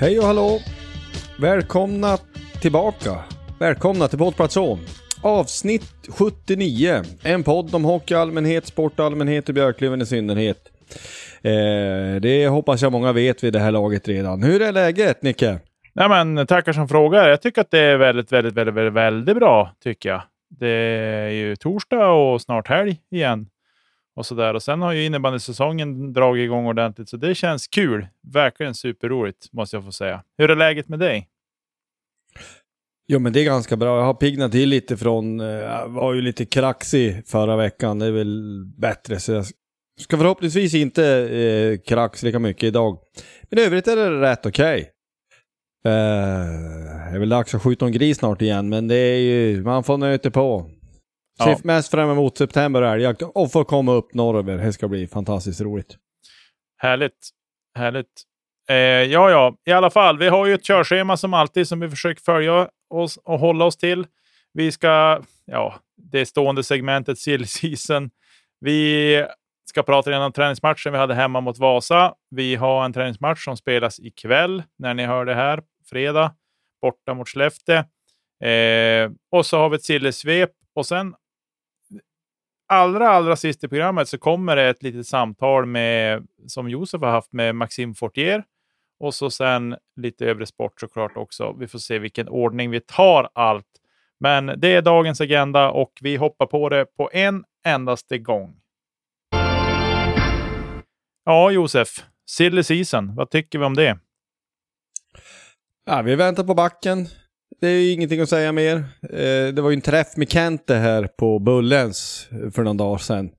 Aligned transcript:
Hej 0.00 0.18
och 0.18 0.24
hallå! 0.24 0.58
Välkomna 1.40 2.18
tillbaka. 2.60 3.18
Välkomna 3.58 4.08
till 4.08 4.18
Poddplats 4.18 4.56
Avsnitt 5.22 6.08
79. 6.08 7.02
En 7.22 7.42
podd 7.42 7.74
om 7.74 7.84
hockey 7.84 8.14
i 8.14 8.16
allmänhet, 8.16 8.66
sport 8.66 8.98
i 8.98 9.02
allmänhet 9.02 9.48
och 9.48 9.54
Björklöven 9.54 10.02
i 10.02 10.06
synnerhet. 10.06 10.58
Eh, 11.42 12.20
det 12.20 12.48
hoppas 12.48 12.82
jag 12.82 12.92
många 12.92 13.12
vet 13.12 13.44
vid 13.44 13.52
det 13.52 13.58
här 13.58 13.70
laget 13.70 14.08
redan. 14.08 14.42
Hur 14.42 14.62
är 14.62 14.72
läget 14.72 15.22
Nicke? 15.22 15.58
Nej, 15.92 16.08
men, 16.08 16.46
tackar 16.46 16.72
som 16.72 16.88
frågar. 16.88 17.28
Jag 17.28 17.42
tycker 17.42 17.60
att 17.60 17.70
det 17.70 17.80
är 17.80 17.96
väldigt, 17.96 18.32
väldigt, 18.32 18.54
väldigt, 18.54 18.74
väldigt, 18.74 18.94
väldigt 18.94 19.36
bra, 19.36 19.72
tycker 19.84 20.08
jag. 20.08 20.22
Det 20.60 20.68
är 20.68 21.30
ju 21.30 21.56
torsdag 21.56 22.08
och 22.08 22.40
snart 22.40 22.68
helg 22.68 22.96
igen. 23.10 23.46
Och, 24.16 24.26
så 24.26 24.34
där. 24.34 24.54
och 24.54 24.62
Sen 24.62 24.82
har 24.82 24.92
ju 24.92 25.04
innebandysäsongen 25.04 26.12
dragit 26.12 26.44
igång 26.44 26.66
ordentligt, 26.66 27.08
så 27.08 27.16
det 27.16 27.34
känns 27.34 27.68
kul. 27.68 28.06
Verkligen 28.32 28.74
superroligt, 28.74 29.52
måste 29.52 29.76
jag 29.76 29.84
få 29.84 29.92
säga. 29.92 30.22
Hur 30.38 30.50
är 30.50 30.56
läget 30.56 30.88
med 30.88 30.98
dig? 30.98 31.28
Jo 33.08 33.18
men 33.18 33.32
det 33.32 33.40
är 33.40 33.44
ganska 33.44 33.76
bra. 33.76 33.98
Jag 33.98 34.04
har 34.04 34.14
piggnat 34.14 34.52
till 34.52 34.68
lite 34.68 34.96
från, 34.96 35.40
eh, 35.40 35.46
jag 35.46 35.88
var 35.88 36.14
ju 36.14 36.22
lite 36.22 36.44
kraxig 36.44 37.22
förra 37.26 37.56
veckan. 37.56 37.98
Det 37.98 38.06
är 38.06 38.10
väl 38.10 38.64
bättre 38.78 39.20
så 39.20 39.32
jag 39.32 39.44
ska 40.00 40.18
förhoppningsvis 40.18 40.74
inte 40.74 41.04
eh, 41.06 41.78
krax 41.86 42.22
lika 42.22 42.38
mycket 42.38 42.64
idag. 42.64 42.98
Men 43.50 43.58
i 43.58 43.62
övrigt 43.62 43.88
är 43.88 43.96
det 43.96 44.20
rätt 44.20 44.46
okej. 44.46 44.80
Okay. 44.80 45.92
Eh, 45.92 47.10
det 47.10 47.16
är 47.16 47.18
väl 47.18 47.28
dags 47.28 47.54
att 47.54 47.62
skjuta 47.62 47.86
en 47.86 47.92
gris 47.92 48.18
snart 48.18 48.42
igen 48.42 48.68
men 48.68 48.88
det 48.88 48.96
är 48.96 49.18
ju, 49.18 49.62
man 49.62 49.84
får 49.84 49.98
nöta 49.98 50.30
på. 50.30 50.70
Ser 51.44 51.66
mest 51.66 51.90
fram 51.90 52.10
emot 52.10 52.38
september 52.38 52.82
och 52.82 52.88
älgjakt 52.88 53.22
och 53.22 53.52
få 53.52 53.64
komma 53.64 53.92
upp 53.92 54.14
norröver. 54.14 54.58
Det 54.58 54.72
ska 54.72 54.88
bli 54.88 55.06
fantastiskt 55.06 55.60
roligt. 55.60 55.96
Härligt. 56.82 57.30
Härligt. 57.78 58.22
Eh, 58.68 58.76
ja, 58.76 59.30
ja, 59.30 59.56
i 59.66 59.72
alla 59.72 59.90
fall. 59.90 60.18
Vi 60.18 60.28
har 60.28 60.46
ju 60.46 60.54
ett 60.54 60.64
körschema 60.64 61.16
som 61.16 61.34
alltid 61.34 61.68
som 61.68 61.80
vi 61.80 61.90
försöker 61.90 62.22
följa 62.22 62.68
oss 62.94 63.16
och 63.16 63.38
hålla 63.38 63.64
oss 63.64 63.76
till. 63.76 64.06
Vi 64.52 64.72
ska, 64.72 65.22
ja, 65.44 65.74
det 65.96 66.26
stående 66.26 66.62
segmentet 66.62 67.18
Silly 67.18 67.46
Season. 67.46 68.10
Vi 68.60 69.26
ska 69.68 69.82
prata 69.82 70.10
redan 70.10 70.22
om 70.22 70.32
träningsmatchen 70.32 70.92
vi 70.92 70.98
hade 70.98 71.14
hemma 71.14 71.40
mot 71.40 71.58
Vasa. 71.58 72.14
Vi 72.30 72.54
har 72.54 72.84
en 72.84 72.92
träningsmatch 72.92 73.44
som 73.44 73.56
spelas 73.56 74.00
ikväll 74.00 74.62
när 74.78 74.94
ni 74.94 75.06
hör 75.06 75.24
det 75.24 75.34
här, 75.34 75.62
fredag, 75.90 76.34
borta 76.82 77.14
mot 77.14 77.28
Skellefteå. 77.28 77.76
Eh, 78.48 79.10
och 79.30 79.46
så 79.46 79.58
har 79.58 79.68
vi 79.68 79.76
ett 79.76 79.84
sillesvep 79.84 80.50
och 80.74 80.86
sen 80.86 81.14
allra, 82.70 83.08
allra 83.08 83.36
sist 83.36 83.64
i 83.64 83.68
programmet 83.68 84.08
så 84.08 84.18
kommer 84.18 84.56
det 84.56 84.68
ett 84.68 84.82
litet 84.82 85.06
samtal 85.06 85.66
med, 85.66 86.26
som 86.46 86.68
Josef 86.68 87.00
har 87.02 87.10
haft 87.10 87.32
med 87.32 87.54
Maxime 87.54 87.94
Fortier. 87.94 88.44
Och 89.00 89.14
så 89.14 89.30
sen 89.30 89.76
lite 89.96 90.26
övrig 90.26 90.48
sport 90.48 90.80
såklart 90.80 91.16
också. 91.16 91.52
Vi 91.52 91.66
får 91.66 91.78
se 91.78 91.98
vilken 91.98 92.28
ordning 92.28 92.70
vi 92.70 92.80
tar 92.80 93.30
allt. 93.32 93.66
Men 94.20 94.46
det 94.46 94.74
är 94.74 94.82
dagens 94.82 95.20
agenda 95.20 95.70
och 95.70 95.92
vi 96.00 96.16
hoppar 96.16 96.46
på 96.46 96.68
det 96.68 96.84
på 96.96 97.10
en 97.12 97.44
endaste 97.66 98.18
gång. 98.18 98.56
Ja, 101.24 101.50
Josef. 101.50 101.88
Silly 102.26 102.62
season. 102.62 103.14
Vad 103.14 103.30
tycker 103.30 103.58
vi 103.58 103.64
om 103.64 103.74
det? 103.74 103.98
Ja, 105.86 106.02
vi 106.02 106.14
väntar 106.16 106.44
på 106.44 106.54
backen. 106.54 107.06
Det 107.60 107.68
är 107.68 107.92
ingenting 107.92 108.20
att 108.20 108.28
säga 108.28 108.52
mer. 108.52 108.76
Eh, 109.02 109.54
det 109.54 109.60
var 109.62 109.70
ju 109.70 109.74
en 109.74 109.80
träff 109.80 110.16
med 110.16 110.30
Kente 110.30 110.74
här 110.74 111.08
på 111.18 111.38
Bullens 111.38 112.28
för 112.52 112.62
någon 112.62 112.76
dag 112.76 113.00
sedan. 113.00 113.30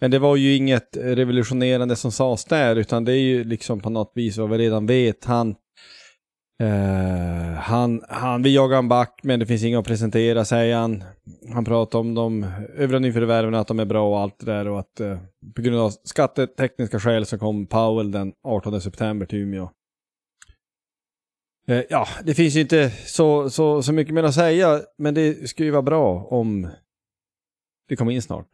Men 0.00 0.10
det 0.10 0.18
var 0.18 0.36
ju 0.36 0.56
inget 0.56 0.96
revolutionerande 0.96 1.96
som 1.96 2.12
sades 2.12 2.44
där, 2.44 2.76
utan 2.76 3.04
det 3.04 3.12
är 3.12 3.20
ju 3.20 3.44
liksom 3.44 3.80
på 3.80 3.90
något 3.90 4.12
vis 4.14 4.38
vad 4.38 4.50
vi 4.50 4.58
redan 4.58 4.86
vet. 4.86 5.24
Han, 5.24 5.54
eh, 6.62 7.58
han, 7.58 8.02
han 8.08 8.42
vill 8.42 8.54
jaga 8.54 8.76
en 8.76 8.88
back, 8.88 9.20
men 9.22 9.40
det 9.40 9.46
finns 9.46 9.64
inget 9.64 9.78
att 9.78 9.86
presentera, 9.86 10.44
säger 10.44 10.76
han. 10.76 11.04
Han 11.54 11.64
pratar 11.64 11.98
om 11.98 12.14
de 12.14 12.46
övriga 12.76 12.98
nyförvärven, 12.98 13.54
att 13.54 13.68
de 13.68 13.80
är 13.80 13.84
bra 13.84 14.10
och 14.10 14.20
allt 14.20 14.38
det 14.38 14.52
där 14.52 14.68
och 14.68 14.78
att 14.78 15.00
eh, 15.00 15.18
på 15.56 15.62
grund 15.62 15.80
av 15.80 15.90
skattetekniska 16.04 17.00
skäl 17.00 17.26
så 17.26 17.38
kom 17.38 17.66
Powell 17.66 18.10
den 18.10 18.32
18 18.48 18.80
september 18.80 19.26
till 19.26 19.38
Umeå. 19.38 19.70
Eh, 21.70 21.82
ja, 21.90 22.08
det 22.24 22.34
finns 22.34 22.56
ju 22.56 22.60
inte 22.60 22.90
så, 22.90 23.50
så, 23.50 23.82
så 23.82 23.92
mycket 23.92 24.14
mer 24.14 24.22
att 24.22 24.34
säga, 24.34 24.80
men 24.98 25.14
det 25.14 25.48
skulle 25.48 25.66
ju 25.66 25.72
vara 25.72 25.82
bra 25.82 26.26
om 26.30 26.68
det 27.88 27.96
kommer 27.96 28.12
in 28.12 28.22
snart. 28.22 28.48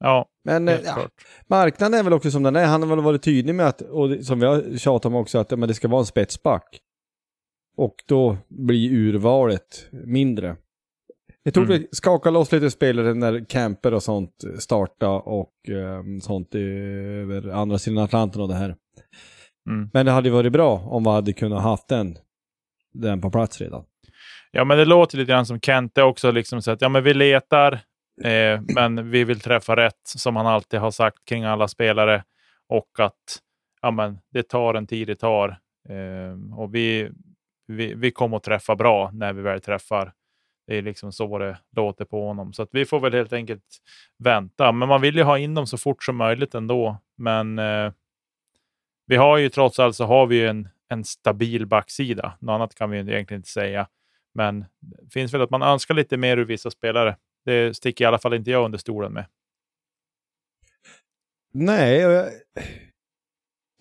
Ja, 0.00 0.26
men 0.44 0.68
eh, 0.68 0.80
ja, 0.84 1.08
marknaden 1.46 2.00
är 2.00 2.02
väl 2.02 2.12
också 2.12 2.30
som 2.30 2.42
den 2.42 2.56
är. 2.56 2.66
Han 2.66 2.82
har 2.82 2.88
väl 2.88 3.04
varit 3.04 3.22
tydlig 3.22 3.54
med 3.54 3.66
att, 3.66 3.80
och 3.80 4.24
som 4.24 4.40
vi 4.40 4.46
har 4.46 4.78
tjatat 4.78 5.06
om 5.06 5.14
också, 5.14 5.38
att 5.38 5.50
men 5.50 5.68
det 5.68 5.74
ska 5.74 5.88
vara 5.88 6.00
en 6.00 6.06
spetsback. 6.06 6.80
Och 7.76 7.94
då 8.08 8.36
blir 8.48 8.92
urvalet 8.92 9.88
mindre. 9.92 10.56
Det 11.44 11.50
tog 11.50 11.64
mm. 11.64 11.86
skaka 11.92 12.30
loss 12.30 12.52
lite 12.52 12.70
spelare 12.70 13.14
när 13.14 13.44
Camper 13.44 13.94
och 13.94 14.02
sånt 14.02 14.44
startade 14.58 15.12
och 15.12 15.52
um, 15.68 16.20
sånt 16.20 16.54
över 16.54 17.48
andra 17.48 17.78
sidan 17.78 18.04
Atlanten 18.04 18.42
och 18.42 18.48
det 18.48 18.54
här. 18.54 18.76
Mm. 19.70 19.90
Men 19.92 20.06
det 20.06 20.12
hade 20.12 20.30
varit 20.30 20.52
bra 20.52 20.78
om 20.78 21.04
vi 21.04 21.10
hade 21.10 21.32
kunnat 21.32 21.62
haft 21.62 21.88
den, 21.88 22.18
den 22.94 23.20
på 23.20 23.30
plats 23.30 23.60
redan. 23.60 23.84
Ja, 24.50 24.64
men 24.64 24.78
det 24.78 24.84
låter 24.84 25.18
lite 25.18 25.32
grann 25.32 25.46
som 25.46 25.60
Kente 25.60 26.02
också, 26.02 26.30
liksom 26.30 26.62
så 26.62 26.70
att 26.70 26.80
ja, 26.80 26.88
men 26.88 27.02
vi 27.02 27.14
letar 27.14 27.80
Eh, 28.22 28.60
men 28.74 29.10
vi 29.10 29.24
vill 29.24 29.40
träffa 29.40 29.76
rätt, 29.76 30.00
som 30.04 30.36
han 30.36 30.46
alltid 30.46 30.80
har 30.80 30.90
sagt 30.90 31.24
kring 31.24 31.44
alla 31.44 31.68
spelare. 31.68 32.24
Och 32.68 32.90
att 32.98 33.38
ja, 33.82 33.90
men, 33.90 34.18
det 34.32 34.42
tar 34.42 34.74
en 34.74 34.86
tid 34.86 35.06
det 35.06 35.16
tar. 35.16 35.48
Eh, 35.88 36.58
och 36.58 36.74
vi, 36.74 37.10
vi, 37.66 37.94
vi 37.94 38.10
kommer 38.10 38.36
att 38.36 38.42
träffa 38.42 38.76
bra 38.76 39.10
när 39.12 39.32
vi 39.32 39.42
väl 39.42 39.60
träffar. 39.60 40.12
Det 40.66 40.78
är 40.78 40.82
liksom 40.82 41.12
så 41.12 41.38
det 41.38 41.58
låter 41.76 42.04
på 42.04 42.26
honom. 42.26 42.52
Så 42.52 42.62
att 42.62 42.68
vi 42.72 42.84
får 42.84 43.00
väl 43.00 43.14
helt 43.14 43.32
enkelt 43.32 43.64
vänta. 44.18 44.72
Men 44.72 44.88
man 44.88 45.00
vill 45.00 45.16
ju 45.16 45.22
ha 45.22 45.38
in 45.38 45.54
dem 45.54 45.66
så 45.66 45.78
fort 45.78 46.04
som 46.04 46.16
möjligt 46.16 46.54
ändå. 46.54 46.96
Men 47.16 47.58
eh, 47.58 47.92
vi 49.06 49.16
har 49.16 49.38
ju 49.38 49.48
trots 49.48 49.78
allt 49.78 49.96
så 49.96 50.04
har 50.04 50.26
vi 50.26 50.46
en, 50.46 50.68
en 50.88 51.04
stabil 51.04 51.66
backsida. 51.66 52.38
Något 52.40 52.54
annat 52.54 52.74
kan 52.74 52.90
vi 52.90 52.98
egentligen 52.98 53.38
inte 53.38 53.48
säga. 53.48 53.88
Men 54.34 54.60
det 54.80 55.12
finns 55.12 55.34
väl 55.34 55.42
att 55.42 55.50
man 55.50 55.62
önskar 55.62 55.94
lite 55.94 56.16
mer 56.16 56.36
ur 56.36 56.44
vissa 56.44 56.70
spelare. 56.70 57.16
Det 57.44 57.76
sticker 57.76 58.04
i 58.04 58.06
alla 58.06 58.18
fall 58.18 58.34
inte 58.34 58.50
jag 58.50 58.64
under 58.64 58.78
stolen 58.78 59.12
med. 59.12 59.26
Nej, 61.52 61.96
jag, 61.98 62.28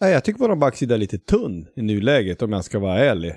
nej, 0.01 0.13
jag 0.13 0.23
tycker 0.23 0.39
vår 0.39 0.55
backsida 0.55 0.95
är 0.95 0.99
lite 0.99 1.17
tunn 1.17 1.67
i 1.75 1.81
nuläget 1.81 2.41
om 2.41 2.51
jag 2.51 2.65
ska 2.65 2.79
vara 2.79 2.99
ärlig. 2.99 3.35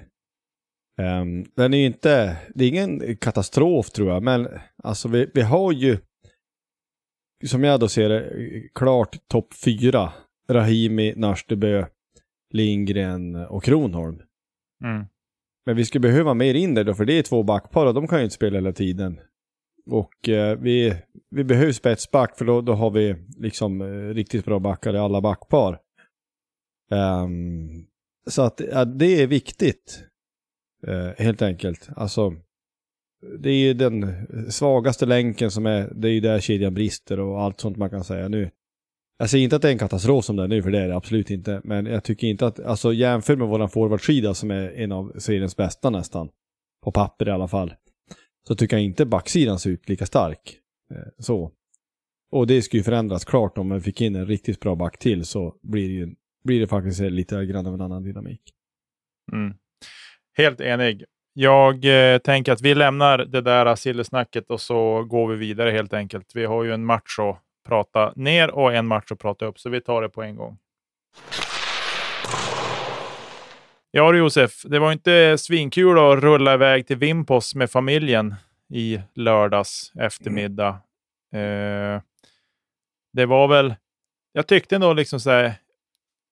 Um, 1.03 1.45
den 1.57 1.75
är 1.75 1.79
ju 1.79 1.87
inte, 1.87 2.37
det 2.55 2.65
är 2.65 2.69
ingen 2.69 3.17
katastrof 3.17 3.91
tror 3.91 4.09
jag, 4.09 4.23
men 4.23 4.49
alltså 4.83 5.09
vi, 5.09 5.31
vi 5.35 5.43
har 5.43 5.73
ju, 5.73 5.99
som 7.47 7.65
jag 7.65 7.81
då 7.81 7.89
ser 7.89 8.09
det, 8.09 8.33
klart 8.75 9.29
topp 9.29 9.55
fyra. 9.65 10.13
Rahimi, 10.49 11.15
Nashtebö, 11.17 11.87
Lindgren 12.51 13.37
och 13.37 13.65
Kronholm. 13.65 14.23
Mm. 14.85 15.07
Men 15.67 15.77
vi 15.77 15.85
skulle 15.85 16.09
behöva 16.09 16.35
mer 16.35 16.55
in 16.55 16.75
där 16.75 16.85
då, 16.85 16.95
för 16.95 17.05
det 17.05 17.19
är 17.19 17.23
två 17.23 17.43
backpar 17.43 17.87
och 17.87 17.95
de 17.95 18.09
kan 18.09 18.19
ju 18.19 18.25
inte 18.25 18.35
spela 18.35 18.57
hela 18.57 18.73
tiden. 18.73 19.21
Och 19.87 20.29
eh, 20.29 20.59
vi, 20.59 20.97
vi 21.31 21.45
behöver 21.45 21.73
spetsback 21.73 22.39
för 22.39 22.45
då, 22.45 22.61
då 22.61 22.73
har 22.73 22.91
vi 22.91 23.17
liksom 23.39 23.81
eh, 23.81 24.15
riktigt 24.15 24.45
bra 24.45 24.59
backar 24.59 24.95
i 24.95 24.99
alla 24.99 25.21
backpar. 25.21 25.81
Um, 26.91 27.87
så 28.27 28.43
att 28.43 28.61
ja, 28.73 28.85
det 28.85 29.23
är 29.23 29.27
viktigt. 29.27 30.05
Eh, 30.87 31.25
helt 31.25 31.43
enkelt. 31.43 31.89
Alltså, 31.97 32.35
det 33.39 33.51
är 33.51 33.67
ju 33.67 33.75
den 33.75 34.27
svagaste 34.51 35.07
länken 35.07 35.51
som 35.51 35.67
är, 35.67 35.93
det 35.95 36.09
är 36.09 36.13
ju 36.13 36.21
där 36.21 36.41
kedjan 36.41 36.75
brister 36.75 37.21
och 37.21 37.43
allt 37.43 37.61
sånt 37.61 37.77
man 37.77 37.91
kan 37.91 38.05
säga 38.05 38.29
nu. 38.29 38.51
Jag 39.19 39.31
säger 39.31 39.45
inte 39.45 39.57
att 39.57 39.63
det 39.63 39.69
är 39.69 39.73
en 39.73 39.79
katastrof 39.79 40.25
som 40.25 40.37
det 40.37 40.43
är 40.43 40.49
nu, 40.49 40.63
för 40.63 40.71
det 40.71 40.79
är 40.79 40.89
det 40.89 40.97
absolut 40.97 41.31
inte. 41.31 41.61
Men 41.65 41.87
jag 41.87 42.05
tycker 42.05 42.27
inte 42.27 42.47
att, 42.47 42.61
alltså 42.61 42.93
jämför 42.93 43.37
med 43.37 43.49
våran 43.49 43.69
forwardsida 43.69 44.35
som 44.35 44.51
är 44.51 44.71
en 44.71 44.93
av 44.93 45.13
seriens 45.19 45.57
bästa 45.57 45.91
nästan. 45.91 46.29
På 46.85 46.93
papper 46.93 47.29
i 47.29 47.31
alla 47.31 47.49
fall. 47.49 47.75
Så 48.49 48.55
tycker 48.55 48.77
jag 48.77 48.85
inte 48.85 49.07
backsidan 49.07 49.59
ser 49.59 49.71
ut 49.71 49.89
lika 49.89 50.07
stark. 50.07 50.59
Eh, 50.91 51.13
så. 51.19 51.53
Och 52.31 52.47
det 52.47 52.63
skulle 52.63 52.81
ju 52.81 52.85
förändras 52.85 53.25
klart 53.25 53.59
om 53.59 53.69
man 53.69 53.81
fick 53.81 54.01
in 54.01 54.17
en 54.17 54.27
riktigt 54.27 54.61
bra 54.61 54.75
back 54.75 54.99
till 54.99 55.25
så 55.25 55.55
blir 55.63 55.89
det 55.89 55.95
ju 55.95 56.15
blir 56.45 56.61
det 56.61 56.67
faktiskt 56.67 57.01
lite 57.01 57.45
grann 57.45 57.67
av 57.67 57.75
en 57.75 57.81
annan 57.81 58.03
dynamik. 58.03 58.41
Mm. 59.33 59.55
Helt 60.37 60.61
enig. 60.61 61.05
Jag 61.33 61.85
eh, 62.15 62.19
tänker 62.19 62.53
att 62.53 62.63
vi 62.63 62.75
lämnar 62.75 63.19
det 63.19 63.41
där 63.41 63.77
sillesnacket 63.77 64.51
och 64.51 64.61
så 64.61 65.05
går 65.05 65.29
vi 65.29 65.37
vidare 65.37 65.71
helt 65.71 65.93
enkelt. 65.93 66.27
Vi 66.35 66.45
har 66.45 66.65
ju 66.65 66.73
en 66.73 66.85
match 66.85 67.19
att 67.19 67.43
prata 67.67 68.13
ner 68.17 68.51
och 68.51 68.75
en 68.75 68.87
match 68.87 69.13
att 69.13 69.19
prata 69.19 69.47
upp, 69.47 69.59
så 69.59 69.71
vi 69.71 69.81
tar 69.81 70.03
det 70.03 70.09
på 70.09 70.23
en 70.23 70.37
gång. 70.37 70.59
Ja 73.91 74.13
du 74.13 74.19
Josef, 74.19 74.63
det 74.63 74.79
var 74.79 74.93
inte 74.93 75.39
svinkul 75.39 75.99
att 75.99 76.19
rulla 76.23 76.55
iväg 76.55 76.87
till 76.87 76.97
Vimpos 76.97 77.55
med 77.55 77.71
familjen 77.71 78.35
i 78.75 79.01
lördags 79.15 79.93
eftermiddag. 80.01 80.79
Mm. 81.33 81.95
Eh, 81.95 82.03
det 83.13 83.27
var 83.27 83.49
väl, 83.49 83.75
jag 84.33 84.47
tyckte 84.47 84.75
ändå 84.75 84.93
liksom 84.93 85.21
så 85.21 85.31
här, 85.31 85.55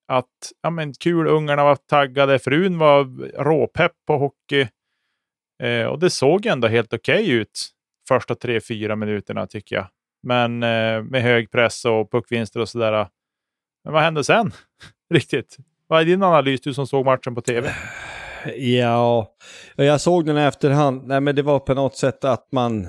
att 0.08 0.52
ja, 0.62 0.70
men 0.70 0.94
kul, 0.94 1.26
ungarna 1.26 1.64
var 1.64 1.76
taggade, 1.76 2.38
frun 2.38 2.78
var 2.78 3.04
råpepp 3.44 3.92
på 4.06 4.16
hockey. 4.16 4.68
Eh, 5.62 5.86
och 5.86 5.98
det 5.98 6.10
såg 6.10 6.46
ändå 6.46 6.68
helt 6.68 6.92
okej 6.92 7.22
okay 7.22 7.32
ut 7.32 7.68
första 8.08 8.34
tre, 8.34 8.60
fyra 8.60 8.96
minuterna 8.96 9.46
tycker 9.46 9.76
jag. 9.76 9.86
Men 10.24 10.62
eh, 10.62 11.02
med 11.02 11.22
hög 11.22 11.50
press 11.50 11.84
och 11.84 12.10
puckvinster 12.10 12.60
och 12.60 12.68
sådär. 12.68 13.08
Men 13.84 13.92
vad 13.92 14.02
hände 14.02 14.24
sen? 14.24 14.52
Riktigt. 15.14 15.56
Vad 15.86 16.00
är 16.00 16.04
din 16.04 16.22
analys, 16.22 16.60
du 16.60 16.74
som 16.74 16.86
såg 16.86 17.04
matchen 17.04 17.34
på 17.34 17.40
tv? 17.40 17.74
Ja, 18.56 19.34
jag 19.76 20.00
såg 20.00 20.26
den 20.26 20.38
i 20.38 20.40
efterhand. 20.40 21.06
Nej, 21.06 21.20
men 21.20 21.34
det 21.34 21.42
var 21.42 21.58
på 21.58 21.74
något 21.74 21.96
sätt 21.96 22.24
att 22.24 22.52
man 22.52 22.88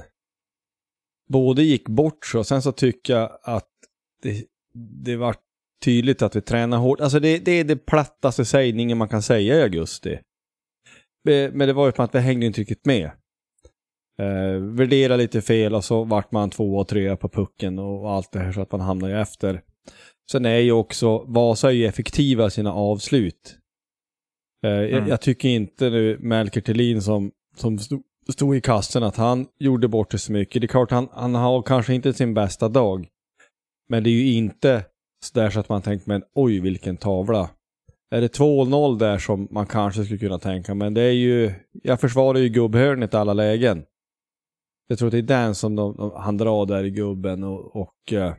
både 1.29 1.63
gick 1.63 1.87
bort 1.87 2.25
sig 2.25 2.39
och 2.39 2.47
sen 2.47 2.61
så 2.61 2.71
tycker 2.71 3.13
jag 3.13 3.39
att 3.43 3.69
det, 4.21 4.45
det 5.03 5.15
var 5.15 5.35
tydligt 5.85 6.21
att 6.21 6.35
vi 6.35 6.41
tränar 6.41 6.77
hårt. 6.77 7.01
Alltså 7.01 7.19
det, 7.19 7.37
det 7.37 7.51
är 7.51 7.63
det 7.63 7.85
plattaste 7.85 8.45
sägningen 8.45 8.97
man 8.97 9.09
kan 9.09 9.21
säga 9.21 9.55
i 9.55 9.61
augusti. 9.61 10.13
Eh, 11.29 11.51
men 11.53 11.67
det 11.67 11.73
var 11.73 11.85
ju 11.85 11.91
på 11.91 12.03
att 12.03 12.15
vi 12.15 12.19
hängde 12.19 12.45
inte 12.45 12.61
riktigt 12.61 12.85
med. 12.85 13.11
Eh, 14.19 14.61
värdera 14.61 15.15
lite 15.15 15.41
fel 15.41 15.75
och 15.75 15.83
så 15.83 16.03
vart 16.03 16.31
man 16.31 16.49
två 16.49 16.77
och 16.77 16.87
tre 16.87 17.15
på 17.15 17.29
pucken 17.29 17.79
och 17.79 18.11
allt 18.11 18.31
det 18.31 18.39
här 18.39 18.51
så 18.51 18.61
att 18.61 18.71
man 18.71 18.81
hamnar 18.81 19.09
ju 19.09 19.21
efter. 19.21 19.61
Sen 20.31 20.45
är 20.45 20.57
ju 20.57 20.71
också, 20.71 21.17
Vasa 21.27 21.67
är 21.67 21.71
ju 21.71 21.85
effektiva 21.85 22.47
i 22.47 22.51
sina 22.51 22.73
avslut. 22.73 23.57
Eh, 24.65 24.71
mm. 24.71 24.91
jag, 24.91 25.07
jag, 25.07 25.21
tycker 25.21 25.49
inte 25.49 25.89
nu 25.89 26.17
Melker 26.19 26.61
Thelin 26.61 27.01
som, 27.01 27.31
som 27.55 27.79
stod, 27.79 28.01
stod 28.33 28.55
i 28.55 28.61
kassen 28.61 29.03
att 29.03 29.15
han 29.15 29.45
gjorde 29.59 29.87
bort 29.87 30.11
det 30.11 30.17
så 30.17 30.31
mycket. 30.31 30.61
Det 30.61 30.65
är 30.65 30.67
klart 30.67 30.91
han, 30.91 31.07
han 31.11 31.35
har 31.35 31.61
kanske 31.61 31.93
inte 31.93 32.13
sin 32.13 32.33
bästa 32.33 32.69
dag. 32.69 33.07
Men 33.89 34.03
det 34.03 34.09
är 34.09 34.11
ju 34.11 34.33
inte 34.33 34.85
sådär 35.23 35.49
så 35.49 35.59
att 35.59 35.69
man 35.69 35.81
tänker 35.81 36.09
men 36.09 36.23
oj 36.35 36.59
vilken 36.59 36.97
tavla. 36.97 37.49
Är 38.11 38.21
det 38.21 38.37
2-0 38.37 38.99
där 38.99 39.17
som 39.17 39.47
man 39.51 39.65
kanske 39.65 40.03
skulle 40.03 40.19
kunna 40.19 40.39
tänka, 40.39 40.73
men 40.73 40.93
det 40.93 41.01
är 41.01 41.11
ju, 41.11 41.53
jag 41.83 42.01
försvarar 42.01 42.39
ju 42.39 42.49
gubbhörnet 42.49 43.13
i 43.13 43.17
alla 43.17 43.33
lägen. 43.33 43.83
Jag 44.87 44.97
tror 44.97 45.07
att 45.07 45.11
det 45.11 45.17
är 45.17 45.21
den 45.21 45.55
som 45.55 45.75
de, 45.75 45.95
de, 45.95 46.11
han 46.15 46.37
drar 46.37 46.65
där 46.65 46.83
i 46.83 46.91
gubben 46.91 47.43
och, 47.43 47.75
och 47.75 48.13
uh, 48.13 48.33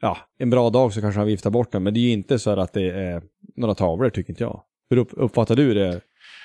ja, 0.00 0.18
en 0.38 0.50
bra 0.50 0.70
dag 0.70 0.92
så 0.92 1.00
kanske 1.00 1.18
han 1.20 1.26
viftar 1.26 1.50
bort 1.50 1.72
den, 1.72 1.82
men 1.82 1.94
det 1.94 2.00
är 2.00 2.02
ju 2.02 2.10
inte 2.12 2.38
så 2.38 2.50
att 2.50 2.72
det 2.72 2.90
är 2.90 3.22
några 3.56 3.74
tavlor 3.74 4.10
tycker 4.10 4.30
inte 4.30 4.42
jag. 4.42 4.62
Hur 4.90 4.96
upp, 4.96 5.08
uppfattar 5.12 5.56
du 5.56 5.74
det? 5.74 6.00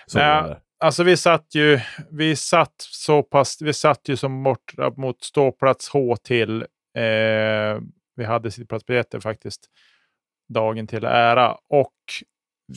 Så 0.06 0.18
Nej, 0.18 0.56
alltså 0.80 1.04
vi 1.04 1.18
satt 1.18 1.56
ju, 1.56 1.80
vi 2.12 2.36
satt 2.36 2.76
så 2.78 3.24
pass, 3.24 3.62
vi 3.62 3.74
satt 3.74 4.10
ju 4.10 4.18
som 4.18 4.44
bort 4.44 4.74
mot 4.98 5.24
ståplats 5.24 5.90
H 5.90 6.16
till 6.16 6.62
eh, 6.98 7.82
vi 8.16 8.26
hade 8.26 8.52
sittplatsbiljetter 8.52 9.20
faktiskt 9.20 9.62
dagen 10.54 10.88
till 10.88 11.06
ära. 11.06 11.58
Och 11.70 11.94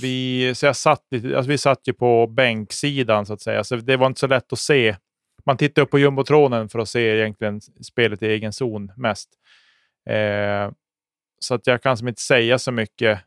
vi, 0.00 0.52
så 0.54 0.66
jag 0.66 0.76
satt 0.76 1.02
alltså 1.12 1.50
vi 1.50 1.58
satt 1.58 1.88
ju 1.88 1.92
på 1.92 2.26
bänksidan 2.26 3.26
så 3.26 3.32
att 3.32 3.40
säga, 3.40 3.64
så 3.64 3.76
det 3.76 3.96
var 3.96 4.06
inte 4.06 4.20
så 4.20 4.26
lätt 4.26 4.52
att 4.52 4.58
se. 4.58 4.96
Man 5.46 5.56
tittar 5.56 5.82
upp 5.82 5.90
på 5.90 5.98
jumbotronen 5.98 6.68
för 6.68 6.78
att 6.78 6.88
se 6.88 7.18
egentligen 7.18 7.60
spelet 7.60 8.22
i 8.22 8.26
egen 8.26 8.52
zon 8.52 8.92
mest. 8.96 9.28
Eh, 10.10 10.70
så 11.38 11.54
att 11.54 11.66
jag 11.66 11.82
kan 11.82 11.96
som 11.96 12.08
inte 12.08 12.22
säga 12.22 12.58
så 12.58 12.72
mycket. 12.72 13.20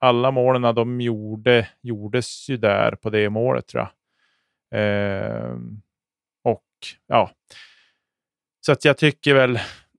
Alla 0.00 0.30
målen 0.30 0.74
de 0.74 1.00
gjorde, 1.00 1.68
gjordes 1.82 2.48
ju 2.48 2.56
där 2.56 2.94
på 2.94 3.10
det 3.10 3.30
målet 3.30 3.66
tror 3.66 3.82
jag. 3.82 3.90
Eh, 4.80 5.56
och 6.44 6.64
ja, 7.06 7.30
så 8.66 8.72
att 8.72 8.84
jag 8.84 8.98
tycker 8.98 9.34
väl 9.34 9.58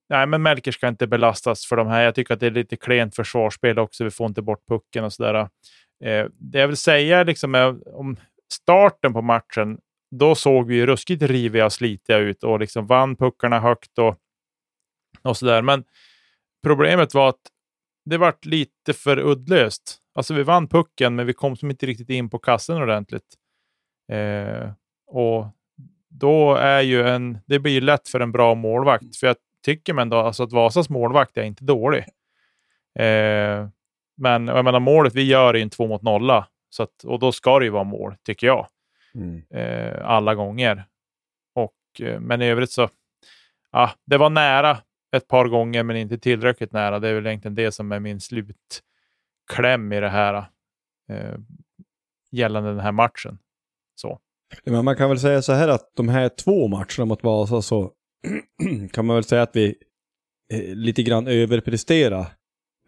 nej, 0.09 0.27
men 0.27 0.41
Melker 0.41 0.71
ska 0.71 0.87
inte 0.87 1.07
belastas 1.07 1.65
för 1.65 1.75
de 1.75 1.87
här. 1.87 2.03
Jag 2.03 2.15
tycker 2.15 2.33
att 2.33 2.39
det 2.39 2.47
är 2.47 2.51
lite 2.51 2.75
klent 2.75 3.15
försvarsspel 3.15 3.79
också. 3.79 4.03
Vi 4.03 4.11
får 4.11 4.27
inte 4.27 4.41
bort 4.41 4.67
pucken 4.67 5.03
och 5.03 5.13
sådär. 5.13 5.49
Eh, 6.03 6.25
det 6.39 6.59
jag 6.59 6.67
vill 6.67 6.77
säga 6.77 7.23
liksom 7.23 7.55
är, 7.55 7.97
om 7.97 8.17
starten 8.53 9.13
på 9.13 9.21
matchen, 9.21 9.77
då 10.17 10.35
såg 10.35 10.67
vi 10.67 10.85
ruskigt 10.85 11.21
riviga 11.21 11.65
och 11.65 11.73
slitiga 11.73 12.17
ut 12.17 12.43
och 12.43 12.59
liksom 12.59 12.87
vann 12.87 13.15
puckarna 13.15 13.59
högt 13.59 13.97
och, 13.97 14.15
och 15.21 15.37
sådär. 15.37 15.61
Men 15.61 15.83
problemet 16.63 17.13
var 17.13 17.29
att 17.29 17.41
det 18.05 18.17
vart 18.17 18.45
lite 18.45 18.93
för 18.93 19.17
uddlöst. 19.17 19.97
Alltså 20.15 20.33
vi 20.33 20.43
vann 20.43 20.67
pucken, 20.67 21.15
men 21.15 21.25
vi 21.25 21.33
kom 21.33 21.55
som 21.55 21.69
inte 21.69 21.85
riktigt 21.85 22.09
in 22.09 22.29
på 22.29 22.39
kassen 22.39 22.77
ordentligt. 22.77 23.35
Eh, 24.11 24.71
och 25.07 25.47
då 26.09 26.55
är 26.55 26.81
ju 26.81 27.07
en, 27.07 27.37
det 27.45 27.59
blir 27.59 27.81
lätt 27.81 28.09
för 28.09 28.19
en 28.19 28.31
bra 28.31 28.55
målvakt. 28.55 29.17
För 29.17 29.27
jag 29.27 29.35
tycker 29.65 29.99
ändå 29.99 30.17
alltså 30.17 30.43
att 30.43 30.53
Vasas 30.53 30.89
målvakt 30.89 31.37
är 31.37 31.43
inte 31.43 31.63
dålig. 31.63 32.05
Eh, 32.99 33.67
men 34.17 34.47
jag 34.47 34.65
menar, 34.65 34.79
målet 34.79 35.15
vi 35.15 35.23
gör 35.23 35.53
är 35.53 35.61
en 35.61 35.69
två 35.69 35.87
mot 35.87 36.01
nolla. 36.01 36.47
Så 36.69 36.83
att, 36.83 37.03
och 37.03 37.19
då 37.19 37.31
ska 37.31 37.59
det 37.59 37.65
ju 37.65 37.71
vara 37.71 37.83
mål, 37.83 38.15
tycker 38.23 38.47
jag. 38.47 38.67
Mm. 39.15 39.41
Eh, 39.49 40.05
alla 40.05 40.35
gånger. 40.35 40.85
Och, 41.55 42.01
eh, 42.01 42.19
men 42.19 42.41
i 42.41 42.45
övrigt 42.45 42.71
så, 42.71 42.89
ja, 43.71 43.91
det 44.05 44.17
var 44.17 44.29
nära 44.29 44.77
ett 45.15 45.27
par 45.27 45.47
gånger, 45.47 45.83
men 45.83 45.97
inte 45.97 46.17
tillräckligt 46.17 46.71
nära. 46.71 46.99
Det 46.99 47.09
är 47.09 47.13
väl 47.13 47.27
egentligen 47.27 47.55
det 47.55 47.71
som 47.71 47.91
är 47.91 47.99
min 47.99 48.19
slutkläm 48.19 49.93
i 49.93 49.99
det 49.99 50.09
här. 50.09 50.45
Eh, 51.09 51.35
gällande 52.31 52.69
den 52.69 52.79
här 52.79 52.91
matchen. 52.91 53.39
Så. 53.95 54.19
Men 54.63 54.85
man 54.85 54.95
kan 54.95 55.09
väl 55.09 55.19
säga 55.19 55.41
så 55.41 55.53
här 55.53 55.67
att 55.67 55.91
de 55.95 56.09
här 56.09 56.29
två 56.29 56.67
matcherna 56.67 57.05
mot 57.05 57.23
Vasa 57.23 57.61
så 57.61 57.91
kan 58.91 59.05
man 59.05 59.15
väl 59.15 59.23
säga 59.23 59.41
att 59.41 59.55
vi 59.55 59.75
eh, 60.53 60.75
lite 60.75 61.03
grann 61.03 61.27
överprestera 61.27 62.19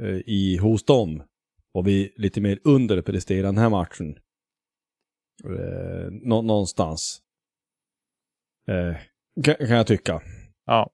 eh, 0.01 0.17
i, 0.25 0.57
hos 0.61 0.85
dem. 0.85 1.23
Och 1.73 1.87
vi 1.87 2.13
lite 2.15 2.41
mer 2.41 2.59
underprestera 2.63 3.45
den 3.45 3.57
här 3.57 3.69
matchen. 3.69 4.17
Eh, 5.43 6.07
nå, 6.11 6.41
någonstans. 6.41 7.21
Eh, 8.67 8.97
kan, 9.43 9.55
kan 9.55 9.77
jag 9.77 9.87
tycka. 9.87 10.21
Ja. 10.65 10.89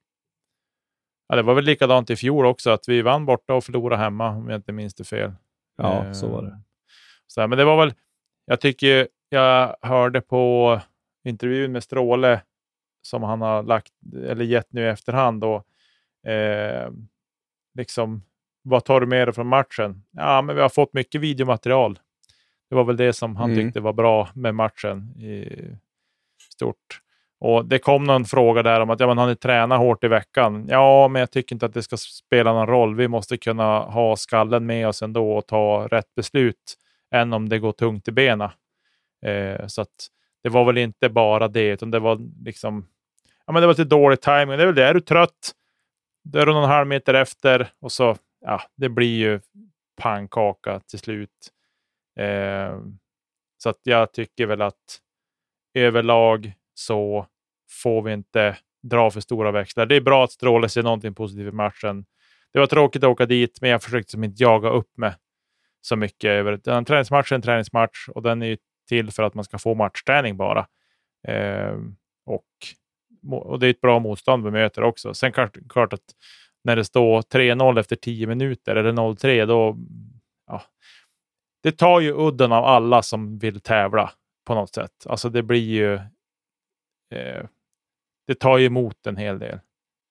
ja. 1.27 1.35
Det 1.35 1.41
var 1.41 1.53
väl 1.53 1.63
likadant 1.63 2.09
i 2.09 2.15
fjol 2.15 2.45
också, 2.45 2.69
att 2.69 2.87
vi 2.87 3.01
vann 3.01 3.25
borta 3.25 3.53
och 3.53 3.63
förlorade 3.63 4.01
hemma, 4.01 4.29
om 4.29 4.49
jag 4.49 4.57
inte 4.57 4.71
minns 4.71 4.93
det 4.93 5.03
fel. 5.03 5.31
Ja, 5.77 6.05
eh, 6.05 6.11
så 6.11 6.27
var 6.27 6.41
det. 6.41 6.61
Så 7.27 7.41
här, 7.41 7.47
men 7.47 7.57
det 7.57 7.65
var 7.65 7.77
väl, 7.77 7.93
jag 8.45 8.61
tycker 8.61 9.07
jag 9.29 9.75
hörde 9.81 10.21
på 10.21 10.79
intervjun 11.23 11.71
med 11.71 11.83
Stråle 11.83 12.41
som 13.01 13.23
han 13.23 13.41
har 13.41 13.63
lagt, 13.63 13.93
eller 14.15 14.45
gett 14.45 14.73
nu 14.73 14.81
i 14.81 14.89
efterhand. 14.89 15.43
Och, 15.43 15.67
eh, 16.29 16.91
liksom, 17.77 18.23
vad 18.61 18.85
tar 18.85 19.01
du 19.01 19.07
med 19.07 19.27
dig 19.27 19.33
från 19.33 19.47
matchen? 19.47 20.03
Ja, 20.11 20.41
men 20.41 20.55
vi 20.55 20.61
har 20.61 20.69
fått 20.69 20.93
mycket 20.93 21.21
videomaterial. 21.21 21.99
Det 22.73 22.77
var 22.77 22.83
väl 22.83 22.97
det 22.97 23.13
som 23.13 23.35
han 23.35 23.51
mm. 23.51 23.65
tyckte 23.65 23.79
var 23.79 23.93
bra 23.93 24.29
med 24.33 24.55
matchen 24.55 25.17
i 25.17 25.47
stort. 26.53 27.01
Och 27.39 27.65
Det 27.65 27.79
kom 27.79 28.03
någon 28.03 28.25
fråga 28.25 28.63
där 28.63 28.81
om 28.81 28.89
att 28.89 28.99
ja, 28.99 29.07
men 29.07 29.17
har 29.17 29.27
ni 29.27 29.35
tränat 29.35 29.79
hårt 29.79 30.03
i 30.03 30.07
veckan? 30.07 30.65
Ja, 30.69 31.07
men 31.07 31.19
jag 31.19 31.31
tycker 31.31 31.55
inte 31.55 31.65
att 31.65 31.73
det 31.73 31.83
ska 31.83 31.97
spela 31.97 32.53
någon 32.53 32.67
roll. 32.67 32.95
Vi 32.95 33.07
måste 33.07 33.37
kunna 33.37 33.79
ha 33.79 34.15
skallen 34.15 34.65
med 34.65 34.87
oss 34.87 35.01
ändå 35.01 35.31
och 35.31 35.47
ta 35.47 35.87
rätt 35.91 36.15
beslut 36.15 36.75
än 37.11 37.33
om 37.33 37.49
det 37.49 37.59
går 37.59 37.71
tungt 37.71 38.07
i 38.07 38.11
benen. 38.11 38.49
Eh, 39.25 39.67
så 39.67 39.81
att 39.81 40.07
det 40.43 40.49
var 40.49 40.65
väl 40.65 40.77
inte 40.77 41.09
bara 41.09 41.47
det, 41.47 41.67
utan 41.67 41.91
det 41.91 41.99
var 41.99 42.19
liksom 42.45 42.87
ja, 43.45 43.53
men 43.53 43.61
det 43.61 43.67
var 43.67 43.73
lite 43.73 43.83
dålig 43.83 44.21
timing. 44.21 44.57
Det 44.57 44.63
är 44.63 44.67
väl 44.67 44.75
det. 44.75 44.87
Är 44.87 44.93
du 44.93 45.01
trött, 45.01 45.51
då 46.23 46.39
är 46.39 46.45
du 46.45 46.53
någon 46.53 46.69
halv 46.69 46.87
meter 46.87 47.13
efter 47.13 47.71
och 47.79 47.91
så, 47.91 48.15
ja, 48.45 48.61
det 48.75 48.89
blir 48.89 49.17
ju 49.17 49.39
pannkaka 50.01 50.79
till 50.79 50.99
slut. 50.99 51.49
Eh, 52.19 52.79
så 53.57 53.69
att 53.69 53.79
jag 53.83 54.13
tycker 54.13 54.45
väl 54.45 54.61
att 54.61 54.99
överlag 55.73 56.53
så 56.73 57.27
får 57.83 58.01
vi 58.01 58.13
inte 58.13 58.57
dra 58.83 59.11
för 59.11 59.19
stora 59.19 59.51
växlar. 59.51 59.85
Det 59.85 59.95
är 59.95 60.01
bra 60.01 60.23
att 60.23 60.31
Stråle 60.31 60.69
ser 60.69 60.83
någonting 60.83 61.13
positivt 61.13 61.47
i 61.47 61.55
matchen. 61.55 62.05
Det 62.53 62.59
var 62.59 62.67
tråkigt 62.67 63.03
att 63.03 63.09
åka 63.09 63.25
dit, 63.25 63.57
men 63.61 63.69
jag 63.69 63.83
försökte 63.83 64.11
som 64.11 64.23
inte 64.23 64.43
jaga 64.43 64.69
upp 64.69 64.97
mig 64.97 65.13
så 65.81 65.95
mycket. 65.95 66.29
över 66.29 66.69
En 66.69 66.85
träningsmatch 66.85 67.31
är 67.31 67.35
en 67.35 67.41
träningsmatch 67.41 68.09
och 68.09 68.21
den 68.21 68.41
är 68.41 68.57
till 68.89 69.11
för 69.11 69.23
att 69.23 69.33
man 69.33 69.43
ska 69.43 69.57
få 69.57 69.75
matchträning 69.75 70.37
bara. 70.37 70.67
Eh, 71.27 71.77
och, 72.25 72.45
och 73.31 73.59
det 73.59 73.67
är 73.67 73.69
ett 73.69 73.81
bra 73.81 73.99
motstånd 73.99 74.45
vi 74.45 74.51
möter 74.51 74.83
också. 74.83 75.13
Sen 75.13 75.31
klart, 75.31 75.57
klart 75.69 75.93
att 75.93 76.03
när 76.63 76.75
det 76.75 76.85
står 76.85 77.21
3-0 77.21 77.79
efter 77.79 77.95
10 77.95 78.27
minuter 78.27 78.75
eller 78.75 78.91
0-3, 78.91 79.45
då 79.45 79.77
ja, 80.47 80.61
det 81.63 81.71
tar 81.71 81.99
ju 81.99 82.13
udden 82.13 82.51
av 82.51 82.65
alla 82.65 83.01
som 83.01 83.37
vill 83.37 83.61
tävla 83.61 84.11
på 84.47 84.55
något 84.55 84.73
sätt. 84.73 85.05
Alltså 85.05 85.29
det 85.29 85.43
blir 85.43 85.63
ju 85.63 85.93
eh, 87.13 87.45
det 88.27 88.35
tar 88.35 88.57
ju 88.57 88.65
emot 88.65 89.07
en 89.07 89.17
hel 89.17 89.39
del. 89.39 89.59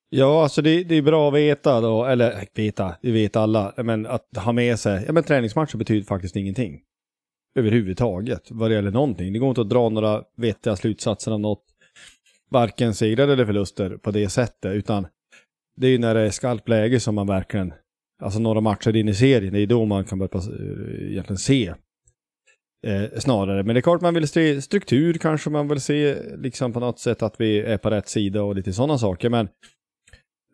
Ja, 0.09 0.42
alltså 0.42 0.62
det, 0.62 0.85
det, 0.85 0.94
är 0.94 1.02
bra 1.02 1.28
att 1.28 1.35
veta 1.35 1.80
då, 1.80 2.04
eller 2.04 2.47
veta, 2.54 2.97
det 3.02 3.11
vet 3.11 3.37
alla, 3.37 3.75
men 3.76 4.06
att 4.06 4.28
ha 4.37 4.52
med 4.52 4.78
sig, 4.78 5.04
ja 5.06 5.12
men 5.12 5.23
träningsmatcher 5.23 5.76
betyder 5.76 6.06
faktiskt 6.06 6.37
ingenting. 6.37 6.80
Överhuvudtaget, 7.59 8.50
vad 8.50 8.71
det 8.71 8.75
gäller 8.75 8.90
någonting. 8.90 9.32
Det 9.32 9.38
går 9.38 9.49
inte 9.49 9.61
att 9.61 9.68
dra 9.68 9.88
några 9.88 10.23
vettiga 10.37 10.76
slutsatser 10.76 11.32
av 11.32 11.40
något, 11.40 11.64
varken 12.50 12.94
segrar 12.94 13.28
eller 13.28 13.47
förluster 13.47 13.97
på 13.97 14.11
det 14.11 14.28
sättet, 14.28 14.75
utan 14.75 15.06
det 15.76 15.87
är 15.87 15.90
ju 15.90 15.99
när 15.99 16.14
det 16.14 16.21
är 16.21 16.30
skarpt 16.30 16.68
läge 16.68 17.00
som 17.00 17.14
man 17.14 17.26
verkligen, 17.26 17.73
alltså 18.23 18.41
några 18.41 18.61
matcher 18.61 18.97
in 18.97 19.09
i 19.09 19.14
serien, 19.14 19.52
det 19.52 19.61
är 19.61 19.67
då 19.67 19.85
man 19.85 20.05
kan 20.05 20.19
börja 20.19 20.43
egentligen 21.11 21.38
se 21.38 21.75
Eh, 22.87 23.19
snarare. 23.19 23.62
Men 23.62 23.75
det 23.75 23.79
är 23.79 23.83
klart 23.83 24.00
man 24.00 24.14
vill 24.14 24.29
se 24.29 24.62
struktur 24.62 25.14
kanske, 25.14 25.50
man 25.50 25.69
vill 25.69 25.81
se 25.81 26.17
liksom 26.37 26.73
på 26.73 26.81
något 26.81 26.99
sätt 26.99 27.23
att 27.23 27.41
vi 27.41 27.61
är 27.61 27.79
på 27.79 27.91
rätt 27.91 28.09
sida 28.09 28.43
och 28.43 28.55
lite 28.55 28.73
sådana 28.73 28.99
saker. 28.99 29.31
Men 29.31 29.49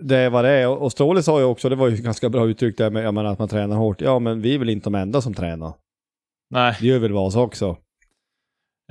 det 0.00 0.16
är 0.16 0.30
vad 0.30 0.44
det 0.44 0.50
är. 0.50 0.68
Och 0.68 0.92
Stråle 0.92 1.22
sa 1.22 1.38
ju 1.38 1.44
också, 1.44 1.68
det 1.68 1.76
var 1.76 1.88
ju 1.88 1.96
ganska 1.96 2.28
bra 2.28 2.48
uttryck 2.48 2.78
där 2.78 2.90
med 2.90 3.04
jag 3.04 3.14
menar, 3.14 3.32
att 3.32 3.38
man 3.38 3.48
tränar 3.48 3.76
hårt. 3.76 4.00
Ja, 4.00 4.18
men 4.18 4.40
vi 4.40 4.54
är 4.54 4.58
väl 4.58 4.68
inte 4.68 4.87
de 4.87 4.94
enda 4.94 5.20
som 5.20 5.34
tränar. 5.34 5.75
Nej. 6.50 6.76
Det 6.80 6.87
gör 6.87 6.98
väl 6.98 7.12
Vas 7.12 7.37
också. 7.37 7.76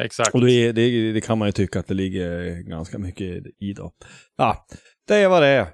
Exakt. 0.02 0.34
Och 0.34 0.46
det, 0.46 0.72
det, 0.72 1.12
det, 1.12 1.22
kan 1.22 1.38
man 1.38 1.48
ju 1.48 1.52
tycka 1.52 1.80
att 1.80 1.88
det 1.88 1.94
ligger 1.94 2.62
ganska 2.62 2.98
mycket 2.98 3.44
i 3.60 3.74
då. 3.74 3.92
Ja, 4.38 4.66
det 5.08 5.16
är 5.16 5.30
vad 5.30 5.42
det 5.42 5.48
är. 5.48 5.68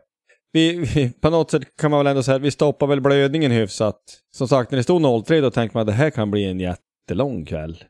Vi, 0.53 0.77
vi, 0.77 1.13
på 1.21 1.29
något 1.29 1.51
sätt 1.51 1.77
kan 1.77 1.91
man 1.91 1.99
väl 1.99 2.07
ändå 2.07 2.23
säga 2.23 2.35
att 2.35 2.41
vi 2.41 2.51
stoppar 2.51 2.87
väl 2.87 3.01
blödningen 3.01 3.51
hyfsat. 3.51 3.99
Som 4.31 4.47
sagt, 4.47 4.71
när 4.71 4.77
det 4.77 4.83
stod 4.83 5.25
03 5.25 5.41
då 5.41 5.51
tänkte 5.51 5.77
man 5.77 5.81
att 5.81 5.87
det 5.87 5.93
här 5.93 6.09
kan 6.09 6.31
bli 6.31 6.45
en 6.45 6.59
jätte 6.59 6.81
jättelång 7.03 7.45
kväll. 7.45 7.83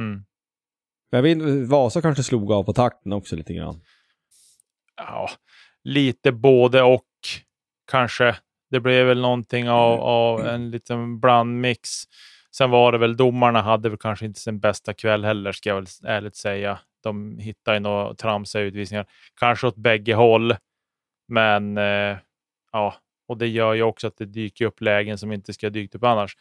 Mm. 0.00 0.24
Men 1.10 1.24
jag 1.24 1.36
vet, 1.36 1.68
Vasa 1.68 2.02
kanske 2.02 2.22
slog 2.22 2.52
av 2.52 2.64
på 2.64 2.72
takten 2.72 3.12
också 3.12 3.36
lite 3.36 3.54
grann. 3.54 3.80
Ja, 4.96 5.28
lite 5.84 6.32
både 6.32 6.82
och 6.82 7.06
kanske. 7.90 8.36
Det 8.70 8.80
blev 8.80 9.06
väl 9.06 9.20
någonting 9.20 9.70
av, 9.70 10.00
av 10.00 10.46
en 10.46 10.70
liten 10.70 11.20
blandmix. 11.20 11.88
Sen 12.56 12.70
var 12.70 12.92
det 12.92 12.98
väl 12.98 13.16
domarna 13.16 13.62
hade 13.62 13.88
väl 13.88 13.98
kanske 13.98 14.26
inte 14.26 14.40
sin 14.40 14.60
bästa 14.60 14.94
kväll 14.94 15.24
heller, 15.24 15.52
ska 15.52 15.68
jag 15.68 15.76
väl 15.76 15.86
ärligt 16.04 16.36
säga. 16.36 16.78
De 17.02 17.38
hittade 17.38 17.76
ju 17.76 17.80
några 17.80 18.14
tramsiga 18.14 18.62
utvisningar, 18.62 19.06
kanske 19.40 19.66
åt 19.66 19.76
bägge 19.76 20.14
håll. 20.14 20.56
Men 21.32 21.78
eh, 21.78 22.18
ja, 22.72 22.94
och 23.28 23.38
det 23.38 23.48
gör 23.48 23.74
ju 23.74 23.82
också 23.82 24.06
att 24.06 24.16
det 24.16 24.24
dyker 24.24 24.64
upp 24.64 24.80
lägen 24.80 25.18
som 25.18 25.32
inte 25.32 25.52
ska 25.52 25.70
dykt 25.70 25.94
upp 25.94 26.04
annars. 26.04 26.36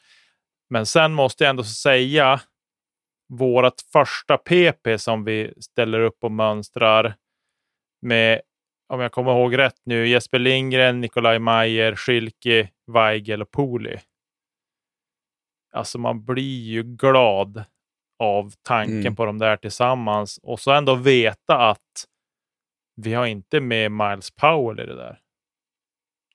Men 0.69 0.85
sen 0.85 1.13
måste 1.13 1.43
jag 1.43 1.49
ändå 1.49 1.63
säga 1.63 2.41
vårt 3.29 3.81
första 3.91 4.37
PP 4.37 4.97
som 4.97 5.23
vi 5.23 5.53
ställer 5.59 5.99
upp 5.99 6.23
och 6.23 6.31
mönstrar 6.31 7.15
med, 8.01 8.41
om 8.87 8.99
jag 8.99 9.11
kommer 9.11 9.31
ihåg 9.31 9.57
rätt 9.57 9.81
nu, 9.83 10.07
Jesper 10.07 10.39
Lindgren, 10.39 11.01
Nikolaj 11.01 11.39
Mayer, 11.39 11.95
Schilke, 11.95 12.69
Weigel 12.87 13.41
och 13.41 13.51
Poli. 13.51 13.99
Alltså 15.71 15.99
man 15.99 16.25
blir 16.25 16.63
ju 16.63 16.83
glad 16.83 17.63
av 18.19 18.53
tanken 18.61 18.99
mm. 18.99 19.15
på 19.15 19.25
de 19.25 19.37
där 19.37 19.57
tillsammans 19.57 20.39
och 20.43 20.59
så 20.59 20.71
ändå 20.71 20.95
veta 20.95 21.69
att 21.69 22.05
vi 23.01 23.13
har 23.13 23.25
inte 23.25 23.59
med 23.59 23.91
Miles 23.91 24.31
Powell 24.31 24.79
i 24.79 24.85
det 24.85 24.95
där. 24.95 25.19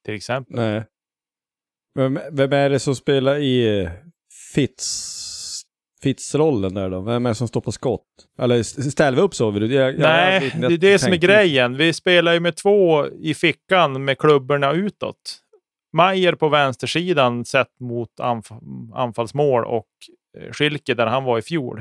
Till 0.05 0.15
exempel. 0.15 0.57
Nej. 0.57 0.85
Vem, 1.95 2.21
vem 2.33 2.53
är 2.53 2.71
det 2.71 2.79
som 2.79 2.95
spelar 2.95 3.37
i 3.37 3.89
Fitz, 4.55 5.63
Fitz-rollen 6.03 6.75
där 6.75 6.91
då? 6.91 7.01
Vem 7.01 7.27
är 7.27 7.31
det 7.31 7.35
som 7.35 7.49
står 7.49 7.61
på 7.61 7.73
skott? 7.73 8.03
Eller 8.39 8.63
ställer 8.63 9.17
vi 9.17 9.23
upp 9.23 9.35
så? 9.35 9.45
Jag, 9.45 9.73
jag, 9.73 9.99
Nej, 9.99 10.53
jag, 10.61 10.71
det 10.71 10.75
är 10.75 10.93
det 10.93 10.99
som 10.99 11.13
är 11.13 11.17
grejen. 11.17 11.77
Vi 11.77 11.93
spelar 11.93 12.33
ju 12.33 12.41
med 12.41 12.57
två 12.57 13.07
i 13.09 13.35
fickan 13.35 14.05
med 14.05 14.19
klubborna 14.19 14.73
utåt. 14.73 15.43
Mayer 15.93 16.35
på 16.35 16.49
vänstersidan 16.49 17.45
sett 17.45 17.81
mot 17.81 18.21
anf 18.21 18.53
anfallsmål 18.95 19.65
och 19.65 19.89
eh, 20.39 20.53
Schilke 20.53 20.95
där 20.95 21.07
han 21.07 21.25
var 21.25 21.39
i 21.39 21.43
fjol. 21.43 21.79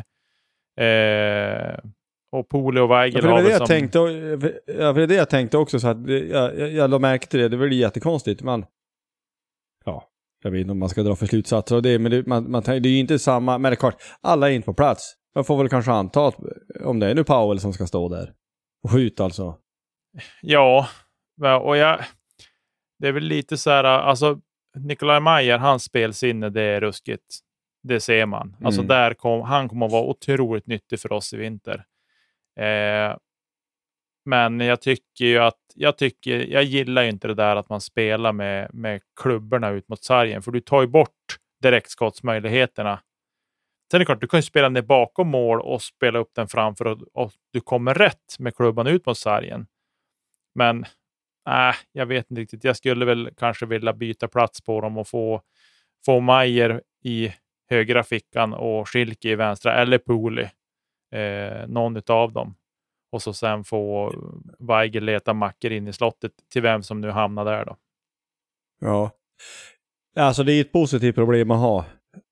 Eh, 0.78 1.76
och 2.36 2.50
Pole 2.50 2.82
och 2.82 2.92
Weigel 2.92 3.26
ja, 3.26 3.42
det, 3.42 3.50
det, 3.50 3.58
som... 3.58 3.68
tänkte, 3.68 4.00
ja, 4.00 4.94
för 4.94 4.94
det 4.94 5.04
är 5.04 5.08
det 5.08 5.16
jag 5.16 5.30
tänkte 5.30 5.58
också. 5.58 5.80
Så 5.80 5.88
att, 5.88 6.10
jag, 6.10 6.60
jag, 6.60 6.92
jag 6.92 7.22
till 7.22 7.40
det. 7.40 7.50
Det 7.50 7.58
var 7.58 7.68
jättekonstigt. 7.68 8.42
Man, 8.42 8.66
ja, 9.86 10.04
jag 10.44 10.52
vet 10.52 10.62
inte 10.62 10.72
om 10.72 10.80
man 10.80 10.90
ska 10.90 11.04
dra 11.04 11.16
för 11.16 11.26
slutsatser 11.26 11.76
av 11.76 11.82
det, 11.82 12.00
men 12.00 12.12
det, 12.12 12.28
man, 12.28 12.52
man, 12.52 12.64
det 12.64 12.72
är 12.72 12.88
ju 12.88 13.00
inte 13.00 13.20
samma, 13.20 13.58
men 13.58 13.70
det 13.72 13.74
är 13.74 13.80
klart, 13.80 14.02
alla 14.22 14.50
är 14.50 14.54
inte 14.54 14.66
på 14.66 14.74
plats. 14.74 15.16
Man 15.36 15.44
får 15.44 15.58
väl 15.58 15.70
kanske 15.70 15.92
anta 15.92 16.28
att, 16.28 16.36
om 16.84 17.00
det 17.00 17.08
är 17.08 17.16
nu 17.16 17.24
Powell 17.24 17.60
som 17.60 17.74
ska 17.74 17.88
stå 17.88 18.10
där 18.10 18.34
och 18.84 18.92
skjuta 18.92 19.24
alltså. 19.24 19.58
Ja, 20.42 20.88
och 21.62 21.78
jag, 21.78 22.00
det 23.00 23.08
är 23.08 23.12
väl 23.12 23.24
lite 23.24 23.58
så 23.58 23.70
här, 23.70 23.84
alltså 23.84 24.40
Nikolaj 24.78 25.20
Mayer, 25.20 25.58
hans 25.58 25.84
spelsinne, 25.84 26.50
det 26.50 26.62
är 26.62 26.82
ruskigt. 26.82 27.40
Det 27.84 28.00
ser 28.00 28.26
man. 28.26 28.42
Alltså, 28.42 28.58
mm. 28.58 28.66
Alltså 28.66 28.82
där 28.82 29.14
kom, 29.14 29.42
han 29.42 29.70
kommer 29.70 29.86
att 29.86 29.92
vara 29.92 30.04
otroligt 30.04 30.68
nyttig 30.68 31.00
för 31.00 31.12
oss 31.12 31.34
i 31.34 31.38
vinter. 31.38 31.86
Eh, 32.60 33.18
men 34.26 34.60
jag 34.60 34.82
tycker 34.82 35.26
ju 35.26 35.38
att 35.38 35.60
jag, 35.76 35.98
tycker, 35.98 36.40
jag 36.40 36.64
gillar 36.64 37.04
inte 37.04 37.28
det 37.28 37.34
där 37.34 37.56
att 37.56 37.70
man 37.70 37.82
spelar 37.82 38.34
med, 38.34 38.74
med 38.74 39.02
klubborna 39.22 39.70
ut 39.70 39.90
mot 39.90 40.04
sargen, 40.04 40.42
för 40.42 40.52
du 40.52 40.60
tar 40.60 40.82
ju 40.82 40.88
bort 40.88 41.38
direktskottsmöjligheterna. 41.62 43.00
Sen 43.92 43.98
är 43.98 44.00
det 44.00 44.06
klart, 44.06 44.22
du 44.22 44.28
kan 44.28 44.38
ju 44.38 44.42
spela 44.42 44.70
ner 44.70 44.82
bakom 44.82 45.28
mål 45.28 45.62
och 45.62 45.82
spela 45.82 46.20
upp 46.20 46.32
den 46.36 46.48
framför 46.48 46.86
och, 46.88 47.02
och 47.14 47.32
du 47.54 47.62
kommer 47.62 47.94
rätt 47.94 48.40
med 48.40 48.56
klubban 48.56 48.88
ut 48.88 49.06
mot 49.06 49.18
sargen. 49.18 49.68
Men 50.56 50.84
äh, 51.50 51.76
jag 51.92 52.06
vet 52.06 52.32
inte 52.32 52.42
riktigt. 52.42 52.64
Jag 52.64 52.78
skulle 52.78 53.06
väl 53.06 53.30
kanske 53.38 53.66
vilja 53.66 53.94
byta 53.94 54.28
plats 54.28 54.62
på 54.62 54.82
dem 54.82 54.98
och 54.98 55.08
få, 55.08 55.42
få 56.06 56.20
Mayer 56.20 56.82
i 57.04 57.34
högra 57.70 58.04
fickan 58.04 58.54
och 58.54 58.90
Schilke 58.90 59.30
i 59.30 59.36
vänstra 59.36 59.74
eller 59.74 59.98
Pooley. 59.98 60.50
Eh, 61.16 61.68
någon 61.68 62.02
av 62.08 62.34
dem 62.34 62.56
och 63.12 63.22
så 63.22 63.34
sen 63.34 63.64
få 63.64 64.14
Weigel 64.60 65.04
leta 65.04 65.34
mackor 65.34 65.72
in 65.72 65.88
i 65.88 65.94
slottet 65.94 66.32
till 66.54 66.62
vem 66.62 66.84
som 66.84 67.02
nu 67.02 67.10
hamnar 67.10 67.46
där 67.46 67.66
då. 67.66 67.76
Ja. 68.82 69.12
Alltså 70.18 70.44
det 70.44 70.54
är 70.54 70.62
ett 70.62 70.72
positivt 70.72 71.16
problem 71.16 71.52
att 71.52 71.60
ha. 71.60 71.86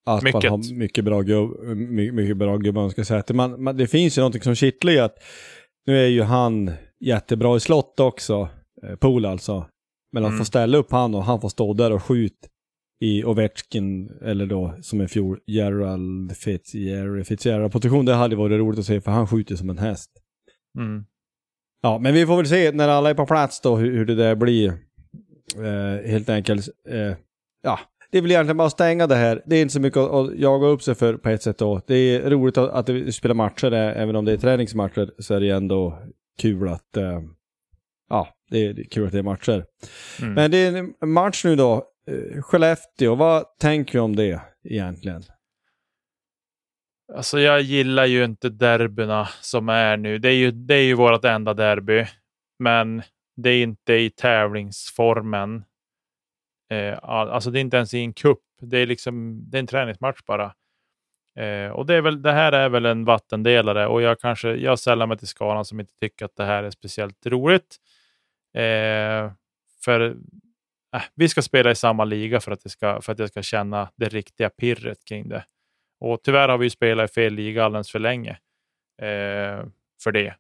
Att 0.05 0.23
Mycket. 0.23 0.43
man 0.43 0.51
har 0.51 0.75
mycket 0.75 1.05
bra, 1.05 1.21
gubb, 1.21 1.77
my, 1.77 2.11
mycket 2.11 2.37
bra 2.37 2.57
gubbar, 2.57 2.89
ska 2.89 2.99
jag 2.99 3.07
säga. 3.07 3.19
Att 3.19 3.29
Man, 3.29 3.63
man, 3.63 3.77
det 3.77 3.87
finns 3.87 4.17
ju 4.17 4.21
någonting 4.21 4.41
som 4.41 4.55
kittlar 4.55 4.93
i 4.93 4.99
att 4.99 5.15
nu 5.85 5.97
är 6.03 6.07
ju 6.07 6.21
han 6.21 6.71
jättebra 6.99 7.55
i 7.57 7.59
slott 7.59 7.99
också, 7.99 8.49
eh, 8.83 8.95
Pool 8.95 9.25
alltså. 9.25 9.65
Men 10.11 10.23
att 10.23 10.29
Mm. 10.29 10.39
få 10.39 10.45
ställa 10.45 10.77
upp 10.77 10.91
han 10.91 11.15
och 11.15 11.23
han 11.23 11.41
får 11.41 11.49
stå 11.49 11.73
där 11.73 11.91
och 11.91 12.03
skjuta 12.03 12.47
i 13.03 13.24
Ovechkin, 13.24 14.12
eller 14.22 14.45
då 14.45 14.74
som 14.81 15.01
i 15.01 15.07
fjol, 15.07 15.39
Gerald 15.48 16.38
Fitzgerald, 16.38 17.27
Fitzgerald 17.27 17.72
position, 17.72 18.05
det 18.05 18.13
hade 18.13 18.36
varit 18.36 18.60
roligt 18.60 18.79
att 18.79 18.86
se 18.86 19.01
för 19.01 19.12
han 19.12 19.27
skjuter 19.27 19.55
som 19.55 19.69
en 19.69 19.77
häst. 19.77 20.12
Mm. 20.77 21.05
Ja, 21.81 22.00
men 22.00 22.13
vi 22.13 22.25
får 22.25 22.38
väl 22.38 22.48
se 22.48 22.72
när 22.72 22.88
alla 22.88 23.10
är 23.10 23.13
på 23.13 23.25
plats 23.25 23.62
då 23.62 23.75
hur, 23.75 23.98
hur 23.98 24.05
det 24.05 24.15
där 24.15 24.36
blir. 24.36 24.67
Eh, 25.57 26.10
helt 26.10 26.29
enkelt. 26.29 26.69
Eh, 26.89 27.13
ja, 27.63 27.79
det 28.12 28.17
är 28.17 28.22
väl 28.22 28.31
egentligen 28.31 28.57
bara 28.57 28.67
att 28.67 28.74
stänga 28.74 29.07
det 29.07 29.15
här. 29.15 29.41
Det 29.45 29.55
är 29.55 29.62
inte 29.62 29.74
så 29.74 29.79
mycket 29.79 29.98
att, 29.98 30.36
jaga 30.36 30.67
upp 30.67 30.81
sig 30.81 30.95
för 30.95 31.13
på 31.13 31.29
ett 31.29 31.43
sätt 31.43 31.57
då. 31.57 31.81
Det 31.88 31.95
är 31.95 32.29
roligt 32.29 32.57
att, 32.57 32.69
att 32.69 32.89
vi 32.89 33.12
spelar 33.12 33.36
matcher, 33.36 33.69
där, 33.69 33.93
även 33.93 34.15
om 34.15 34.25
det 34.25 34.31
är 34.31 34.38
träningsmatcher 34.38 35.12
så 35.19 35.33
är 35.33 35.39
det 35.39 35.50
ändå 35.50 36.00
kul 36.41 36.67
att... 36.67 36.98
Eh, 36.98 37.22
ja, 38.10 38.27
det 38.50 38.65
är 38.67 38.83
kul 38.83 39.05
att 39.05 39.12
det 39.12 39.19
är 39.19 39.24
matcher. 39.24 39.65
Mm. 40.22 40.33
Men 40.33 40.51
det 40.51 40.57
är 40.57 40.93
en 41.01 41.10
match 41.10 41.45
nu 41.45 41.55
då. 41.55 41.89
Eh, 42.07 42.41
Skellefteå, 42.41 43.15
vad 43.15 43.57
tänker 43.57 43.93
vi 43.93 44.00
om 44.00 44.15
det 44.15 44.41
egentligen? 44.63 45.24
Alltså 47.13 47.39
jag 47.39 47.62
gillar 47.62 48.05
ju 48.05 48.24
inte 48.24 48.50
derbyna 48.50 49.25
som 49.41 49.69
är 49.69 49.98
nu. 49.98 50.17
Det 50.17 50.29
är 50.29 50.36
ju, 50.36 50.51
det 50.51 50.75
är 50.75 50.83
ju 50.83 50.93
vårt 50.93 51.25
enda 51.25 51.53
derby, 51.53 52.05
men 52.60 53.01
det 53.36 53.50
är 53.50 53.63
inte 53.63 53.93
i 53.93 54.10
tävlingsformen. 54.10 55.63
Eh, 56.72 57.00
alltså 57.03 57.51
det 57.51 57.60
är 57.60 57.62
inte 57.62 57.77
ens 57.77 57.93
i 57.93 58.00
en 58.00 58.13
kupp. 58.13 58.43
Det 58.62 58.77
är 58.77 58.86
liksom 58.86 59.43
det 59.50 59.57
är 59.57 59.60
en 59.60 59.67
träningsmatch 59.67 60.19
bara. 60.25 60.53
Eh, 61.39 61.72
och 61.72 61.86
det, 61.86 61.95
är 61.95 62.01
väl, 62.01 62.22
det 62.22 62.31
här 62.31 62.51
är 62.51 62.69
väl 62.69 62.86
en 62.86 63.05
vattendelare 63.05 63.88
och 63.88 64.01
jag 64.01 64.19
kanske 64.19 64.55
jag 64.55 64.79
sällar 64.79 65.07
mig 65.07 65.17
till 65.17 65.27
skalan 65.27 65.65
som 65.65 65.79
inte 65.79 65.93
tycker 65.93 66.25
att 66.25 66.36
det 66.36 66.45
här 66.45 66.63
är 66.63 66.69
speciellt 66.69 67.25
roligt. 67.25 67.77
Eh, 68.53 69.31
för 69.83 70.15
äh, 70.93 71.01
vi 71.15 71.29
ska 71.29 71.41
spela 71.41 71.71
i 71.71 71.75
samma 71.75 72.05
liga 72.05 72.39
för 72.39 72.51
att, 72.51 72.63
det 72.63 72.69
ska, 72.69 73.01
för 73.01 73.12
att 73.12 73.19
jag 73.19 73.29
ska 73.29 73.41
känna 73.41 73.91
det 73.95 74.09
riktiga 74.09 74.50
pirret 74.50 75.05
kring 75.05 75.29
det. 75.29 75.45
Och 76.00 76.23
tyvärr 76.23 76.50
har 76.50 76.57
vi 76.57 76.65
ju 76.65 76.69
spelat 76.69 77.12
i 77.12 77.13
fel 77.13 77.33
liga 77.33 77.65
alldeles 77.65 77.91
för 77.91 78.00
länge 78.00 78.31
eh, 79.01 79.65
för 80.03 80.12
det. 80.12 80.35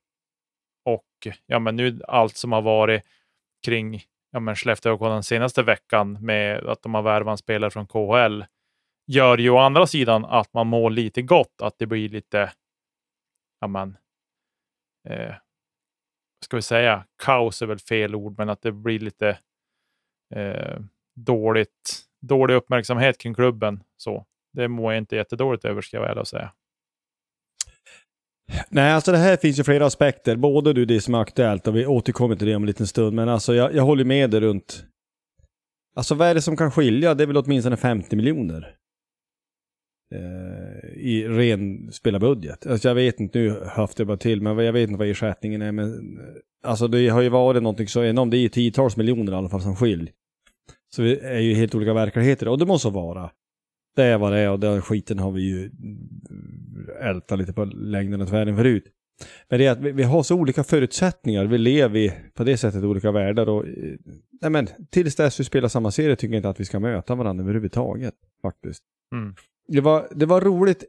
Och 0.85 1.27
ja, 1.45 1.59
men 1.59 1.75
nu 1.75 2.01
allt 2.07 2.35
som 2.35 2.51
har 2.51 2.61
varit 2.61 3.03
kring 3.65 4.03
ja, 4.31 4.39
men 4.39 4.55
Skellefteå 4.55 4.93
och 4.93 5.09
den 5.09 5.23
senaste 5.23 5.63
veckan 5.63 6.25
med 6.25 6.65
att 6.65 6.81
de 6.81 6.93
har 6.93 7.01
värvat 7.01 7.31
en 7.31 7.37
spelare 7.37 7.71
från 7.71 7.87
KHL 7.87 8.43
gör 9.07 9.37
ju 9.37 9.49
å 9.49 9.57
andra 9.57 9.87
sidan 9.87 10.25
att 10.25 10.53
man 10.53 10.67
mår 10.67 10.89
lite 10.89 11.21
gott, 11.21 11.61
att 11.61 11.77
det 11.77 11.85
blir 11.85 12.09
lite, 12.09 12.51
ja 13.59 13.67
men, 13.67 13.97
eh, 15.09 15.35
ska 16.45 16.57
vi 16.57 16.61
säga, 16.61 17.05
kaos 17.23 17.61
är 17.61 17.65
väl 17.65 17.79
fel 17.79 18.15
ord, 18.15 18.37
men 18.37 18.49
att 18.49 18.61
det 18.61 18.71
blir 18.71 18.99
lite 18.99 19.39
eh, 20.35 20.79
dåligt, 21.15 22.01
dålig 22.21 22.55
uppmärksamhet 22.55 23.17
kring 23.17 23.33
klubben. 23.33 23.83
Så 23.97 24.25
det 24.53 24.67
mår 24.67 24.93
jag 24.93 25.01
inte 25.01 25.15
jättedåligt 25.15 25.65
över, 25.65 25.81
ska 25.81 25.97
jag 25.97 26.15
väl 26.15 26.25
säga. 26.25 26.53
Nej, 28.69 28.91
alltså 28.91 29.11
det 29.11 29.17
här 29.17 29.37
finns 29.37 29.59
ju 29.59 29.63
flera 29.63 29.85
aspekter. 29.85 30.35
Både 30.35 30.73
du, 30.73 30.85
det 30.85 31.01
som 31.01 31.13
är 31.13 31.19
aktuellt 31.19 31.67
och 31.67 31.75
vi 31.75 31.85
återkommer 31.85 32.35
till 32.35 32.47
det 32.47 32.55
om 32.55 32.63
en 32.63 32.67
liten 32.67 32.87
stund. 32.87 33.15
Men 33.15 33.29
alltså 33.29 33.55
jag, 33.55 33.75
jag 33.75 33.83
håller 33.83 34.05
med 34.05 34.29
dig 34.29 34.39
runt... 34.39 34.85
Alltså 35.95 36.15
vad 36.15 36.27
är 36.27 36.33
det 36.33 36.41
som 36.41 36.57
kan 36.57 36.71
skilja? 36.71 37.13
Det 37.13 37.23
är 37.23 37.27
väl 37.27 37.37
åtminstone 37.37 37.77
50 37.77 38.15
miljoner. 38.15 38.75
Eh, 40.15 41.01
I 41.01 41.27
ren 41.27 41.91
spelarbudget. 41.91 42.67
Alltså 42.67 42.87
jag 42.87 42.95
vet 42.95 43.19
inte, 43.19 43.39
nu 43.39 43.49
höftar 43.65 44.01
jag 44.01 44.07
bara 44.07 44.17
till, 44.17 44.41
men 44.41 44.57
jag 44.57 44.73
vet 44.73 44.89
inte 44.89 44.99
vad 44.99 45.07
ersättningen 45.07 45.61
är. 45.61 45.71
Men 45.71 46.19
alltså 46.63 46.87
det 46.87 47.09
har 47.09 47.21
ju 47.21 47.29
varit 47.29 47.63
någonting 47.63 47.87
så 47.87 48.03
enormt. 48.03 48.31
Det 48.31 48.37
är 48.37 48.41
ju 48.41 48.49
tiotals 48.49 48.97
miljoner 48.97 49.31
i 49.31 49.35
alla 49.35 49.49
fall 49.49 49.61
som 49.61 49.75
skilj. 49.75 50.11
Så 50.93 51.01
vi 51.01 51.19
är 51.19 51.39
ju 51.39 51.53
helt 51.53 51.75
olika 51.75 51.93
verkligheter 51.93 52.47
och 52.47 52.57
det 52.57 52.65
måste 52.65 52.89
vara. 52.89 53.31
Det 53.95 54.03
är 54.03 54.17
vad 54.17 54.33
det 54.33 54.39
är 54.39 54.49
och 54.49 54.59
den 54.59 54.81
skiten 54.81 55.19
har 55.19 55.31
vi 55.31 55.41
ju 55.41 55.71
ältat 57.01 57.39
lite 57.39 57.53
på 57.53 57.65
längden 57.65 58.21
och 58.21 58.27
tvären 58.27 58.57
förut. 58.57 58.83
Men 59.49 59.59
det 59.59 59.65
är 59.65 59.71
att 59.71 59.79
vi, 59.79 59.91
vi 59.91 60.03
har 60.03 60.23
så 60.23 60.35
olika 60.35 60.63
förutsättningar. 60.63 61.45
Vi 61.45 61.57
lever 61.57 61.99
i, 61.99 62.13
på 62.33 62.43
det 62.43 62.57
sättet 62.57 62.83
olika 62.83 63.11
världar 63.11 63.49
och 63.49 63.65
nej 64.41 64.51
men, 64.51 64.67
tills 64.89 65.15
dess 65.15 65.39
vi 65.39 65.43
spelar 65.43 65.67
samma 65.67 65.91
serie 65.91 66.15
tycker 66.15 66.33
jag 66.33 66.39
inte 66.39 66.49
att 66.49 66.59
vi 66.59 66.65
ska 66.65 66.79
möta 66.79 67.15
varandra 67.15 67.43
överhuvudtaget. 67.43 68.15
Faktiskt. 68.41 68.83
Mm. 69.15 69.35
Det, 69.67 69.81
var, 69.81 70.07
det 70.15 70.25
var 70.25 70.41
roligt 70.41 70.83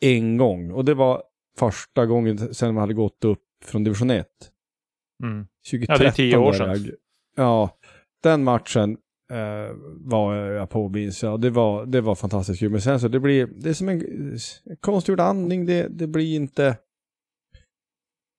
en 0.00 0.36
gång 0.36 0.70
och 0.70 0.84
det 0.84 0.94
var 0.94 1.22
första 1.58 2.06
gången 2.06 2.54
sedan 2.54 2.74
man 2.74 2.80
hade 2.80 2.94
gått 2.94 3.24
upp 3.24 3.44
från 3.64 3.84
division 3.84 4.10
1. 4.10 4.26
Mm. 5.22 5.46
2013 5.70 5.86
Ja, 5.88 5.98
det 5.98 6.06
är 6.06 6.12
tio 6.12 6.36
år 6.36 6.52
sedan. 6.52 6.92
Ja, 7.36 7.78
den 8.22 8.44
matchen 8.44 8.98
eh, 9.32 9.76
var 10.00 10.34
jag 10.34 10.70
på 10.70 10.88
minns. 10.88 11.20
Det 11.20 11.50
var, 11.50 11.86
det 11.86 12.00
var 12.00 12.14
fantastiskt 12.14 12.60
kul. 12.60 12.70
Men 12.70 12.80
sen 12.80 13.00
så 13.00 13.08
det 13.08 13.20
blir, 13.20 13.46
det 13.46 13.68
är 13.68 13.74
som 13.74 13.88
en 13.88 14.02
konstgjord 14.80 15.20
andning. 15.20 15.66
Det, 15.66 15.88
det 15.88 16.06
blir 16.06 16.36
inte 16.36 16.76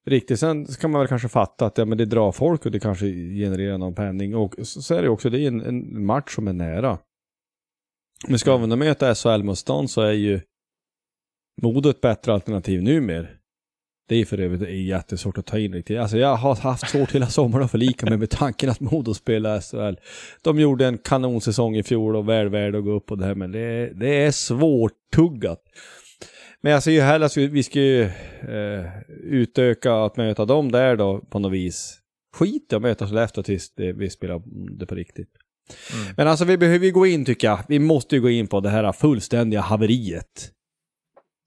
riktigt. 0.06 0.39
Sen 0.39 0.65
kan 0.65 0.91
man 0.91 1.00
väl 1.00 1.08
kanske 1.08 1.30
fatta 1.30 1.65
att 1.65 1.78
ja, 1.78 1.86
men 1.86 1.98
det 1.98 2.06
drar 2.06 2.32
folk 2.32 2.65
och 2.65 2.71
det 2.71 2.80
kanske 2.80 3.06
genererar 3.06 3.78
någon 3.78 3.95
penning. 3.95 4.36
Och 4.36 4.56
så, 4.58 4.82
så 4.82 4.95
är 4.95 5.02
det 5.02 5.10
också, 5.10 5.30
det 5.30 5.39
är 5.39 5.48
en, 5.48 5.62
en 5.62 6.06
match 6.06 6.36
som 6.36 6.48
är 6.48 6.54
nära. 6.54 6.98
Men 8.28 8.39
ska 8.39 8.58
vi 8.58 8.76
möta 8.76 9.13
SHL-motstånd 9.15 9.89
så 9.89 10.02
är 10.02 10.12
ju 10.12 10.41
Modo 11.62 11.89
ett 11.89 12.02
bättre 12.02 12.34
alternativ 12.34 12.84
numera. 12.84 13.28
Det 14.07 14.15
är 14.15 14.25
för 14.25 14.39
övrigt 14.39 14.87
jättesvårt 14.87 15.37
att 15.37 15.45
ta 15.45 15.59
in 15.59 15.73
riktigt. 15.73 15.99
Alltså 15.99 16.17
jag 16.17 16.35
har 16.35 16.55
haft 16.55 16.89
svårt 16.89 17.11
hela 17.11 17.27
sommaren 17.27 17.65
att 17.65 17.71
förlika 17.71 18.05
mig 18.05 18.17
med 18.17 18.29
tanken 18.29 18.69
att 18.69 18.79
Modo 18.79 19.13
spelar 19.13 19.61
SHL. 19.61 19.99
De 20.41 20.59
gjorde 20.59 20.87
en 20.87 20.97
kanonsäsong 20.97 21.75
i 21.75 21.83
fjol 21.83 22.15
och 22.15 22.29
väl 22.29 22.49
värd 22.49 22.75
att 22.75 22.83
gå 22.83 22.91
upp 22.91 23.05
på 23.05 23.15
det 23.15 23.25
här, 23.25 23.35
men 23.35 23.51
det, 23.51 23.91
det 23.93 24.23
är 24.23 24.31
svårtuggat. 24.31 25.59
Men 26.61 26.71
jag 26.71 26.83
ser 26.83 26.91
ju 26.91 27.01
hellre 27.01 27.25
att 27.25 27.37
vi, 27.37 27.63
ska 27.63 27.79
ju 27.79 28.01
eh, 28.01 28.85
utöka 29.23 29.95
att 29.95 30.17
möta 30.17 30.45
dem 30.45 30.71
där 30.71 30.95
då 30.95 31.19
på 31.19 31.39
något 31.39 31.51
vis. 31.51 31.99
Skit 32.35 32.67
i 32.71 32.75
att 32.75 32.81
möta 32.81 33.07
Skellefteå 33.07 33.43
tills 33.43 33.75
det, 33.75 33.93
vi 33.93 34.09
spelar 34.09 34.41
det 34.79 34.85
på 34.85 34.95
riktigt. 34.95 35.29
Mm. 35.93 36.13
Men 36.17 36.27
alltså 36.27 36.45
vi 36.45 36.57
behöver 36.57 36.85
ju 36.85 36.91
gå 36.91 37.07
in 37.07 37.25
tycker 37.25 37.47
jag. 37.47 37.59
Vi 37.67 37.79
måste 37.79 38.15
ju 38.15 38.21
gå 38.21 38.29
in 38.29 38.47
på 38.47 38.59
det 38.59 38.69
här 38.69 38.91
fullständiga 38.91 39.61
haveriet. 39.61 40.51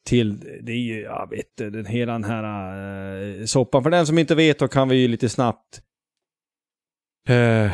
Till, 0.08 0.40
det 0.62 0.72
är 0.72 0.76
ju, 0.76 1.00
jag 1.00 1.30
vet 1.30 1.56
den 1.56 1.86
hela 1.86 2.12
den 2.12 2.24
här 2.24 2.44
uh, 3.22 3.44
soppan. 3.44 3.82
För 3.82 3.90
den 3.90 4.06
som 4.06 4.18
inte 4.18 4.34
vet 4.34 4.58
då 4.58 4.68
kan 4.68 4.88
vi 4.88 4.96
ju 4.96 5.08
lite 5.08 5.28
snabbt. 5.28 5.80
Uh, 7.30 7.70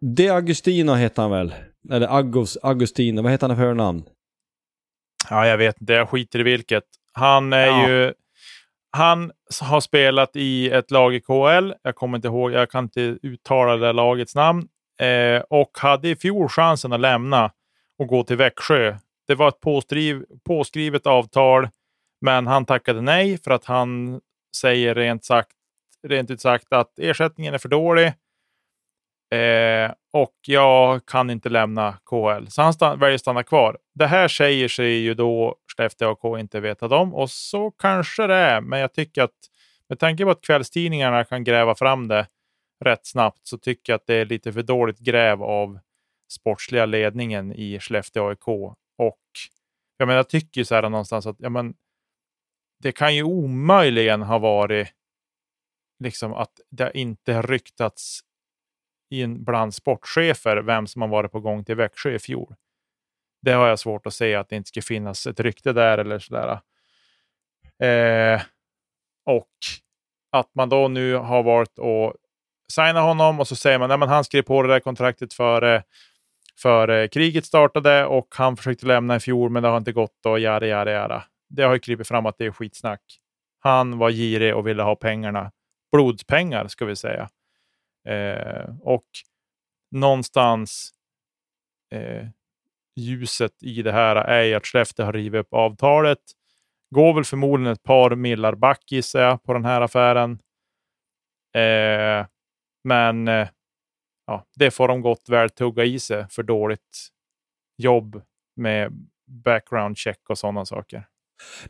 De 0.00 0.30
Agustino 0.30 0.92
heter 0.94 1.22
han 1.22 1.30
väl? 1.30 1.54
Eller 1.90 2.18
Agos, 2.18 2.58
Agustino, 2.62 3.22
vad 3.22 3.32
heter 3.32 3.48
han 3.48 3.56
för 3.56 3.62
förnamn? 3.62 4.04
Ja, 5.30 5.46
jag 5.46 5.58
vet 5.58 5.80
inte. 5.80 5.92
Jag 5.92 6.08
skiter 6.08 6.38
i 6.40 6.42
vilket. 6.42 6.84
Han 7.12 7.52
är 7.52 7.66
Ja. 7.66 7.88
ju... 7.88 8.12
Han 8.96 9.32
har 9.60 9.80
spelat 9.80 10.30
i 10.36 10.70
ett 10.70 10.90
lag 10.90 11.14
i 11.14 11.20
KL. 11.20 11.72
Jag 11.82 11.94
kommer 11.94 12.18
inte 12.18 12.28
ihåg. 12.28 12.52
Jag 12.52 12.70
kan 12.70 12.84
inte 12.84 13.00
uttala 13.22 13.76
det 13.76 13.92
lagets 13.92 14.34
namn. 14.34 14.68
Eh, 15.00 15.42
och 15.50 15.70
hade 15.78 16.08
i 16.08 16.16
fjol 16.16 16.48
chansen 16.48 16.92
att 16.92 17.00
lämna 17.00 17.50
och 17.98 18.06
gå 18.08 18.24
till 18.24 18.36
Växjö. 18.36 18.96
Det 19.26 19.34
var 19.34 19.48
ett 19.48 19.60
påskriv, 19.60 20.24
påskrivet 20.44 21.06
avtal, 21.06 21.68
men 22.20 22.46
han 22.46 22.64
tackade 22.64 23.00
nej 23.00 23.38
för 23.38 23.50
att 23.50 23.64
han 23.64 24.20
säger 24.56 24.94
rent, 24.94 25.24
sagt, 25.24 25.50
rent 26.08 26.30
ut 26.30 26.40
sagt 26.40 26.72
att 26.72 26.98
ersättningen 26.98 27.54
är 27.54 27.58
för 27.58 27.68
dålig. 27.68 28.06
Eh, 29.32 29.92
och 30.12 30.34
jag 30.46 31.06
kan 31.06 31.30
inte 31.30 31.48
lämna 31.48 31.98
KL. 32.04 32.46
Så 32.48 32.62
han 32.62 32.72
stann, 32.72 32.98
väljer 32.98 33.14
att 33.14 33.20
stanna 33.20 33.42
kvar. 33.42 33.78
Det 33.94 34.06
här 34.06 34.28
säger 34.28 34.68
sig 34.68 34.92
ju 34.92 35.14
då 35.14 35.56
Skellefteå 35.76 36.10
AK 36.10 36.40
inte 36.40 36.60
veta 36.60 36.86
om 36.86 37.14
och 37.14 37.30
så 37.30 37.70
kanske 37.70 38.26
det 38.26 38.34
är. 38.34 38.60
Men 38.60 38.80
jag 38.80 38.92
tycker 38.92 39.22
att 39.22 39.30
med 39.88 39.98
tanke 39.98 40.24
på 40.24 40.30
att 40.30 40.40
kvällstidningarna 40.40 41.24
kan 41.24 41.44
gräva 41.44 41.74
fram 41.74 42.08
det 42.08 42.26
rätt 42.84 43.06
snabbt 43.06 43.40
så 43.42 43.58
tycker 43.58 43.92
jag 43.92 43.98
att 43.98 44.06
det 44.06 44.14
är 44.14 44.24
lite 44.24 44.52
för 44.52 44.62
dåligt 44.62 44.98
gräv 44.98 45.42
av 45.42 45.78
sportsliga 46.32 46.86
ledningen 46.86 47.52
i 47.52 47.78
Skellefteå 47.80 48.28
AIK. 48.28 48.74
Och 48.98 49.20
jag, 49.96 50.06
menar, 50.06 50.16
jag 50.16 50.28
tycker 50.28 50.60
ju 50.60 50.64
så 50.64 50.74
här 50.74 50.82
någonstans 50.82 51.26
att 51.26 51.36
ja, 51.38 51.48
men, 51.48 51.74
det 52.82 52.92
kan 52.92 53.14
ju 53.14 53.22
omöjligen 53.22 54.22
ha 54.22 54.38
varit 54.38 54.88
liksom 55.98 56.34
att 56.34 56.60
det 56.70 56.90
inte 56.94 57.32
har 57.32 57.42
ryktats 57.42 58.20
in 59.10 59.44
bland 59.44 59.74
sportchefer 59.74 60.56
vem 60.56 60.86
som 60.86 61.02
har 61.02 61.08
varit 61.08 61.32
på 61.32 61.40
gång 61.40 61.64
till 61.64 61.76
Växjö 61.76 62.14
i 62.14 62.18
fjol. 62.18 62.54
Det 63.42 63.52
har 63.52 63.68
jag 63.68 63.78
svårt 63.78 64.06
att 64.06 64.14
se 64.14 64.34
att 64.34 64.48
det 64.48 64.56
inte 64.56 64.68
ska 64.68 64.82
finnas 64.82 65.26
ett 65.26 65.40
rykte 65.40 65.72
där 65.72 65.98
eller 65.98 66.18
sådär. 66.18 66.60
Eh, 67.82 68.42
och 69.24 69.48
att 70.32 70.54
man 70.54 70.68
då 70.68 70.88
nu 70.88 71.14
har 71.14 71.42
varit 71.42 71.78
och 71.78 72.14
signa 72.72 73.00
honom 73.00 73.40
och 73.40 73.48
så 73.48 73.56
säger 73.56 73.78
man 73.78 74.02
att 74.02 74.08
han 74.08 74.24
skrev 74.24 74.42
på 74.42 74.62
det 74.62 74.68
där 74.68 74.80
kontraktet 74.80 75.34
före 75.34 75.82
för 76.62 76.88
eh, 76.88 77.08
kriget 77.08 77.46
startade 77.46 78.06
och 78.06 78.26
han 78.34 78.56
försökte 78.56 78.86
lämna 78.86 79.16
i 79.16 79.20
fjol, 79.20 79.50
men 79.50 79.62
det 79.62 79.68
har 79.68 79.76
inte 79.76 79.92
gått 79.92 80.26
och 80.26 80.40
jada, 80.40 80.66
jada, 80.66 80.92
jada. 80.92 81.24
Det 81.48 81.62
har 81.62 81.72
ju 81.72 81.78
krypit 81.78 82.08
fram 82.08 82.26
att 82.26 82.38
det 82.38 82.46
är 82.46 82.50
skitsnack. 82.50 83.02
Han 83.58 83.98
var 83.98 84.10
girig 84.10 84.56
och 84.56 84.66
ville 84.66 84.82
ha 84.82 84.96
pengarna. 84.96 85.52
Blodspengar, 85.92 86.68
ska 86.68 86.84
vi 86.84 86.96
säga. 86.96 87.28
Eh, 88.08 88.76
och 88.80 89.06
någonstans 89.90 90.90
eh, 91.92 92.26
ljuset 92.96 93.62
i 93.62 93.82
det 93.82 93.92
här 93.92 94.16
är 94.16 94.56
att 94.56 94.66
Skellefteå 94.66 95.06
har 95.06 95.12
rivit 95.12 95.40
upp 95.40 95.52
avtalet. 95.52 96.18
Går 96.94 97.14
väl 97.14 97.24
förmodligen 97.24 97.72
ett 97.72 97.82
par 97.82 98.14
millar 98.14 98.54
back 98.54 98.92
gissar 98.92 99.20
jag 99.20 99.42
på 99.42 99.52
den 99.52 99.64
här 99.64 99.80
affären. 99.80 100.38
Eh, 101.54 102.26
men 102.84 103.28
eh, 103.28 103.48
ja, 104.26 104.46
det 104.56 104.70
får 104.70 104.88
de 104.88 105.00
gott 105.00 105.28
väl 105.28 105.50
tugga 105.50 105.84
i 105.84 105.98
sig 105.98 106.26
för 106.30 106.42
dåligt 106.42 107.08
jobb 107.78 108.22
med 108.56 108.92
background 109.44 109.98
check 109.98 110.20
och 110.28 110.38
sådana 110.38 110.64
saker. 110.64 111.06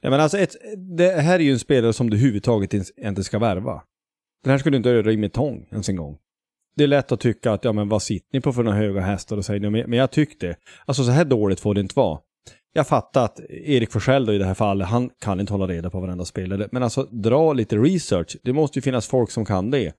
Nej, 0.00 0.10
men 0.10 0.20
alltså 0.20 0.38
ett, 0.38 0.56
det 0.96 1.10
här 1.10 1.34
är 1.34 1.44
ju 1.44 1.52
en 1.52 1.58
spelare 1.58 1.92
som 1.92 2.10
du 2.10 2.16
överhuvudtaget 2.16 2.74
inte 2.96 3.24
ska 3.24 3.38
värva. 3.38 3.82
Den 4.44 4.50
här 4.50 4.58
skulle 4.58 4.74
du 4.74 4.76
inte 4.76 4.94
röra 4.94 5.12
i 5.12 5.16
med 5.16 5.32
tång 5.32 5.68
ens 5.70 5.88
en 5.88 5.96
gång. 5.96 6.18
Det 6.76 6.84
är 6.84 6.88
lätt 6.88 7.12
att 7.12 7.20
tycka 7.20 7.52
att, 7.52 7.64
ja 7.64 7.72
men 7.72 7.88
vad 7.88 8.02
sitter 8.02 8.28
ni 8.32 8.40
på 8.40 8.52
för 8.52 8.62
några 8.62 8.78
höga 8.78 9.00
hästar 9.00 9.36
och 9.36 9.44
säger 9.44 9.70
men 9.70 9.98
jag 9.98 10.10
tyckte, 10.10 10.56
alltså 10.86 11.04
så 11.04 11.10
här 11.10 11.24
dåligt 11.24 11.60
får 11.60 11.74
det 11.74 11.80
inte 11.80 11.94
vara. 11.96 12.20
Jag 12.72 12.88
fattar 12.88 13.24
att 13.24 13.40
Erik 13.50 13.92
Forsell 13.92 14.26
då 14.26 14.32
i 14.32 14.38
det 14.38 14.44
här 14.44 14.54
fallet, 14.54 14.88
han 14.88 15.10
kan 15.20 15.40
inte 15.40 15.52
hålla 15.52 15.66
reda 15.66 15.90
på 15.90 16.00
varenda 16.00 16.24
spelare. 16.24 16.68
Men 16.72 16.82
alltså 16.82 17.02
dra 17.02 17.52
lite 17.52 17.76
research, 17.76 18.36
det 18.42 18.52
måste 18.52 18.78
ju 18.78 18.82
finnas 18.82 19.06
folk 19.06 19.30
som 19.30 19.44
kan 19.44 19.70
det. 19.70 19.94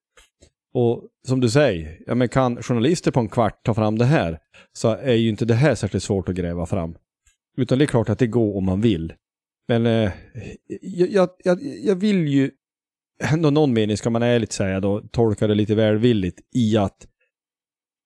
Och 0.74 1.04
som 1.28 1.40
du 1.40 1.50
säger, 1.50 2.00
ja 2.06 2.16
men 2.16 2.30
kan 2.30 2.64
journalister 2.64 3.12
på 3.12 3.20
en 3.20 3.30
kvart 3.30 3.66
ta 3.66 3.74
fram 3.74 3.98
det 3.98 4.06
här, 4.06 4.40
så 4.74 4.90
är 4.90 5.14
ju 5.14 5.30
inte 5.30 5.46
det 5.46 5.54
här 5.54 5.76
särskilt 5.76 6.04
svårt 6.04 6.30
att 6.30 6.36
gräva 6.36 6.66
fram. 6.66 6.96
Utan 7.58 7.78
det 7.78 7.86
är 7.86 7.88
klart 7.88 8.10
att 8.10 8.20
det 8.20 8.28
går 8.28 8.58
om 8.58 8.66
man 8.66 8.82
vill. 8.82 9.14
Men 9.68 9.86
eh, 9.86 10.12
jag, 10.82 11.30
jag, 11.44 11.60
jag 11.84 11.96
vill 11.96 12.28
ju 12.28 12.52
ändå 13.24 13.50
någon 13.50 13.74
mening 13.74 13.98
ska 13.98 14.10
man 14.10 14.24
ärligt 14.24 14.52
säga 14.52 14.80
då, 14.80 15.02
tolka 15.02 15.48
det 15.48 15.56
lite 15.56 15.76
välvilligt 15.76 16.40
i 16.56 16.78
att 16.78 17.08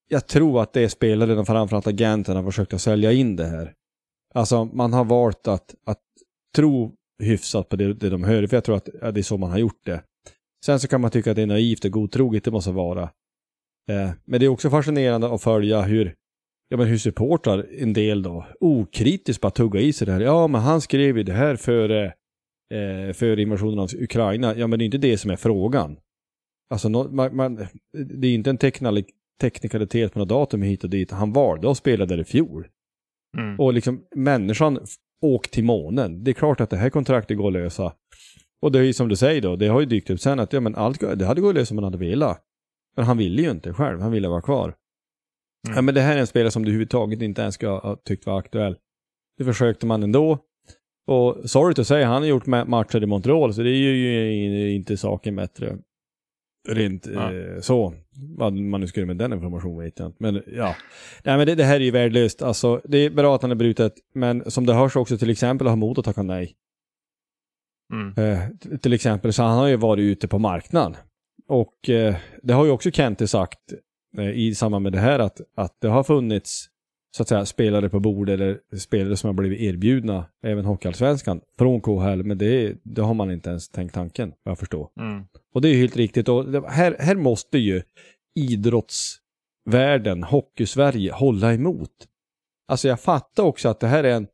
jag 0.09 0.27
tror 0.27 0.61
att 0.61 0.73
det 0.73 0.81
är 0.81 0.87
spelaren 0.87 1.37
och 1.37 1.47
framförallt 1.47 1.87
agenterna 1.87 2.43
försökt 2.43 2.73
att 2.73 2.81
sälja 2.81 3.11
in 3.11 3.35
det 3.35 3.45
här. 3.45 3.73
Alltså 4.33 4.65
man 4.65 4.93
har 4.93 5.05
valt 5.05 5.47
att, 5.47 5.75
att 5.85 6.01
tro 6.55 6.95
hyfsat 7.23 7.69
på 7.69 7.75
det, 7.75 7.93
det 7.93 8.09
de 8.09 8.23
hör, 8.23 8.47
för 8.47 8.57
jag 8.57 8.63
tror 8.63 8.75
att 8.75 8.85
det 8.85 9.19
är 9.19 9.23
så 9.23 9.37
man 9.37 9.51
har 9.51 9.57
gjort 9.57 9.85
det. 9.85 10.03
Sen 10.65 10.79
så 10.79 10.87
kan 10.87 11.01
man 11.01 11.11
tycka 11.11 11.29
att 11.31 11.35
det 11.35 11.41
är 11.41 11.47
naivt 11.47 11.85
och 11.85 11.91
godtroget, 11.91 12.43
det 12.43 12.51
måste 12.51 12.71
vara. 12.71 13.03
Eh, 13.91 14.11
men 14.25 14.39
det 14.39 14.45
är 14.45 14.49
också 14.49 14.69
fascinerande 14.69 15.33
att 15.33 15.41
följa 15.41 15.81
hur, 15.81 16.15
ja 16.69 16.77
men 16.77 16.87
hur 16.87 16.97
supportrar 16.97 17.67
en 17.77 17.93
del 17.93 18.23
då 18.23 18.45
okritiskt 18.59 19.41
bara 19.41 19.51
tugga 19.51 19.79
i 19.79 19.93
sig 19.93 20.05
det 20.05 20.13
här. 20.13 20.21
Ja 20.21 20.47
men 20.47 20.61
han 20.61 20.81
skrev 20.81 21.17
ju 21.17 21.23
det 21.23 21.33
här 21.33 21.55
före 21.55 22.05
eh, 22.73 23.13
för 23.13 23.39
invasionen 23.39 23.79
av 23.79 23.89
Ukraina. 23.99 24.55
Ja, 24.55 24.67
men 24.67 24.79
det 24.79 24.83
är 24.83 24.85
inte 24.85 24.97
det 24.97 25.17
som 25.17 25.31
är 25.31 25.35
frågan. 25.35 25.97
Alltså, 26.69 26.89
no, 26.89 27.11
man, 27.11 27.35
man, 27.35 27.55
det 27.93 28.27
är 28.27 28.33
inte 28.33 28.49
en 28.49 28.57
teknik, 28.57 29.05
teknikalitet 29.41 30.13
på 30.13 30.19
något 30.19 30.29
datum 30.29 30.61
hit 30.61 30.83
och 30.83 30.89
dit. 30.89 31.11
Han 31.11 31.33
valde 31.33 31.71
att 31.71 31.77
spela 31.77 32.05
där 32.05 32.19
i 32.19 32.23
fjol. 32.23 32.67
Mm. 33.37 33.59
Och 33.59 33.73
liksom 33.73 34.03
människan 34.15 34.79
åkt 35.21 35.51
till 35.51 35.63
månen. 35.63 36.23
Det 36.23 36.31
är 36.31 36.33
klart 36.33 36.61
att 36.61 36.69
det 36.69 36.77
här 36.77 36.89
kontraktet 36.89 37.37
går 37.37 37.47
att 37.47 37.53
lösa. 37.53 37.93
Och 38.61 38.71
det 38.71 38.79
är 38.79 38.83
ju 38.83 38.93
som 38.93 39.07
du 39.09 39.15
säger 39.15 39.41
då, 39.41 39.55
det 39.55 39.67
har 39.67 39.79
ju 39.79 39.85
dykt 39.85 40.09
upp 40.09 40.19
sen 40.19 40.39
att 40.39 40.53
ja, 40.53 40.59
men 40.59 40.75
allt, 40.75 40.99
det 40.99 41.25
hade 41.25 41.41
gått 41.41 41.49
att 41.49 41.55
lösa 41.55 41.71
om 41.71 41.75
man 41.75 41.83
hade 41.83 41.97
velat. 41.97 42.43
Men 42.95 43.05
han 43.05 43.17
ville 43.17 43.41
ju 43.41 43.51
inte 43.51 43.73
själv, 43.73 44.01
han 44.01 44.11
ville 44.11 44.27
vara 44.27 44.41
kvar. 44.41 44.63
Mm. 45.67 45.75
Ja, 45.75 45.81
men 45.81 45.95
det 45.95 46.01
här 46.01 46.15
är 46.15 46.19
en 46.19 46.27
spelare 46.27 46.51
som 46.51 46.63
du 46.63 46.69
överhuvudtaget 46.69 47.21
inte 47.21 47.41
ens 47.41 47.55
ska 47.55 47.79
ha 47.79 47.95
tyckt 47.95 48.25
var 48.25 48.39
aktuell. 48.39 48.75
Det 49.37 49.45
försökte 49.45 49.85
man 49.85 50.03
ändå. 50.03 50.39
Och 51.07 51.49
sorry 51.49 51.81
att 51.81 51.87
säga, 51.87 52.07
han 52.07 52.21
har 52.21 52.29
gjort 52.29 52.45
matcher 52.45 53.03
i 53.03 53.05
Montreal, 53.05 53.53
så 53.53 53.61
det 53.61 53.69
är 53.69 53.73
ju 53.73 54.73
inte 54.73 54.97
saken 54.97 55.35
bättre. 55.35 55.77
Rent 56.69 57.07
ja. 57.13 57.33
eh, 57.33 57.59
så. 57.61 57.93
Vad 58.37 58.53
man 58.53 58.81
nu 58.81 58.87
skulle 58.87 59.05
med 59.05 59.17
den 59.17 59.33
informationen 59.33 59.79
vet 59.79 59.99
jag 59.99 60.07
inte. 60.07 60.17
Men 60.19 60.43
ja. 60.47 60.75
Nej 61.23 61.37
men 61.37 61.47
det, 61.47 61.55
det, 61.55 61.63
här 61.63 61.75
är 61.75 61.79
ju 61.79 61.91
värdelöst. 61.91 62.41
Alltså, 62.41 62.81
det 62.83 62.97
är 62.97 63.09
bra 63.09 63.35
att 63.35 63.41
han 63.41 63.51
är 63.51 63.55
brutet, 63.55 63.93
men 64.13 64.51
som 64.51 64.65
det 64.65 64.73
hörs 64.73 64.95
också 64.95 65.17
till 65.17 65.29
exempel 65.29 65.67
har 65.67 65.75
Modo 65.75 66.01
tackat 66.01 66.25
nej. 66.25 66.55
Mm. 67.93 68.13
Eh, 68.17 68.77
till 68.77 68.93
exempel, 68.93 69.33
så 69.33 69.43
han 69.43 69.57
har 69.57 69.67
ju 69.67 69.75
varit 69.75 70.01
ute 70.03 70.27
på 70.27 70.39
marknaden. 70.39 70.95
Och 71.47 71.89
eh, 71.89 72.15
det 72.43 72.53
har 72.53 72.65
ju 72.65 72.71
också 72.71 72.91
Kente 72.91 73.27
sagt 73.27 73.59
eh, 74.17 74.29
i 74.29 74.55
samband 74.55 74.83
med 74.83 74.91
det 74.91 74.99
här 74.99 75.19
att, 75.19 75.41
att 75.55 75.77
det 75.81 75.87
har 75.87 76.03
funnits 76.03 76.69
så 77.17 77.23
att 77.23 77.29
säga 77.29 77.45
spelare 77.45 77.89
på 77.89 77.99
bord 77.99 78.29
eller 78.29 78.59
spelare 78.77 79.17
som 79.17 79.27
har 79.27 79.33
blivit 79.33 79.59
erbjudna, 79.59 80.25
även 80.43 80.65
Hockeyallsvenskan, 80.65 81.41
från 81.57 81.81
KHL. 81.81 82.23
Men 82.23 82.37
det, 82.37 82.77
det 82.83 83.01
har 83.01 83.13
man 83.13 83.31
inte 83.31 83.49
ens 83.49 83.69
tänkt 83.69 83.93
tanken, 83.93 84.33
vad 84.43 84.51
jag 84.51 84.59
förstår. 84.59 84.89
Mm. 84.99 85.23
Och 85.53 85.61
det 85.61 85.69
är 85.69 85.75
helt 85.75 85.97
riktigt. 85.97 86.29
Och 86.29 86.51
det, 86.51 86.69
här, 86.69 86.95
här 86.99 87.15
måste 87.15 87.57
ju 87.57 87.81
idrottsvärlden, 88.35 90.23
Hockeysverige, 90.23 91.11
hålla 91.11 91.53
emot. 91.53 91.91
Alltså 92.67 92.87
jag 92.87 92.99
fattar 92.99 93.43
också 93.43 93.69
att 93.69 93.79
det 93.79 93.87
här 93.87 94.03
är 94.03 94.15
en... 94.15 94.27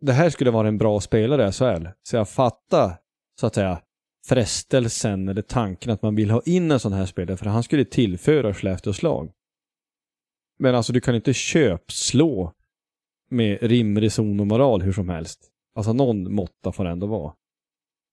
Det 0.00 0.12
här 0.12 0.30
skulle 0.30 0.50
vara 0.50 0.68
en 0.68 0.78
bra 0.78 1.00
spelare 1.00 1.48
i 1.48 1.52
SHL. 1.52 1.86
Så 2.02 2.16
jag 2.16 2.28
fattar, 2.28 2.96
så 3.40 3.46
att 3.46 3.54
säga, 3.54 3.82
frestelsen 4.26 5.28
eller 5.28 5.42
tanken 5.42 5.92
att 5.92 6.02
man 6.02 6.14
vill 6.14 6.30
ha 6.30 6.42
in 6.44 6.70
en 6.70 6.80
sån 6.80 6.92
här 6.92 7.06
spelare, 7.06 7.36
för 7.36 7.46
han 7.46 7.62
skulle 7.62 7.84
tillföra 7.84 8.54
Skellefteås 8.54 9.02
lag. 9.02 9.32
Men 10.58 10.74
alltså 10.74 10.92
du 10.92 11.00
kan 11.00 11.14
inte 11.14 11.34
köpslå 11.34 12.52
med 13.30 13.62
rim, 13.62 14.00
reson 14.00 14.40
och 14.40 14.46
moral 14.46 14.82
hur 14.82 14.92
som 14.92 15.08
helst. 15.08 15.50
Alltså 15.74 15.92
någon 15.92 16.34
måtta 16.34 16.72
får 16.72 16.84
det 16.84 16.90
ändå 16.90 17.06
vara. 17.06 17.34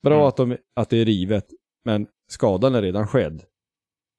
Bra 0.04 0.16
mm. 0.16 0.28
att, 0.28 0.38
de, 0.38 0.58
att 0.76 0.90
det 0.90 0.98
är 0.98 1.06
rivet, 1.06 1.46
men 1.86 2.08
skadan 2.30 2.76
är 2.76 2.82
redan 2.82 3.08
skedd. 3.08 3.44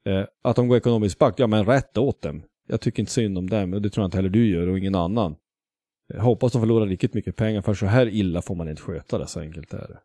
Eh, 0.06 0.24
att 0.42 0.56
de 0.56 0.68
går 0.68 0.76
ekonomiskt 0.76 1.18
back, 1.18 1.34
ja 1.40 1.46
men 1.46 1.64
rätt 1.64 1.98
åt 1.98 2.22
dem. 2.22 2.42
Jag 2.68 2.80
tycker 2.80 3.00
inte 3.02 3.12
synd 3.12 3.38
om 3.38 3.50
dem, 3.50 3.74
och 3.74 3.82
det 3.82 3.90
tror 3.90 4.02
jag 4.02 4.06
inte 4.06 4.18
heller 4.18 4.28
du 4.28 4.48
gör 4.48 4.66
och 4.66 4.78
ingen 4.78 4.94
annan. 4.94 5.36
Jag 6.14 6.22
hoppas 6.22 6.52
de 6.52 6.62
förlorar 6.62 6.86
riktigt 6.86 7.14
mycket 7.14 7.36
pengar, 7.36 7.62
för 7.62 7.74
så 7.74 7.86
här 7.86 8.06
illa 8.08 8.42
får 8.42 8.54
man 8.54 8.68
inte 8.68 8.82
sköta 8.82 9.18
det, 9.18 9.26
så 9.26 9.40
enkelt 9.40 9.74
är 9.74 9.88
det. 9.88 9.98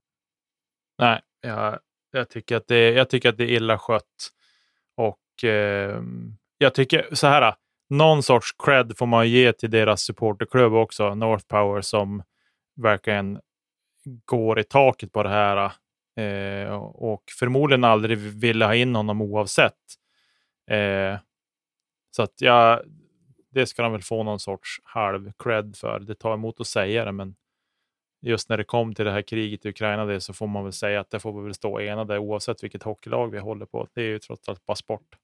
Nej, 0.98 1.22
jag, 1.42 1.80
jag, 2.12 2.30
tycker, 2.30 2.56
att 2.58 2.68
det, 2.68 2.92
jag 2.92 3.10
tycker 3.10 3.30
att 3.30 3.38
det 3.38 3.44
är 3.44 3.56
illa 3.56 3.78
skött. 3.78 4.30
Och 4.98 5.44
eh, 5.44 6.02
jag 6.58 6.74
tycker 6.74 7.16
så 7.16 7.28
här, 7.28 7.56
någon 7.90 8.24
sorts 8.24 8.52
cred 8.64 8.98
får 8.98 9.06
man 9.06 9.30
ge 9.30 9.54
till 9.54 9.72
deras 9.72 10.02
supporterklubb 10.02 10.74
också, 10.74 11.16
North 11.16 11.46
Power, 11.48 11.82
som 11.82 12.24
verkligen 12.76 13.40
går 14.26 14.60
i 14.60 14.64
taket 14.64 15.12
på 15.12 15.24
det 15.24 15.30
här 15.30 15.72
eh, 16.20 16.74
och 16.84 17.24
förmodligen 17.40 17.84
aldrig 17.84 18.18
ville 18.18 18.66
ha 18.66 18.76
in 18.76 18.96
honom 18.96 19.22
oavsett. 19.22 19.74
Eh, 20.72 21.18
så 22.16 22.24
att 22.24 22.42
jag 22.42 22.82
det 23.54 23.66
ska 23.66 23.84
de 23.84 23.92
väl 23.92 24.02
få 24.02 24.24
någon 24.24 24.40
sorts 24.40 24.80
halv 24.84 25.32
cred 25.40 25.76
för. 25.76 26.00
Det 26.00 26.16
tar 26.16 26.34
emot 26.34 26.62
att 26.62 26.68
säga 26.68 27.06
det, 27.06 27.12
men 27.12 27.36
just 28.22 28.50
när 28.50 28.58
det 28.58 28.64
kom 28.64 28.96
till 28.96 29.06
det 29.06 29.12
här 29.12 29.22
kriget 29.22 29.66
i 29.66 29.70
Ukraina 29.70 30.06
det, 30.06 30.22
så 30.22 30.34
får 30.34 30.48
man 30.48 30.64
väl 30.64 30.74
säga 30.74 31.00
att 31.00 31.10
det 31.10 31.20
får 31.20 31.40
vi 31.40 31.44
väl 31.44 31.54
stå 31.54 31.80
enade 31.80 32.20
oavsett 32.20 32.64
vilket 32.64 32.84
hockeylag 32.84 33.32
vi 33.32 33.40
håller 33.40 33.66
på. 33.66 33.88
Det 33.94 34.02
är 34.02 34.06
ju 34.06 34.20
trots 34.20 34.50
allt 34.50 34.66
bara 34.66 34.76
sport. 34.76 35.16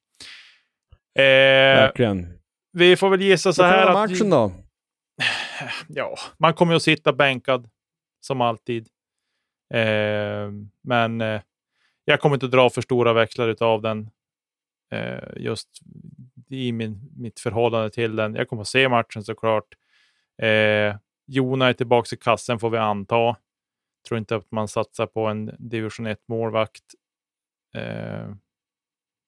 Eh, 1.18 1.22
Verkligen. 1.22 2.38
Vi 2.72 2.96
får 2.96 3.10
väl 3.10 3.20
gissa 3.20 3.52
så 3.52 3.62
här. 3.62 3.86
Att 3.86 4.10
matchen 4.10 4.30
då? 4.30 4.52
Ja, 5.88 6.14
man 6.38 6.54
kommer 6.54 6.72
ju 6.72 6.76
att 6.76 6.82
sitta 6.82 7.12
bänkad 7.12 7.68
som 8.20 8.40
alltid. 8.40 8.88
Eh, 9.74 10.50
men 10.82 11.20
eh, 11.20 11.40
jag 12.04 12.20
kommer 12.20 12.36
inte 12.36 12.46
dra 12.46 12.70
för 12.70 12.82
stora 12.82 13.12
växlar 13.12 13.62
av 13.62 13.82
den. 13.82 14.10
Eh, 14.92 15.28
just 15.36 15.68
i 16.50 16.72
min, 16.72 17.10
mitt 17.16 17.40
förhållande 17.40 17.90
till 17.90 18.16
den. 18.16 18.34
Jag 18.34 18.48
kommer 18.48 18.62
att 18.62 18.68
se 18.68 18.88
matchen 18.88 19.24
såklart. 19.24 19.74
Eh, 20.42 20.96
Jona 21.26 21.68
är 21.68 21.72
tillbaka 21.72 22.16
i 22.16 22.18
kassen 22.18 22.58
får 22.58 22.70
vi 22.70 22.78
anta. 22.78 23.36
Tror 24.08 24.18
inte 24.18 24.36
att 24.36 24.50
man 24.50 24.68
satsar 24.68 25.06
på 25.06 25.26
en 25.26 25.54
division 25.58 26.06
1 26.06 26.18
målvakt 26.28 26.84
eh, 27.74 28.34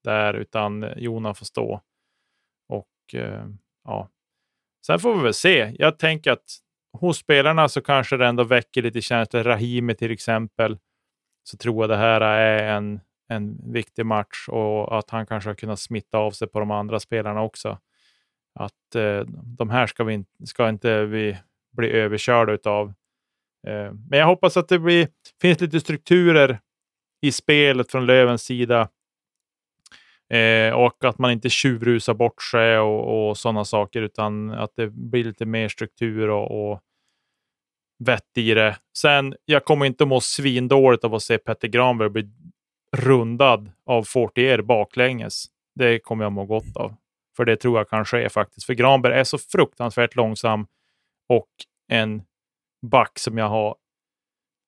där, 0.04 0.34
utan 0.34 0.86
Jona 0.96 1.34
får 1.34 1.46
stå. 1.46 1.80
Eh, 3.14 3.46
ja. 3.84 4.08
Sen 4.86 4.98
får 4.98 5.16
vi 5.16 5.22
väl 5.22 5.34
se. 5.34 5.76
Jag 5.78 5.98
tänker 5.98 6.32
att 6.32 6.58
hos 6.92 7.18
spelarna 7.18 7.68
så 7.68 7.80
kanske 7.80 8.16
det 8.16 8.26
ändå 8.26 8.44
väcker 8.44 8.82
lite 8.82 9.00
känslor. 9.00 9.42
Rahimi 9.42 9.94
till 9.94 10.10
exempel, 10.10 10.78
så 11.42 11.56
tror 11.56 11.82
jag 11.82 11.90
det 11.90 11.96
här 11.96 12.20
är 12.20 12.76
en, 12.76 13.00
en 13.28 13.72
viktig 13.72 14.06
match 14.06 14.48
och 14.48 14.98
att 14.98 15.10
han 15.10 15.26
kanske 15.26 15.50
har 15.50 15.54
kunnat 15.54 15.80
smitta 15.80 16.18
av 16.18 16.30
sig 16.30 16.48
på 16.48 16.60
de 16.60 16.70
andra 16.70 17.00
spelarna 17.00 17.42
också. 17.42 17.78
Att 18.54 18.94
eh, 18.94 19.20
de 19.44 19.70
här 19.70 19.86
ska, 19.86 20.04
vi, 20.04 20.24
ska 20.44 20.68
inte 20.68 21.04
vi 21.04 21.38
bli 21.72 21.90
överkörda 21.90 22.70
av. 22.70 22.88
Eh, 23.66 23.92
men 24.10 24.18
jag 24.18 24.26
hoppas 24.26 24.56
att 24.56 24.68
det 24.68 24.78
blir, 24.78 25.08
finns 25.40 25.60
lite 25.60 25.80
strukturer 25.80 26.60
i 27.20 27.32
spelet 27.32 27.90
från 27.90 28.06
Lövens 28.06 28.42
sida 28.42 28.88
Eh, 30.32 30.72
och 30.72 31.04
att 31.04 31.18
man 31.18 31.30
inte 31.30 31.50
tjuvrusar 31.50 32.14
bort 32.14 32.42
sig 32.42 32.78
och, 32.78 33.28
och 33.28 33.38
sådana 33.38 33.64
saker, 33.64 34.02
utan 34.02 34.50
att 34.50 34.72
det 34.76 34.90
blir 34.90 35.24
lite 35.24 35.46
mer 35.46 35.68
struktur 35.68 36.30
och, 36.30 36.72
och 36.72 36.80
vett 38.04 38.38
i 38.38 38.54
det. 38.54 38.76
Sen, 38.98 39.34
jag 39.44 39.64
kommer 39.64 39.86
inte 39.86 40.04
att 40.04 40.08
må 40.08 40.20
svindåligt 40.20 41.04
av 41.04 41.14
att 41.14 41.22
se 41.22 41.38
Petter 41.38 41.68
Granberg 41.68 42.10
bli 42.10 42.30
rundad 42.96 43.72
av 43.86 44.02
Fortier 44.02 44.62
baklänges. 44.62 45.44
Det 45.74 45.98
kommer 45.98 46.24
jag 46.24 46.32
må 46.32 46.44
gott 46.44 46.76
av. 46.76 46.94
För 47.36 47.44
det 47.44 47.56
tror 47.56 47.78
jag 47.78 47.88
kan 47.88 48.04
ske 48.04 48.28
faktiskt. 48.28 48.66
För 48.66 48.74
Granberg 48.74 49.14
är 49.14 49.24
så 49.24 49.38
fruktansvärt 49.38 50.16
långsam 50.16 50.66
och 51.28 51.48
en 51.88 52.22
back 52.86 53.18
som 53.18 53.38
jag 53.38 53.48
har... 53.48 53.76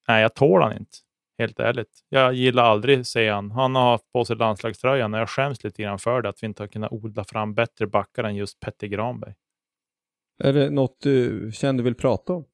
Nej, 0.09 0.23
jag 0.23 0.35
tål 0.35 0.63
han 0.63 0.73
inte. 0.73 0.97
Helt 1.39 1.61
ärligt. 1.61 2.05
Jag 2.09 2.35
gillar 2.35 2.65
aldrig 2.65 3.07
se 3.07 3.29
han. 3.29 3.51
Han 3.51 3.75
har 3.75 3.91
haft 3.91 4.13
på 4.13 4.25
sig 4.25 4.37
landslagströjan 4.37 5.15
och 5.15 5.21
jag 5.21 5.31
skäms 5.31 5.65
lite 5.65 5.83
grann 5.83 5.99
för 5.99 6.23
det. 6.23 6.29
Att 6.29 6.43
vi 6.43 6.47
inte 6.47 6.63
har 6.63 6.69
kunnat 6.69 6.93
odla 6.93 7.25
fram 7.25 7.55
bättre 7.55 7.87
backar 7.87 8.25
än 8.25 8.37
just 8.37 8.61
Petter 8.61 8.87
Granberg. 8.87 9.35
Är 10.43 10.53
det 10.53 10.71
något 10.71 10.97
du 11.01 11.51
känner 11.55 11.79
du 11.79 11.85
vill 11.85 11.95
prata 11.95 12.33
om? 12.33 12.45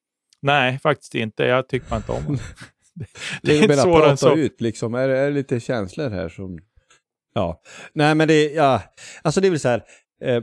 Nej, 0.42 0.78
faktiskt 0.78 1.14
inte. 1.14 1.44
Jag 1.44 1.68
tycker 1.68 1.96
inte 1.96 2.12
om 2.12 2.22
honom. 2.22 2.40
det 3.42 3.52
är 3.52 3.62
inte 3.62 3.76
svårare 3.76 4.02
prata 4.02 4.16
så. 4.16 4.36
ut 4.36 4.60
liksom. 4.60 4.94
Är, 4.94 5.08
är 5.08 5.26
det 5.26 5.34
lite 5.34 5.60
känslor 5.60 6.10
här 6.10 6.28
som... 6.28 6.58
Ja. 7.34 7.62
Nej, 7.92 8.14
men 8.14 8.28
det, 8.28 8.52
ja. 8.52 8.82
Alltså 9.22 9.40
det 9.40 9.48
är 9.48 9.50
väl 9.50 9.60
så 9.60 9.68
här. 9.68 9.84
Eh, 10.22 10.42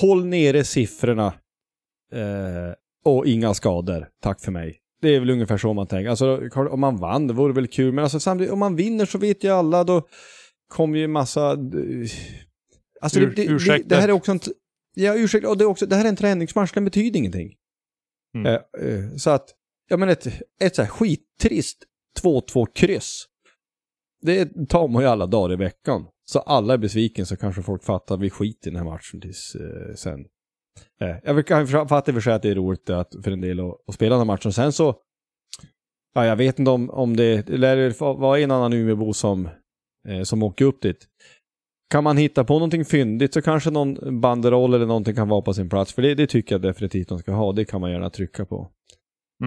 håll 0.00 0.26
nere 0.26 0.64
siffrorna. 0.64 1.34
Eh, 2.12 2.74
och 3.04 3.26
inga 3.26 3.54
skador. 3.54 4.08
Tack 4.22 4.40
för 4.40 4.52
mig. 4.52 4.80
Det 5.02 5.08
är 5.08 5.20
väl 5.20 5.30
ungefär 5.30 5.58
så 5.58 5.72
man 5.72 5.86
tänker. 5.86 6.10
Alltså 6.10 6.40
om 6.70 6.80
man 6.80 6.96
vann, 6.96 7.26
det 7.26 7.34
vore 7.34 7.52
väl 7.52 7.66
kul. 7.66 7.92
Men 7.92 8.04
alltså 8.04 8.20
samtidigt, 8.20 8.52
om 8.52 8.58
man 8.58 8.76
vinner 8.76 9.06
så 9.06 9.18
vet 9.18 9.44
ju 9.44 9.50
alla, 9.50 9.84
då 9.84 10.08
kommer 10.68 10.98
ju 10.98 11.08
massa... 11.08 11.50
Alltså 13.00 13.20
det, 13.20 13.26
det, 13.26 13.46
det, 13.46 13.82
det 13.84 13.96
här 13.96 14.08
är 14.08 14.12
också 14.12 14.32
en... 14.32 14.40
Ja, 14.94 15.14
ursäkta. 15.14 15.48
Och 15.48 15.58
det, 15.58 15.64
är 15.64 15.68
också, 15.68 15.86
det 15.86 15.96
här 15.96 16.04
är 16.04 16.08
en 16.08 16.16
träningsmatch, 16.16 16.72
den 16.72 16.84
betyder 16.84 17.18
ingenting. 17.18 17.54
Mm. 18.34 18.46
Eh, 18.46 18.52
eh, 18.88 19.16
så 19.16 19.30
att, 19.30 19.54
ja 19.94 19.98
men 19.98 20.08
ett, 20.08 20.26
ett 20.60 20.76
så 20.76 20.82
här 20.82 20.88
skittrist 20.88 21.84
2-2 22.22 22.66
kryss. 22.74 23.24
Det 24.22 24.68
tar 24.68 24.88
man 24.88 25.02
ju 25.02 25.08
alla 25.08 25.26
dagar 25.26 25.52
i 25.52 25.56
veckan. 25.56 26.06
Så 26.24 26.38
alla 26.38 26.74
är 26.74 26.78
besviken 26.78 27.26
så 27.26 27.36
kanske 27.36 27.62
folk 27.62 27.84
fattar 27.84 28.14
att 28.14 28.20
vi 28.20 28.30
skiter 28.30 28.68
i 28.68 28.70
den 28.70 28.78
här 28.78 28.92
matchen 28.92 29.20
tills 29.20 29.54
eh, 29.54 29.94
sen. 29.94 30.20
Eh, 31.00 31.16
jag 31.24 31.46
kan 31.46 31.66
fatta 31.66 32.10
i 32.10 32.12
och 32.12 32.14
för 32.14 32.20
sig 32.20 32.32
att 32.32 32.42
det 32.42 32.50
är 32.50 32.54
roligt 32.54 32.90
att, 32.90 33.14
för 33.24 33.30
en 33.30 33.40
del 33.40 33.60
att, 33.60 33.74
att 33.86 33.94
spela 33.94 34.10
den 34.14 34.20
här 34.20 34.34
matchen. 34.34 34.52
Sen 34.52 34.72
så, 34.72 34.96
ja, 36.14 36.26
jag 36.26 36.36
vet 36.36 36.58
inte 36.58 36.70
om, 36.70 36.90
om 36.90 37.16
det, 37.16 37.46
det 37.46 37.56
lär 37.56 38.14
vara 38.18 38.40
en 38.40 38.50
annan 38.50 38.72
Umeåbo 38.72 39.12
som, 39.12 39.48
eh, 40.08 40.22
som 40.22 40.42
åker 40.42 40.64
upp 40.64 40.82
dit. 40.82 41.06
Kan 41.90 42.04
man 42.04 42.16
hitta 42.16 42.44
på 42.44 42.54
någonting 42.54 42.84
fyndigt 42.84 43.34
så 43.34 43.42
kanske 43.42 43.70
någon 43.70 44.20
banderoll 44.20 44.74
eller 44.74 44.86
någonting 44.86 45.14
kan 45.14 45.28
vara 45.28 45.42
på 45.42 45.54
sin 45.54 45.68
plats. 45.68 45.92
För 45.92 46.02
det, 46.02 46.14
det 46.14 46.26
tycker 46.26 46.54
jag 46.54 46.62
definitivt 46.62 47.08
de 47.08 47.18
ska 47.18 47.32
ha. 47.32 47.52
Det 47.52 47.64
kan 47.64 47.80
man 47.80 47.90
gärna 47.90 48.10
trycka 48.10 48.44
på. 48.44 48.70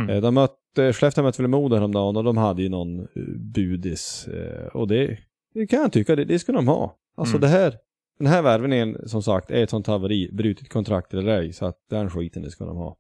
Mm. 0.01 0.09
Eh, 0.09 0.21
de 0.21 0.33
mötte, 0.33 0.93
Skellefteå 0.93 1.23
mötte 1.23 1.41
väl 1.41 1.51
Modo 1.51 1.75
häromdagen 1.75 2.17
och 2.17 2.23
de 2.23 2.37
hade 2.37 2.61
ju 2.61 2.69
någon 2.69 2.99
eh, 2.99 3.23
budis. 3.53 4.27
Eh, 4.27 4.67
och 4.67 4.87
det, 4.87 5.17
det 5.53 5.67
kan 5.67 5.81
jag 5.81 5.91
tycka, 5.91 6.15
det, 6.15 6.25
det 6.25 6.39
ska 6.39 6.51
de 6.51 6.67
ha. 6.67 6.97
Alltså 7.17 7.37
mm. 7.37 7.41
det 7.41 7.47
här, 7.47 7.75
den 8.19 8.27
här 8.27 8.41
värvningen 8.41 8.97
som 9.05 9.23
sagt 9.23 9.51
är 9.51 9.63
ett 9.63 9.69
sånt 9.69 9.87
haveri, 9.87 10.29
brutit 10.33 10.69
kontrakt 10.69 11.13
eller 11.13 11.41
ej, 11.41 11.53
så 11.53 11.65
att 11.65 11.77
den 11.89 12.09
skiten 12.09 12.43
det 12.43 12.51
ska 12.51 12.65
de 12.65 12.77
ha. 12.77 12.97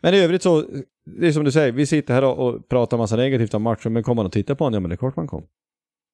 Men 0.00 0.14
i 0.14 0.18
övrigt 0.18 0.42
så, 0.42 0.64
det 1.20 1.26
är 1.26 1.32
som 1.32 1.44
du 1.44 1.52
säger, 1.52 1.72
vi 1.72 1.86
sitter 1.86 2.14
här 2.14 2.24
och, 2.24 2.48
och 2.48 2.68
pratar 2.68 2.96
massa 2.96 3.16
negativt 3.16 3.54
om 3.54 3.62
matchen, 3.62 3.92
men 3.92 4.02
kommer 4.02 4.16
man 4.16 4.26
att 4.26 4.32
titta 4.32 4.54
på 4.54 4.64
den, 4.64 4.74
ja 4.74 4.80
men 4.80 4.88
det 4.88 4.94
är 4.94 4.96
klart 4.96 5.16
man 5.16 5.26
kom. 5.26 5.46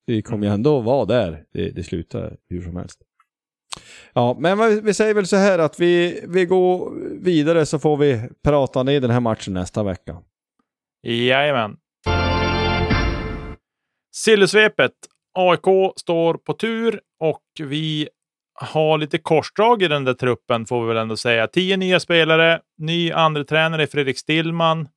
Det 0.06 0.22
kommer 0.22 0.44
ju 0.44 0.48
mm. 0.48 0.54
ändå 0.54 0.80
vara 0.80 1.04
där, 1.04 1.44
det, 1.52 1.70
det 1.70 1.82
slutar 1.82 2.36
hur 2.48 2.62
som 2.62 2.76
helst. 2.76 3.02
Ja, 4.12 4.36
men 4.38 4.84
vi 4.84 4.94
säger 4.94 5.14
väl 5.14 5.26
så 5.26 5.36
här 5.36 5.58
att 5.58 5.80
vi, 5.80 6.24
vi 6.28 6.46
går 6.46 6.92
vidare 7.24 7.66
så 7.66 7.78
får 7.78 7.96
vi 7.96 8.28
prata 8.44 8.82
ner 8.82 9.00
den 9.00 9.10
här 9.10 9.20
matchen 9.20 9.54
nästa 9.54 9.82
vecka. 9.82 10.16
Jajamän. 11.02 11.76
Sillesvepet. 14.12 14.92
AIK 15.38 15.92
står 15.96 16.34
på 16.34 16.52
tur 16.52 17.00
och 17.20 17.42
vi 17.58 18.08
har 18.54 18.98
lite 18.98 19.18
korsdrag 19.18 19.82
i 19.82 19.88
den 19.88 20.04
där 20.04 20.14
truppen 20.14 20.66
får 20.66 20.82
vi 20.82 20.88
väl 20.88 20.96
ändå 20.96 21.16
säga. 21.16 21.46
Tio 21.46 21.76
nya 21.76 22.00
spelare, 22.00 22.60
ny 22.78 23.12
andra 23.12 23.44
tränare 23.44 23.86
Fredrik 23.86 24.18
Stillman 24.18 24.88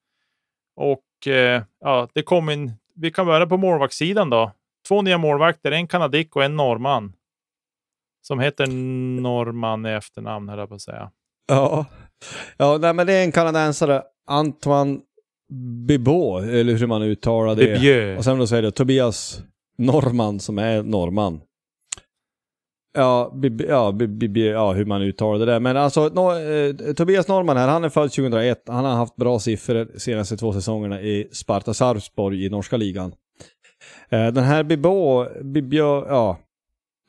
och 0.76 1.28
eh, 1.28 1.64
ja, 1.80 2.08
det 2.14 2.24
kom 2.24 2.50
in. 2.50 2.72
Vi 2.96 3.12
kan 3.12 3.26
börja 3.26 3.46
på 3.46 3.58
målvaktssidan 3.58 4.30
då. 4.30 4.52
Två 4.88 5.02
nya 5.02 5.18
målvakter, 5.18 5.72
en 5.72 5.88
kanadick 5.88 6.36
och 6.36 6.44
en 6.44 6.56
norrman. 6.56 7.14
Som 8.28 8.40
heter 8.40 8.68
Norman 9.22 9.86
i 9.86 9.90
efternamn, 9.90 10.50
höll 10.50 10.60
jag 10.60 10.70
på 10.70 10.76
att 10.76 10.82
säga. 10.82 11.12
Ja, 11.48 11.86
ja 12.58 12.78
nej, 12.82 12.94
men 12.94 13.08
det 13.08 13.14
är 13.14 13.24
en 13.24 13.32
kanadensare, 13.32 14.04
Antoine 14.30 15.02
Bibot, 15.88 16.44
eller 16.44 16.74
hur 16.74 16.88
man 16.88 17.02
uttalar 17.02 17.56
det. 17.56 17.66
Bibieu. 17.66 18.18
Och 18.18 18.24
sen 18.24 18.40
då 18.40 18.48
säger 18.48 18.64
det 18.64 18.72
Tobias 18.72 19.42
Norman 19.78 20.40
som 20.40 20.58
är 20.58 20.84
norrman. 20.84 21.42
Ja, 22.98 23.32
bi, 23.36 23.66
ja, 23.70 23.98
ja, 24.34 24.74
hur 24.74 24.86
man 24.86 25.02
uttalar 25.02 25.40
det 25.40 25.46
där. 25.46 25.60
Men 25.60 25.78
alltså, 25.78 26.10
no, 26.10 26.40
eh, 26.40 26.94
Tobias 26.94 27.28
Norman 27.28 27.58
här, 27.58 27.68
han 27.68 27.84
är 27.84 27.90
född 27.90 28.12
2001. 28.12 28.64
Han 28.68 28.86
har 28.86 28.96
haft 28.96 29.16
bra 29.16 29.40
siffror 29.40 29.88
de 29.94 30.00
senaste 30.00 30.38
två 30.38 30.54
säsongerna 30.54 31.02
i 31.02 31.30
Sparta 31.32 31.74
Sarpsborg 31.74 32.46
i 32.46 32.50
norska 32.50 32.78
ligan. 32.78 33.14
Eh, 34.10 34.28
den 34.28 34.44
här 34.44 34.64
Bibå, 34.64 35.28
Bibio, 35.44 36.08
ja, 36.08 36.38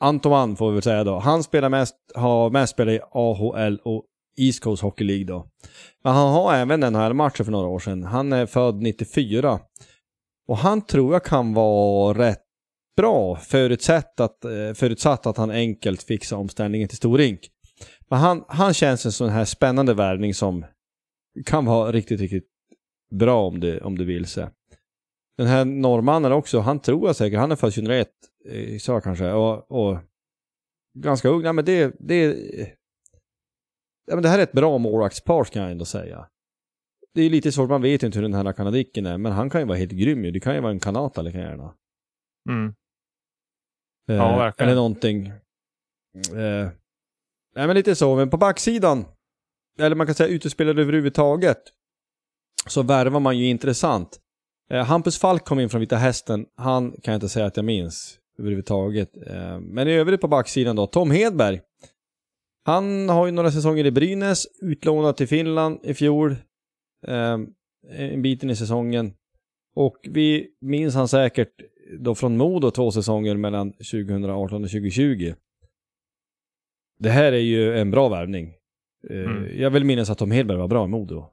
Antoman 0.01 0.57
får 0.57 0.69
vi 0.69 0.75
väl 0.75 0.83
säga 0.83 1.05
då. 1.05 1.19
Han 1.19 1.43
spelar 1.43 1.69
mest, 1.69 1.97
har 2.15 2.51
mest 2.51 2.73
spelat 2.73 2.95
i 2.95 3.01
AHL 3.13 3.79
och 3.85 4.05
East 4.37 4.63
Coast 4.63 4.83
Hockey 4.83 5.05
League 5.05 5.25
då. 5.25 5.47
Men 6.05 6.13
han 6.13 6.33
har 6.33 6.55
även 6.55 6.81
den 6.81 6.95
här 6.95 7.13
matchen 7.13 7.45
för 7.45 7.53
några 7.53 7.69
år 7.69 7.79
sedan. 7.79 8.05
Han 8.05 8.33
är 8.33 8.47
född 8.47 8.83
94. 8.83 9.61
Och 10.49 10.59
han 10.59 10.83
tror 10.87 11.13
jag 11.13 11.25
kan 11.25 11.55
vara 11.55 12.19
rätt 12.19 12.43
bra 12.97 13.37
förutsatt 13.37 14.21
att, 14.21 14.45
eh, 14.45 14.75
förutsatt 14.75 15.27
att 15.27 15.37
han 15.37 15.51
enkelt 15.51 16.03
fixar 16.03 16.37
omställningen 16.37 16.89
till 16.89 16.97
storink. 16.97 17.41
Men 18.11 18.19
han, 18.19 18.45
han 18.49 18.75
känns 18.75 19.07
en 19.07 19.13
sån 19.13 19.29
här 19.29 19.45
spännande 19.45 19.95
värvning 19.95 20.35
som 20.35 20.65
kan 21.47 21.65
vara 21.65 21.93
riktigt, 21.93 22.21
riktigt 22.21 22.49
bra 23.15 23.47
om 23.47 23.61
det, 23.61 23.81
om 23.81 23.99
det 23.99 24.05
vill 24.05 24.27
sig. 24.27 24.49
Den 25.39 25.47
här 25.47 25.65
norrmannen 25.65 26.33
också, 26.33 26.61
han 26.61 26.81
tror 26.81 27.07
jag 27.07 27.17
säkert, 27.17 27.39
han 27.39 27.53
är 27.53 27.57
född 27.57 27.73
2001, 27.73 28.09
sa 28.81 29.01
kanske, 29.01 29.33
och, 29.33 29.71
och 29.71 29.99
ganska 30.99 31.29
ung. 31.29 31.43
Nej, 31.43 31.53
men 31.53 31.65
det, 31.65 31.97
det, 31.99 32.25
ja, 34.07 34.15
men 34.15 34.23
det 34.23 34.29
här 34.29 34.39
är 34.39 34.43
ett 34.43 34.53
bra 34.53 34.79
målvaktspar 34.79 35.45
kan 35.45 35.63
jag 35.63 35.71
ändå 35.71 35.85
säga. 35.85 36.29
Det 37.15 37.23
är 37.23 37.31
lite 37.31 37.53
svårt, 37.53 37.71
man 37.71 37.83
vet 37.83 38.03
inte 38.03 38.19
hur 38.19 38.23
den 38.23 38.35
här 38.35 38.53
kanadicken 38.53 39.07
är, 39.07 39.19
men 39.19 39.33
han 39.33 39.51
kan 39.51 39.61
ju 39.61 39.67
vara 39.67 39.79
helt 39.79 39.93
grym 39.93 40.25
ju. 40.25 40.31
Det 40.31 40.41
kan 40.41 40.55
ju 40.55 40.61
vara 40.61 40.73
en 40.73 40.81
kanata 40.81 41.23
lika 41.23 41.39
gärna. 41.39 41.75
Mm. 42.49 42.75
Eh, 44.11 44.17
ja, 44.17 44.37
verkligen. 44.39 44.69
Eller 44.69 44.77
någonting. 44.77 45.27
Eh, 46.33 46.69
nej, 47.55 47.67
men 47.67 47.75
lite 47.75 47.95
så. 47.95 48.17
Men 48.17 48.31
på 48.31 48.37
backsidan, 48.37 49.05
eller 49.79 49.97
man 49.97 50.07
kan 50.07 50.15
säga 50.15 50.29
utespelare 50.29 50.81
överhuvudtaget, 50.81 51.59
så 52.67 52.83
värvar 52.83 53.21
man 53.21 53.39
ju 53.39 53.47
intressant. 53.47 54.21
Eh, 54.71 54.85
Hampus 54.85 55.19
Falk 55.19 55.45
kom 55.45 55.61
in 55.61 55.69
från 55.69 55.81
Vita 55.81 55.97
Hästen. 55.97 56.47
Han 56.57 56.91
kan 56.91 57.13
jag 57.13 57.17
inte 57.17 57.29
säga 57.29 57.47
att 57.47 57.57
jag 57.57 57.65
minns 57.65 58.18
överhuvudtaget. 58.39 59.17
Eh, 59.27 59.61
men 59.61 59.89
i 59.89 59.93
övrigt 59.93 60.21
på 60.21 60.29
backsidan 60.29 60.77
då, 60.77 60.87
Tom 60.87 61.11
Hedberg. 61.11 61.61
Han 62.65 63.09
har 63.09 63.27
ju 63.27 63.33
några 63.33 63.51
säsonger 63.51 63.87
i 63.87 63.91
Brynäs, 63.91 64.47
utlånad 64.63 65.17
till 65.17 65.29
Finland 65.29 65.81
i 65.83 65.95
fjol. 65.95 66.31
Eh, 67.07 67.39
en 67.91 68.23
biten 68.23 68.51
i 68.51 68.57
säsongen. 68.57 69.13
Och 69.75 69.97
vi 70.03 70.49
minns 70.61 70.95
han 70.95 71.09
säkert 71.09 71.53
då 71.99 72.15
från 72.15 72.37
Modo 72.37 72.71
två 72.71 72.91
säsonger 72.91 73.37
mellan 73.37 73.73
2018 73.73 74.65
och 74.65 74.71
2020. 74.71 75.35
Det 76.99 77.11
här 77.11 77.33
är 77.33 77.37
ju 77.39 77.79
en 77.79 77.91
bra 77.91 78.09
värvning. 78.09 78.55
Mm. 79.11 79.61
Jag 79.61 79.71
vill 79.71 79.85
minnas 79.85 80.11
att 80.11 80.19
Tom 80.19 80.31
Hedberg 80.31 80.59
var 80.59 80.69
bra 80.69 80.85
i 80.85 80.89
Modo. 80.89 81.27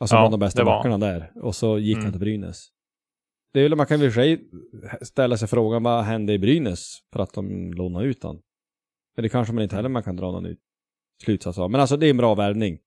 Alltså 0.00 0.16
ja, 0.16 0.20
bland 0.20 0.32
de 0.32 0.40
bästa 0.40 0.64
backarna 0.64 0.98
där. 0.98 1.32
Och 1.34 1.54
så 1.54 1.78
gick 1.78 1.94
mm. 1.94 2.04
han 2.04 2.12
till 2.12 2.20
Brynäs. 2.20 2.68
Det 3.56 3.60
är 3.60 3.62
väl, 3.62 3.76
man 3.76 3.86
kan 3.86 4.00
väl 4.00 4.10
sig 4.10 4.40
ställa 5.02 5.36
sig 5.36 5.48
frågan 5.48 5.82
vad 5.82 6.04
hände 6.04 6.32
i 6.32 6.38
Brynäs 6.38 6.98
för 7.12 7.20
att 7.20 7.32
de 7.32 7.72
lånade 7.72 8.06
ut 8.06 8.22
han? 8.22 8.40
Men 9.16 9.22
det 9.22 9.28
kanske 9.28 9.54
man 9.54 9.62
inte 9.62 9.76
heller 9.76 9.88
man 9.88 10.02
kan 10.02 10.16
dra 10.16 10.30
någon 10.30 10.56
slutsats 11.24 11.58
av. 11.58 11.70
Men 11.70 11.80
alltså 11.80 11.96
det 11.96 12.06
är 12.06 12.10
en 12.10 12.16
bra 12.16 12.34
värvning. 12.34 12.78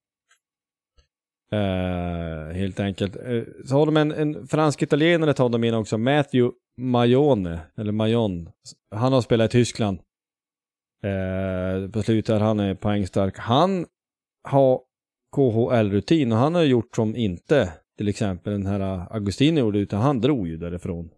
Uh, 1.54 2.54
helt 2.54 2.80
enkelt. 2.80 3.16
Uh, 3.16 3.44
så 3.66 3.76
har 3.76 3.86
de 3.86 3.98
en, 3.98 4.12
en 4.12 4.48
fransk 4.48 4.82
italienare 4.82 5.34
tar 5.34 5.50
de 5.50 5.64
in 5.64 5.74
också, 5.74 5.98
Matthew 5.98 6.58
Majone, 6.78 7.60
eller 7.78 7.92
Majon. 7.92 8.50
Han 8.96 9.14
har 9.14 9.22
spelat 9.22 9.50
i 9.50 9.58
Tyskland. 9.58 10.00
Uh, 11.06 11.92
på 11.92 12.04
slutet, 12.04 12.42
han 12.42 12.60
är 12.60 12.76
poängstark. 12.76 13.38
Han 13.38 13.86
har 14.44 14.82
KHL-rutin 15.36 16.32
och 16.32 16.38
han 16.38 16.56
har 16.56 16.64
gjort 16.64 16.96
som 16.96 17.16
inte 17.16 17.74
till 18.00 18.08
exempel 18.08 18.54
den 18.54 18.66
här 18.66 18.80
äh, 18.80 19.08
Augustino 19.12 19.60
gjorde 19.60 19.80
utan 19.80 20.02
han 20.02 20.22
drog 20.22 20.48
ju 20.48 20.58
därifrån. 20.58 21.10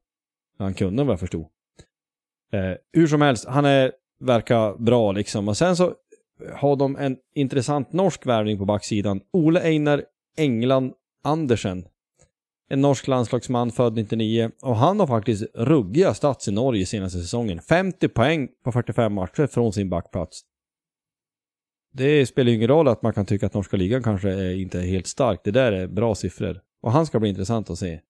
Han 0.57 0.73
kunde 0.73 1.03
vad 1.03 1.13
jag 1.13 1.19
förstod. 1.19 1.45
Eh, 2.53 2.73
hur 2.93 3.07
som 3.07 3.21
helst, 3.21 3.45
han 3.45 3.65
är, 3.65 3.91
verkar 4.19 4.77
bra 4.77 5.11
liksom. 5.11 5.47
Och 5.47 5.57
sen 5.57 5.75
så 5.75 5.87
eh, 5.87 5.93
har 6.55 6.75
de 6.75 6.95
en 6.95 7.17
intressant 7.35 7.93
norsk 7.93 8.25
värvning 8.25 8.57
på 8.57 8.65
backsidan. 8.65 9.21
Ole 9.33 9.61
Einar 9.61 10.03
England 10.37 10.93
Andersen. 11.23 11.85
En 12.69 12.81
norsk 12.81 13.07
landslagsman 13.07 13.71
född 13.71 13.95
99 13.95 14.51
och 14.61 14.75
han 14.75 14.99
har 14.99 15.07
faktiskt 15.07 15.43
ruggiga 15.55 16.13
stats 16.13 16.47
i 16.47 16.51
Norge 16.51 16.85
senaste 16.85 17.19
säsongen. 17.19 17.61
50 17.61 18.07
poäng 18.07 18.47
på 18.63 18.71
45 18.71 19.13
matcher 19.13 19.47
från 19.47 19.73
sin 19.73 19.89
backplats. 19.89 20.41
Det 21.93 22.25
spelar 22.25 22.49
ju 22.49 22.55
ingen 22.55 22.67
roll 22.67 22.87
att 22.87 23.01
man 23.01 23.13
kan 23.13 23.25
tycka 23.25 23.45
att 23.45 23.53
norska 23.53 23.77
ligan 23.77 24.03
kanske 24.03 24.29
är 24.29 24.55
inte 24.55 24.79
är 24.79 24.85
helt 24.85 25.07
stark. 25.07 25.41
Det 25.43 25.51
där 25.51 25.71
är 25.71 25.87
bra 25.87 26.15
siffror. 26.15 26.61
Och 26.81 26.91
han 26.91 27.05
ska 27.05 27.19
bli 27.19 27.29
intressant 27.29 27.69
att 27.69 27.77
se. 27.79 28.01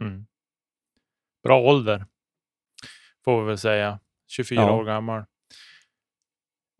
Mm. 0.00 0.26
Bra 1.42 1.60
ålder, 1.60 2.06
får 3.24 3.40
vi 3.40 3.46
väl 3.46 3.58
säga. 3.58 3.98
24 4.28 4.60
Ja. 4.62 4.72
år 4.72 4.84
gammal. 4.84 5.18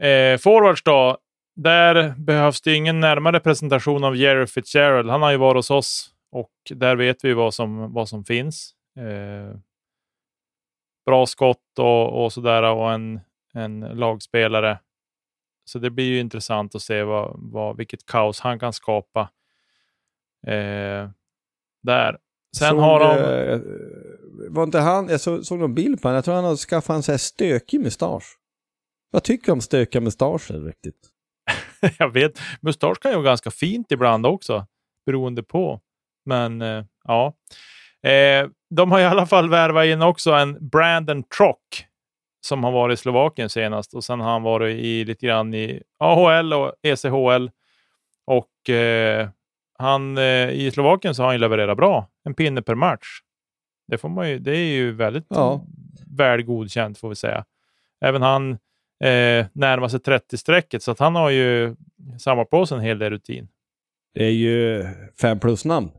Eh, 0.02 0.38
forwards 0.38 0.82
då. 0.82 1.18
Där 1.56 2.14
behövs 2.18 2.60
det 2.62 2.74
ingen 2.74 3.00
närmare 3.00 3.40
presentation 3.40 4.04
av 4.04 4.16
Jerry 4.16 4.46
Fitzgerald. 4.46 5.10
Han 5.10 5.22
har 5.22 5.30
ju 5.30 5.36
varit 5.36 5.56
hos 5.56 5.70
oss 5.70 6.14
och 6.32 6.52
där 6.70 6.96
vet 6.96 7.24
vi 7.24 7.32
vad 7.34 7.54
som, 7.54 7.92
vad 7.92 8.08
som 8.08 8.24
finns. 8.24 8.74
Eh, 8.98 9.56
bra 11.06 11.26
skott 11.26 11.78
och, 11.78 12.24
och 12.24 12.32
sådär 12.32 12.62
och 12.62 12.92
en, 12.92 13.20
en 13.54 13.80
lagspelare. 13.80 14.78
Så 15.64 15.78
det 15.78 15.90
blir 15.90 16.04
ju 16.04 16.20
intressant 16.20 16.74
att 16.74 16.82
se 16.82 17.02
vad, 17.02 17.32
vad, 17.38 17.76
vilket 17.76 18.06
kaos 18.06 18.40
han 18.40 18.58
kan 18.58 18.72
skapa. 18.72 19.30
Eh, 20.46 21.10
där. 21.82 22.18
Sen 22.56 22.68
såg, 22.68 22.78
har 22.78 23.00
de... 23.00 23.18
eh, 23.52 23.60
var 24.50 24.62
inte 24.62 24.78
han, 24.78 25.08
jag 25.08 25.20
så, 25.20 25.44
såg 25.44 25.58
någon 25.58 25.74
bild 25.74 26.02
på 26.02 26.08
honom, 26.08 26.14
jag 26.14 26.24
tror 26.24 26.34
han 26.34 26.44
har 26.44 26.56
skaffat 26.56 26.96
en 26.96 27.02
sån 27.02 27.12
här 27.12 27.18
stökig 27.18 27.80
mustasch. 27.80 28.36
Vad 29.10 29.22
tycker 29.22 29.46
du 29.46 29.52
om 29.52 29.60
stökiga 29.60 30.00
mustascher 30.00 30.64
riktigt? 30.64 31.08
jag 31.98 32.12
vet, 32.12 32.40
mustasch 32.60 33.00
kan 33.00 33.10
ju 33.10 33.16
vara 33.16 33.26
ganska 33.26 33.50
fint 33.50 33.92
ibland 33.92 34.26
också, 34.26 34.66
beroende 35.06 35.42
på. 35.42 35.80
Men 36.26 36.62
eh, 36.62 36.84
ja, 37.04 37.34
eh, 38.10 38.48
de 38.70 38.92
har 38.92 39.00
i 39.00 39.04
alla 39.04 39.26
fall 39.26 39.50
värvat 39.50 39.86
in 39.86 40.02
också 40.02 40.32
en 40.32 40.68
Brandon 40.68 41.22
Trock 41.22 41.86
som 42.46 42.64
har 42.64 42.72
varit 42.72 42.98
i 42.98 43.02
Slovakien 43.02 43.50
senast 43.50 43.94
och 43.94 44.04
sen 44.04 44.20
har 44.20 44.30
han 44.30 44.42
varit 44.42 44.76
i 44.76 45.04
lite 45.04 45.26
grann 45.26 45.54
i 45.54 45.82
AHL 45.98 46.52
och 46.52 46.74
ECHL. 46.82 47.48
Och 48.26 48.70
eh, 48.70 49.28
han, 49.80 50.18
eh, 50.18 50.50
i 50.50 50.70
Slovakien 50.74 51.14
så 51.14 51.22
har 51.22 51.30
han 51.30 51.40
levererat 51.40 51.76
bra, 51.76 52.08
en 52.24 52.34
pinne 52.34 52.62
per 52.62 52.74
match. 52.74 53.06
Det, 53.88 53.98
får 53.98 54.08
man 54.08 54.30
ju, 54.30 54.38
det 54.38 54.56
är 54.56 54.70
ju 54.72 54.92
väldigt 54.92 55.26
Ja. 55.28 55.66
väl 56.16 56.42
godkänt 56.42 56.98
får 56.98 57.08
vi 57.08 57.14
säga. 57.14 57.44
Även 58.04 58.22
han 58.22 58.50
eh, 59.04 59.46
närmar 59.52 59.88
sig 59.88 60.00
30-strecket 60.00 60.82
så 60.82 60.90
att 60.90 60.98
han 60.98 61.14
har 61.14 61.30
ju 61.30 61.76
samlat 62.18 62.50
på 62.50 62.66
sig 62.66 62.76
en 62.78 62.84
hel 62.84 62.98
del 62.98 63.10
rutin. 63.10 63.48
Det 64.14 64.24
är 64.24 64.30
ju 64.30 64.86
fem 65.20 65.40
plus 65.40 65.64
namn. 65.64 65.90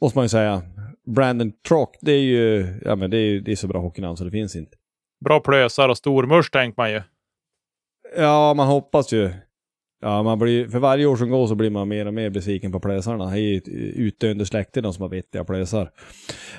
Måste 0.00 0.18
man 0.18 0.24
ju 0.24 0.28
säga. 0.28 0.62
Brandon 1.06 1.52
Trock, 1.68 1.96
det 2.00 2.12
är 2.12 2.20
ju, 2.22 2.74
ja 2.84 2.96
men 2.96 3.10
det 3.10 3.16
är 3.18 3.40
det 3.40 3.52
är 3.52 3.56
så 3.56 3.68
bra 3.68 3.80
hockeynamn 3.80 4.16
så 4.16 4.24
det 4.24 4.30
finns 4.30 4.56
inte. 4.56 4.76
Bra 5.24 5.40
plösar 5.40 5.88
och 5.88 5.96
stor 5.98 6.26
musch 6.26 6.50
tänker 6.52 6.82
man 6.82 6.90
ju. 6.92 7.02
Ja, 8.16 8.54
man 8.54 8.66
hoppas 8.66 9.12
ju. 9.12 9.32
Ja, 10.04 10.22
man 10.22 10.38
blir, 10.38 10.68
för 10.68 10.78
varje 10.78 11.06
år 11.06 11.16
som 11.16 11.30
går 11.30 11.46
så 11.46 11.54
blir 11.54 11.70
man 11.70 11.88
mer 11.88 12.06
och 12.06 12.14
mer 12.14 12.30
besviken 12.30 12.72
på 12.72 12.80
plösarna. 12.80 13.30
Det 13.30 13.38
är 13.38 13.40
ju 13.40 13.56
ett 13.56 13.68
utdöende 13.96 14.46
släkte 14.46 14.80
de 14.80 14.92
som 14.92 15.02
har 15.02 15.08
vettiga 15.08 15.44
plösar. 15.44 15.90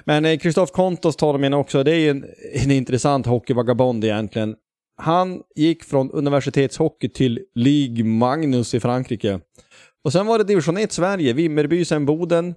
Men 0.06 0.26
eh, 0.26 0.66
Kontos 0.74 1.16
tar 1.16 1.34
de 1.34 1.44
in 1.44 1.54
också. 1.54 1.84
Det 1.84 1.92
är 1.92 2.00
ju 2.00 2.10
en, 2.10 2.26
en 2.54 2.72
intressant 2.72 3.26
hockeyvagabond 3.26 4.04
egentligen. 4.04 4.56
Han 5.02 5.42
gick 5.56 5.84
från 5.84 6.12
universitetshockey 6.12 7.10
till 7.10 7.40
Ligue 7.56 8.06
Magnus 8.06 8.74
i 8.74 8.80
Frankrike. 8.80 9.40
Och 10.04 10.12
sen 10.14 10.26
var 10.26 10.38
det 10.38 10.44
division 10.44 10.78
1 10.78 10.92
Sverige, 10.92 11.34
Vimmerby, 11.34 11.86
sen 11.86 12.06
Boden. 12.06 12.56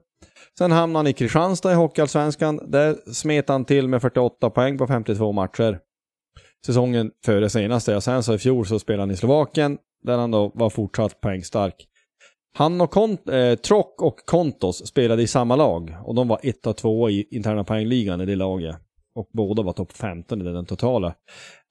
Sen 0.59 0.73
hamnade 0.73 0.99
han 0.99 1.07
i 1.07 1.13
Kristianstad 1.13 1.73
i 1.73 1.75
Hockeyallsvenskan. 1.75 2.61
Där 2.71 3.13
smet 3.13 3.49
han 3.49 3.65
till 3.65 3.89
med 3.89 4.03
48 4.03 4.51
poäng 4.51 4.79
på 4.79 4.87
52 4.87 5.33
matcher. 5.33 5.79
Säsongen 6.67 7.11
före 7.25 7.51
senaste. 7.51 7.97
Och 7.97 8.03
sen 8.03 8.23
så 8.23 8.35
i 8.35 8.39
fjol 8.39 8.67
så 8.67 8.79
spelade 8.79 9.03
han 9.03 9.11
i 9.11 9.17
Slovakien, 9.17 9.79
där 10.03 10.19
han 10.19 10.31
då 10.31 10.53
var 10.55 10.71
fortsatt 10.71 11.21
poängstark. 11.21 11.89
Han 12.59 12.81
och 12.81 12.93
Kont- 12.93 13.31
eh, 13.31 13.57
Trock 13.57 14.03
och 14.03 14.19
Kontos 14.19 14.87
spelade 14.87 15.23
i 15.23 15.27
samma 15.27 15.57
lag 15.57 15.97
och 16.05 16.15
de 16.15 16.29
var 16.29 16.41
ett 16.43 16.67
och 16.67 16.77
två 16.77 17.11
i 17.11 17.29
interna 17.31 17.65
poängligan 17.65 18.21
i 18.21 18.27
det 18.27 18.37
laget. 18.37 18.77
Och 19.15 19.29
båda 19.33 19.63
var 19.63 19.73
topp 19.73 19.93
15 19.93 20.41
i 20.41 20.45
den 20.45 20.67
totala. 20.67 21.15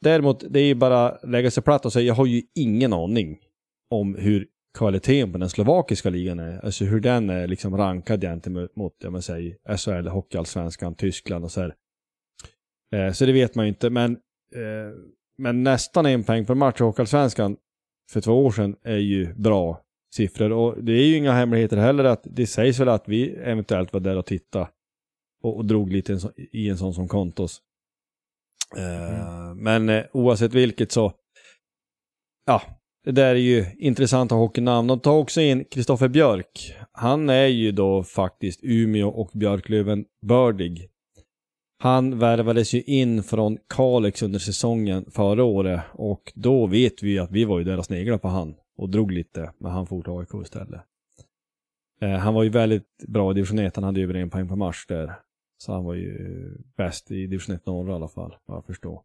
Däremot, 0.01 0.43
det 0.49 0.59
är 0.59 0.65
ju 0.65 0.75
bara 0.75 1.17
lägga 1.23 1.51
sig 1.51 1.63
platt 1.63 1.85
och 1.85 1.93
säga, 1.93 2.05
jag 2.07 2.13
har 2.13 2.25
ju 2.25 2.41
ingen 2.55 2.93
aning 2.93 3.37
om 3.89 4.15
hur 4.15 4.47
kvaliteten 4.77 5.31
på 5.31 5.37
den 5.37 5.49
slovakiska 5.49 6.09
ligan 6.09 6.39
är. 6.39 6.65
Alltså 6.65 6.85
hur 6.85 6.99
den 6.99 7.29
är 7.29 7.47
liksom 7.47 7.77
rankad 7.77 8.21
gentemot, 8.21 8.71
jag 8.75 9.11
menar, 9.11 9.21
säger, 9.21 9.77
SHL, 9.77 10.07
Hockeyallsvenskan, 10.07 10.95
Tyskland 10.95 11.45
och 11.45 11.51
så 11.51 11.61
här. 11.61 11.75
Eh, 12.95 13.11
så 13.11 13.25
det 13.25 13.33
vet 13.33 13.55
man 13.55 13.65
ju 13.65 13.69
inte, 13.69 13.89
men, 13.89 14.11
eh, 14.55 14.91
men 15.37 15.63
nästan 15.63 16.05
en 16.05 16.23
poäng 16.23 16.45
per 16.45 16.55
match 16.55 16.81
i 16.81 16.83
Hockeyallsvenskan 16.83 17.57
för 18.11 18.21
två 18.21 18.45
år 18.45 18.51
sedan 18.51 18.75
är 18.83 18.97
ju 18.97 19.33
bra 19.33 19.81
siffror. 20.15 20.51
Och 20.51 20.83
det 20.83 20.91
är 20.91 21.05
ju 21.05 21.17
inga 21.17 21.33
hemligheter 21.33 21.77
heller 21.77 22.03
att 22.03 22.21
det 22.23 22.47
sägs 22.47 22.79
väl 22.79 22.89
att 22.89 23.03
vi 23.07 23.29
eventuellt 23.29 23.93
var 23.93 23.99
där 23.99 24.17
och 24.17 24.25
tittade 24.25 24.67
och, 25.43 25.57
och 25.57 25.65
drog 25.65 25.91
lite 25.91 26.19
i 26.51 26.69
en 26.69 26.77
sån 26.77 26.93
som 26.93 27.07
Kontos. 27.07 27.61
Eh, 28.77 29.55
Men 29.55 29.89
eh, 29.89 30.03
oavsett 30.13 30.53
vilket 30.53 30.91
så, 30.91 31.13
ja, 32.45 32.61
det 33.03 33.11
där 33.11 33.35
är 33.35 33.35
ju 33.35 33.65
intressanta 33.77 34.35
hockeynamn. 34.35 34.87
De 34.87 34.99
tar 34.99 35.13
också 35.17 35.41
in 35.41 35.65
Kristoffer 35.65 36.07
Björk. 36.07 36.75
Han 36.91 37.29
är 37.29 37.47
ju 37.47 37.71
då 37.71 38.03
faktiskt 38.03 38.59
Umeå 38.63 39.09
och 39.09 39.31
Björklöven 39.33 40.05
bördig. 40.21 40.89
Han 41.77 42.19
värvades 42.19 42.73
ju 42.73 42.81
in 42.81 43.23
från 43.23 43.57
Kalix 43.69 44.21
under 44.21 44.39
säsongen 44.39 45.05
förra 45.11 45.43
året 45.43 45.81
och 45.93 46.33
då 46.35 46.67
vet 46.67 47.03
vi 47.03 47.19
att 47.19 47.31
vi 47.31 47.45
var 47.45 47.59
ju 47.59 47.65
där 47.65 47.77
och 47.77 47.85
sneglade 47.85 48.19
på 48.19 48.27
han 48.27 48.55
och 48.77 48.89
drog 48.89 49.11
lite, 49.11 49.51
men 49.57 49.71
han 49.71 49.87
for 49.87 50.01
till 50.01 50.11
AIK 50.11 50.45
istället. 50.45 50.81
Eh, 52.01 52.09
han 52.09 52.33
var 52.33 52.43
ju 52.43 52.49
väldigt 52.49 52.87
bra 53.07 53.31
i 53.31 53.33
division 53.33 53.59
1, 53.59 53.75
han 53.75 53.83
hade 53.83 53.99
ju 53.99 54.03
över 54.03 54.13
en 54.13 54.29
poäng 54.29 54.47
per 54.47 54.55
match 54.55 54.85
där. 54.87 55.13
Så 55.57 55.73
han 55.73 55.83
var 55.83 55.93
ju 55.93 56.17
bäst 56.77 57.11
i 57.11 57.27
division 57.27 57.55
1 57.55 57.65
norra 57.65 57.91
i 57.91 57.95
alla 57.95 58.07
fall, 58.07 58.35
vad 58.45 58.57
jag 58.57 58.65
förstår. 58.65 59.01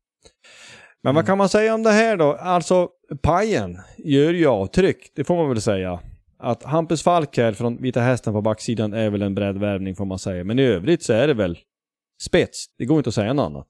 Men 1.02 1.14
vad 1.14 1.26
kan 1.26 1.38
man 1.38 1.48
säga 1.48 1.74
om 1.74 1.82
det 1.82 1.90
här 1.90 2.16
då? 2.16 2.32
Alltså, 2.32 2.88
Pajen 3.22 3.78
gör 3.98 4.32
ju 4.32 4.46
avtryck, 4.46 5.12
det 5.14 5.24
får 5.24 5.36
man 5.36 5.48
väl 5.48 5.60
säga. 5.60 6.00
Att 6.38 6.62
Hampus 6.62 7.02
Falk 7.02 7.36
här 7.36 7.52
från 7.52 7.76
Vita 7.76 8.00
Hästen 8.00 8.32
på 8.32 8.42
backsidan 8.42 8.92
är 8.92 9.10
väl 9.10 9.22
en 9.22 9.34
breddvärvning 9.34 9.96
får 9.96 10.04
man 10.04 10.18
säga. 10.18 10.44
Men 10.44 10.58
i 10.58 10.62
övrigt 10.62 11.02
så 11.02 11.12
är 11.12 11.26
det 11.26 11.34
väl 11.34 11.58
spets. 12.22 12.66
Det 12.78 12.84
går 12.84 12.98
inte 12.98 13.08
att 13.08 13.14
säga 13.14 13.32
något 13.32 13.46
annat. 13.46 13.68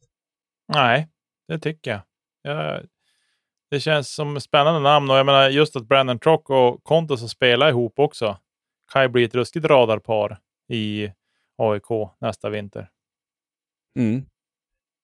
Nej, 0.68 1.08
det 1.48 1.58
tycker 1.58 1.90
jag. 1.90 2.00
jag. 2.42 2.86
Det 3.70 3.80
känns 3.80 4.14
som 4.14 4.40
spännande 4.40 4.80
namn 4.80 5.10
och 5.10 5.16
jag 5.16 5.26
menar 5.26 5.48
just 5.48 5.76
att 5.76 5.88
Brandon 5.88 6.18
Trock 6.18 6.50
och 6.50 6.84
Kontos 6.84 7.20
har 7.20 7.28
spelat 7.28 7.70
ihop 7.70 7.98
också 7.98 8.38
kan 8.92 9.02
ju 9.02 9.08
bli 9.08 9.24
ett 9.24 9.34
ruskigt 9.34 9.66
radarpar 9.66 10.40
i 10.68 11.12
AIK 11.58 11.88
nästa 12.20 12.50
vinter. 12.50 12.90
Mm. 13.98 14.26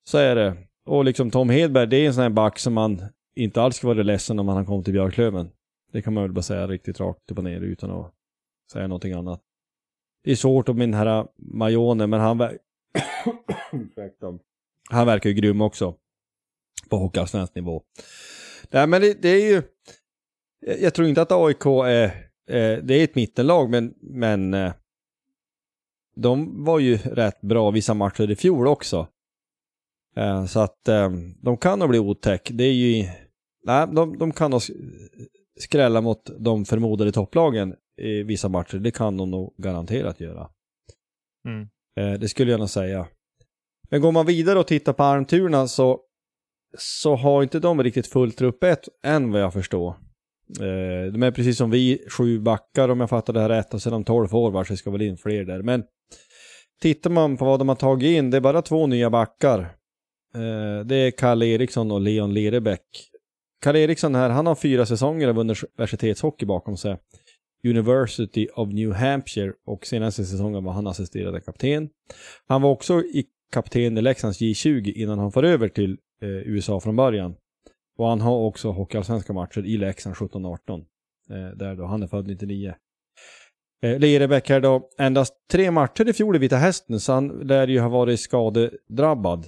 Så 0.09 0.19
är 0.19 0.35
det. 0.35 0.57
Och 0.85 1.05
liksom 1.05 1.31
Tom 1.31 1.51
Hedberg, 1.51 1.87
det 1.87 1.97
är 1.97 2.07
en 2.07 2.15
sån 2.15 2.23
här 2.23 2.31
back 2.31 2.59
som 2.59 2.75
man 2.75 3.03
inte 3.37 3.63
alls 3.63 3.77
ska 3.77 3.87
vara 3.87 4.03
ledsen 4.03 4.39
om 4.39 4.49
han 4.49 4.67
kom 4.67 4.85
till 4.85 4.93
Björklöven. 4.93 5.51
Det 5.93 6.03
kan 6.03 6.15
man 6.15 6.23
väl 6.23 6.33
bara 6.33 6.43
säga 6.43 6.67
riktigt 6.67 7.01
rakt 7.01 7.31
upp 7.31 7.39
och 7.39 7.45
ner 7.45 7.61
utan 7.61 7.91
att 7.91 8.15
säga 8.73 8.87
någonting 8.87 9.13
annat. 9.13 9.43
Det 10.25 10.31
är 10.31 10.37
svårt 10.37 10.69
om 10.69 10.79
min 10.79 10.95
här 10.95 11.27
Majone, 11.37 12.07
men 12.07 12.21
han. 12.21 12.39
han 14.91 15.07
verkar 15.07 15.31
ju 15.31 15.35
grym 15.35 15.61
också. 15.61 15.95
På 16.91 16.97
hockeyallsvensk 16.97 17.55
nivå. 17.55 17.83
Nej 18.71 18.87
men 18.87 19.01
det, 19.01 19.23
det 19.23 19.29
är 19.29 19.51
ju... 19.51 19.63
Jag 20.81 20.95
tror 20.95 21.09
inte 21.09 21.23
att 21.23 21.33
AIK 21.33 21.67
är... 21.67 22.27
Det 22.83 22.95
är 22.95 23.05
ett 23.05 23.15
mittenlag, 23.15 23.71
men, 23.71 23.95
men 24.01 24.55
eh, 24.55 24.73
de 26.17 26.65
var 26.65 26.79
ju 26.79 26.97
rätt 26.97 27.41
bra 27.41 27.71
vissa 27.71 27.95
matcher 27.95 28.31
i 28.31 28.37
fjol 28.37 28.67
också. 28.67 29.09
Eh, 30.17 30.47
så 30.47 30.61
att 30.61 30.89
eh, 30.89 31.11
de 31.43 31.57
kan 31.57 31.79
nog 31.79 31.89
bli 31.89 31.99
otäck. 31.99 32.51
Det 32.53 32.65
är 32.65 32.73
ju... 32.73 33.09
Nej, 33.65 33.87
de, 33.93 34.19
de 34.19 34.33
kan 34.33 34.51
nog 34.51 34.63
skrälla 35.61 36.01
mot 36.01 36.31
de 36.39 36.65
förmodade 36.65 37.13
topplagen 37.13 37.75
i 37.97 38.23
vissa 38.23 38.49
matcher. 38.49 38.79
Det 38.79 38.91
kan 38.91 39.17
de 39.17 39.31
nog 39.31 39.55
garanterat 39.57 40.21
göra. 40.21 40.51
Mm. 41.49 41.69
Eh, 41.97 42.13
det 42.13 42.29
skulle 42.29 42.51
jag 42.51 42.61
nog 42.61 42.71
säga. 42.71 43.07
Men 43.91 44.01
går 44.01 44.13
man 44.13 44.27
vidare 44.27 44.59
och 44.59 44.67
tittar 44.67 44.93
på 44.93 45.03
armturerna 45.03 45.69
så, 45.69 46.01
så 46.79 47.15
har 47.15 47.43
inte 47.43 47.59
de 47.61 47.83
riktigt 47.83 48.07
fullt 48.07 48.39
truppet 48.39 48.89
än 49.05 49.33
vad 49.33 49.41
jag 49.41 49.53
förstår. 49.53 49.89
Eh, 50.61 51.13
de 51.13 51.23
är 51.23 51.31
precis 51.31 51.59
som 51.59 51.71
vi, 51.71 52.07
sju 52.11 52.41
backar 52.41 52.89
om 52.89 53.01
jag 53.01 53.11
fattar 53.11 53.33
det 53.33 53.41
här 53.41 53.49
rätt 53.49 53.75
och 53.75 53.83
sedan 53.83 54.05
tolv 54.05 54.29
forwards, 54.29 54.71
det 54.71 54.77
ska 54.77 54.91
väl 54.91 55.03
in 55.03 55.17
fler 55.17 55.45
där. 55.45 55.63
Men 55.63 55.85
tittar 56.83 57.11
man 57.11 57.37
på 57.37 57.45
vad 57.45 57.59
de 57.59 57.69
har 57.69 57.77
tagit 57.77 58.17
in, 58.17 58.31
det 58.31 58.37
är 58.37 58.41
bara 58.41 58.63
två 58.63 58.87
nya 58.87 59.11
backar. 59.11 59.61
Eh, 60.35 60.87
det 60.87 60.97
är 60.97 61.11
Kalle 61.11 61.47
Eriksson 61.47 61.91
och 61.91 62.01
Leon 62.01 62.35
Lerebäck. 62.35 62.87
Kalle 63.63 63.79
Eriksson 63.79 64.15
här, 64.15 64.31
han 64.31 64.47
har 64.47 64.55
fyra 64.55 64.87
säsonger 64.87 65.29
av 65.29 65.39
universitetshockey 65.39 66.47
bakom 66.47 66.77
sig. 66.77 66.97
University 67.65 68.49
of 68.55 68.73
New 68.73 68.93
Hampshire 68.93 69.53
och 69.67 69.87
senaste 69.87 70.25
säsongen 70.25 70.65
var 70.65 70.73
han 70.73 70.87
assisterande 70.87 71.41
kapten. 71.41 71.89
Han 72.47 72.63
var 72.63 72.71
också 72.71 73.01
i 73.01 73.25
kapten 73.53 73.99
i 73.99 74.03
Leksands 74.03 74.41
J20 74.41 74.93
innan 74.93 75.19
han 75.19 75.33
for 75.33 75.43
över 75.43 75.69
till 75.69 75.99
eh, 76.23 76.29
USA 76.29 76.81
från 76.81 76.97
början. 76.97 77.35
Och 77.99 78.09
han 78.09 78.21
har 78.21 78.37
också 78.37 78.71
hockeyallsvenska 78.71 79.33
matcher 79.33 79.67
i 79.67 79.77
Leksand 79.77 80.15
17-18. 80.15 80.85
Eh, 81.31 81.57
där 81.57 81.77
då, 81.77 81.87
han 81.87 82.03
är 82.03 82.07
född 82.07 82.27
99. 82.27 82.75
Eh, 83.83 83.99
Lerebäck 83.99 84.49
här 84.49 84.61
då, 84.61 84.89
endast 84.99 85.35
tre 85.51 85.71
matcher 85.71 86.09
i 86.09 86.13
fjol 86.13 86.37
i 86.37 86.39
Vita 86.39 86.57
Hästen, 86.57 87.01
så 87.01 87.13
han 87.13 87.29
lär 87.29 87.69
ju 87.69 87.81
ha 87.81 87.89
varit 87.89 88.21
skadedrabbad. 88.21 89.47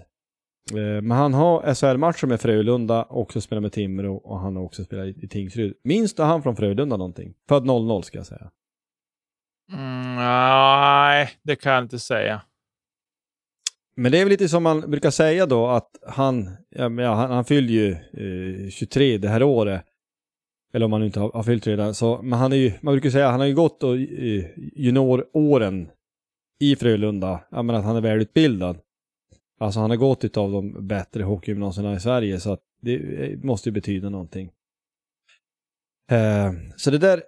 Eh, 0.74 1.02
men 1.02 1.10
han 1.10 1.34
har 1.34 1.74
SHL-matcher 1.74 2.26
med 2.26 2.40
Frölunda, 2.40 3.04
också 3.04 3.40
spelat 3.40 3.62
med 3.62 3.72
Timrå 3.72 4.16
och 4.16 4.40
han 4.40 4.56
har 4.56 4.62
också 4.62 4.84
spelat 4.84 5.06
i 5.06 5.28
Tingsryd. 5.28 5.74
Minns 5.84 6.14
du 6.14 6.22
han 6.22 6.42
från 6.42 6.56
Frölunda 6.56 6.96
någonting? 6.96 7.34
Född 7.48 7.66
00 7.66 8.04
ska 8.04 8.18
jag 8.18 8.26
säga. 8.26 8.50
Mm, 9.72 10.16
nej, 10.16 11.30
det 11.42 11.56
kan 11.56 11.72
jag 11.72 11.82
inte 11.84 11.98
säga. 11.98 12.42
Men 13.96 14.12
det 14.12 14.18
är 14.18 14.24
väl 14.24 14.30
lite 14.30 14.48
som 14.48 14.62
man 14.62 14.80
brukar 14.80 15.10
säga 15.10 15.46
då 15.46 15.66
att 15.66 15.90
han, 16.06 16.56
ja, 16.70 17.14
han, 17.14 17.30
han 17.30 17.44
fyller 17.44 17.68
ju 17.68 17.90
eh, 18.64 18.70
23 18.70 19.18
det 19.18 19.28
här 19.28 19.42
året. 19.42 19.84
Eller 20.72 20.86
om 20.86 20.92
han 20.92 21.02
inte 21.02 21.20
har, 21.20 21.32
har 21.32 21.42
fyllt 21.42 21.66
redan. 21.66 21.94
Så, 21.94 22.22
men 22.22 22.38
han 22.38 22.52
är 22.52 22.56
ju, 22.56 22.72
man 22.80 22.94
brukar 22.94 23.10
säga, 23.10 23.30
han 23.30 23.40
har 23.40 23.46
ju 23.46 23.54
gått 23.54 23.82
och, 23.82 23.96
eh, 23.96 24.44
junioråren 24.56 25.88
i 26.60 26.76
Frölunda. 26.76 27.40
Jag 27.50 27.64
menar 27.64 27.78
att 27.78 27.84
han 27.84 27.96
är 27.96 28.00
välutbildad. 28.00 28.78
Alltså 29.58 29.80
han 29.80 29.90
har 29.90 29.96
gått 29.96 30.24
utav 30.24 30.52
de 30.52 30.86
bättre 30.86 31.22
hockeygymnasierna 31.22 31.94
i 31.94 32.00
Sverige 32.00 32.40
så 32.40 32.52
att 32.52 32.60
det 32.80 33.44
måste 33.44 33.68
ju 33.68 33.72
betyda 33.72 34.08
någonting. 34.08 34.50
Eh, 36.10 36.52
så 36.76 36.90
det 36.90 36.98
där, 36.98 37.22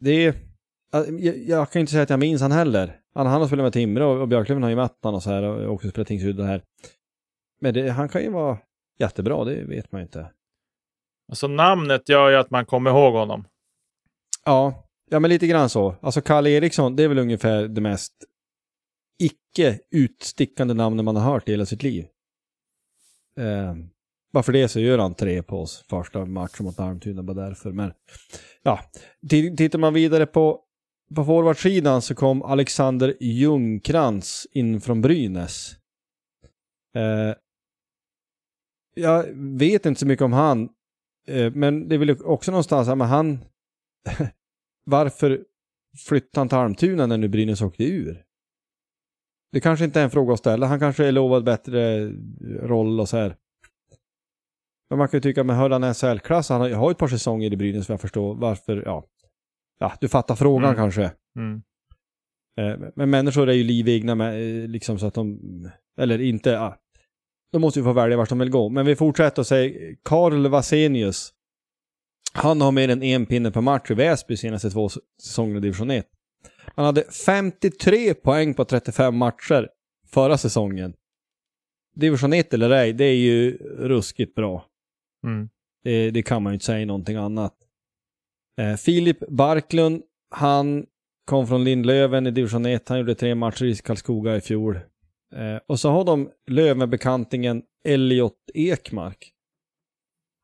det 0.00 0.10
är, 0.10 0.34
jag, 1.18 1.38
jag 1.38 1.70
kan 1.70 1.80
inte 1.80 1.92
säga 1.92 2.02
att 2.02 2.10
jag 2.10 2.18
minns 2.18 2.42
han 2.42 2.52
heller. 2.52 3.00
Han, 3.14 3.26
han 3.26 3.40
har 3.40 3.46
spelat 3.46 3.64
med 3.64 3.72
Timrå 3.72 4.10
och, 4.10 4.20
och 4.20 4.28
Björklöven 4.28 4.62
har 4.62 4.70
ju 4.70 4.76
mött 4.76 4.98
honom 5.02 5.16
och 5.16 5.22
så 5.22 5.30
här 5.30 5.42
och 5.42 5.74
också 5.74 5.90
spelat 5.90 6.08
Tingsryd 6.08 6.40
och 6.40 6.46
här. 6.46 6.62
Men 7.60 7.74
det, 7.74 7.90
han 7.90 8.08
kan 8.08 8.22
ju 8.22 8.30
vara 8.30 8.58
jättebra, 8.98 9.44
det 9.44 9.64
vet 9.64 9.92
man 9.92 10.00
ju 10.00 10.02
inte. 10.02 10.30
Alltså 11.28 11.48
namnet 11.48 12.08
gör 12.08 12.30
ju 12.30 12.36
att 12.36 12.50
man 12.50 12.66
kommer 12.66 12.90
ihåg 12.90 13.14
honom. 13.14 13.44
Ja, 14.44 14.88
ja 15.10 15.20
men 15.20 15.30
lite 15.30 15.46
grann 15.46 15.68
så. 15.68 15.94
Alltså 16.00 16.20
Kalle 16.20 16.50
Eriksson, 16.50 16.96
det 16.96 17.02
är 17.02 17.08
väl 17.08 17.18
ungefär 17.18 17.68
det 17.68 17.80
mest 17.80 18.12
icke 19.18 19.78
utstickande 19.90 20.74
namnen 20.74 21.04
man 21.04 21.16
har 21.16 21.32
hört 21.32 21.48
i 21.48 21.52
hela 21.52 21.66
sitt 21.66 21.82
liv. 21.82 22.06
Eh, 23.40 23.74
bara 24.32 24.42
för 24.42 24.52
det 24.52 24.68
så 24.68 24.80
gör 24.80 24.98
han 24.98 25.14
tre 25.14 25.42
på 25.42 25.60
oss 25.60 25.84
första 25.88 26.24
matchen 26.24 26.64
mot 26.64 26.80
Almtuna, 26.80 27.22
bara 27.22 27.48
därför. 27.48 27.72
Men 27.72 27.92
ja, 28.62 28.80
tittar 29.56 29.78
man 29.78 29.94
vidare 29.94 30.26
på, 30.26 30.60
på 31.14 31.24
forwardsidan 31.24 32.02
så 32.02 32.14
kom 32.14 32.42
Alexander 32.42 33.16
Ljungkrans 33.20 34.46
in 34.52 34.80
från 34.80 35.00
Brynäs. 35.00 35.76
Eh, 36.96 37.34
jag 38.94 39.26
vet 39.34 39.86
inte 39.86 40.00
så 40.00 40.06
mycket 40.06 40.24
om 40.24 40.32
han, 40.32 40.68
eh, 41.28 41.52
men 41.52 41.88
det 41.88 41.94
är 41.94 41.98
väl 41.98 42.22
också 42.22 42.50
någonstans, 42.50 42.88
men 42.88 43.00
han, 43.00 43.44
varför 44.84 45.44
flyttade 46.06 46.40
han 46.40 46.48
till 46.48 46.58
Almtuna 46.58 47.06
när 47.06 47.18
nu 47.18 47.28
Brynäs 47.28 47.62
åkte 47.62 47.84
ur? 47.84 48.23
Det 49.54 49.60
kanske 49.60 49.84
inte 49.84 50.00
är 50.00 50.04
en 50.04 50.10
fråga 50.10 50.32
att 50.32 50.38
ställa. 50.38 50.66
Han 50.66 50.80
kanske 50.80 51.06
är 51.06 51.12
lovad 51.12 51.44
bättre 51.44 52.10
roll 52.62 53.00
och 53.00 53.08
så 53.08 53.16
här. 53.16 53.36
Men 54.90 54.98
man 54.98 55.08
kan 55.08 55.18
ju 55.18 55.22
tycka, 55.22 55.44
men 55.44 55.56
höll 55.56 55.72
han 55.72 55.94
SHL-klass? 55.94 56.48
Han 56.48 56.60
har 56.60 56.88
ju 56.88 56.90
ett 56.90 56.98
par 56.98 57.08
säsonger 57.08 57.52
i 57.52 57.56
Brynäs 57.56 57.86
för 57.86 57.92
jag 57.92 58.00
förstår 58.00 58.34
varför, 58.34 58.82
ja. 58.86 59.04
Ja, 59.78 59.92
du 60.00 60.08
fattar 60.08 60.34
frågan 60.34 60.64
mm. 60.64 60.76
kanske. 60.76 61.10
Mm. 61.38 61.62
Eh, 62.60 62.88
men 62.96 63.10
människor 63.10 63.48
är 63.48 63.52
ju 63.52 63.64
livegna 63.64 64.14
med, 64.14 64.62
eh, 64.62 64.68
liksom 64.68 64.98
så 64.98 65.06
att 65.06 65.14
de, 65.14 65.40
eller 66.00 66.20
inte, 66.20 66.50
ja. 66.50 66.76
De 67.52 67.60
måste 67.60 67.80
ju 67.80 67.84
få 67.84 67.92
välja 67.92 68.16
vart 68.16 68.28
de 68.28 68.38
vill 68.38 68.50
gå. 68.50 68.68
Men 68.68 68.86
vi 68.86 68.96
fortsätter 68.96 69.42
och 69.42 69.46
säger 69.46 69.96
Karl 70.02 70.46
Vasenius. 70.46 71.32
Han 72.32 72.60
har 72.60 72.72
mer 72.72 72.88
än 72.88 73.02
en 73.02 73.26
pinne 73.26 73.50
per 73.50 73.60
match 73.60 73.90
i 73.90 73.94
Väsby 73.94 74.36
senaste 74.36 74.70
två 74.70 74.88
säsongerna 75.22 75.58
i 75.58 75.60
division 75.60 75.90
1. 75.90 76.06
Han 76.66 76.84
hade 76.84 77.04
53 77.26 78.14
poäng 78.14 78.54
på 78.54 78.64
35 78.64 79.16
matcher 79.16 79.68
förra 80.06 80.38
säsongen. 80.38 80.94
Division 81.94 82.32
1 82.32 82.54
eller 82.54 82.70
ej, 82.70 82.92
det 82.92 83.04
är 83.04 83.16
ju 83.16 83.56
ruskigt 83.78 84.34
bra. 84.34 84.64
Mm. 85.26 85.48
Det, 85.84 86.10
det, 86.10 86.22
kan 86.22 86.42
man 86.42 86.52
ju 86.52 86.54
inte 86.54 86.66
säga 86.66 86.86
någonting 86.86 87.16
annat. 87.16 87.54
Eh, 88.60 88.76
Filip 88.76 89.18
Barklund, 89.28 90.02
han 90.30 90.86
kom 91.24 91.46
från 91.46 91.64
Lindlöven 91.64 92.26
i 92.26 92.30
division 92.30 92.66
1. 92.66 92.88
Han 92.88 92.98
gjorde 92.98 93.14
tre 93.14 93.34
matcher 93.34 93.64
i 93.64 93.76
Karlskoga 93.76 94.36
i 94.36 94.40
fjol. 94.40 94.76
Eh, 95.34 95.56
och 95.66 95.80
så 95.80 95.90
har 95.90 96.04
de 96.04 96.30
Lövenbekantingen 96.46 97.62
Elliot 97.84 98.38
Ekmark. 98.54 99.32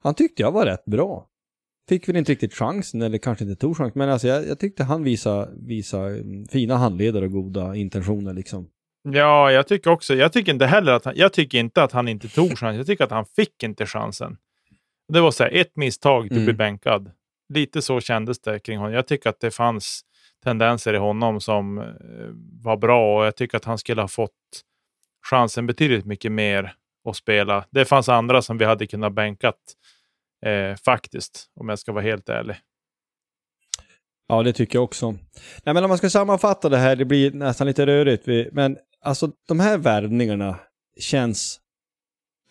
Han 0.02 0.14
tyckte 0.14 0.42
jag 0.42 0.52
var 0.52 0.66
rätt 0.66 0.84
bra 0.84 1.29
fick 1.90 2.08
väl 2.08 2.16
inte 2.16 2.32
riktigt 2.32 2.54
chansen, 2.54 3.02
eller 3.02 3.18
kanske 3.18 3.44
inte 3.44 3.60
tog 3.60 3.76
chansen, 3.76 3.98
men 3.98 4.10
alltså 4.10 4.28
jag, 4.28 4.48
jag 4.48 4.58
tyckte 4.58 4.84
han 4.84 5.04
visade, 5.04 5.50
visade 5.66 6.24
fina 6.50 6.76
handledare 6.76 7.24
och 7.24 7.32
goda 7.32 7.74
intentioner 7.74 8.34
liksom. 8.34 8.68
Ja, 9.02 9.52
jag 9.52 9.68
tycker 9.68 9.90
också, 9.90 10.14
jag 10.14 10.32
tycker 10.32 10.52
inte 10.52 10.66
heller 10.66 10.92
att 10.92 11.04
han, 11.04 11.14
jag 11.16 11.32
tycker 11.32 11.58
inte 11.58 11.82
att 11.82 11.92
han 11.92 12.08
inte 12.08 12.28
tog 12.28 12.48
chansen, 12.48 12.76
jag 12.76 12.86
tycker 12.86 13.04
att 13.04 13.10
han 13.10 13.24
fick 13.36 13.62
inte 13.62 13.86
chansen. 13.86 14.36
Det 15.12 15.20
var 15.20 15.30
så 15.30 15.44
här, 15.44 15.50
ett 15.50 15.76
misstag, 15.76 16.28
du 16.28 16.34
mm. 16.34 16.44
blir 16.44 16.54
bänkad. 16.54 17.10
Lite 17.54 17.82
så 17.82 18.00
kändes 18.00 18.40
det 18.40 18.58
kring 18.58 18.78
honom. 18.78 18.94
Jag 18.94 19.06
tycker 19.06 19.30
att 19.30 19.40
det 19.40 19.50
fanns 19.50 20.00
tendenser 20.44 20.94
i 20.94 20.98
honom 20.98 21.40
som 21.40 21.78
eh, 21.78 21.84
var 22.62 22.76
bra 22.76 23.18
och 23.18 23.26
jag 23.26 23.36
tycker 23.36 23.56
att 23.56 23.64
han 23.64 23.78
skulle 23.78 24.00
ha 24.00 24.08
fått 24.08 24.30
chansen 25.30 25.66
betydligt 25.66 26.06
mycket 26.06 26.32
mer 26.32 26.74
att 27.08 27.16
spela. 27.16 27.64
Det 27.70 27.84
fanns 27.84 28.08
andra 28.08 28.42
som 28.42 28.58
vi 28.58 28.64
hade 28.64 28.86
kunnat 28.86 29.12
bänkat 29.12 29.56
Eh, 30.46 30.76
faktiskt, 30.84 31.46
om 31.60 31.68
jag 31.68 31.78
ska 31.78 31.92
vara 31.92 32.04
helt 32.04 32.28
ärlig. 32.28 32.56
Ja, 34.28 34.42
det 34.42 34.52
tycker 34.52 34.76
jag 34.76 34.84
också. 34.84 35.10
Nej, 35.64 35.74
men 35.74 35.84
om 35.84 35.88
man 35.88 35.98
ska 35.98 36.10
sammanfatta 36.10 36.68
det 36.68 36.76
här, 36.76 36.96
det 36.96 37.04
blir 37.04 37.30
nästan 37.32 37.66
lite 37.66 37.86
rörigt. 37.86 38.52
Men 38.52 38.76
alltså 39.04 39.30
de 39.48 39.60
här 39.60 39.78
värvningarna 39.78 40.58
känns 41.00 41.60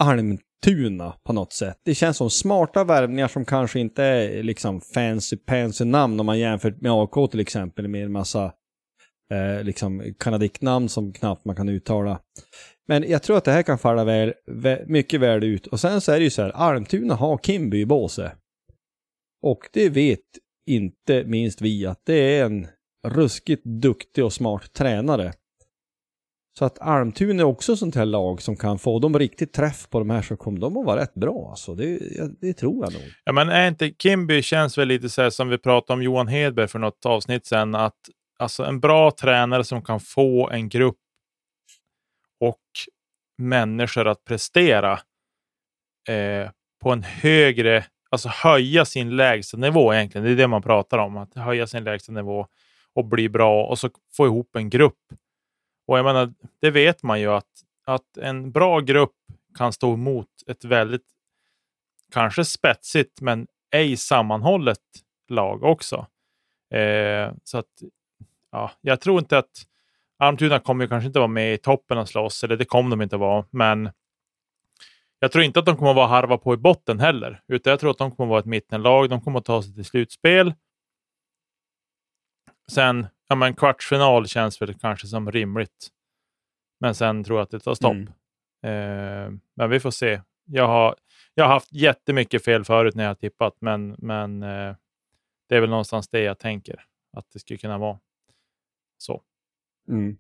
Almtuna 0.04 1.16
på 1.24 1.34
något 1.34 1.54
sätt. 1.54 1.78
Det 1.86 1.96
känns 1.96 2.18
som 2.18 2.30
smarta 2.30 2.84
värvningar 2.84 3.28
som 3.28 3.46
kanske 3.46 3.80
inte 3.80 4.04
är 4.04 4.44
liksom 4.44 4.82
fancy 4.82 5.38
pansy 5.38 5.86
namn 5.86 6.20
om 6.20 6.26
man 6.26 6.40
jämför 6.40 6.76
med 6.82 6.92
AK 6.92 7.32
till 7.32 7.40
exempel 7.40 7.88
med 7.88 8.04
en 8.04 8.12
massa 8.12 8.54
eh, 9.34 9.64
liksom 9.64 10.14
kanadiknamn 10.20 10.90
som 10.90 11.14
knappt 11.14 11.46
man 11.46 11.56
kan 11.56 11.70
uttala. 11.70 12.20
Men 12.90 13.10
jag 13.10 13.24
tror 13.24 13.38
att 13.38 13.46
det 13.46 13.52
här 13.52 13.64
kan 13.64 13.78
falla 13.78 14.04
väl, 14.04 14.34
mycket 14.86 15.20
väl 15.20 15.44
ut. 15.44 15.68
Och 15.68 15.80
sen 15.80 16.02
så 16.02 16.12
är 16.12 16.18
det 16.18 16.24
ju 16.24 16.30
så 16.30 16.42
här, 16.42 16.50
Almtuna 16.50 17.16
har 17.16 17.38
Kimby 17.38 17.80
i 17.80 17.86
båset. 17.86 18.32
Och 19.46 19.60
det 19.74 19.90
vet 19.90 20.20
inte 20.70 21.24
minst 21.24 21.62
vi 21.62 21.86
att 21.86 22.02
det 22.06 22.38
är 22.38 22.46
en 22.46 22.68
ruskigt 23.08 23.64
duktig 23.66 24.26
och 24.26 24.34
smart 24.34 24.74
tränare. 24.74 25.34
Så 26.60 26.66
att 26.66 26.80
Almtuna 26.80 27.42
är 27.42 27.46
också 27.46 27.76
sånt 27.76 27.96
här 27.96 28.06
lag 28.06 28.42
som 28.42 28.56
kan 28.56 28.80
få 28.80 29.00
dem 29.00 29.20
riktigt 29.20 29.54
träff 29.54 29.90
på 29.90 30.00
de 30.00 30.10
här 30.10 30.22
så 30.22 30.38
kommer 30.38 30.60
de 30.60 30.78
att 30.78 30.86
vara 30.86 31.02
rätt 31.02 31.14
bra 31.14 31.48
alltså. 31.50 31.76
Det, 31.76 32.00
det 32.42 32.54
tror 32.54 32.86
jag 32.86 32.94
nog. 32.94 33.04
Ja 33.24 33.32
men 33.32 33.50
är 33.50 33.68
inte 33.68 33.94
Kimby 34.00 34.42
känns 34.42 34.78
väl 34.78 34.88
lite 34.88 35.10
så 35.10 35.22
här 35.22 35.30
som 35.30 35.50
vi 35.50 35.58
pratade 35.58 35.98
om 35.98 36.04
Johan 36.04 36.28
Hedberg 36.28 36.68
för 36.68 36.80
något 36.80 37.06
avsnitt 37.06 37.46
sedan 37.46 37.76
att 37.76 38.00
alltså 38.40 38.64
en 38.64 38.80
bra 38.80 39.12
tränare 39.12 39.64
som 39.64 39.82
kan 39.82 40.00
få 40.00 40.50
en 40.50 40.70
grupp 40.70 40.98
och 42.40 42.62
människor 43.38 44.08
att 44.08 44.24
prestera 44.24 45.00
eh, 46.10 46.50
på 46.82 46.92
en 46.92 47.04
högre, 47.04 47.86
alltså 48.10 48.30
höja 48.30 48.86
sin 48.86 49.16
lägsta 49.16 49.58
nivå 49.58 49.94
egentligen. 49.94 50.26
Det 50.26 50.32
är 50.32 50.36
det 50.36 50.48
man 50.48 50.62
pratar 50.62 50.98
om, 50.98 51.18
att 51.18 51.36
höja 51.36 51.68
sin 51.68 51.84
lägsta 51.84 52.12
nivå 52.12 52.48
och 52.94 53.06
bli 53.06 53.30
bra 53.30 53.66
och 53.66 53.80
så 53.80 53.90
få 54.18 54.26
ihop 54.26 54.56
en 54.56 54.70
grupp. 54.70 55.00
Och 55.88 55.98
jag 55.98 56.06
menar, 56.06 56.34
det 56.62 56.72
vet 56.72 57.04
man 57.04 57.20
ju 57.20 57.28
att, 57.28 57.64
att 57.86 58.18
en 58.18 58.52
bra 58.52 58.80
grupp 58.80 59.16
kan 59.58 59.74
stå 59.74 59.94
emot 59.94 60.28
ett 60.48 60.66
väldigt, 60.66 61.06
kanske 62.12 62.46
spetsigt, 62.46 63.22
men 63.22 63.48
ej 63.72 63.98
sammanhållet 63.98 64.80
lag 65.28 65.64
också. 65.64 66.08
Eh, 66.74 67.34
så 67.44 67.58
att, 67.58 67.84
ja, 68.52 68.72
jag 68.82 69.02
tror 69.02 69.20
inte 69.20 69.38
att 69.38 69.66
Almtuna 70.20 70.60
kommer 70.60 70.88
kanske 70.88 71.08
inte 71.08 71.20
vara 71.20 71.28
med 71.28 71.54
i 71.54 71.58
toppen 71.58 71.98
och 71.98 72.10
slåss, 72.10 72.44
eller 72.44 72.58
det 72.58 72.66
kommer 72.66 72.90
de 72.90 73.02
inte 73.02 73.18
vara, 73.18 73.46
men 73.50 73.90
jag 75.20 75.32
tror 75.32 75.44
inte 75.44 75.60
att 75.60 75.66
de 75.66 75.78
kommer 75.78 75.94
vara 75.94 76.08
harva 76.08 76.38
på 76.38 76.54
i 76.54 76.58
botten 76.58 77.00
heller, 77.00 77.42
utan 77.48 77.72
jag 77.72 77.80
tror 77.80 77.92
att 77.92 77.98
de 77.98 78.12
kommer 78.12 78.30
vara 78.30 78.40
ett 78.40 78.46
mittenlag. 78.46 79.10
De 79.10 79.22
kommer 79.22 79.40
att 79.40 79.46
ta 79.46 79.64
sig 79.64 79.74
till 79.74 79.86
slutspel. 79.86 80.54
Sen, 82.72 83.08
ja 83.28 83.36
men 83.36 83.56
kvartsfinal 83.56 84.28
känns 84.28 84.62
väl 84.62 84.74
kanske 84.74 85.08
som 85.08 85.32
rimligt. 85.32 85.88
Men 86.80 86.96
sen 86.96 87.24
tror 87.24 87.38
jag 87.38 87.44
att 87.44 87.52
det 87.52 87.60
tar 87.60 87.74
stopp. 87.74 87.94
Mm. 87.94 88.14
Eh, 88.64 89.40
men 89.56 89.70
vi 89.70 89.80
får 89.80 89.92
se. 89.92 90.22
Jag 90.46 90.68
har, 90.68 90.96
jag 91.34 91.44
har 91.44 91.54
haft 91.54 91.74
jättemycket 91.74 92.46
fel 92.46 92.64
förut 92.64 92.96
när 92.96 93.04
jag 93.04 93.10
har 93.10 93.16
tippat, 93.16 93.58
men, 93.62 93.96
men 93.98 94.44
eh, 94.44 94.76
det 95.50 95.56
är 95.56 95.62
väl 95.62 95.70
någonstans 95.70 96.10
det 96.10 96.22
jag 96.22 96.40
tänker 96.40 96.86
att 97.18 97.32
det 97.34 97.40
skulle 97.40 97.58
kunna 97.58 97.78
vara. 97.78 98.00
Så. 98.98 99.24
Mm. 99.90 100.18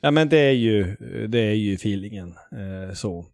Ja 0.00 0.10
men 0.10 0.28
det 0.28 0.38
är 0.38 0.52
ju, 0.52 0.96
det 1.28 1.38
är 1.38 1.54
ju 1.54 1.74
feelingen. 1.74 2.34
Eh, 2.52 2.94
så. 2.94 3.26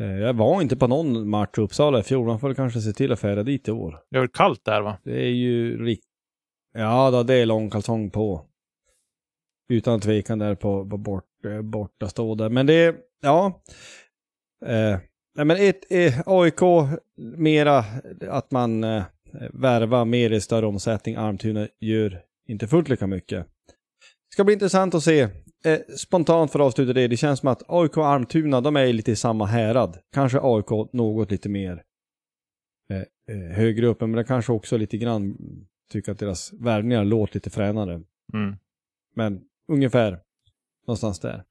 Eh, 0.00 0.18
jag 0.18 0.34
var 0.34 0.62
inte 0.62 0.76
på 0.76 0.86
någon 0.86 1.28
match 1.28 1.58
i 1.58 1.60
Uppsala 1.60 2.00
i 2.00 2.02
fjol. 2.02 2.26
Man 2.26 2.40
får 2.40 2.54
kanske 2.54 2.80
se 2.80 2.92
till 2.92 3.12
att 3.12 3.20
färda 3.20 3.42
dit 3.42 3.68
i 3.68 3.70
år. 3.70 4.02
Det 4.10 4.16
är 4.16 4.20
väl 4.20 4.28
kallt 4.28 4.64
där 4.64 4.80
va? 4.80 4.98
Det 5.04 5.22
är 5.22 5.30
ju 5.30 5.84
riktigt... 5.84 6.08
Ja, 6.74 7.10
då, 7.10 7.22
det 7.22 7.34
är 7.34 7.46
långkalsong 7.46 8.10
på. 8.10 8.46
Utan 9.68 10.00
tvekan 10.00 10.38
där 10.38 10.54
på, 10.54 10.88
på 10.90 10.96
bort, 10.96 11.44
eh, 11.46 11.62
borta 11.62 12.08
stå 12.08 12.34
där. 12.34 12.48
Men 12.48 12.66
det, 12.66 12.96
ja. 13.22 13.62
Eh, 14.66 14.98
nej, 15.34 15.46
men 15.46 15.56
ett, 15.56 15.92
ett, 15.92 16.22
AIK 16.26 16.60
mera 17.36 17.84
att 18.28 18.50
man 18.50 18.84
eh, 18.84 19.02
värvar 19.52 20.04
mer 20.04 20.30
i 20.30 20.40
större 20.40 20.66
omsättning. 20.66 21.16
Almtuna 21.16 21.68
gör 21.80 22.22
inte 22.48 22.68
fullt 22.68 22.88
lika 22.88 23.06
mycket. 23.06 23.46
Det 24.28 24.34
ska 24.34 24.44
bli 24.44 24.52
intressant 24.52 24.94
att 24.94 25.02
se. 25.02 25.20
Eh, 25.64 25.78
spontant 25.96 26.52
för 26.52 26.58
att 26.58 26.66
avsluta 26.66 26.92
det, 26.92 27.08
det 27.08 27.16
känns 27.16 27.40
som 27.40 27.48
att 27.48 27.62
AIK 27.68 27.96
och 27.96 28.06
Almtuna, 28.06 28.60
de 28.60 28.76
är 28.76 28.92
lite 28.92 29.12
i 29.12 29.16
samma 29.16 29.46
härad. 29.46 29.98
Kanske 30.12 30.38
AIK 30.42 30.92
något 30.92 31.30
lite 31.30 31.48
mer 31.48 31.82
eh, 32.90 33.36
eh, 33.36 33.56
högre 33.56 33.86
upp, 33.86 34.00
men 34.00 34.12
det 34.12 34.24
kanske 34.24 34.52
också 34.52 34.76
lite 34.76 34.96
grann 34.96 35.36
tycker 35.90 36.12
att 36.12 36.18
deras 36.18 36.52
värvningar 36.52 37.04
låter 37.04 37.34
lite 37.34 37.50
fränare. 37.50 38.02
Mm. 38.34 38.56
Men 39.14 39.40
ungefär 39.68 40.18
någonstans 40.86 41.20
där. 41.20 41.44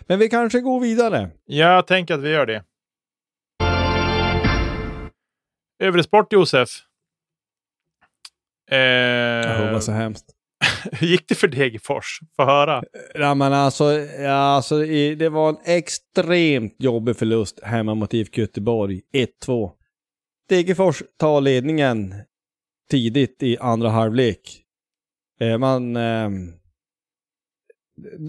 Men 0.00 0.18
vi 0.18 0.28
kanske 0.28 0.60
går 0.60 0.80
vidare. 0.80 1.30
Jag 1.44 1.86
tänker 1.86 2.14
att 2.14 2.20
vi 2.20 2.30
gör 2.30 2.46
det. 2.46 2.64
Övrig 5.78 6.04
sport, 6.04 6.32
Josef. 6.32 6.68
Eh, 8.70 8.76
Det 8.76 9.70
var 9.72 9.80
så 9.80 9.92
hemskt. 9.92 10.24
hur 10.92 11.06
gick 11.06 11.28
det 11.28 11.34
för 11.34 11.48
Degerfors? 11.48 12.18
Få 12.36 12.44
höra. 12.44 12.82
Ja, 13.14 13.34
men 13.34 13.52
alltså, 13.52 13.92
ja, 14.18 14.30
alltså 14.30 14.78
det 15.18 15.28
var 15.28 15.48
en 15.48 15.56
extremt 15.64 16.76
jobbig 16.78 17.16
förlust 17.16 17.60
hemma 17.62 17.94
mot 17.94 18.14
IFK 18.14 18.40
Göteborg. 18.40 19.00
1-2. 19.46 19.70
Degerfors 20.48 21.02
tar 21.18 21.40
ledningen 21.40 22.14
tidigt 22.90 23.42
i 23.42 23.58
andra 23.58 23.88
halvlek. 23.90 24.60
Eh, 25.40 25.58
man... 25.58 25.96
Eh, 25.96 26.30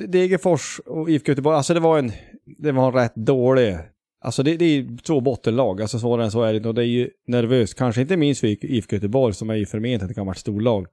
Degerfors 0.07 0.79
och 0.85 1.09
IFK 1.09 1.31
Göteborg, 1.31 1.57
alltså 1.57 1.73
det 1.73 1.79
var 1.79 1.99
en, 1.99 2.11
det 2.45 2.71
var 2.71 2.87
en 2.87 2.93
rätt 2.93 3.15
dålig... 3.15 3.77
Alltså 4.25 4.43
det, 4.43 4.57
det 4.57 4.65
är 4.65 4.97
två 4.97 5.21
bottenlag, 5.21 5.81
alltså 5.81 5.99
svårare 5.99 6.25
än 6.25 6.31
så 6.31 6.43
är 6.43 6.53
det 6.53 6.57
inte. 6.57 6.69
Och 6.69 6.75
det 6.75 6.81
är 6.81 6.87
ju 6.87 7.09
nervöst, 7.27 7.75
kanske 7.75 8.01
inte 8.01 8.17
minst 8.17 8.41
för 8.41 8.47
IFK 8.47 8.95
Göteborg 8.95 9.33
som 9.33 9.49
är 9.49 9.55
ju 9.55 9.65
förment 9.65 10.03
ett 10.03 10.15
gammalt 10.15 10.37
storlag. 10.37 10.87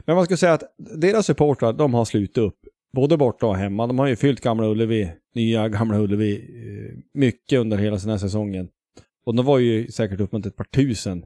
Men 0.00 0.16
man 0.16 0.24
skulle 0.24 0.36
säga 0.36 0.52
att 0.52 0.74
deras 0.76 1.26
supportrar, 1.26 1.72
de 1.72 1.94
har 1.94 2.04
slutit 2.04 2.38
upp. 2.38 2.56
Både 2.92 3.16
borta 3.16 3.46
och 3.46 3.56
hemma. 3.56 3.86
De 3.86 3.98
har 3.98 4.06
ju 4.06 4.16
fyllt 4.16 4.40
Gamla 4.40 4.66
Ullevi, 4.66 5.12
nya 5.34 5.68
Gamla 5.68 5.98
Ullevi, 5.98 6.34
eh, 6.34 6.98
mycket 7.14 7.58
under 7.58 7.76
hela 7.76 7.96
den 7.96 8.10
här 8.10 8.18
säsongen. 8.18 8.68
Och 9.26 9.34
de 9.34 9.46
var 9.46 9.58
ju 9.58 9.88
säkert 9.88 10.20
upp 10.20 10.32
mot 10.32 10.46
ett 10.46 10.56
par 10.56 10.64
tusen 10.64 11.24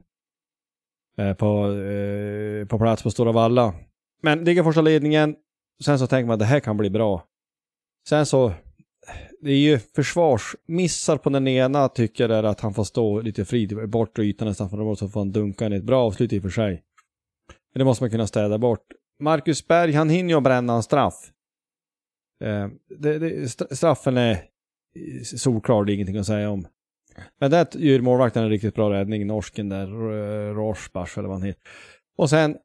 eh, 1.17 1.33
på, 1.33 1.73
eh, 1.73 2.67
på 2.67 2.79
plats 2.79 3.03
på 3.03 3.11
Stora 3.11 3.31
Valla. 3.31 3.73
Men 4.21 4.43
Degerfors 4.45 4.75
har 4.75 4.83
ledningen. 4.83 5.35
Sen 5.83 5.99
så 5.99 6.07
tänker 6.07 6.27
man 6.27 6.33
att 6.33 6.39
det 6.39 6.45
här 6.45 6.59
kan 6.59 6.77
bli 6.77 6.89
bra. 6.89 7.23
Sen 8.09 8.25
så, 8.25 8.53
det 9.41 9.51
är 9.51 9.59
ju 9.59 9.79
försvarsmissar 9.79 11.17
på 11.17 11.29
den 11.29 11.47
ena 11.47 11.89
tycker 11.89 12.29
jag 12.29 12.39
är 12.39 12.43
att 12.43 12.61
han 12.61 12.73
får 12.73 12.83
stå 12.83 13.21
lite 13.21 13.45
fri 13.45 13.87
bort 13.87 14.19
ytan 14.19 14.47
nästan 14.47 14.69
för 14.69 14.95
så 14.95 15.09
får 15.09 15.19
han 15.19 15.31
dunka 15.31 15.65
in 15.65 15.73
ett 15.73 15.83
bra 15.83 16.05
avslut 16.05 16.33
i 16.33 16.39
och 16.39 16.43
för 16.43 16.49
sig. 16.49 16.83
Men 17.73 17.79
det 17.79 17.85
måste 17.85 18.03
man 18.03 18.11
kunna 18.11 18.27
städa 18.27 18.57
bort. 18.57 18.85
Marcus 19.19 19.67
Berg, 19.67 19.93
han 19.93 20.09
hinner 20.09 20.35
ju 20.35 20.41
bränna 20.41 20.73
en 20.73 20.83
straff. 20.83 21.31
Eh, 22.43 22.67
det, 22.99 23.19
det, 23.19 23.49
straffen 23.49 24.17
är 24.17 24.43
solklar, 25.23 25.83
det 25.83 25.91
är 25.91 25.93
ingenting 25.93 26.17
att 26.17 26.25
säga 26.25 26.49
om. 26.49 26.67
Men 27.39 27.51
där 27.51 27.67
gör 27.73 27.99
målvakten 27.99 28.43
en 28.43 28.49
riktigt 28.49 28.75
bra 28.75 28.93
räddning, 28.93 29.27
norsken 29.27 29.69
där, 29.69 29.87
Rorsbach 30.53 31.17
eller 31.17 31.27
vad 31.27 31.37
han 31.37 31.47
heter. 31.47 31.61
Och 32.17 32.29
sen 32.29 32.57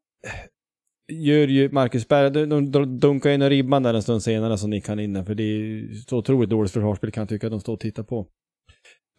gör 1.08 1.48
ju 1.48 1.70
Marcus 1.72 2.08
Berg, 2.08 2.30
de, 2.30 2.70
de 2.70 2.98
dunkar 2.98 3.30
in 3.30 3.48
ribban 3.48 3.82
där 3.82 3.94
en 3.94 4.02
stund 4.02 4.22
senare 4.22 4.58
så 4.58 4.66
nickar 4.66 4.86
kan 4.86 5.00
in 5.00 5.12
den, 5.12 5.26
för 5.26 5.34
det 5.34 5.42
är 5.42 5.94
så 6.08 6.16
otroligt 6.16 6.50
dåligt 6.50 6.72
försvarsspel 6.72 7.10
kan 7.10 7.20
jag 7.20 7.28
tycka 7.28 7.46
att 7.46 7.50
de 7.50 7.60
står 7.60 7.72
och 7.72 7.80
tittar 7.80 8.02
på. 8.02 8.28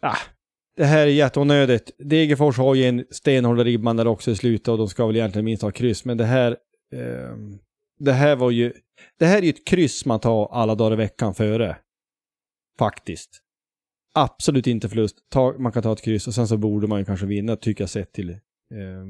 Ah, 0.02 0.16
det 0.76 0.84
här 0.84 1.06
är 1.06 1.10
jätteonödigt. 1.10 1.90
Degerfors 1.98 2.58
har 2.58 2.74
ju 2.74 2.84
en 2.84 3.04
stenhård 3.10 3.58
ribban 3.58 3.96
där 3.96 4.06
också 4.06 4.30
i 4.30 4.36
slutet 4.36 4.68
och 4.68 4.78
de 4.78 4.88
ska 4.88 5.06
väl 5.06 5.16
egentligen 5.16 5.44
minst 5.44 5.62
ha 5.62 5.70
kryss, 5.70 6.04
men 6.04 6.16
det 6.16 6.24
här... 6.24 6.50
Eh, 6.92 7.36
det 7.98 8.12
här 8.12 8.36
var 8.36 8.50
ju... 8.50 8.72
Det 9.18 9.26
här 9.26 9.38
är 9.38 9.42
ju 9.42 9.50
ett 9.50 9.66
kryss 9.66 10.06
man 10.06 10.20
tar 10.20 10.48
alla 10.52 10.74
dagar 10.74 10.92
i 10.92 10.96
veckan 10.96 11.34
före. 11.34 11.76
Faktiskt. 12.78 13.30
Absolut 14.14 14.66
inte 14.66 14.88
förlust. 14.88 15.16
Ta, 15.30 15.54
man 15.58 15.72
kan 15.72 15.82
ta 15.82 15.92
ett 15.92 16.02
kryss 16.02 16.26
och 16.26 16.34
sen 16.34 16.48
så 16.48 16.56
borde 16.56 16.86
man 16.86 16.98
ju 16.98 17.04
kanske 17.04 17.26
vinna, 17.26 17.56
tycker 17.56 17.82
jag, 17.82 17.90
sett 17.90 18.12
till, 18.12 18.38
eh, 18.70 19.04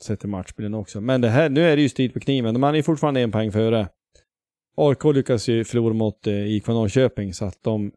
sett 0.00 0.24
matchbilden 0.24 0.74
också. 0.74 1.00
Men 1.00 1.20
det 1.20 1.28
här, 1.28 1.48
nu 1.48 1.60
är 1.60 1.76
det 1.76 1.82
ju 1.82 1.88
strid 1.88 2.14
på 2.14 2.20
kniven. 2.20 2.60
Man 2.60 2.74
är 2.74 2.76
ju 2.76 2.82
fortfarande 2.82 3.20
en 3.20 3.32
poäng 3.32 3.52
före. 3.52 3.88
AIK 4.76 5.04
lyckas 5.04 5.48
ju 5.48 5.64
förlora 5.64 5.94
mot 5.94 6.26
eh, 6.26 6.56
IK 6.56 6.66
Norrköping 6.66 7.34
så 7.34 7.44
att 7.44 7.62
de 7.62 7.92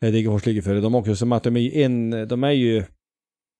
Degerfors 0.00 0.46
ligger 0.46 0.62
före 0.62 0.80
dem 0.80 0.94
också. 0.94 1.16
Som 1.16 1.32
att 1.32 1.42
de 1.42 1.56
är, 1.56 1.76
en, 1.76 2.28
de 2.28 2.44
är 2.44 2.50
ju 2.50 2.84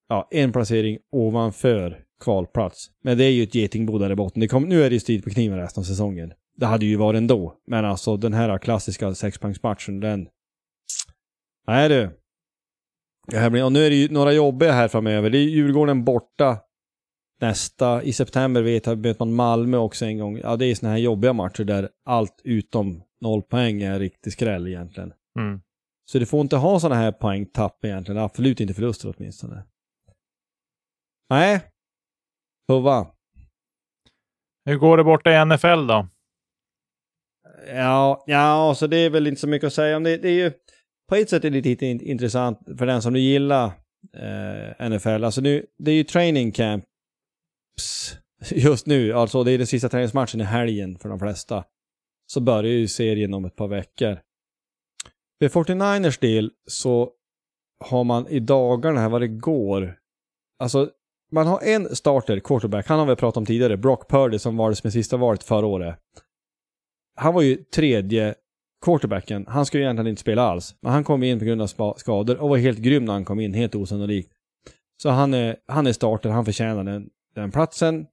ja, 0.09 0.29
en 0.31 0.53
placering 0.53 0.99
ovanför 1.13 2.05
kvalplats. 2.21 2.91
Men 3.03 3.19
det 3.19 3.25
är 3.25 3.31
ju 3.31 3.43
ett 3.43 3.55
getingbo 3.55 3.99
där 3.99 4.13
i 4.13 4.17
botten. 4.17 4.41
Det 4.41 4.49
kom, 4.49 4.65
nu 4.65 4.83
är 4.83 4.91
det 4.91 4.95
ju 4.95 5.01
strid 5.01 5.25
på 5.25 5.31
kniven 5.31 5.59
resten 5.59 5.81
av 5.81 5.85
säsongen. 5.85 6.33
Det 6.57 6.67
hade 6.67 6.87
ju 6.87 6.97
varit 6.97 7.19
ändå. 7.19 7.57
Men 7.67 7.85
alltså 7.85 8.17
den 8.17 8.33
här 8.33 8.59
klassiska 8.59 9.15
sexpoängsmatchen, 9.15 10.01
den... 10.01 10.29
Nej 11.67 11.89
du. 11.89 12.20
Här 13.33 13.51
blir, 13.51 13.65
och 13.65 13.73
nu 13.73 13.87
är 13.87 13.91
det 13.91 13.97
ju 13.97 14.09
några 14.09 14.33
jobbiga 14.33 14.73
här 14.73 14.89
framöver. 14.89 15.31
Det 15.31 15.39
är 15.39 15.43
Djurgården 15.43 16.05
borta 16.05 16.59
nästa. 17.41 18.03
I 18.03 18.13
september 18.13 18.63
vet 18.63 18.87
jag 18.87 18.99
möter 18.99 19.25
man 19.25 19.35
Malmö 19.35 19.77
också 19.77 20.05
en 20.05 20.19
gång. 20.19 20.39
Ja, 20.39 20.57
det 20.57 20.67
är 20.67 20.75
såna 20.75 20.93
här 20.93 20.99
jobbiga 20.99 21.33
matcher 21.33 21.65
där 21.65 21.89
allt 22.05 22.41
utom 22.45 23.03
noll 23.21 23.43
poäng 23.43 23.83
är 23.83 23.99
riktig 23.99 24.33
skräll 24.33 24.69
egentligen. 24.69 25.13
Mm. 25.39 25.61
Så 26.11 26.19
du 26.19 26.27
får 26.27 26.41
inte 26.41 26.57
ha 26.57 26.81
sådana 26.81 27.01
här 27.01 27.13
poängtapp 27.13 27.85
egentligen. 27.85 28.23
Absolut 28.23 28.61
inte 28.61 28.75
förluster 28.75 29.15
åtminstone. 29.17 29.65
Nej. 31.31 31.61
Huva. 32.69 33.07
Hur 34.65 34.77
går 34.77 34.97
det 34.97 35.05
borta 35.05 35.33
i 35.33 35.45
NFL 35.45 35.87
då? 35.87 36.09
Ja, 37.69 38.25
ja, 38.27 38.75
så 38.77 38.87
det 38.87 38.97
är 38.97 39.11
väl 39.11 39.27
inte 39.27 39.41
så 39.41 39.49
mycket 39.49 39.67
att 39.67 39.73
säga 39.73 39.97
om 39.97 40.03
det. 40.03 40.17
Det 40.17 40.29
är 40.29 40.33
ju 40.33 40.53
på 41.11 41.17
ett 41.17 41.31
sätt 41.31 41.45
är 41.45 41.51
det 41.51 41.61
lite 41.61 41.87
intressant 41.87 42.59
för 42.79 42.87
den 42.87 43.03
som 43.03 43.13
du 43.13 43.21
gillar 43.21 43.67
eh, 44.17 44.91
NFL. 44.91 45.25
Alltså 45.25 45.41
nu, 45.41 45.67
det 45.79 45.91
är 45.91 45.95
ju 45.95 46.05
training 46.05 46.53
camps 46.53 48.17
just 48.51 48.87
nu. 48.87 49.13
Alltså 49.13 49.45
det 49.45 49.53
är 49.53 49.59
den 49.59 49.67
sista 49.67 49.89
träningsmatchen 49.89 50.41
i 50.41 50.45
helgen 50.45 50.99
för 50.99 51.09
de 51.09 51.19
flesta. 51.19 51.65
Så 52.27 52.41
börjar 52.41 52.73
ju 52.73 52.89
serien 52.89 53.35
om 53.35 53.45
ett 53.45 53.57
par 53.57 53.69
veckor. 53.69 54.19
För 55.39 55.49
49ers 55.49 56.21
del 56.21 56.51
så 56.67 57.11
har 57.85 58.05
man 58.05 58.29
i 58.29 58.41
dagarna, 58.41 59.01
här 59.01 59.09
vad 59.09 59.21
det 59.21 59.29
går, 59.29 59.99
alltså 60.59 60.91
man 61.33 61.47
har 61.47 61.61
en 61.63 61.97
starter, 61.97 62.41
quarterback, 62.41 62.87
han 62.87 62.99
har 62.99 63.07
vi 63.07 63.17
pratat 63.17 63.37
om 63.37 63.47
tidigare, 63.47 63.77
Brock 63.77 64.11
Purdy 64.11 64.39
som 64.39 64.57
valdes 64.57 64.85
med 64.85 64.93
sista 64.93 65.17
valet 65.17 65.43
förra 65.43 65.67
året. 65.67 65.99
Han 67.17 67.35
var 67.35 67.43
ju 67.43 67.57
tredje 67.57 68.35
quarterbacken, 68.85 69.47
han 69.49 69.67
skulle 69.67 69.83
egentligen 69.83 70.07
inte 70.07 70.21
spela 70.21 70.43
alls, 70.43 70.75
men 70.81 70.93
han 70.93 71.05
kom 71.05 71.23
in 71.23 71.39
på 71.39 71.45
grund 71.45 71.63
av 71.63 71.95
skador 71.97 72.37
och 72.37 72.49
var 72.49 72.57
helt 72.57 72.79
grym 72.79 73.05
när 73.05 73.13
han 73.13 73.25
kom 73.25 73.41
in, 73.41 73.55
helt 73.55 73.75
osannolikt. 73.75 74.33
Så 75.03 75.11
han 75.11 75.35
är, 75.35 75.57
han 75.67 75.87
är 75.87 75.93
starter, 75.93 76.31
han 76.31 76.45
förtjänar 76.45 76.85
den, 76.85 77.09
den 77.35 77.51
platsen 77.51 78.07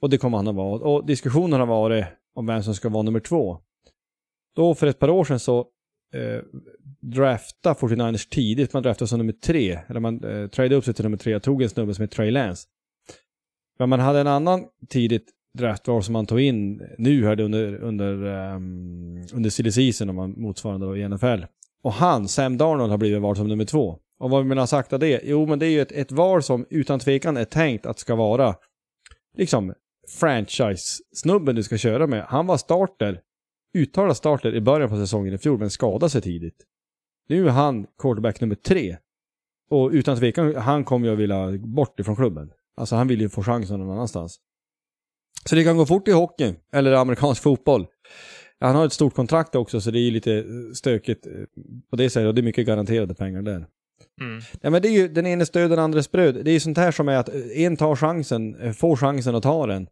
och 0.00 0.10
det 0.10 0.18
kommer 0.18 0.36
han 0.36 0.48
att 0.48 0.54
vara. 0.54 0.80
Och 0.80 1.06
diskussionen 1.06 1.60
har 1.60 1.66
varit 1.66 2.04
om 2.34 2.46
vem 2.46 2.62
som 2.62 2.74
ska 2.74 2.88
vara 2.88 3.02
nummer 3.02 3.20
två. 3.20 3.58
Då 4.56 4.74
för 4.74 4.86
ett 4.86 4.98
par 4.98 5.10
år 5.10 5.24
sedan 5.24 5.40
så 5.40 5.58
eh, 6.14 6.42
drafta 7.00 7.72
49ers 7.72 8.28
tidigt. 8.28 8.72
Man 8.72 8.82
draftade 8.82 9.08
som 9.08 9.18
nummer 9.18 9.32
tre. 9.32 9.78
Eller 9.88 10.00
man 10.00 10.24
eh, 10.24 10.72
upp 10.72 10.84
sig 10.84 10.94
till 10.94 11.04
nummer 11.04 11.16
tre. 11.16 11.32
Jag 11.32 11.42
tog 11.42 11.62
en 11.62 11.68
snubbe 11.68 11.94
som 11.94 12.02
heter 12.02 12.16
Trey 12.16 12.30
Lance. 12.30 12.68
Men 13.78 13.88
man 13.88 14.00
hade 14.00 14.20
en 14.20 14.26
annan 14.26 14.64
tidigt 14.88 15.32
draftval 15.56 16.02
som 16.02 16.12
man 16.12 16.26
tog 16.26 16.40
in 16.40 16.82
nu 16.98 17.26
här 17.26 17.40
under, 17.40 17.74
under, 17.74 18.24
um, 18.54 19.24
under 19.32 19.50
silly 19.50 19.72
season 19.72 20.10
om 20.10 20.16
man 20.16 20.34
motsvarande 20.36 20.86
då 20.86 20.96
i 20.96 21.08
NFL. 21.08 21.44
Och 21.82 21.92
han, 21.92 22.28
Sam 22.28 22.56
Darnold, 22.56 22.90
har 22.90 22.98
blivit 22.98 23.22
vald 23.22 23.36
som 23.36 23.48
nummer 23.48 23.64
två. 23.64 23.98
Och 24.18 24.30
vad 24.30 24.46
menar 24.46 24.66
sagt 24.66 24.92
av 24.92 24.98
det? 24.98 25.20
Jo, 25.24 25.46
men 25.46 25.58
det 25.58 25.66
är 25.66 25.70
ju 25.70 25.80
ett, 25.80 25.92
ett 25.92 26.12
val 26.12 26.42
som 26.42 26.66
utan 26.70 26.98
tvekan 26.98 27.36
är 27.36 27.44
tänkt 27.44 27.86
att 27.86 27.98
ska 27.98 28.14
vara 28.14 28.54
liksom 29.36 29.74
franchise-snubben 30.20 31.54
du 31.54 31.62
ska 31.62 31.78
köra 31.78 32.06
med. 32.06 32.24
Han 32.24 32.46
var 32.46 32.56
starter 32.56 33.20
uttalad 33.74 34.16
starter 34.16 34.54
i 34.54 34.60
början 34.60 34.88
på 34.88 34.96
säsongen 34.96 35.34
i 35.34 35.38
fjol, 35.38 35.58
men 35.58 35.70
skadade 35.70 36.10
sig 36.10 36.22
tidigt. 36.22 36.64
Nu 37.28 37.46
är 37.46 37.50
han 37.50 37.86
quarterback 37.98 38.40
nummer 38.40 38.54
tre. 38.54 38.96
Och 39.70 39.90
utan 39.90 40.16
tvekan, 40.16 40.54
han 40.54 40.84
kommer 40.84 41.06
ju 41.06 41.12
att 41.12 41.18
vilja 41.18 41.58
bort 41.58 42.00
ifrån 42.00 42.16
klubben. 42.16 42.50
Alltså 42.76 42.96
han 42.96 43.08
vill 43.08 43.20
ju 43.20 43.28
få 43.28 43.42
chansen 43.42 43.80
någon 43.80 43.90
annanstans. 43.90 44.40
Så 45.44 45.54
det 45.54 45.64
kan 45.64 45.76
gå 45.76 45.86
fort 45.86 46.08
i 46.08 46.12
hockey, 46.12 46.54
eller 46.72 46.92
amerikansk 46.92 47.42
fotboll. 47.42 47.86
Han 48.60 48.76
har 48.76 48.86
ett 48.86 48.92
stort 48.92 49.14
kontrakt 49.14 49.54
också, 49.54 49.80
så 49.80 49.90
det 49.90 49.98
är 49.98 50.02
ju 50.02 50.10
lite 50.10 50.44
stökigt 50.74 51.26
på 51.90 51.96
det 51.96 52.10
sättet. 52.10 52.26
Och 52.26 52.34
det 52.34 52.40
är 52.40 52.42
mycket 52.42 52.66
garanterade 52.66 53.14
pengar 53.14 53.42
där. 53.42 53.66
Mm. 54.20 54.40
Ja 54.60 54.70
men 54.70 54.82
det 54.82 54.88
är 54.88 54.92
ju 54.92 55.08
den 55.08 55.26
ene 55.26 55.46
stöd 55.46 55.70
den 55.70 55.78
andres 55.78 56.10
bröd. 56.10 56.44
Det 56.44 56.50
är 56.50 56.52
ju 56.52 56.60
sånt 56.60 56.78
här 56.78 56.90
som 56.90 57.08
är 57.08 57.16
att 57.16 57.28
en 57.54 57.76
tar 57.76 57.96
chansen, 57.96 58.74
får 58.74 58.96
chansen 58.96 59.34
att 59.34 59.42
ta 59.42 59.66
den. 59.66 59.88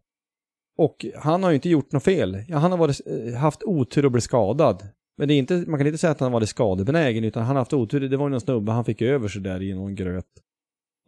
Och 0.76 1.06
han 1.16 1.42
har 1.42 1.50
ju 1.50 1.54
inte 1.54 1.68
gjort 1.68 1.92
något 1.92 2.04
fel. 2.04 2.44
Ja, 2.48 2.58
han 2.58 2.70
har 2.70 2.78
varit, 2.78 3.00
haft 3.36 3.62
otur 3.62 4.04
och 4.04 4.12
blivit 4.12 4.24
skadad. 4.24 4.88
Men 5.18 5.28
det 5.28 5.34
är 5.34 5.38
inte, 5.38 5.64
man 5.66 5.78
kan 5.78 5.86
inte 5.86 5.98
säga 5.98 6.10
att 6.10 6.20
han 6.20 6.32
varit 6.32 6.48
skadebenägen 6.48 7.24
utan 7.24 7.42
han 7.42 7.56
har 7.56 7.60
haft 7.60 7.72
otur. 7.72 8.00
Det 8.00 8.16
var 8.16 8.26
ju 8.26 8.30
någon 8.30 8.40
snubbe 8.40 8.72
han 8.72 8.84
fick 8.84 9.02
över 9.02 9.28
sig 9.28 9.42
där 9.42 9.62
i 9.62 9.74
någon 9.74 9.94
gröt. 9.94 10.26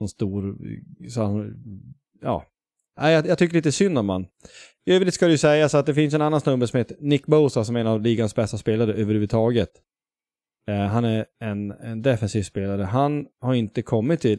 Någon 0.00 0.08
stor, 0.08 0.56
så 1.08 1.22
han, 1.22 1.54
ja. 2.22 2.44
Nej, 3.00 3.14
jag, 3.14 3.26
jag 3.26 3.38
tycker 3.38 3.54
lite 3.54 3.72
synd 3.72 3.98
om 3.98 4.08
han. 4.08 4.26
I 4.86 4.92
övrigt 4.92 5.14
ska 5.14 5.26
det 5.26 5.32
ju 5.32 5.38
sägas 5.38 5.74
att 5.74 5.86
det 5.86 5.94
finns 5.94 6.14
en 6.14 6.22
annan 6.22 6.40
snubbe 6.40 6.66
som 6.66 6.78
heter 6.78 6.96
Nick 7.00 7.26
Bosa 7.26 7.64
som 7.64 7.76
är 7.76 7.80
en 7.80 7.86
av 7.86 8.02
ligans 8.02 8.34
bästa 8.34 8.58
spelare 8.58 8.92
överhuvudtaget. 8.92 9.70
Eh, 10.70 10.86
han 10.86 11.04
är 11.04 11.26
en, 11.40 11.70
en 11.70 12.02
defensiv 12.02 12.42
spelare. 12.42 12.82
Han 12.82 13.26
har 13.40 13.54
inte 13.54 13.82
kommit 13.82 14.20
till 14.20 14.38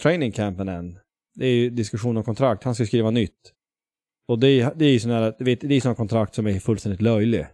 training 0.00 0.32
campen 0.32 0.68
än. 0.68 0.98
Det 1.34 1.46
är 1.46 1.54
ju 1.54 1.70
diskussion 1.70 2.16
om 2.16 2.24
kontrakt. 2.24 2.64
Han 2.64 2.74
ska 2.74 2.86
skriva 2.86 3.10
nytt. 3.10 3.52
Och 4.28 4.38
det 4.38 4.48
är, 4.48 4.74
det 4.74 4.84
är 4.84 4.92
ju 4.92 5.00
sådana, 5.00 5.34
vet, 5.38 5.60
det 5.60 5.74
är 5.74 5.80
sådana 5.80 5.96
kontrakt 5.96 6.34
som 6.34 6.46
är 6.46 6.60
fullständigt 6.60 7.02
löjliga. 7.02 7.48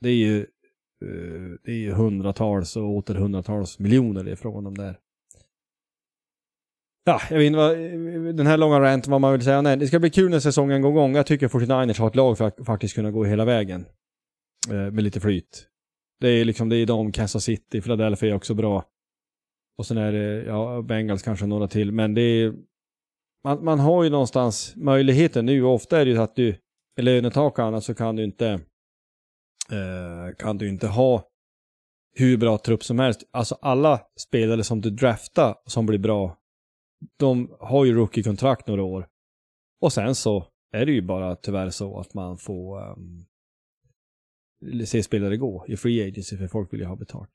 Det 0.00 0.08
är 0.08 0.14
ju 0.14 0.40
eh, 0.40 1.58
det 1.64 1.72
är 1.72 1.76
ju 1.76 1.92
hundratals 1.92 2.76
och 2.76 2.88
åter 2.88 3.14
hundratals 3.14 3.78
miljoner 3.78 4.28
ifrån 4.28 4.64
de 4.64 4.78
där. 4.78 4.98
Ja, 7.04 7.20
jag 7.30 7.38
vet 7.38 7.46
inte 7.46 7.58
vad, 7.58 7.76
den 8.36 8.46
här 8.46 8.56
långa 8.56 8.80
ranten 8.80 9.10
vad 9.10 9.20
man 9.20 9.32
vill 9.32 9.42
säga. 9.42 9.62
Nej, 9.62 9.76
det 9.76 9.86
ska 9.86 9.98
bli 9.98 10.10
kul 10.10 10.30
när 10.30 10.40
säsongen 10.40 10.82
går 10.82 10.90
igång. 10.90 11.16
Jag 11.16 11.26
tycker 11.26 11.48
49ers 11.48 11.98
har 11.98 12.08
ett 12.08 12.14
lag 12.14 12.38
för 12.38 12.44
att 12.44 12.66
faktiskt 12.66 12.94
kunna 12.94 13.10
gå 13.10 13.24
hela 13.24 13.44
vägen. 13.44 13.86
Eh, 14.70 14.74
med 14.74 15.02
lite 15.02 15.20
flyt. 15.20 15.68
Det 16.20 16.28
är 16.28 16.44
liksom, 16.44 16.68
det 16.68 16.76
är 16.76 16.86
de, 16.86 17.12
Kansas 17.12 17.44
City, 17.44 17.80
Philadelphia 17.80 18.30
är 18.30 18.34
också 18.34 18.54
bra. 18.54 18.84
Och 19.78 19.86
sen 19.86 19.96
är 19.98 20.12
det, 20.12 20.44
ja, 20.44 20.82
Bengals 20.82 21.22
kanske 21.22 21.46
några 21.46 21.68
till. 21.68 21.92
Men 21.92 22.14
det 22.14 22.20
är, 22.20 22.54
man, 23.44 23.64
man 23.64 23.80
har 23.80 24.04
ju 24.04 24.10
någonstans 24.10 24.72
möjligheten 24.76 25.46
nu. 25.46 25.62
Ofta 25.62 26.00
är 26.00 26.04
det 26.04 26.10
ju 26.10 26.16
så 26.16 26.22
att 26.22 26.36
du, 26.36 26.48
i 27.00 27.02
lönetak 27.02 27.58
och 27.58 27.64
annat 27.64 27.84
så 27.84 27.94
kan 27.94 28.16
du 28.16 28.24
inte, 28.24 28.48
eh, 29.72 30.36
kan 30.38 30.58
du 30.58 30.68
inte 30.68 30.86
ha 30.86 31.28
hur 32.16 32.36
bra 32.36 32.58
trupp 32.58 32.84
som 32.84 32.98
helst. 32.98 33.24
Alltså 33.32 33.58
alla 33.62 34.00
spelare 34.20 34.64
som 34.64 34.80
du 34.80 34.90
draftar 34.90 35.54
som 35.66 35.86
blir 35.86 35.98
bra, 35.98 36.36
de 37.18 37.56
har 37.60 37.84
ju 37.84 37.94
rookie-kontrakt 37.94 38.66
några 38.66 38.82
år. 38.82 39.08
Och 39.80 39.92
sen 39.92 40.14
så 40.14 40.46
är 40.72 40.86
det 40.86 40.92
ju 40.92 41.02
bara 41.02 41.36
tyvärr 41.36 41.70
så 41.70 41.98
att 41.98 42.14
man 42.14 42.38
får 42.38 42.92
um, 42.92 43.26
se 44.86 45.02
spelare 45.02 45.36
gå 45.36 45.64
i 45.68 45.76
free 45.76 46.08
agency 46.08 46.36
för 46.36 46.48
folk 46.48 46.72
vill 46.72 46.80
ju 46.80 46.86
ha 46.86 46.96
betalt. 46.96 47.30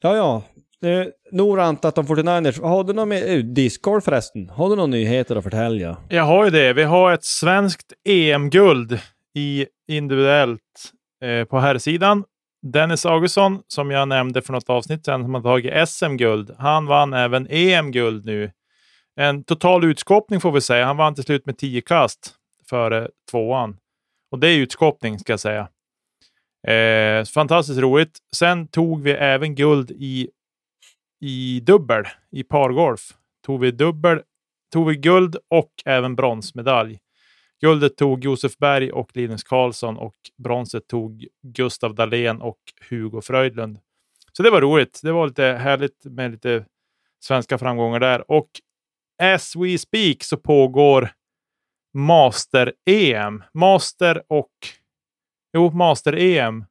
Ja, 0.00 0.16
ja. 0.16 0.42
Eh, 0.88 1.06
nog 1.32 1.58
rantat 1.58 1.98
om 1.98 2.06
49ers. 2.06 2.62
Har 2.62 2.84
du 2.84 2.92
någon 2.92 3.08
med, 3.08 3.36
eh, 3.36 3.44
Discord 3.44 4.04
förresten? 4.04 4.48
Har 4.48 4.68
du 4.68 4.76
några 4.76 4.86
nyheter 4.86 5.36
att 5.36 5.44
förtälja? 5.44 5.96
Jag 6.08 6.24
har 6.24 6.44
ju 6.44 6.50
det. 6.50 6.72
Vi 6.72 6.82
har 6.82 7.12
ett 7.12 7.24
svenskt 7.24 7.92
EM-guld 8.08 9.00
i 9.34 9.66
individuellt 9.88 10.60
eh, 11.24 11.44
på 11.44 11.58
herrsidan. 11.58 12.24
Dennis 12.62 13.06
Augustsson, 13.06 13.62
som 13.68 13.90
jag 13.90 14.08
nämnde 14.08 14.42
för 14.42 14.52
något 14.52 14.70
avsnitt 14.70 15.04
sedan, 15.04 15.22
som 15.22 15.34
har 15.34 15.42
tagit 15.42 15.88
SM-guld. 15.88 16.54
Han 16.58 16.86
vann 16.86 17.12
även 17.12 17.46
EM-guld 17.50 18.24
nu. 18.24 18.52
En 19.16 19.44
total 19.44 19.84
utskåpning 19.84 20.40
får 20.40 20.52
vi 20.52 20.60
säga. 20.60 20.86
Han 20.86 20.96
vann 20.96 21.14
till 21.14 21.24
slut 21.24 21.46
med 21.46 21.58
10 21.58 21.80
kast 21.80 22.34
före 22.70 23.08
tvåan. 23.30 23.76
Och 24.30 24.38
det 24.38 24.48
är 24.48 24.58
utskåpning 24.58 25.18
ska 25.18 25.32
jag 25.32 25.40
säga. 25.40 25.68
Eh, 26.66 27.24
fantastiskt 27.24 27.78
roligt. 27.78 28.18
Sen 28.36 28.68
tog 28.68 29.02
vi 29.02 29.10
även 29.10 29.54
guld 29.54 29.90
i, 29.90 30.30
i 31.20 31.60
dubbel, 31.60 32.04
i 32.30 32.42
pargolf. 32.42 33.00
Tog 33.46 33.60
vi 33.60 33.70
dubbel, 33.70 34.22
tog 34.72 34.88
vi 34.88 34.96
guld 34.96 35.36
och 35.50 35.72
även 35.84 36.16
bronsmedalj. 36.16 36.98
Guldet 37.60 37.96
tog 37.96 38.24
Josef 38.24 38.56
Berg 38.56 38.92
och 38.92 39.16
Linus 39.16 39.42
Karlsson 39.44 39.96
och 39.96 40.14
bronset 40.36 40.86
tog 40.86 41.26
Gustav 41.42 41.94
Dahlén 41.94 42.40
och 42.40 42.58
Hugo 42.90 43.20
Fröjdlund. 43.20 43.78
Så 44.32 44.42
det 44.42 44.50
var 44.50 44.60
roligt. 44.60 45.00
Det 45.02 45.12
var 45.12 45.26
lite 45.26 45.42
härligt 45.42 46.04
med 46.04 46.30
lite 46.30 46.64
svenska 47.20 47.58
framgångar 47.58 48.00
där. 48.00 48.30
Och 48.30 48.48
as 49.22 49.56
we 49.56 49.78
speak 49.78 50.22
så 50.22 50.36
pågår 50.36 51.10
Master-EM. 51.94 53.44
Master 53.54 54.22
och 54.28 54.52
Jo, 55.52 55.70
Master-EM 55.70 56.64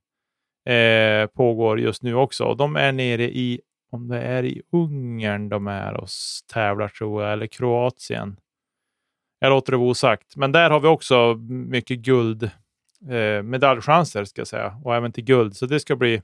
eh, 0.69 1.27
pågår 1.27 1.79
just 1.79 2.03
nu 2.03 2.15
också. 2.15 2.53
De 2.53 2.75
är 2.75 2.91
nere 2.91 3.23
i, 3.23 3.61
om 3.91 4.07
det 4.07 4.21
är 4.21 4.45
i 4.45 4.61
Ungern 4.71 5.49
de 5.49 5.67
är 5.67 5.93
och 5.93 6.07
tävlar 6.53 6.87
tror 6.87 7.23
jag, 7.23 7.33
eller 7.33 7.47
Kroatien. 7.47 8.37
Jag 9.39 9.49
låter 9.49 9.71
det 9.71 9.77
vara 9.77 9.89
osagt. 9.89 10.35
Men 10.35 10.51
där 10.51 10.69
har 10.69 10.79
vi 10.79 10.87
också 10.87 11.35
mycket 11.49 11.99
guld, 11.99 12.43
eh, 13.09 13.43
medaljchanser 13.43 14.25
ska 14.25 14.41
jag 14.41 14.47
säga, 14.47 14.81
och 14.83 14.95
även 14.95 15.11
till 15.11 15.23
guld. 15.23 15.57
Så 15.57 15.65
det 15.65 15.79
ska 15.79 15.95
bli, 15.95 16.21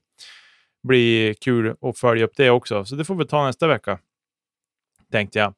bli 0.87 1.35
kul 1.41 1.75
att 1.81 1.97
följa 1.97 2.25
upp 2.25 2.35
det 2.35 2.49
också. 2.49 2.85
Så 2.85 2.95
det 2.95 3.05
får 3.05 3.15
vi 3.15 3.25
ta 3.25 3.45
nästa 3.45 3.67
vecka, 3.67 3.99
tänkte 5.11 5.39
jag. 5.39 5.53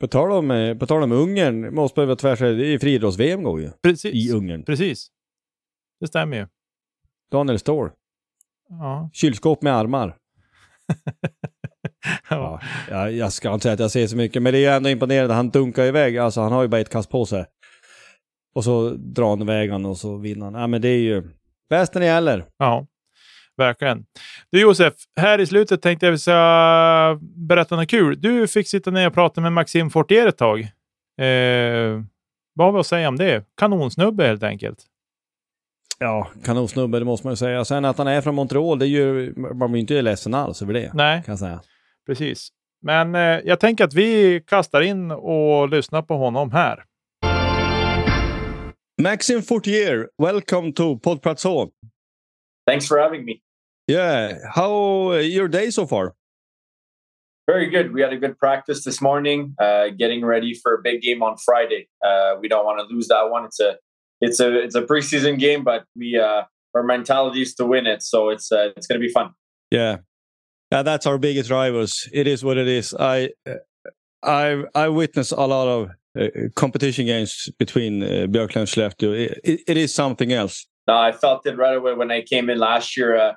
På 0.00 0.08
tal 0.08 0.32
om, 0.32 0.50
eh, 0.50 0.78
på 0.78 0.86
tal 0.86 1.02
om 1.02 1.12
Ungern, 1.12 1.74
måste 1.74 2.04
vara 2.04 2.16
tvärsäker, 2.16 2.54
det 2.54 2.66
är 2.66 2.78
friidrotts-VM 2.78 3.42
går 3.42 3.60
ju. 3.60 3.70
Precis. 3.82 4.14
I 4.14 4.32
Ungern. 4.32 4.64
Precis. 4.64 5.08
Det 6.00 6.06
stämmer 6.06 6.36
ju. 6.36 6.46
Daniel 7.30 7.58
Ståhl. 7.58 7.90
Ja. 8.68 9.10
Kylskåp 9.12 9.62
med 9.62 9.76
armar. 9.76 10.16
ja. 12.30 12.60
Ja, 12.90 13.10
jag 13.10 13.32
ska 13.32 13.54
inte 13.54 13.62
säga 13.62 13.74
att 13.74 13.80
jag 13.80 13.90
ser 13.90 14.06
så 14.06 14.16
mycket, 14.16 14.42
men 14.42 14.52
det 14.52 14.64
är 14.64 14.76
ändå 14.76 14.90
imponerande. 14.90 15.34
Han 15.34 15.50
dunkar 15.50 15.84
iväg, 15.84 16.18
alltså 16.18 16.40
han 16.40 16.52
har 16.52 16.62
ju 16.62 16.68
bara 16.68 16.80
ett 16.80 16.90
kast 16.92 17.10
på 17.10 17.26
sig. 17.26 17.44
Och 18.54 18.64
så 18.64 18.90
drar 18.90 19.28
han 19.28 19.42
iväg 19.42 19.70
han 19.70 19.86
och 19.86 19.98
så 19.98 20.16
vinner 20.16 20.44
han. 20.44 20.54
Ja, 20.54 20.66
men 20.66 20.82
det 20.82 20.88
är 20.88 20.98
ju 20.98 21.22
bäst 21.70 21.94
när 21.94 22.00
det 22.00 22.06
gäller. 22.06 22.44
Ja, 22.58 22.86
verkligen. 23.56 24.04
Du 24.50 24.60
Josef, 24.60 24.94
här 25.20 25.38
i 25.40 25.46
slutet 25.46 25.82
tänkte 25.82 26.06
jag 26.06 26.10
vi 26.12 26.18
ska 26.18 27.18
berätta 27.48 27.76
något 27.76 27.88
kul. 27.90 28.20
Du 28.20 28.48
fick 28.48 28.68
sitta 28.68 28.90
ner 28.90 29.06
och 29.06 29.14
prata 29.14 29.40
med 29.40 29.52
Maxim 29.52 29.90
Fortier 29.90 30.26
ett 30.26 30.38
tag. 30.38 30.60
Eh, 31.20 32.02
vad 32.54 32.66
har 32.66 32.72
vi 32.72 32.78
att 32.78 32.86
säga 32.86 33.08
om 33.08 33.16
det? 33.16 33.44
Kanonsnubbe 33.56 34.26
helt 34.26 34.42
enkelt. 34.42 34.78
Ja, 35.98 36.30
kanonsnubbe, 36.44 36.98
det 36.98 37.04
måste 37.04 37.26
man 37.26 37.32
ju 37.32 37.36
säga. 37.36 37.64
Sen 37.64 37.84
att 37.84 37.98
han 37.98 38.06
är 38.06 38.20
från 38.20 38.34
Montreal, 38.34 38.78
det 38.78 38.86
är 38.86 38.88
ju, 38.88 39.34
man 39.36 39.72
blir 39.72 39.80
inte 39.80 40.02
ledsen 40.02 40.34
alls 40.34 40.62
över 40.62 40.74
det. 40.74 40.90
Nej, 40.94 41.22
Kan 41.22 41.32
jag 41.32 41.38
säga. 41.38 41.60
Precis. 42.06 42.48
Men 42.82 43.14
eh, 43.14 43.40
jag 43.44 43.60
tänker 43.60 43.84
att 43.84 43.94
vi 43.94 44.40
kastar 44.46 44.80
in 44.80 45.10
och 45.10 45.68
lyssnar 45.68 46.02
på 46.02 46.14
honom 46.14 46.50
här. 46.52 46.84
Maxim 49.02 49.42
Fortier, 49.42 50.08
welcome 50.18 50.72
to 50.72 50.98
Podpratso. 50.98 51.70
Thanks 52.66 52.88
for 52.88 52.98
having 52.98 53.24
me. 53.24 53.40
Yeah, 53.88 54.38
how 54.54 55.12
uh, 55.12 55.20
your 55.20 55.48
day 55.48 55.72
so 55.72 55.86
far? 55.86 56.12
Very 57.46 57.66
good. 57.66 57.92
We 57.92 58.02
had 58.02 58.12
a 58.12 58.16
good 58.16 58.38
practice 58.38 58.84
this 58.84 59.00
morning, 59.00 59.54
uh, 59.58 59.88
getting 59.98 60.24
ready 60.24 60.54
for 60.54 60.74
a 60.74 60.82
big 60.82 61.02
game 61.02 61.22
on 61.22 61.36
Friday. 61.44 61.88
Uh, 62.04 62.36
we 62.40 62.48
don't 62.48 62.64
want 62.64 62.78
to 62.78 62.94
lose 62.94 63.08
that 63.08 63.30
one. 63.30 63.44
It's 63.44 63.60
a 63.60 63.76
it's 64.20 64.40
a 64.40 64.64
it's 64.64 64.76
a 64.76 64.82
preseason 64.82 65.38
game, 65.38 65.64
but 65.64 65.84
we 65.96 66.16
uh, 66.16 66.42
our 66.74 66.82
mentality 66.84 67.42
is 67.42 67.54
to 67.56 67.66
win 67.66 67.86
it, 67.86 68.02
so 68.02 68.28
it's 68.28 68.52
uh, 68.52 68.70
it's 68.76 68.86
going 68.86 69.00
to 69.00 69.06
be 69.06 69.12
fun. 69.12 69.30
Yeah, 69.70 69.98
yeah, 70.72 70.82
that's 70.82 71.06
our 71.06 71.18
biggest 71.18 71.50
rivals. 71.50 72.08
It 72.12 72.26
is 72.26 72.42
what 72.42 72.56
it 72.56 72.66
is. 72.66 72.94
I 72.98 73.30
I 74.22 74.64
I 74.74 74.88
witnessed 74.88 75.32
a 75.32 75.46
lot 75.46 75.68
of 75.68 75.90
uh, 76.18 76.48
competition 76.54 77.04
games 77.04 77.50
between 77.58 78.02
uh, 78.02 78.26
Björklund 78.32 78.56
and 78.56 78.68
Skellefteå. 78.68 79.12
It, 79.14 79.40
it, 79.44 79.60
it 79.66 79.76
is 79.76 79.94
something 79.94 80.32
else. 80.32 80.66
Uh, 80.88 80.98
I 80.98 81.12
felt 81.12 81.46
it 81.46 81.58
right 81.58 81.76
away 81.76 81.92
when 81.92 82.10
I 82.10 82.22
came 82.22 82.48
in 82.48 82.58
last 82.58 82.96
year. 82.96 83.16
Uh, 83.16 83.32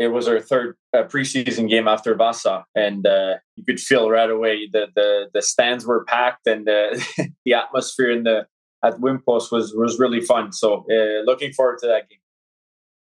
it 0.00 0.08
was 0.08 0.26
our 0.26 0.40
third 0.40 0.76
uh, 0.92 1.04
preseason 1.04 1.68
game 1.68 1.86
after 1.86 2.16
Vasa, 2.16 2.64
and 2.74 3.06
uh, 3.06 3.34
you 3.54 3.64
could 3.64 3.78
feel 3.78 4.10
right 4.10 4.30
away 4.30 4.68
the 4.72 4.88
the 4.96 5.30
the 5.32 5.42
stands 5.42 5.86
were 5.86 6.04
packed 6.04 6.48
and 6.48 6.66
the 6.66 6.80
the 7.44 7.54
atmosphere 7.54 8.10
in 8.10 8.24
the 8.24 8.48
at 8.84 8.98
Wimpos 8.98 9.52
was 9.52 9.72
was 9.72 10.00
really 10.00 10.20
fun. 10.20 10.52
So 10.52 10.84
uh, 10.90 11.22
looking 11.30 11.52
forward 11.52 11.78
to 11.82 11.86
that 11.86 12.08
game. 12.08 12.18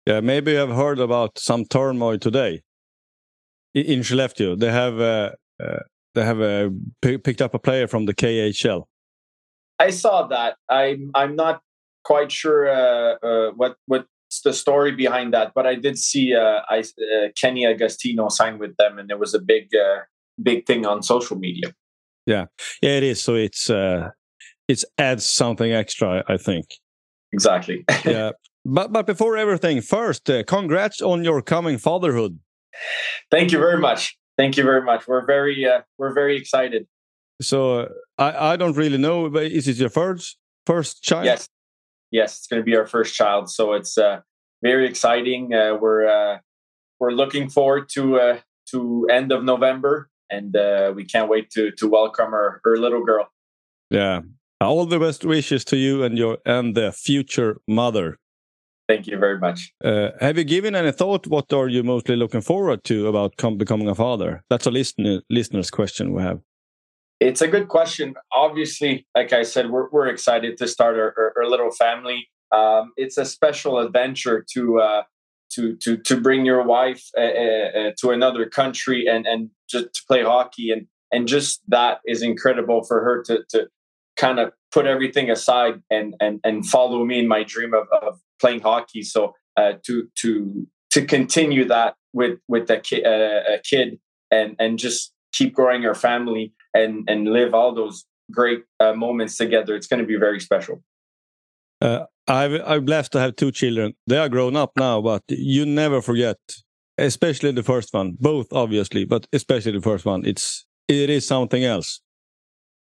Yeah, 0.05 0.19
maybe 0.19 0.51
you 0.51 0.57
have 0.57 0.75
heard 0.75 0.99
about 0.99 1.39
some 1.39 1.63
turmoil 1.63 2.17
today 2.17 2.63
in, 3.73 3.99
Skellefteå. 4.01 4.59
They 4.59 4.71
have 4.71 4.99
uh, 4.99 5.31
uh, 5.63 5.79
they 6.15 6.23
have 6.23 6.41
uh, 6.41 6.69
picked 7.01 7.41
up 7.41 7.53
a 7.53 7.59
player 7.59 7.87
from 7.87 8.05
the 8.05 8.13
KHL. 8.13 8.83
I 9.79 9.89
saw 9.89 10.27
that. 10.27 10.57
I'm 10.69 11.11
I'm 11.15 11.35
not 11.35 11.61
quite 12.03 12.31
sure 12.31 12.67
uh, 12.67 13.15
uh, 13.23 13.51
what 13.51 13.77
what's 13.85 14.41
the 14.43 14.53
story 14.53 14.91
behind 14.91 15.33
that, 15.33 15.53
but 15.55 15.65
I 15.65 15.75
did 15.75 15.97
see 15.97 16.35
uh, 16.35 16.61
I, 16.69 16.79
uh, 16.79 17.29
Kenny 17.39 17.65
Agostino 17.65 18.29
sign 18.29 18.59
with 18.59 18.75
them, 18.77 18.99
and 18.99 19.09
it 19.09 19.19
was 19.19 19.33
a 19.33 19.39
big 19.39 19.69
uh, 19.75 20.01
big 20.41 20.65
thing 20.65 20.85
on 20.85 21.03
social 21.03 21.37
media. 21.37 21.73
Yeah, 22.25 22.45
yeah, 22.81 22.97
it 22.97 23.03
is. 23.03 23.21
So 23.21 23.35
it's 23.35 23.69
uh, 23.69 24.09
it's 24.67 24.85
adds 24.97 25.29
something 25.29 25.71
extra, 25.71 26.23
I 26.27 26.37
think. 26.37 26.65
Exactly. 27.31 27.83
yeah, 28.05 28.31
but 28.65 28.91
but 28.91 29.05
before 29.05 29.37
everything, 29.37 29.81
first, 29.81 30.29
uh, 30.29 30.43
congrats 30.43 31.01
on 31.01 31.23
your 31.23 31.41
coming 31.41 31.77
fatherhood. 31.77 32.39
Thank 33.31 33.51
you 33.51 33.59
very 33.59 33.79
much. 33.79 34.17
Thank 34.37 34.57
you 34.57 34.63
very 34.63 34.81
much. 34.81 35.07
We're 35.07 35.25
very 35.25 35.67
uh, 35.67 35.81
we're 35.97 36.13
very 36.13 36.37
excited. 36.37 36.87
So 37.41 37.89
I 38.17 38.53
I 38.53 38.55
don't 38.55 38.75
really 38.75 38.97
know, 38.97 39.29
but 39.29 39.43
is 39.43 39.67
it 39.67 39.77
your 39.77 39.89
first 39.89 40.37
first 40.65 41.03
child? 41.03 41.25
Yes, 41.25 41.47
yes, 42.11 42.37
it's 42.37 42.47
going 42.47 42.61
to 42.61 42.65
be 42.65 42.75
our 42.75 42.87
first 42.87 43.15
child. 43.15 43.49
So 43.49 43.73
it's 43.73 43.97
uh, 43.97 44.21
very 44.63 44.87
exciting. 44.87 45.53
Uh, 45.53 45.75
we're 45.79 46.07
uh, 46.07 46.39
we're 46.99 47.11
looking 47.11 47.49
forward 47.49 47.89
to 47.93 48.19
uh, 48.19 48.39
to 48.71 49.07
end 49.11 49.31
of 49.31 49.43
November, 49.43 50.09
and 50.29 50.55
uh, 50.55 50.93
we 50.95 51.05
can't 51.05 51.29
wait 51.29 51.49
to 51.51 51.71
to 51.71 51.87
welcome 51.87 52.33
our, 52.33 52.61
our 52.65 52.77
little 52.77 53.03
girl. 53.03 53.27
Yeah, 53.89 54.21
all 54.61 54.85
the 54.85 54.99
best 54.99 55.25
wishes 55.25 55.65
to 55.65 55.77
you 55.77 56.03
and 56.03 56.17
your 56.17 56.37
and 56.45 56.75
the 56.75 56.91
future 56.91 57.59
mother. 57.67 58.17
Thank 58.87 59.07
you 59.07 59.17
very 59.17 59.39
much. 59.39 59.73
Uh, 59.83 60.09
have 60.19 60.37
you 60.37 60.43
given 60.43 60.75
any 60.75 60.91
thought? 60.91 61.25
What 61.27 61.53
are 61.53 61.69
you 61.69 61.83
mostly 61.83 62.15
looking 62.15 62.41
forward 62.41 62.83
to 62.85 63.07
about 63.07 63.37
becoming 63.57 63.87
a 63.87 63.95
father? 63.95 64.43
That's 64.49 64.65
a 64.65 64.71
listener 64.71 65.21
listener's 65.29 65.71
question 65.71 66.13
we 66.13 66.21
have. 66.21 66.41
It's 67.19 67.41
a 67.41 67.47
good 67.47 67.69
question. 67.69 68.15
Obviously, 68.33 69.07
like 69.15 69.31
I 69.31 69.43
said, 69.43 69.69
we're 69.69 69.89
we're 69.89 70.07
excited 70.07 70.57
to 70.57 70.67
start 70.67 70.97
our, 70.97 71.13
our, 71.17 71.33
our 71.37 71.49
little 71.49 71.71
family. 71.71 72.27
Um, 72.51 72.91
it's 72.97 73.17
a 73.17 73.25
special 73.25 73.79
adventure 73.79 74.45
to 74.53 74.79
uh, 74.81 75.03
to 75.51 75.75
to 75.77 75.97
to 75.97 76.19
bring 76.19 76.45
your 76.45 76.63
wife 76.63 77.09
uh, 77.17 77.21
uh, 77.21 77.91
to 78.01 78.11
another 78.11 78.45
country 78.47 79.07
and 79.07 79.25
and 79.25 79.49
just 79.69 79.93
to 79.93 80.01
play 80.07 80.23
hockey 80.23 80.71
and 80.71 80.87
and 81.11 81.27
just 81.27 81.61
that 81.69 81.99
is 82.05 82.21
incredible 82.21 82.83
for 82.83 83.01
her 83.03 83.23
to 83.23 83.43
to 83.49 83.67
kind 84.17 84.39
of 84.39 84.51
put 84.71 84.85
everything 84.85 85.29
aside 85.29 85.81
and 85.89 86.15
and 86.19 86.39
and 86.43 86.65
follow 86.65 87.05
me 87.05 87.19
in 87.19 87.27
my 87.27 87.43
dream 87.43 87.73
of, 87.73 87.87
of 88.01 88.19
playing 88.43 88.61
hockey. 88.61 89.03
So 89.03 89.21
uh, 89.59 89.73
to 89.85 89.93
to 90.21 90.67
to 90.93 91.05
continue 91.05 91.65
that 91.75 91.95
with 92.19 92.39
with 92.47 92.69
a, 92.69 92.79
ki- 92.79 93.05
uh, 93.05 93.55
a 93.55 93.59
kid 93.63 93.99
and 94.31 94.55
and 94.59 94.77
just 94.77 95.13
keep 95.31 95.53
growing 95.53 95.85
our 95.85 95.95
family 95.95 96.53
and 96.73 97.09
and 97.11 97.19
live 97.37 97.53
all 97.53 97.73
those 97.73 98.05
great 98.31 98.61
uh, 98.79 98.93
moments 98.93 99.37
together. 99.37 99.75
It's 99.75 99.87
going 99.87 100.01
to 100.01 100.11
be 100.13 100.17
very 100.17 100.39
special. 100.39 100.83
Uh, 101.81 102.05
I've 102.27 102.61
I'm 102.65 102.85
blessed 102.85 103.11
to 103.13 103.19
have 103.19 103.35
two 103.35 103.51
children. 103.51 103.93
They 104.07 104.17
are 104.17 104.29
grown 104.29 104.55
up 104.55 104.71
now, 104.77 105.01
but 105.01 105.23
you 105.29 105.65
never 105.65 106.01
forget, 106.01 106.37
especially 106.97 107.51
the 107.51 107.63
first 107.73 107.93
one. 107.93 108.17
Both 108.19 108.47
obviously, 108.51 109.05
but 109.05 109.27
especially 109.33 109.73
the 109.73 109.87
first 109.91 110.05
one. 110.05 110.25
It's 110.25 110.65
it 110.87 111.09
is 111.09 111.25
something 111.27 111.63
else. 111.63 112.01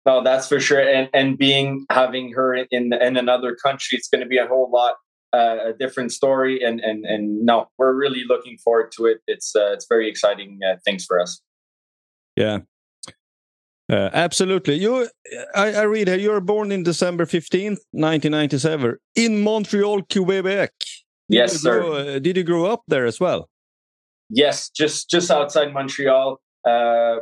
No, 0.07 0.23
that's 0.23 0.49
for 0.49 0.61
sure. 0.61 0.81
And 0.97 1.09
and 1.13 1.37
being 1.37 1.85
having 1.91 2.33
her 2.33 2.55
in 2.55 2.93
in 2.93 3.17
another 3.17 3.57
country, 3.67 3.99
it's 3.99 4.09
going 4.09 4.23
to 4.23 4.29
be 4.35 4.39
a 4.39 4.47
whole 4.47 4.71
lot 4.71 4.95
a 5.37 5.73
different 5.79 6.13
story. 6.13 6.63
And 6.63 6.81
and 6.81 7.05
and 7.05 7.45
no, 7.45 7.69
we're 7.79 7.95
really 7.95 8.25
looking 8.29 8.59
forward 8.59 8.93
to 8.97 9.07
it. 9.07 9.19
It's 9.27 9.55
uh, 9.55 9.73
it's 9.73 9.87
very 9.89 10.09
exciting 10.09 10.61
uh, 10.69 10.77
things 10.85 11.05
for 11.05 11.21
us. 11.21 11.41
Yeah, 12.37 12.59
uh, 13.91 14.11
absolutely. 14.13 14.75
You, 14.75 15.09
I, 15.55 15.73
I, 15.75 15.83
read 15.83 16.09
here. 16.09 16.19
You 16.19 16.31
were 16.33 16.41
born 16.41 16.73
in 16.73 16.83
December 16.83 17.25
fifteenth, 17.25 17.79
nineteen 17.93 18.33
ninety-seven, 18.33 18.97
in 19.15 19.43
Montreal, 19.43 20.03
Quebec. 20.03 20.73
Did 21.31 21.37
yes, 21.37 21.61
sir. 21.61 21.81
Grow, 21.81 21.93
uh, 21.93 22.19
did 22.19 22.37
you 22.37 22.43
grow 22.43 22.67
up 22.67 22.83
there 22.89 23.07
as 23.07 23.21
well? 23.21 23.49
Yes, 24.29 24.71
just 24.71 25.09
just 25.09 25.31
outside 25.31 25.73
Montreal. 25.73 26.41
Uh, 26.67 27.19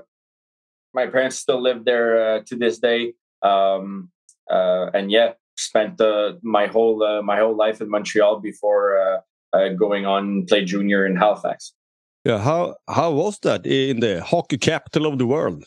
my 0.94 1.06
parents 1.06 1.36
still 1.36 1.60
live 1.60 1.84
there 1.84 2.36
uh, 2.36 2.40
to 2.46 2.56
this 2.56 2.78
day, 2.78 3.12
um, 3.42 4.10
uh, 4.50 4.90
and 4.94 5.10
yeah, 5.10 5.32
spent 5.56 6.00
my 6.42 6.66
whole 6.66 7.02
uh, 7.02 7.22
my 7.22 7.38
whole 7.38 7.56
life 7.56 7.80
in 7.80 7.88
Montreal 7.90 8.40
before 8.40 9.22
going 9.78 10.06
on 10.06 10.46
play 10.46 10.64
junior 10.64 11.06
in 11.06 11.16
Halifax. 11.16 11.72
Yeah, 12.24 12.38
how 12.38 12.76
how 12.88 13.12
was 13.12 13.38
that 13.40 13.66
in 13.66 14.00
the 14.00 14.22
hockey 14.22 14.58
capital 14.58 15.06
of 15.06 15.18
the 15.18 15.26
world? 15.26 15.64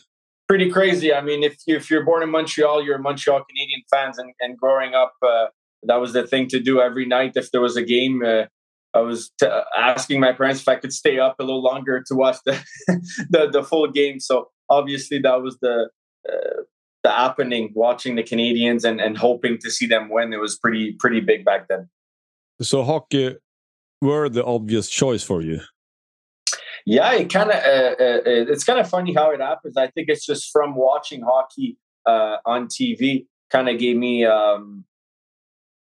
pretty 0.48 0.70
crazy. 0.70 1.14
I 1.14 1.20
mean, 1.20 1.44
if 1.44 1.58
if 1.66 1.90
you're 1.90 2.04
born 2.04 2.22
in 2.22 2.30
Montreal, 2.30 2.82
you're 2.82 2.96
a 2.96 3.02
Montreal 3.02 3.44
Canadian 3.44 3.82
fans, 3.90 4.18
and, 4.18 4.32
and 4.40 4.56
growing 4.56 4.94
up, 4.94 5.12
uh, 5.22 5.46
that 5.84 5.96
was 5.96 6.14
the 6.14 6.26
thing 6.26 6.48
to 6.48 6.58
do 6.58 6.80
every 6.80 7.06
night. 7.06 7.32
If 7.36 7.52
there 7.52 7.60
was 7.60 7.76
a 7.76 7.82
game, 7.82 8.24
uh, 8.24 8.44
I 8.94 9.00
was 9.00 9.30
asking 9.78 10.18
my 10.18 10.32
parents 10.32 10.62
if 10.62 10.68
I 10.68 10.76
could 10.76 10.92
stay 10.92 11.18
up 11.18 11.36
a 11.38 11.44
little 11.44 11.62
longer 11.62 12.02
to 12.08 12.14
watch 12.14 12.38
the 12.44 12.58
the, 13.30 13.48
the 13.52 13.62
full 13.62 13.88
game. 13.88 14.18
So 14.18 14.48
obviously, 14.68 15.20
that 15.20 15.42
was 15.42 15.58
the 15.60 15.90
uh, 16.28 16.62
the 17.08 17.14
happening. 17.14 17.70
Watching 17.74 18.16
the 18.16 18.22
Canadians 18.22 18.84
and 18.84 19.00
and 19.00 19.16
hoping 19.16 19.58
to 19.58 19.70
see 19.70 19.86
them 19.86 20.08
win. 20.10 20.32
It 20.32 20.40
was 20.40 20.58
pretty 20.58 20.92
pretty 20.92 21.20
big 21.20 21.44
back 21.44 21.68
then. 21.68 21.88
So 22.60 22.82
hockey 22.82 23.36
were 24.00 24.28
the 24.28 24.44
obvious 24.44 24.88
choice 24.88 25.22
for 25.22 25.40
you. 25.42 25.60
Yeah, 26.86 27.12
it 27.12 27.32
kind 27.32 27.50
of 27.50 27.56
uh, 27.56 27.94
uh, 28.02 28.52
it's 28.52 28.64
kind 28.64 28.78
of 28.78 28.88
funny 28.88 29.14
how 29.14 29.30
it 29.30 29.40
happens. 29.40 29.76
I 29.76 29.88
think 29.88 30.08
it's 30.08 30.24
just 30.24 30.50
from 30.52 30.74
watching 30.74 31.22
hockey 31.22 31.78
uh, 32.06 32.36
on 32.44 32.66
TV 32.66 33.26
kind 33.50 33.68
of 33.68 33.78
gave 33.78 33.96
me 33.96 34.24
um, 34.24 34.84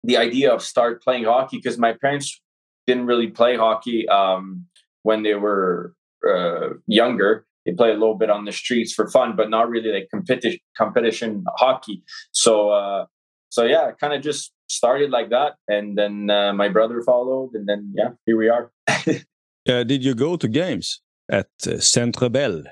the 0.03 0.16
idea 0.16 0.53
of 0.53 0.62
start 0.62 1.03
playing 1.03 1.25
hockey 1.25 1.59
because 1.59 1.79
my 1.79 1.93
parents 1.93 2.41
didn't 2.87 3.07
really 3.07 3.29
play 3.29 3.57
hockey 3.57 4.09
um, 4.09 4.66
when 5.03 5.22
they 5.22 5.35
were 5.35 5.95
uh, 6.29 6.70
younger. 6.87 7.47
They 7.65 7.73
play 7.73 7.91
a 7.91 7.95
little 7.95 8.17
bit 8.17 8.31
on 8.31 8.45
the 8.45 8.53
streets 8.53 8.93
for 8.93 9.09
fun, 9.09 9.37
but 9.37 9.51
not 9.51 9.69
really 9.69 9.93
like 9.93 10.09
competition 10.11 10.61
competition 10.77 11.45
hockey. 11.57 12.03
So 12.33 12.71
uh, 12.71 13.07
so 13.51 13.65
yeah, 13.65 13.93
kind 14.01 14.12
of 14.12 14.23
just 14.23 14.53
started 14.69 15.11
like 15.11 15.31
that, 15.31 15.55
and 15.69 15.97
then 15.97 16.31
uh, 16.31 16.53
my 16.53 16.69
brother 16.69 17.03
followed, 17.03 17.51
and 17.55 17.69
then 17.69 17.93
yeah, 17.97 18.11
here 18.27 18.37
we 18.37 18.49
are. 18.49 18.73
Uh, 19.67 19.83
did 19.83 20.05
you 20.05 20.15
go 20.15 20.37
to 20.37 20.47
games 20.47 21.01
at 21.31 21.49
uh, 21.67 21.79
Centre 21.79 22.29
Bell? 22.29 22.65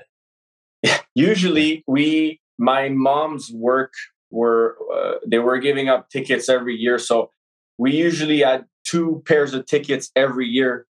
Usually, 1.15 1.83
we 1.87 2.39
my 2.59 2.89
mom's 2.89 3.49
work 3.51 3.93
were 4.29 4.77
uh, 4.93 5.13
they 5.25 5.39
were 5.39 5.57
giving 5.57 5.89
up 5.89 6.09
tickets 6.09 6.49
every 6.49 6.75
year, 6.75 6.99
so 6.99 7.31
we 7.77 7.91
usually 7.91 8.41
had 8.41 8.65
two 8.83 9.23
pairs 9.25 9.53
of 9.53 9.65
tickets 9.65 10.11
every 10.15 10.47
year. 10.47 10.85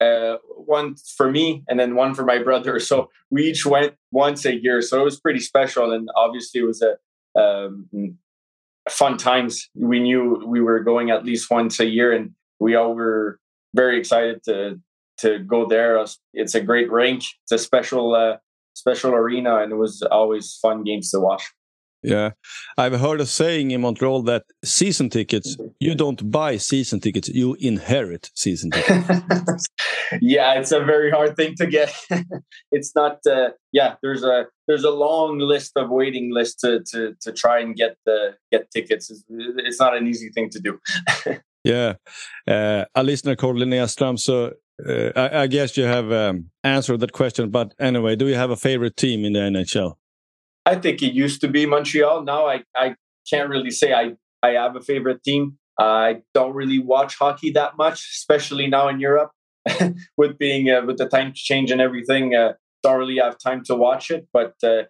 Uh, 0.00 0.36
one 0.54 0.94
for 1.16 1.28
me 1.28 1.64
and 1.68 1.80
then 1.80 1.96
one 1.96 2.14
for 2.14 2.24
my 2.24 2.40
brother. 2.40 2.78
So 2.88 3.10
we 3.30 3.42
each 3.44 3.66
went 3.66 3.94
once 4.12 4.44
a 4.44 4.54
year. 4.54 4.80
So 4.80 5.00
it 5.00 5.04
was 5.04 5.20
pretty 5.20 5.40
special, 5.40 5.92
and 5.92 6.08
obviously 6.16 6.60
it 6.60 6.64
was 6.64 6.82
a 6.82 6.96
um, 7.38 7.88
fun 8.88 9.18
times. 9.18 9.68
We 9.74 10.00
knew 10.00 10.42
we 10.46 10.60
were 10.60 10.80
going 10.80 11.10
at 11.10 11.24
least 11.24 11.50
once 11.50 11.80
a 11.80 11.86
year, 11.86 12.12
and 12.12 12.32
we 12.58 12.74
all 12.74 12.94
were 12.94 13.40
very 13.74 13.98
excited 13.98 14.42
to 14.44 14.80
to 15.18 15.40
go 15.40 15.66
there. 15.66 16.04
It's 16.32 16.54
a 16.54 16.60
great 16.60 16.90
rink. 16.90 17.24
It's 17.42 17.52
a 17.52 17.58
special 17.58 18.14
uh, 18.14 18.36
special 18.74 19.12
arena, 19.12 19.58
and 19.58 19.72
it 19.72 19.76
was 19.76 20.02
always 20.10 20.56
fun 20.62 20.84
games 20.84 21.10
to 21.10 21.20
watch. 21.20 21.44
Yeah, 22.02 22.30
I've 22.76 23.00
heard 23.00 23.20
a 23.20 23.26
saying 23.26 23.72
in 23.72 23.80
Montreal 23.80 24.22
that 24.22 24.44
season 24.64 25.10
tickets 25.10 25.56
you 25.80 25.96
don't 25.96 26.30
buy 26.30 26.56
season 26.56 27.00
tickets, 27.00 27.28
you 27.28 27.56
inherit 27.58 28.30
season 28.34 28.70
tickets. 28.70 29.66
yeah, 30.20 30.54
it's 30.54 30.70
a 30.70 30.80
very 30.80 31.10
hard 31.10 31.34
thing 31.34 31.54
to 31.56 31.66
get. 31.66 31.92
it's 32.70 32.94
not. 32.94 33.18
Uh, 33.26 33.50
yeah, 33.72 33.96
there's 34.00 34.22
a 34.22 34.46
there's 34.68 34.84
a 34.84 34.90
long 34.90 35.38
list 35.38 35.72
of 35.76 35.90
waiting 35.90 36.32
list 36.32 36.60
to 36.60 36.84
to 36.92 37.14
to 37.20 37.32
try 37.32 37.58
and 37.58 37.74
get 37.74 37.96
the 38.06 38.36
get 38.52 38.70
tickets. 38.70 39.10
It's, 39.10 39.24
it's 39.28 39.80
not 39.80 39.96
an 39.96 40.06
easy 40.06 40.30
thing 40.30 40.50
to 40.50 40.60
do. 40.60 40.78
yeah, 41.64 41.94
uh, 42.46 42.84
a 42.94 43.02
listener 43.02 43.34
called 43.34 43.56
Linnea 43.56 43.88
Strum. 43.88 44.18
So 44.18 44.52
uh, 44.86 45.10
I, 45.16 45.42
I, 45.42 45.46
guess 45.48 45.76
you 45.76 45.84
have 45.84 46.12
um, 46.12 46.50
answered 46.62 47.00
that 47.00 47.12
question, 47.12 47.50
but 47.50 47.74
anyway, 47.80 48.14
do 48.14 48.28
you 48.28 48.36
have 48.36 48.50
a 48.50 48.56
favorite 48.56 48.96
team 48.96 49.24
in 49.24 49.32
the 49.32 49.40
NHL? 49.40 49.96
I 50.68 50.74
think 50.74 51.02
it 51.02 51.14
used 51.14 51.40
to 51.40 51.48
be 51.48 51.64
Montreal. 51.64 52.24
Now 52.24 52.46
I, 52.46 52.62
I 52.76 52.94
can't 53.30 53.48
really 53.48 53.70
say 53.70 53.94
I, 53.94 54.16
I 54.42 54.50
have 54.50 54.76
a 54.76 54.82
favorite 54.82 55.24
team. 55.24 55.56
I 55.78 56.18
don't 56.34 56.54
really 56.54 56.78
watch 56.78 57.16
hockey 57.16 57.50
that 57.52 57.78
much, 57.78 58.06
especially 58.16 58.66
now 58.66 58.88
in 58.88 59.00
Europe, 59.00 59.30
with 60.18 60.36
being 60.36 60.68
uh, 60.68 60.82
with 60.84 60.98
the 60.98 61.08
time 61.08 61.32
change 61.34 61.70
and 61.70 61.80
everything. 61.80 62.34
Uh, 62.34 62.52
don't 62.82 62.98
really 62.98 63.16
have 63.16 63.38
time 63.38 63.64
to 63.64 63.74
watch 63.74 64.10
it, 64.10 64.28
but 64.30 64.54
uh, 64.62 64.82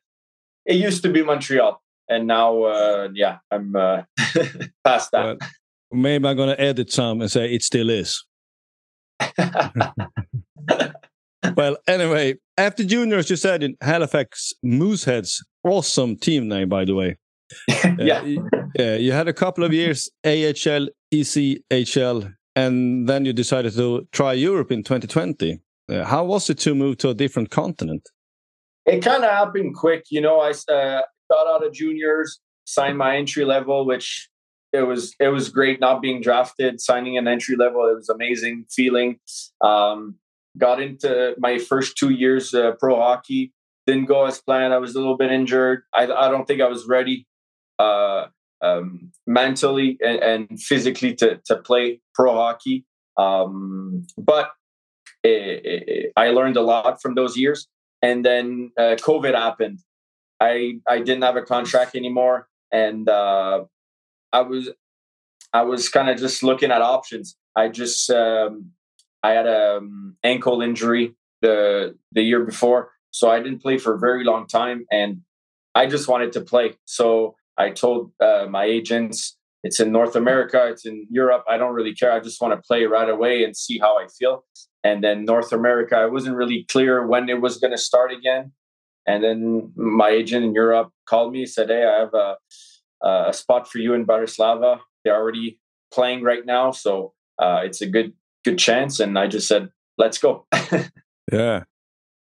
it 0.66 0.74
used 0.74 1.02
to 1.04 1.10
be 1.10 1.22
Montreal, 1.22 1.80
and 2.08 2.26
now, 2.26 2.64
uh, 2.64 3.08
yeah, 3.14 3.38
I'm 3.52 3.76
uh, 3.76 4.02
past 4.84 5.12
that. 5.12 5.38
maybe 5.92 6.26
I'm 6.26 6.36
going 6.36 6.48
to 6.48 6.60
edit 6.60 6.90
some 6.90 7.20
and 7.20 7.30
say 7.30 7.54
it 7.54 7.62
still 7.62 7.88
is. 7.88 8.24
well, 11.56 11.76
anyway, 11.86 12.34
after 12.56 12.84
juniors, 12.84 13.30
you 13.30 13.36
said 13.36 13.62
in 13.62 13.76
Halifax 13.80 14.52
Mooseheads, 14.64 15.40
awesome 15.68 16.16
team 16.16 16.48
name, 16.48 16.68
by 16.68 16.84
the 16.84 16.94
way. 16.94 17.16
yeah. 17.98 18.20
Uh, 18.20 18.68
yeah, 18.78 18.96
you 18.96 19.12
had 19.12 19.28
a 19.28 19.32
couple 19.32 19.64
of 19.64 19.72
years 19.72 20.10
AHL 20.24 20.88
ECHL, 21.12 22.34
and 22.54 23.08
then 23.08 23.24
you 23.24 23.32
decided 23.32 23.74
to 23.74 24.06
try 24.12 24.32
Europe 24.32 24.70
in 24.70 24.82
2020. 24.82 25.60
Uh, 25.90 26.04
how 26.04 26.24
was 26.24 26.50
it 26.50 26.58
to 26.58 26.74
move 26.74 26.98
to 26.98 27.08
a 27.08 27.14
different 27.14 27.50
continent? 27.50 28.08
It 28.84 29.00
kind 29.00 29.24
of 29.24 29.30
happened 29.30 29.74
quick. 29.74 30.04
You 30.10 30.20
know, 30.20 30.40
I 30.40 30.50
uh, 30.50 31.02
got 31.30 31.46
out 31.46 31.66
of 31.66 31.72
juniors, 31.72 32.40
signed 32.64 32.98
my 32.98 33.16
entry 33.16 33.44
level, 33.44 33.86
which 33.86 34.28
it 34.72 34.82
was 34.82 35.14
it 35.18 35.28
was 35.28 35.48
great 35.48 35.80
not 35.80 36.02
being 36.02 36.20
drafted, 36.20 36.80
signing 36.80 37.16
an 37.16 37.26
entry 37.26 37.56
level. 37.56 37.86
It 37.86 37.94
was 37.94 38.08
amazing 38.08 38.66
feeling. 38.70 39.18
Um, 39.62 40.16
got 40.56 40.80
into 40.80 41.34
my 41.38 41.58
first 41.58 41.96
two 41.96 42.10
years 42.10 42.52
uh, 42.54 42.72
pro 42.78 42.96
hockey. 42.96 43.52
Didn't 43.88 44.04
go 44.04 44.26
as 44.26 44.38
planned. 44.40 44.74
I 44.74 44.78
was 44.78 44.94
a 44.94 44.98
little 44.98 45.16
bit 45.16 45.32
injured. 45.32 45.82
I, 45.94 46.02
I 46.04 46.28
don't 46.28 46.46
think 46.46 46.60
I 46.60 46.68
was 46.68 46.86
ready 46.86 47.26
uh, 47.78 48.26
um, 48.60 49.12
mentally 49.26 49.96
and, 50.04 50.18
and, 50.22 50.60
physically 50.60 51.14
to, 51.14 51.40
to 51.46 51.56
play 51.56 52.02
pro 52.14 52.34
hockey. 52.34 52.84
Um, 53.16 54.06
but 54.18 54.50
it, 55.24 55.62
it, 55.64 56.12
I 56.18 56.28
learned 56.28 56.58
a 56.58 56.60
lot 56.60 57.00
from 57.00 57.14
those 57.14 57.38
years. 57.38 57.66
And 58.02 58.24
then 58.26 58.72
uh, 58.78 58.96
COVID 59.08 59.34
happened. 59.34 59.78
I 60.40 60.80
I 60.86 60.98
didn't 60.98 61.22
have 61.22 61.36
a 61.36 61.42
contract 61.42 61.96
anymore, 61.96 62.48
and 62.72 63.08
uh, 63.08 63.64
I 64.32 64.42
was 64.42 64.70
I 65.52 65.62
was 65.62 65.88
kind 65.88 66.08
of 66.08 66.18
just 66.18 66.42
looking 66.42 66.70
at 66.70 66.82
options. 66.82 67.36
I 67.56 67.68
just 67.68 68.10
um, 68.10 68.70
I 69.22 69.30
had 69.32 69.46
an 69.46 69.76
um, 69.76 70.16
ankle 70.22 70.62
injury 70.62 71.16
the 71.42 71.96
the 72.12 72.22
year 72.22 72.44
before, 72.44 72.92
so 73.18 73.28
I 73.28 73.40
didn't 73.40 73.60
play 73.60 73.78
for 73.78 73.94
a 73.94 73.98
very 73.98 74.22
long 74.22 74.46
time, 74.46 74.86
and 74.92 75.22
I 75.74 75.86
just 75.86 76.06
wanted 76.06 76.30
to 76.34 76.40
play. 76.40 76.76
So 76.84 77.34
I 77.56 77.70
told 77.70 78.12
uh, 78.20 78.46
my 78.48 78.64
agents, 78.64 79.36
it's 79.64 79.80
in 79.80 79.90
North 79.90 80.14
America, 80.14 80.68
it's 80.70 80.86
in 80.86 81.04
Europe. 81.10 81.42
I 81.48 81.56
don't 81.56 81.74
really 81.74 81.96
care. 81.96 82.12
I 82.12 82.20
just 82.20 82.40
want 82.40 82.54
to 82.54 82.62
play 82.64 82.84
right 82.84 83.08
away 83.08 83.42
and 83.42 83.56
see 83.56 83.78
how 83.78 83.98
I 83.98 84.06
feel. 84.06 84.44
And 84.84 85.02
then 85.02 85.24
North 85.24 85.52
America, 85.52 85.96
I 85.96 86.06
wasn't 86.06 86.36
really 86.36 86.64
clear 86.70 87.04
when 87.04 87.28
it 87.28 87.40
was 87.40 87.58
going 87.58 87.72
to 87.72 87.78
start 87.90 88.12
again. 88.12 88.52
And 89.04 89.24
then 89.24 89.72
my 89.74 90.10
agent 90.10 90.44
in 90.44 90.54
Europe 90.54 90.90
called 91.08 91.32
me, 91.32 91.44
said, 91.44 91.70
"Hey, 91.70 91.84
I 91.84 91.98
have 91.98 92.14
a, 92.14 92.36
a 93.04 93.32
spot 93.32 93.68
for 93.68 93.78
you 93.78 93.94
in 93.94 94.06
Bratislava. 94.06 94.78
They're 95.04 95.16
already 95.16 95.58
playing 95.92 96.22
right 96.22 96.46
now, 96.46 96.70
so 96.70 97.14
uh, 97.42 97.62
it's 97.64 97.80
a 97.80 97.86
good 97.86 98.12
good 98.44 98.58
chance." 98.58 99.00
And 99.00 99.18
I 99.18 99.26
just 99.26 99.48
said, 99.48 99.70
"Let's 99.96 100.18
go." 100.18 100.46
yeah. 101.32 101.64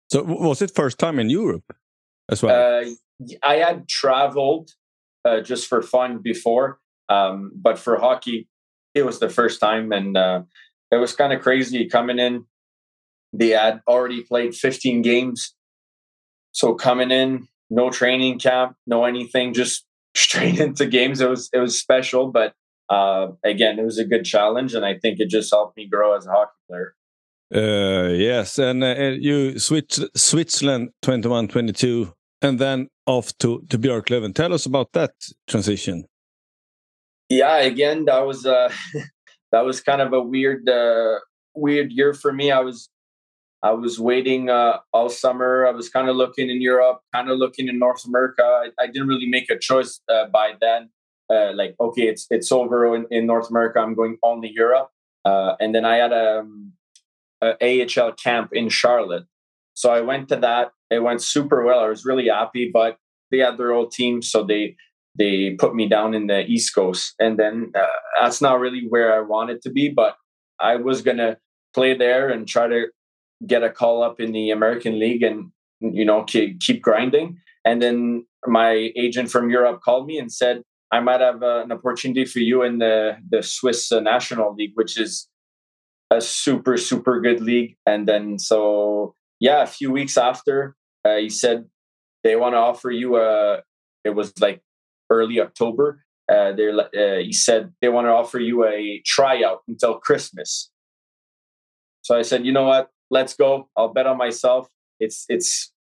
So 0.09 0.23
was 0.23 0.61
it 0.61 0.73
first 0.73 0.97
time 0.97 1.19
in 1.19 1.29
Europe 1.29 1.73
as 2.29 2.41
well? 2.41 2.81
Uh, 2.81 2.85
I 3.43 3.55
had 3.55 3.87
traveled 3.87 4.71
uh, 5.25 5.41
just 5.41 5.67
for 5.67 5.81
fun 5.81 6.19
before, 6.19 6.79
um, 7.09 7.51
but 7.55 7.77
for 7.77 7.99
hockey, 7.99 8.47
it 8.93 9.05
was 9.05 9.19
the 9.19 9.29
first 9.29 9.59
time, 9.59 9.91
and 9.91 10.15
uh, 10.15 10.41
it 10.91 10.97
was 10.97 11.13
kind 11.13 11.33
of 11.33 11.41
crazy 11.41 11.87
coming 11.89 12.19
in. 12.19 12.45
They 13.33 13.49
had 13.49 13.81
already 13.87 14.23
played 14.23 14.55
15 14.55 15.01
games 15.01 15.55
so 16.57 16.73
coming 16.73 17.11
in, 17.11 17.47
no 17.69 17.91
training 17.91 18.39
camp, 18.39 18.75
no 18.87 19.05
anything, 19.05 19.53
just 19.53 19.85
straight 20.15 20.59
into 20.59 20.87
games. 20.87 21.21
It 21.21 21.29
was 21.29 21.49
it 21.53 21.59
was 21.59 21.79
special, 21.79 22.31
but 22.31 22.53
uh, 22.89 23.27
again, 23.45 23.77
it 23.77 23.85
was 23.85 23.99
a 23.99 24.05
good 24.05 24.25
challenge, 24.25 24.73
and 24.73 24.83
I 24.83 24.97
think 24.97 25.19
it 25.19 25.29
just 25.29 25.53
helped 25.53 25.77
me 25.77 25.87
grow 25.87 26.17
as 26.17 26.25
a 26.25 26.31
hockey 26.31 26.57
player. 26.67 26.95
Uh, 27.53 28.09
yes, 28.09 28.57
and 28.59 28.83
uh, 28.83 28.95
you 29.19 29.57
switch 29.57 29.99
Switzerland 30.15 30.89
21 31.01 31.47
22 31.47 32.13
and 32.41 32.59
then 32.59 32.89
off 33.05 33.35
to, 33.39 33.63
to 33.69 33.79
Björklöven. 33.79 34.35
Tell 34.35 34.53
us 34.53 34.65
about 34.65 34.91
that 34.93 35.11
transition. 35.47 36.05
Yeah, 37.29 37.57
again, 37.57 38.05
that 38.05 38.25
was 38.25 38.45
uh, 38.45 38.71
that 39.51 39.61
was 39.61 39.81
kind 39.81 40.01
of 40.01 40.13
a 40.13 40.21
weird 40.21 40.67
uh, 40.67 41.19
weird 41.55 41.91
year 41.91 42.13
for 42.13 42.31
me. 42.31 42.51
I 42.51 42.59
was 42.59 42.89
I 43.63 43.71
was 43.71 43.99
waiting 43.99 44.49
uh, 44.49 44.77
all 44.93 45.09
summer. 45.09 45.65
I 45.65 45.71
was 45.71 45.89
kind 45.89 46.09
of 46.09 46.15
looking 46.15 46.49
in 46.49 46.61
Europe, 46.61 47.01
kind 47.13 47.29
of 47.29 47.37
looking 47.37 47.67
in 47.67 47.79
North 47.79 48.05
America. 48.05 48.43
I, 48.43 48.69
I 48.79 48.87
didn't 48.87 49.07
really 49.07 49.27
make 49.27 49.49
a 49.49 49.57
choice 49.57 49.99
uh, 50.09 50.27
by 50.27 50.53
then. 50.61 50.89
Uh, 51.29 51.51
like, 51.53 51.75
okay, 51.79 52.03
it's 52.03 52.27
it's 52.29 52.51
over 52.51 52.95
in, 52.95 53.05
in, 53.11 53.25
North 53.25 53.49
America. 53.49 53.79
I'm 53.79 53.95
going 53.95 54.17
only 54.23 54.49
Europe. 54.49 54.89
Uh, 55.25 55.55
and 55.59 55.75
then 55.75 55.83
I 55.83 55.97
had 55.97 56.13
um, 56.13 56.43
a, 56.43 56.53
a 56.53 56.76
AHL 57.41 58.13
camp 58.13 58.49
in 58.53 58.69
Charlotte, 58.69 59.25
so 59.77 59.91
I 59.91 60.01
went 60.01 60.27
to 60.29 60.37
that. 60.37 60.71
It 60.89 61.03
went 61.03 61.21
super 61.21 61.63
well. 61.63 61.79
I 61.79 61.89
was 61.89 62.03
really 62.03 62.29
happy, 62.29 62.71
but 62.73 62.97
they 63.29 63.37
had 63.37 63.59
their 63.59 63.73
old 63.73 63.91
team, 63.91 64.23
so 64.23 64.43
they 64.43 64.75
they 65.17 65.55
put 65.59 65.75
me 65.75 65.87
down 65.87 66.13
in 66.13 66.27
the 66.27 66.45
East 66.45 66.73
Coast, 66.73 67.13
and 67.19 67.37
then 67.37 67.71
uh, 67.75 67.85
that's 68.19 68.41
not 68.41 68.59
really 68.59 68.85
where 68.89 69.15
I 69.15 69.21
wanted 69.21 69.61
to 69.61 69.69
be. 69.69 69.89
But 69.89 70.15
I 70.59 70.77
was 70.77 71.03
gonna 71.03 71.37
play 71.75 71.95
there 71.95 72.29
and 72.29 72.47
try 72.47 72.67
to 72.67 72.87
get 73.45 73.61
a 73.61 73.69
call 73.69 74.01
up 74.01 74.19
in 74.19 74.31
the 74.31 74.49
American 74.49 74.99
League 74.99 75.21
and 75.21 75.51
you 75.79 76.05
know 76.05 76.23
keep, 76.23 76.81
grinding. 76.81 77.37
And 77.63 77.79
then 77.79 78.25
my 78.47 78.91
agent 78.95 79.29
from 79.29 79.51
Europe 79.51 79.81
called 79.81 80.07
me 80.07 80.17
and 80.17 80.31
said, 80.31 80.63
"I 80.91 81.01
might 81.01 81.21
have 81.21 81.43
uh, 81.43 81.61
an 81.65 81.71
opportunity 81.71 82.25
for 82.25 82.39
you 82.39 82.63
in 82.63 82.79
the 82.79 83.17
the 83.29 83.43
Swiss 83.43 83.91
uh, 83.91 83.99
National 83.99 84.55
League, 84.55 84.73
which 84.73 84.99
is 84.99 85.27
a 86.11 86.21
super 86.21 86.77
super 86.77 87.21
good 87.21 87.41
league." 87.41 87.75
And 87.85 88.07
then 88.07 88.39
so 88.39 89.15
yeah, 89.39 89.61
a 89.61 89.67
few 89.67 89.91
weeks 89.91 90.17
after, 90.17 90.75
uh, 91.05 91.17
he 91.17 91.29
said 91.29 91.65
they 92.23 92.35
want 92.35 92.53
to 92.53 92.59
offer 92.59 92.91
you 92.91 93.17
a. 93.17 93.61
It 94.03 94.15
was 94.15 94.33
like 94.39 94.61
early 95.09 95.39
October. 95.41 96.03
Uh, 96.31 96.51
they 96.51 96.69
uh, 96.69 97.23
he 97.23 97.33
said 97.33 97.73
they 97.81 97.89
want 97.89 98.05
to 98.07 98.11
offer 98.11 98.39
you 98.39 98.65
a 98.65 99.01
tryout 99.05 99.63
until 99.67 99.99
Christmas. 99.99 100.69
So 102.01 102.17
I 102.17 102.21
said, 102.21 102.45
you 102.45 102.53
know 102.53 102.63
what? 102.63 102.89
let's 103.09 103.35
go. 103.35 103.69
I'll 103.75 103.93
bet 103.93 104.07
on 104.07 104.17
myself. 104.17 104.67
It's 104.99 105.25
it's 105.29 105.71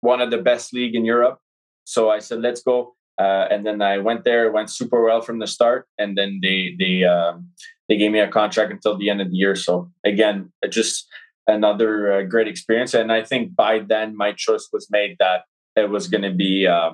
one 0.00 0.20
of 0.20 0.30
the 0.30 0.38
best 0.38 0.72
league 0.72 0.94
in 0.94 1.04
Europe. 1.04 1.38
So 1.84 2.10
I 2.10 2.18
said, 2.18 2.40
let's 2.40 2.62
go. 2.62 2.94
Uh, 3.18 3.46
and 3.50 3.64
then 3.64 3.80
I 3.80 3.98
went 3.98 4.24
there. 4.24 4.46
It 4.46 4.52
went 4.52 4.70
super 4.70 5.04
well 5.04 5.20
from 5.20 5.38
the 5.38 5.46
start, 5.46 5.86
and 5.98 6.18
then 6.18 6.40
they 6.42 6.74
they 6.78 7.04
um, 7.04 7.48
they 7.88 7.96
gave 7.96 8.10
me 8.10 8.20
a 8.20 8.28
contract 8.28 8.72
until 8.72 8.98
the 8.98 9.10
end 9.10 9.20
of 9.20 9.30
the 9.30 9.36
year. 9.36 9.54
So 9.54 9.90
again, 10.04 10.52
just 10.68 11.06
another 11.46 12.12
uh, 12.12 12.22
great 12.22 12.48
experience. 12.48 12.94
And 12.94 13.12
I 13.12 13.22
think 13.22 13.54
by 13.54 13.80
then 13.80 14.16
my 14.16 14.32
choice 14.32 14.68
was 14.72 14.88
made 14.90 15.16
that 15.18 15.44
it 15.76 15.90
was 15.90 16.08
going 16.08 16.22
to 16.22 16.32
be 16.32 16.66
uh, 16.66 16.92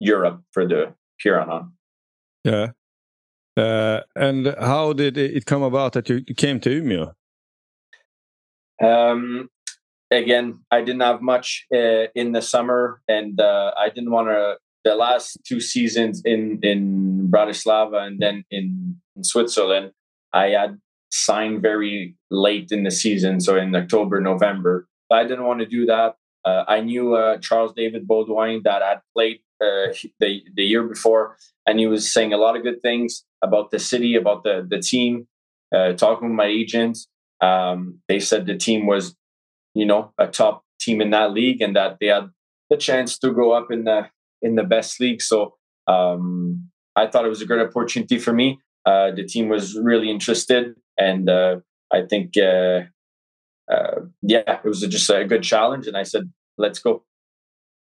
Europe 0.00 0.42
for 0.52 0.66
the 0.66 0.94
Huron 1.20 1.48
on. 1.48 1.72
Yeah. 2.44 2.68
Uh, 3.56 4.00
and 4.14 4.54
how 4.60 4.92
did 4.92 5.16
it 5.16 5.46
come 5.46 5.62
about 5.62 5.94
that 5.94 6.08
you 6.08 6.22
came 6.34 6.60
to 6.60 6.82
Umeå? 6.82 7.12
Um, 8.82 9.48
again, 10.10 10.60
I 10.70 10.82
didn't 10.82 11.00
have 11.00 11.22
much 11.22 11.66
uh, 11.74 12.08
in 12.14 12.32
the 12.32 12.42
summer, 12.42 13.00
and 13.08 13.40
uh, 13.40 13.72
I 13.78 13.88
didn't 13.88 14.10
want 14.10 14.28
to. 14.28 14.56
The 14.86 14.94
last 14.94 15.38
two 15.48 15.60
seasons 15.72 16.22
in 16.24 16.40
in 16.62 17.28
Bratislava 17.34 17.98
and 18.06 18.16
then 18.24 18.36
in, 18.50 18.66
in 19.16 19.24
Switzerland, 19.32 19.86
I 20.32 20.46
had 20.60 20.78
signed 21.10 21.62
very 21.70 22.14
late 22.30 22.68
in 22.70 22.84
the 22.84 22.90
season, 22.90 23.40
so 23.40 23.56
in 23.56 23.74
October, 23.74 24.20
November. 24.20 24.74
But 25.08 25.16
I 25.20 25.24
didn't 25.28 25.48
want 25.50 25.60
to 25.60 25.66
do 25.78 25.86
that. 25.86 26.10
Uh, 26.44 26.62
I 26.68 26.78
knew 26.80 27.14
uh, 27.14 27.38
Charles 27.38 27.72
David 27.80 28.06
Baudouin 28.06 28.62
that 28.62 28.82
had 28.82 29.00
played 29.14 29.40
uh, 29.60 29.88
the 30.20 30.30
the 30.58 30.66
year 30.72 30.84
before, 30.94 31.36
and 31.66 31.80
he 31.80 31.86
was 31.94 32.12
saying 32.14 32.32
a 32.32 32.42
lot 32.44 32.56
of 32.56 32.62
good 32.62 32.80
things 32.82 33.24
about 33.42 33.70
the 33.72 33.80
city, 33.90 34.14
about 34.14 34.44
the 34.44 34.56
the 34.72 34.78
team. 34.78 35.26
Uh, 35.74 35.92
talking 35.94 36.28
with 36.28 36.36
my 36.36 36.50
agents, 36.62 37.08
um, 37.40 37.98
they 38.08 38.20
said 38.20 38.46
the 38.46 38.56
team 38.56 38.86
was, 38.86 39.16
you 39.74 39.84
know, 39.84 40.12
a 40.16 40.28
top 40.28 40.64
team 40.78 41.00
in 41.00 41.10
that 41.10 41.32
league 41.32 41.60
and 41.60 41.74
that 41.74 41.96
they 42.00 42.06
had 42.06 42.30
the 42.70 42.76
chance 42.76 43.18
to 43.18 43.32
go 43.32 43.50
up 43.52 43.72
in 43.72 43.82
the 43.84 44.08
in 44.42 44.54
the 44.54 44.64
best 44.64 45.00
league. 45.00 45.22
So 45.22 45.54
um, 45.86 46.68
I 46.94 47.06
thought 47.06 47.24
it 47.24 47.28
was 47.28 47.42
a 47.42 47.46
great 47.46 47.60
opportunity 47.60 48.18
for 48.18 48.32
me. 48.32 48.58
Uh, 48.84 49.10
the 49.10 49.24
team 49.24 49.48
was 49.48 49.76
really 49.78 50.10
interested, 50.10 50.74
and 50.96 51.28
uh, 51.28 51.56
I 51.92 52.02
think, 52.08 52.36
uh, 52.36 52.82
uh 53.70 54.00
yeah, 54.22 54.60
it 54.64 54.64
was 54.64 54.80
just 54.80 55.10
a 55.10 55.24
good 55.24 55.42
challenge. 55.42 55.88
And 55.88 55.96
I 55.96 56.04
said, 56.04 56.30
"Let's 56.56 56.78
go." 56.78 57.04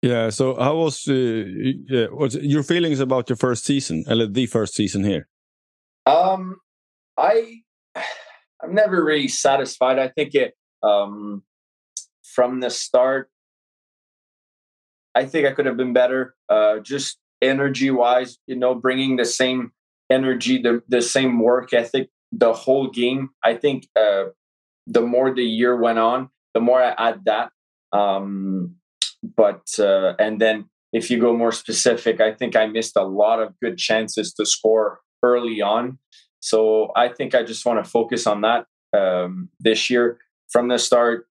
Yeah. 0.03 0.29
So, 0.29 0.55
how 0.55 0.75
was 0.75 1.07
uh, 1.07 2.07
what's 2.11 2.35
your 2.35 2.61
feelings 2.61 2.99
about 2.99 3.29
your 3.29 3.37
first 3.37 3.65
season, 3.65 4.03
or 4.07 4.27
the 4.27 4.45
first 4.45 4.75
season 4.75 5.03
here? 5.03 5.27
Um, 6.05 6.57
I 7.17 7.61
I'm 8.63 8.75
never 8.75 9.03
really 9.03 9.27
satisfied. 9.27 9.99
I 9.99 10.09
think 10.09 10.35
it 10.35 10.53
um, 10.83 11.43
from 12.23 12.59
the 12.59 12.69
start. 12.69 13.29
I 15.16 15.26
think 15.26 15.45
I 15.45 15.51
could 15.51 15.66
have 15.66 15.78
been 15.78 15.93
better. 15.93 16.36
Uh, 16.49 16.80
just 16.80 17.18
energy 17.41 17.91
wise, 17.91 18.38
you 18.47 18.55
know, 18.55 18.74
bringing 18.76 19.18
the 19.18 19.26
same 19.26 19.72
energy, 20.09 20.61
the 20.61 20.82
the 20.88 21.01
same 21.01 21.39
work 21.39 21.74
ethic, 21.74 22.09
the 22.32 22.53
whole 22.53 22.89
game. 22.89 23.30
I 23.43 23.55
think 23.55 23.88
uh, 23.95 24.26
the 24.88 25.01
more 25.01 25.34
the 25.34 25.43
year 25.43 25.76
went 25.76 25.99
on, 25.99 26.30
the 26.53 26.61
more 26.61 26.82
I 26.82 26.93
add 26.97 27.26
that. 27.26 27.51
Um, 27.91 28.76
but 29.36 29.68
uh, 29.80 30.14
and 30.20 30.41
then 30.41 30.66
if 30.91 31.09
you 31.09 31.20
go 31.20 31.36
more 31.36 31.51
specific, 31.51 32.22
I 32.22 32.34
think 32.34 32.55
I 32.55 32.66
missed 32.68 32.95
a 32.95 33.03
lot 33.03 33.41
of 33.41 33.53
good 33.61 33.78
chances 33.78 34.34
to 34.34 34.45
score 34.45 34.99
early 35.24 35.61
on 35.61 35.99
so 36.43 36.91
I 36.93 37.07
think 37.07 37.34
I 37.34 37.43
just 37.43 37.66
want 37.66 37.82
to 37.82 37.89
focus 37.89 38.28
on 38.28 38.41
that 38.41 38.66
um, 38.93 39.47
this 39.61 39.89
year 39.89 40.20
from 40.51 40.68
the 40.68 40.78
start. 40.78 41.26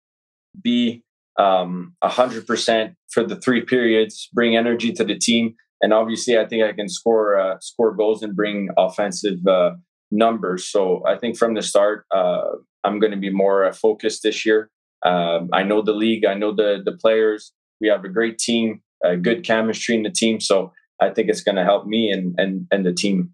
Be 0.62 1.02
um, 1.38 1.94
100% 2.02 2.94
for 3.10 3.24
the 3.24 3.36
three 3.36 3.62
periods, 3.62 4.28
bring 4.32 4.56
energy 4.56 4.92
to 4.92 5.04
the 5.04 5.16
team. 5.16 5.54
And 5.80 5.92
obviously, 5.92 6.36
I 6.36 6.44
think 6.44 6.64
I 6.64 6.72
can 6.72 6.88
score 6.88 7.38
uh, 7.38 7.58
score 7.60 7.94
goals 7.94 8.22
and 8.22 8.34
bring 8.34 8.68
offensive 8.76 9.46
uh, 9.46 9.72
numbers. 10.10 10.68
So 10.68 11.04
I 11.06 11.16
think 11.16 11.36
from 11.36 11.54
the 11.54 11.62
start, 11.62 12.04
uh, 12.14 12.42
I'm 12.82 12.98
going 12.98 13.12
to 13.12 13.18
be 13.18 13.30
more 13.30 13.64
uh, 13.64 13.72
focused 13.72 14.24
this 14.24 14.44
year. 14.44 14.70
Um, 15.04 15.48
I 15.52 15.62
know 15.62 15.80
the 15.80 15.92
league, 15.92 16.24
I 16.24 16.34
know 16.34 16.52
the 16.52 16.82
the 16.84 16.96
players. 16.96 17.52
We 17.80 17.86
have 17.86 18.04
a 18.04 18.08
great 18.08 18.38
team, 18.38 18.82
good 19.22 19.44
chemistry 19.44 19.94
in 19.94 20.02
the 20.02 20.10
team. 20.10 20.40
So 20.40 20.72
I 21.00 21.10
think 21.10 21.28
it's 21.28 21.42
going 21.42 21.54
to 21.54 21.64
help 21.64 21.86
me 21.86 22.10
and 22.10 22.34
and 22.36 22.66
and 22.72 22.84
the 22.84 22.92
team. 22.92 23.30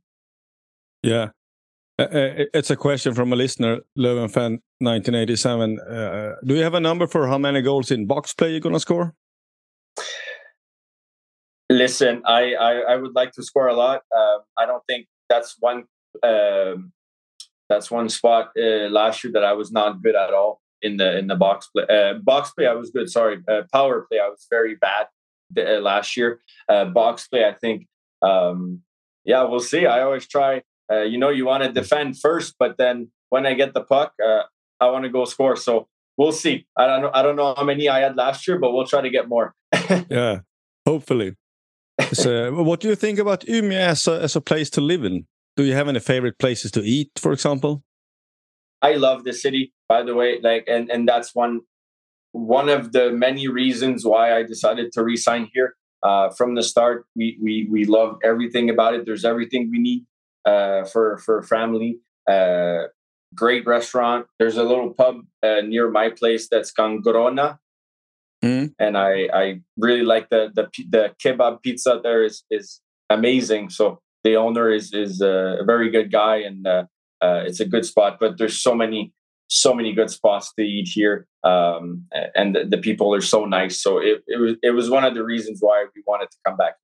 Yeah, 1.03 1.31
uh, 1.99 2.03
uh 2.03 2.45
it's 2.53 2.71
a 2.71 2.77
question 2.77 3.15
from 3.15 3.33
a 3.33 3.37
listener, 3.37 3.81
Löwen 3.97 4.31
fan 4.31 4.61
1987. 4.81 5.81
Uh, 5.81 6.35
do 6.45 6.55
you 6.55 6.63
have 6.63 6.75
a 6.75 6.81
number 6.81 7.07
for 7.07 7.29
how 7.29 7.39
many 7.39 7.63
goals 7.63 7.91
in 7.91 8.07
box 8.07 8.35
play 8.35 8.51
you're 8.51 8.61
going 8.61 8.75
to 8.75 8.81
score? 8.81 9.15
Listen, 11.71 12.23
I, 12.27 12.55
I, 12.55 12.73
I 12.93 12.97
would 12.97 13.15
like 13.15 13.33
to 13.33 13.43
score 13.43 13.69
a 13.69 13.75
lot. 13.75 14.03
Uh, 14.15 14.39
I 14.59 14.67
don't 14.67 14.85
think 14.87 15.07
that's 15.29 15.57
one 15.59 15.85
um, 16.23 16.93
that's 17.69 17.91
one 17.91 18.09
spot 18.09 18.51
uh, 18.59 18.89
last 18.91 19.25
year 19.25 19.33
that 19.33 19.45
I 19.45 19.55
was 19.55 19.73
not 19.73 20.03
good 20.03 20.15
at 20.15 20.33
all 20.35 20.61
in 20.83 20.99
the 20.99 21.19
in 21.19 21.27
the 21.27 21.35
box 21.35 21.69
play. 21.69 21.85
Uh, 21.89 22.15
box 22.15 22.53
play, 22.53 22.67
I 22.67 22.75
was 22.75 22.91
good. 22.91 23.11
Sorry, 23.11 23.39
uh, 23.49 23.63
power 23.73 24.07
play, 24.11 24.21
I 24.21 24.29
was 24.29 24.47
very 24.51 24.75
bad 24.77 25.07
the, 25.51 25.79
uh, 25.79 25.81
last 25.81 26.17
year. 26.17 26.41
Uh, 26.69 26.85
box 26.85 27.27
play, 27.29 27.45
I 27.45 27.55
think. 27.55 27.87
Um, 28.23 28.83
yeah, 29.25 29.43
we'll 29.45 29.61
see. 29.61 29.87
I 29.87 30.03
always 30.03 30.27
try. 30.27 30.63
Uh, 30.93 31.03
you 31.03 31.17
know, 31.17 31.31
you 31.31 31.47
want 31.47 31.63
to 31.65 31.73
defend 31.73 32.21
first, 32.21 32.57
but 32.59 32.77
then 32.77 33.11
when 33.31 33.47
I 33.47 33.55
get 33.55 33.73
the 33.73 33.83
puck, 33.83 34.13
I 34.85 34.91
want 34.91 35.05
to 35.05 35.11
go 35.11 35.25
score. 35.25 35.57
So 35.57 35.89
we'll 36.17 36.33
see. 36.33 36.67
I 36.77 36.87
don't 36.87 37.03
know. 37.03 37.11
I 37.13 37.23
don't 37.23 37.37
know 37.37 37.55
how 37.57 37.65
many 37.65 37.89
I 37.89 38.01
had 38.01 38.17
last 38.17 38.47
year, 38.47 38.59
but 38.59 38.73
we'll 38.73 38.87
try 38.87 39.01
to 39.01 39.11
get 39.11 39.29
more. 39.29 39.55
yeah, 40.11 40.41
hopefully. 40.87 41.37
so, 42.13 42.63
what 42.69 42.81
do 42.81 42.89
you 42.89 42.97
think 42.97 43.19
about 43.19 43.41
Umeå 43.43 43.77
as 43.77 44.07
a, 44.09 44.21
as 44.23 44.37
a 44.37 44.41
place 44.41 44.71
to 44.71 44.81
live 44.81 45.05
in? 45.05 45.27
Do 45.57 45.65
you 45.65 45.75
have 45.75 45.89
any 45.89 46.01
favorite 46.01 46.39
places 46.39 46.71
to 46.73 46.83
eat, 46.83 47.11
for 47.17 47.33
example? 47.33 47.83
I 48.83 48.95
love 48.95 49.25
the 49.25 49.33
city, 49.33 49.73
by 49.89 50.03
the 50.03 50.15
way. 50.15 50.41
Like, 50.43 50.65
and 50.69 50.91
and 50.91 51.09
that's 51.09 51.35
one 51.35 51.61
one 52.33 52.69
of 52.69 52.93
the 52.93 53.13
many 53.13 53.47
reasons 53.49 54.05
why 54.05 54.37
I 54.37 54.43
decided 54.43 54.93
to 54.93 55.03
resign 55.03 55.49
here. 55.55 55.77
Uh, 56.03 56.29
from 56.31 56.55
the 56.55 56.63
start, 56.63 57.07
we 57.17 57.39
we 57.43 57.67
we 57.71 57.85
love 57.87 58.19
everything 58.23 58.69
about 58.69 58.95
it. 58.95 59.07
There's 59.07 59.25
everything 59.25 59.71
we 59.71 59.79
need 59.79 60.05
uh, 60.45 60.85
for 60.85 61.19
for 61.19 61.43
family. 61.43 62.01
Uh, 62.29 62.89
great 63.35 63.67
restaurant. 63.67 64.27
There's 64.39 64.57
a 64.57 64.65
little 64.65 64.93
pub 64.95 65.23
uh, 65.43 65.61
near 65.63 65.91
my 65.91 66.11
place 66.11 66.49
that's 66.49 66.73
Gangorona, 66.73 67.59
mm. 68.45 68.73
and 68.79 68.97
I 68.97 69.29
I 69.33 69.61
really 69.77 70.05
like 70.05 70.31
the 70.31 70.51
the 70.55 70.69
the 70.89 71.15
kebab 71.23 71.63
pizza 71.63 72.01
there 72.03 72.25
is 72.25 72.45
is 72.51 72.81
amazing. 73.11 73.71
So 73.71 74.01
the 74.23 74.37
owner 74.37 74.71
is 74.71 74.93
is 74.93 75.21
a 75.21 75.59
very 75.65 75.91
good 75.91 76.11
guy 76.11 76.37
and 76.37 76.67
uh, 76.67 76.85
uh, 77.21 77.43
it's 77.47 77.61
a 77.61 77.67
good 77.67 77.85
spot. 77.85 78.19
But 78.21 78.39
there's 78.39 78.59
so 78.59 78.75
many 78.75 79.13
so 79.49 79.75
many 79.75 79.93
good 79.93 80.11
spots 80.11 80.53
to 80.59 80.63
eat 80.63 80.89
here, 80.89 81.27
um, 81.45 82.07
and 82.35 82.57
the, 82.57 82.65
the, 82.65 82.79
people 82.79 83.15
are 83.15 83.21
so 83.21 83.45
nice. 83.45 83.81
So 83.81 83.99
it, 83.99 84.23
it 84.27 84.41
was 84.41 84.57
it 84.63 84.71
was 84.71 84.91
one 84.91 85.05
of 85.05 85.15
the 85.15 85.25
reasons 85.25 85.59
why 85.61 85.87
we 85.95 86.03
wanted 86.07 86.31
to 86.31 86.37
come 86.47 86.57
back. 86.57 86.75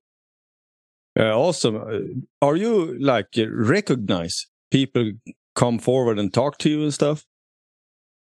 Uh, 1.19 1.37
awesome. 1.37 1.77
Uh, 1.77 2.47
are 2.47 2.57
you 2.57 2.99
like 3.01 3.29
recognize 3.37 4.47
people 4.71 5.13
come 5.61 5.79
forward 5.79 6.19
and 6.19 6.33
talk 6.33 6.57
to 6.57 6.71
you 6.71 6.83
and 6.83 6.95
stuff? 6.95 7.27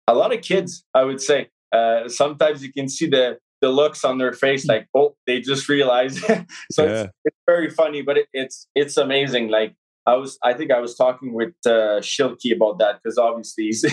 A 0.08 0.16
lot 0.16 0.34
of 0.34 0.42
kids, 0.42 0.84
I 0.96 1.04
would 1.04 1.22
say. 1.22 1.50
Uh, 1.72 2.10
sometimes 2.10 2.64
you 2.64 2.74
can 2.74 2.90
see 2.90 3.08
the 3.08 3.38
the 3.62 3.70
looks 3.70 4.04
on 4.04 4.18
their 4.18 4.34
face 4.34 4.66
like 4.66 4.88
oh 4.96 5.16
they 5.28 5.40
just 5.40 5.70
realized 5.70 6.18
so 6.72 6.84
yeah. 6.84 7.04
it's, 7.04 7.12
it's, 7.26 7.38
very 7.46 7.70
funny 7.70 8.02
but 8.02 8.18
it, 8.18 8.28
it's 8.34 8.68
it's 8.74 8.98
amazing 8.98 9.50
like 9.50 9.76
i 10.08 10.16
was 10.16 10.40
i 10.44 10.52
think 10.52 10.72
i 10.72 10.80
was 10.80 10.96
talking 10.96 11.32
with 11.32 11.54
uh 11.68 12.02
shilky 12.02 12.52
about 12.56 12.80
that 12.80 12.96
because 12.96 13.20
obviously 13.20 13.66
he's 13.66 13.86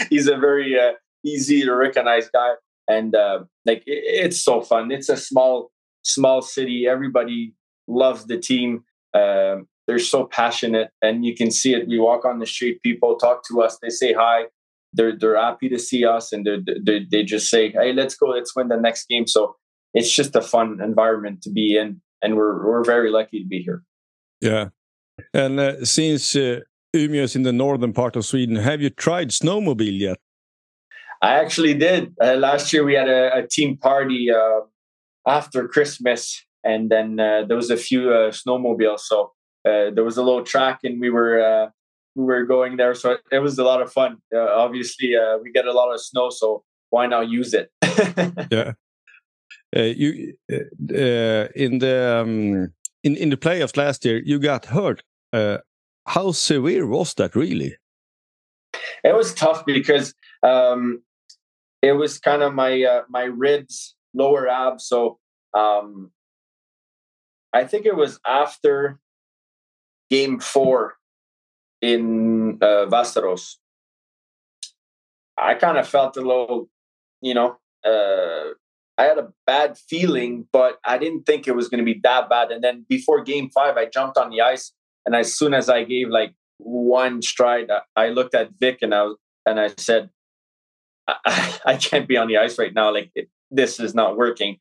he's 0.10 0.28
a 0.28 0.36
very 0.36 0.78
uh, 0.78 0.92
easy 1.24 1.62
to 1.62 1.74
recognize 1.74 2.28
guy 2.28 2.52
and 2.88 3.14
uh 3.14 3.38
like 3.64 3.82
it, 3.86 4.02
it's 4.24 4.40
so 4.48 4.60
fun 4.60 4.92
it's 4.92 5.08
a 5.08 5.16
small 5.16 5.70
small 6.02 6.42
city 6.42 6.86
everybody 6.86 7.54
loves 7.88 8.26
the 8.26 8.38
team 8.38 8.84
um 9.14 9.66
they're 9.86 9.98
so 9.98 10.26
passionate 10.26 10.90
and 11.00 11.24
you 11.24 11.34
can 11.34 11.50
see 11.50 11.74
it. 11.74 11.88
We 11.88 11.98
walk 11.98 12.24
on 12.24 12.38
the 12.38 12.46
street 12.46 12.82
people 12.82 13.16
talk 13.16 13.42
to 13.48 13.62
us 13.62 13.78
they 13.80 13.90
say 13.90 14.12
hi. 14.12 14.46
They're 14.92 15.16
they're 15.16 15.36
happy 15.36 15.68
to 15.68 15.78
see 15.78 16.04
us 16.04 16.32
and 16.32 16.46
they 16.46 16.58
they 16.84 17.06
they 17.10 17.22
just 17.22 17.48
say 17.48 17.70
hey 17.70 17.92
let's 17.92 18.14
go 18.14 18.26
let's 18.26 18.54
win 18.56 18.68
the 18.68 18.76
next 18.76 19.08
game. 19.08 19.26
So 19.26 19.56
it's 19.94 20.12
just 20.12 20.34
a 20.36 20.42
fun 20.42 20.80
environment 20.82 21.42
to 21.42 21.50
be 21.50 21.76
in 21.76 22.00
and 22.22 22.36
we're 22.36 22.66
we're 22.66 22.84
very 22.84 23.10
lucky 23.10 23.42
to 23.42 23.48
be 23.48 23.62
here. 23.62 23.82
Yeah. 24.40 24.68
And 25.32 25.58
uh, 25.58 25.84
since 25.84 26.36
uh, 26.36 26.60
Umeå 26.94 27.22
is 27.22 27.36
in 27.36 27.42
the 27.42 27.52
northern 27.52 27.92
part 27.92 28.16
of 28.16 28.24
Sweden 28.24 28.56
have 28.56 28.80
you 28.82 28.90
tried 28.90 29.30
snowmobile 29.30 29.98
yet? 29.98 30.18
I 31.22 31.38
actually 31.40 31.74
did. 31.74 32.14
Uh, 32.22 32.34
last 32.34 32.72
year 32.72 32.84
we 32.84 32.94
had 32.94 33.08
a, 33.08 33.38
a 33.38 33.46
team 33.46 33.78
party 33.78 34.30
uh, 34.30 34.60
after 35.26 35.66
Christmas 35.68 36.44
and 36.64 36.90
then 36.90 37.20
uh, 37.20 37.44
there 37.46 37.56
was 37.56 37.70
a 37.70 37.76
few 37.76 38.12
uh, 38.12 38.30
snowmobiles 38.30 39.00
so 39.00 39.32
uh, 39.66 39.90
there 39.90 40.04
was 40.04 40.16
a 40.16 40.22
little 40.22 40.44
track 40.44 40.80
and 40.84 41.00
we 41.00 41.10
were 41.10 41.40
uh, 41.40 41.70
we 42.14 42.24
were 42.24 42.44
going 42.44 42.76
there. 42.76 42.94
So 42.94 43.16
it 43.32 43.40
was 43.40 43.58
a 43.58 43.64
lot 43.64 43.82
of 43.82 43.92
fun. 43.92 44.18
Uh, 44.34 44.38
obviously, 44.38 45.16
uh, 45.16 45.38
we 45.42 45.50
get 45.50 45.66
a 45.66 45.72
lot 45.72 45.92
of 45.92 46.00
snow, 46.00 46.30
so 46.30 46.62
why 46.90 47.06
not 47.06 47.28
use 47.28 47.52
it? 47.52 47.70
yeah. 48.50 48.72
Uh, 49.76 49.82
you 49.82 50.34
in 50.48 51.78
the 51.78 52.22
um, 52.22 52.72
in 53.02 53.16
in 53.16 53.30
the 53.30 53.36
playoffs 53.36 53.76
last 53.76 54.04
year, 54.04 54.22
you 54.24 54.38
got 54.38 54.66
hurt. 54.66 55.02
Uh, 55.32 55.58
how 56.06 56.30
severe 56.30 56.86
was 56.86 57.14
that 57.14 57.34
really? 57.34 57.76
It 59.02 59.14
was 59.14 59.34
tough 59.34 59.66
because 59.66 60.14
um, 60.42 61.02
it 61.82 61.92
was 61.92 62.18
kind 62.18 62.42
of 62.42 62.54
my 62.54 63.02
my 63.08 63.24
ribs, 63.24 63.96
lower 64.14 64.48
abs. 64.48 64.86
So 64.86 65.18
um, 65.54 66.12
I 67.52 67.64
think 67.64 67.84
it 67.86 67.96
was 67.96 68.20
after 68.24 69.00
game 70.10 70.38
four 70.40 70.94
in 71.82 72.58
uh, 72.62 72.86
Vasteros, 72.86 73.56
I 75.36 75.54
kind 75.54 75.76
of 75.78 75.86
felt 75.86 76.16
a 76.16 76.20
little, 76.20 76.68
you 77.20 77.34
know, 77.34 77.58
uh, 77.84 78.54
I 78.98 79.04
had 79.04 79.18
a 79.18 79.28
bad 79.46 79.76
feeling, 79.76 80.46
but 80.52 80.78
I 80.84 80.96
didn't 80.96 81.24
think 81.24 81.46
it 81.46 81.54
was 81.54 81.68
going 81.68 81.84
to 81.84 81.84
be 81.84 82.00
that 82.02 82.30
bad. 82.30 82.50
And 82.50 82.64
then 82.64 82.86
before 82.88 83.22
game 83.22 83.50
five, 83.50 83.76
I 83.76 83.86
jumped 83.86 84.16
on 84.16 84.30
the 84.30 84.40
ice. 84.40 84.72
And 85.04 85.14
as 85.14 85.34
soon 85.34 85.52
as 85.52 85.68
I 85.68 85.84
gave 85.84 86.08
like 86.08 86.34
one 86.58 87.20
stride, 87.20 87.68
I 87.94 88.08
looked 88.08 88.34
at 88.34 88.50
Vic 88.58 88.78
and 88.80 88.94
I 88.94 89.02
was, 89.02 89.16
and 89.44 89.60
I 89.60 89.70
said, 89.76 90.10
I, 91.06 91.58
I 91.66 91.76
can't 91.76 92.08
be 92.08 92.16
on 92.16 92.28
the 92.28 92.38
ice 92.38 92.58
right 92.58 92.72
now. 92.72 92.92
Like 92.92 93.10
it, 93.14 93.28
this 93.50 93.78
is 93.78 93.94
not 93.94 94.16
working. 94.16 94.58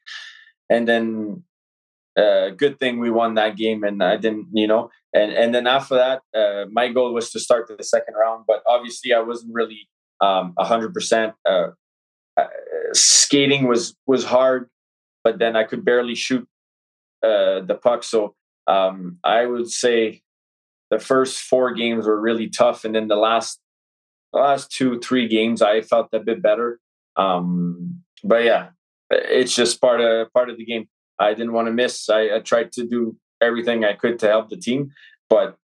And 0.69 0.87
then 0.87 1.43
uh, 2.18 2.49
good 2.49 2.80
thing 2.80 2.99
we 2.99 3.11
won 3.11 3.36
that 3.36 3.57
game 3.57 3.84
and 3.84 4.01
I 4.01 4.18
didn't, 4.18 4.47
you 4.53 4.68
know, 4.68 4.89
and 5.13 5.32
and 5.32 5.53
then 5.53 5.68
after 5.68 5.95
that, 5.95 6.22
uh, 6.38 6.66
my 6.72 6.89
goal 6.89 7.13
was 7.13 7.32
to 7.32 7.39
start 7.39 7.68
the 7.68 7.84
second 7.84 8.16
round, 8.16 8.45
but 8.47 8.61
obviously 8.68 9.13
I 9.13 9.20
wasn't 9.20 9.53
really 9.53 9.88
um, 10.22 10.53
hundred 10.57 10.91
uh, 10.91 10.93
percent. 10.93 11.34
Uh, 11.45 11.68
skating 12.93 13.68
was 13.68 13.95
was 14.05 14.26
hard, 14.26 14.70
but 15.24 15.39
then 15.39 15.55
I 15.55 15.63
could 15.63 15.86
barely 15.86 16.16
shoot 16.16 16.47
uh, 17.24 17.61
the 17.61 17.80
puck. 17.82 18.03
So 18.03 18.36
um, 18.68 19.18
I 19.24 19.45
would 19.45 19.70
say 19.70 20.22
the 20.91 20.99
first 20.99 21.41
four 21.41 21.74
games 21.74 22.05
were 22.05 22.20
really 22.20 22.49
tough, 22.49 22.86
and 22.86 22.95
then 22.95 23.07
the 23.07 23.16
last 23.16 23.59
the 24.34 24.39
last 24.39 24.72
two 24.72 24.99
three 24.99 25.28
games 25.28 25.61
I 25.61 25.82
felt 25.82 26.09
a 26.13 26.20
bit 26.20 26.41
better. 26.41 26.80
Um, 27.16 28.03
but 28.24 28.43
yeah, 28.43 28.70
it's 29.09 29.55
just 29.55 29.82
part 29.82 30.01
of 30.01 30.32
part 30.34 30.49
of 30.49 30.57
the 30.57 30.66
game. 30.66 30.88
I 31.20 31.34
didn't 31.34 31.53
want 31.53 31.68
to 31.68 31.72
miss. 31.72 32.09
I, 32.09 32.36
I, 32.36 32.39
tried 32.39 32.72
to 32.74 32.86
do 32.86 33.16
everything 33.41 33.86
I 33.86 33.93
could 33.93 34.20
to 34.20 34.28
help 34.28 34.49
the 34.49 34.57
team, 34.57 34.91
but 35.30 35.57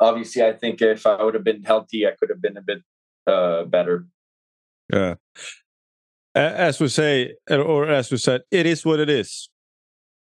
obviously, 0.00 0.42
I 0.42 0.52
think 0.52 0.80
if 0.80 1.06
I 1.06 1.22
would 1.22 1.34
have 1.34 1.44
been 1.44 1.62
healthy, 1.62 2.06
I 2.06 2.12
could 2.18 2.30
have 2.30 2.40
been 2.40 2.56
a 2.56 2.62
bit 2.62 2.78
uh, 3.26 3.64
better. 3.64 4.06
Yeah, 4.92 5.14
as 6.34 6.80
we 6.80 6.88
say, 6.88 7.34
or 7.50 7.88
as 7.88 8.10
we 8.10 8.16
said, 8.16 8.42
it 8.50 8.66
is 8.66 8.84
what 8.84 9.00
it 9.00 9.10
is. 9.10 9.48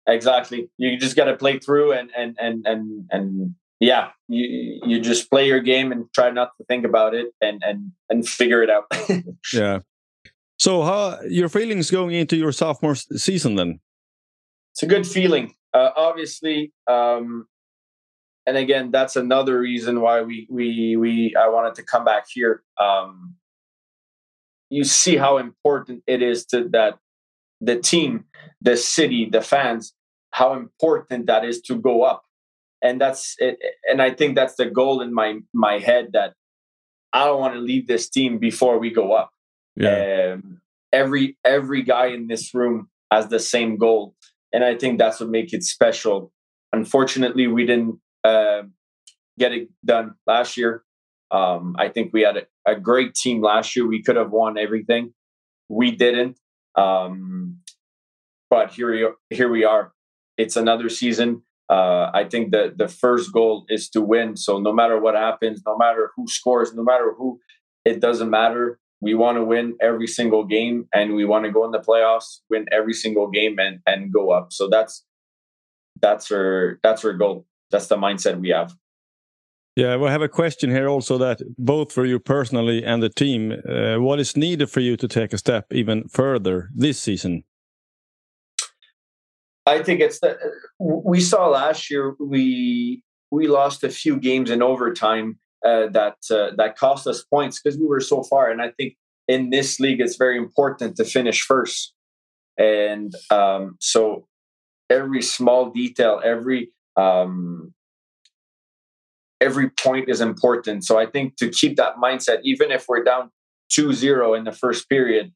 Exactly. 0.08 0.70
You 0.78 0.98
just 0.98 1.16
got 1.16 1.26
to 1.26 1.36
play 1.36 1.60
through 1.60 1.94
and 1.94 2.10
and 2.18 2.36
and 2.40 2.66
and 2.66 3.06
and 3.12 3.56
yeah, 3.80 4.10
you 4.28 4.82
you 4.86 5.00
just 5.00 5.30
play 5.30 5.48
your 5.48 5.60
game 5.60 5.92
and 5.92 6.06
try 6.14 6.32
not 6.32 6.52
to 6.58 6.66
think 6.66 6.86
about 6.86 7.14
it 7.14 7.28
and 7.42 7.62
and 7.64 7.92
and 8.10 8.28
figure 8.28 8.64
it 8.64 8.70
out. 8.70 8.86
yeah. 9.54 9.80
So, 10.58 10.84
how 10.84 11.22
your 11.22 11.48
feelings 11.48 11.90
going 11.90 12.16
into 12.16 12.36
your 12.36 12.52
sophomore 12.52 12.96
season 12.96 13.56
then? 13.56 13.80
It's 14.80 14.84
a 14.84 14.88
good 14.88 15.06
feeling. 15.06 15.54
Uh, 15.74 15.90
obviously, 15.98 16.72
um, 16.88 17.48
and 18.46 18.56
again, 18.56 18.92
that's 18.92 19.18
another 19.18 19.60
reason 19.60 20.00
why 20.00 20.22
we 20.22 20.48
we 20.50 20.96
we 20.96 21.36
I 21.38 21.50
wanted 21.50 21.76
to 21.76 21.84
come 21.84 22.06
back 22.06 22.28
here. 22.32 22.64
Um, 22.80 23.36
you 24.70 24.86
see 24.86 25.18
how 25.18 25.38
important 25.38 26.04
it 26.08 26.22
is 26.22 26.46
to 26.48 26.70
that 26.70 26.98
the 27.60 27.78
team, 27.78 28.24
the 28.62 28.78
city, 28.78 29.28
the 29.30 29.42
fans, 29.42 29.94
how 30.32 30.54
important 30.54 31.28
that 31.28 31.44
is 31.44 31.62
to 31.64 31.76
go 31.76 32.04
up, 32.04 32.24
and 32.82 33.02
that's 33.02 33.36
it. 33.38 33.60
And 33.84 34.02
I 34.02 34.12
think 34.12 34.36
that's 34.36 34.56
the 34.56 34.68
goal 34.68 35.02
in 35.02 35.14
my 35.14 35.40
my 35.54 35.80
head 35.80 36.12
that 36.14 36.36
I 37.12 37.26
don't 37.26 37.42
want 37.42 37.56
to 37.56 37.60
leave 37.60 37.88
this 37.88 38.10
team 38.10 38.40
before 38.40 38.80
we 38.80 38.92
go 38.92 39.12
up. 39.12 39.32
Yeah. 39.76 40.36
Um, 40.36 40.62
every 40.94 41.38
every 41.44 41.84
guy 41.84 42.08
in 42.08 42.28
this 42.28 42.54
room 42.54 42.88
has 43.12 43.28
the 43.28 43.40
same 43.40 43.78
goal, 43.78 44.16
and 44.52 44.64
I 44.64 44.76
think 44.76 45.00
that's 45.00 45.20
what 45.20 45.30
makes 45.30 45.54
it 45.54 45.64
special. 45.64 46.32
Unfortunately, 46.74 47.48
we 47.48 47.66
didn't 47.66 48.00
uh, 48.24 48.64
get 49.38 49.54
it 49.54 49.70
done 49.86 50.16
last 50.28 50.58
year. 50.58 50.84
Um, 51.32 51.76
I 51.78 51.90
think 51.90 52.12
we 52.12 52.22
had 52.22 52.38
a, 52.38 52.72
a, 52.72 52.80
great 52.80 53.14
team 53.14 53.42
last 53.42 53.76
year. 53.76 53.88
We 53.88 54.02
could 54.02 54.16
have 54.16 54.32
won 54.32 54.58
everything. 54.58 55.14
We 55.70 55.92
didn't. 55.92 56.40
Um, 56.76 57.60
but 58.50 58.72
here 58.72 58.92
we, 58.92 59.36
here 59.36 59.50
we 59.50 59.64
are. 59.64 59.94
It's 60.38 60.56
another 60.56 60.90
season. 60.90 61.44
Uh, 61.70 62.10
I 62.14 62.24
think 62.24 62.52
that 62.52 62.80
the 62.80 62.88
first 62.88 63.32
goal 63.32 63.66
is 63.70 63.90
to 63.92 64.02
win. 64.02 64.38
So 64.38 64.58
no 64.58 64.74
matter 64.74 65.00
what 65.00 65.14
happens, 65.14 65.62
no 65.68 65.78
matter 65.78 66.10
who 66.16 66.28
scores, 66.28 66.74
no 66.74 66.84
matter 66.84 67.14
who, 67.16 67.40
it 67.86 68.00
doesn't 68.00 68.30
matter. 68.30 68.80
We 69.02 69.14
want 69.14 69.38
to 69.38 69.44
win 69.44 69.78
every 69.82 70.08
single 70.08 70.44
game, 70.46 70.88
and 70.94 71.16
we 71.16 71.26
want 71.26 71.46
to 71.46 71.52
go 71.52 71.66
in 71.66 71.72
the 71.72 71.80
playoffs, 71.80 72.40
win 72.50 72.66
every 72.72 72.94
single 72.94 73.30
game, 73.30 73.58
and 73.60 73.80
and 73.86 74.12
go 74.12 74.32
up. 74.32 74.52
So 74.52 74.68
that's 74.70 75.06
that's 76.02 76.32
our 76.32 76.80
that's 76.84 77.04
our 77.06 77.14
goal 77.14 77.46
that's 77.72 77.88
the 77.88 77.98
mindset 77.98 78.40
we 78.40 78.50
have. 78.50 78.74
Yeah, 79.76 79.96
we 79.96 80.08
have 80.08 80.22
a 80.22 80.28
question 80.28 80.70
here 80.70 80.90
also 80.90 81.18
that 81.20 81.42
both 81.58 81.94
for 81.94 82.06
you 82.06 82.20
personally 82.20 82.84
and 82.84 83.02
the 83.02 83.10
team, 83.10 83.54
uh, 83.68 83.98
what 83.98 84.20
is 84.20 84.36
needed 84.36 84.70
for 84.70 84.82
you 84.82 84.98
to 84.98 85.08
take 85.08 85.32
a 85.32 85.38
step 85.38 85.72
even 85.72 86.08
further 86.10 86.70
this 86.76 87.00
season? 87.00 87.44
I 89.66 89.84
think 89.84 90.02
it's 90.02 90.20
that 90.20 90.38
we 90.80 91.22
saw 91.22 91.48
last 91.48 91.90
year 91.90 92.16
we 92.20 93.04
we 93.32 93.48
lost 93.48 93.84
a 93.84 93.90
few 93.90 94.18
games 94.18 94.50
in 94.50 94.62
overtime 94.64 95.38
uh, 95.66 95.88
that 95.92 96.16
uh, 96.32 96.52
that 96.58 96.78
cost 96.78 97.08
us 97.08 97.24
points 97.24 97.62
because 97.62 97.78
we 97.78 97.86
were 97.86 98.00
so 98.00 98.24
far, 98.24 98.50
and 98.50 98.62
I 98.62 98.72
think 98.72 98.96
in 99.28 99.50
this 99.50 99.80
league 99.80 100.02
it's 100.02 100.16
very 100.16 100.38
important 100.38 100.96
to 100.98 101.04
finish 101.04 101.42
first, 101.42 101.94
and 102.58 103.14
um, 103.30 103.78
so 103.80 104.28
every 104.90 105.22
small 105.22 105.70
detail, 105.72 106.22
every 106.24 106.72
um, 106.96 107.74
every 109.42 109.70
point 109.70 110.10
is 110.10 110.22
important. 110.22 110.84
So 110.84 110.98
I 111.00 111.06
think 111.06 111.38
to 111.38 111.50
keep 111.50 111.78
that 111.78 111.96
mindset, 111.96 112.40
even 112.44 112.72
if 112.72 112.86
we're 112.88 113.04
down 113.04 113.32
2 113.72 113.94
0 113.94 114.34
in 114.34 114.44
the 114.44 114.52
first 114.52 114.90
period, 114.90 115.32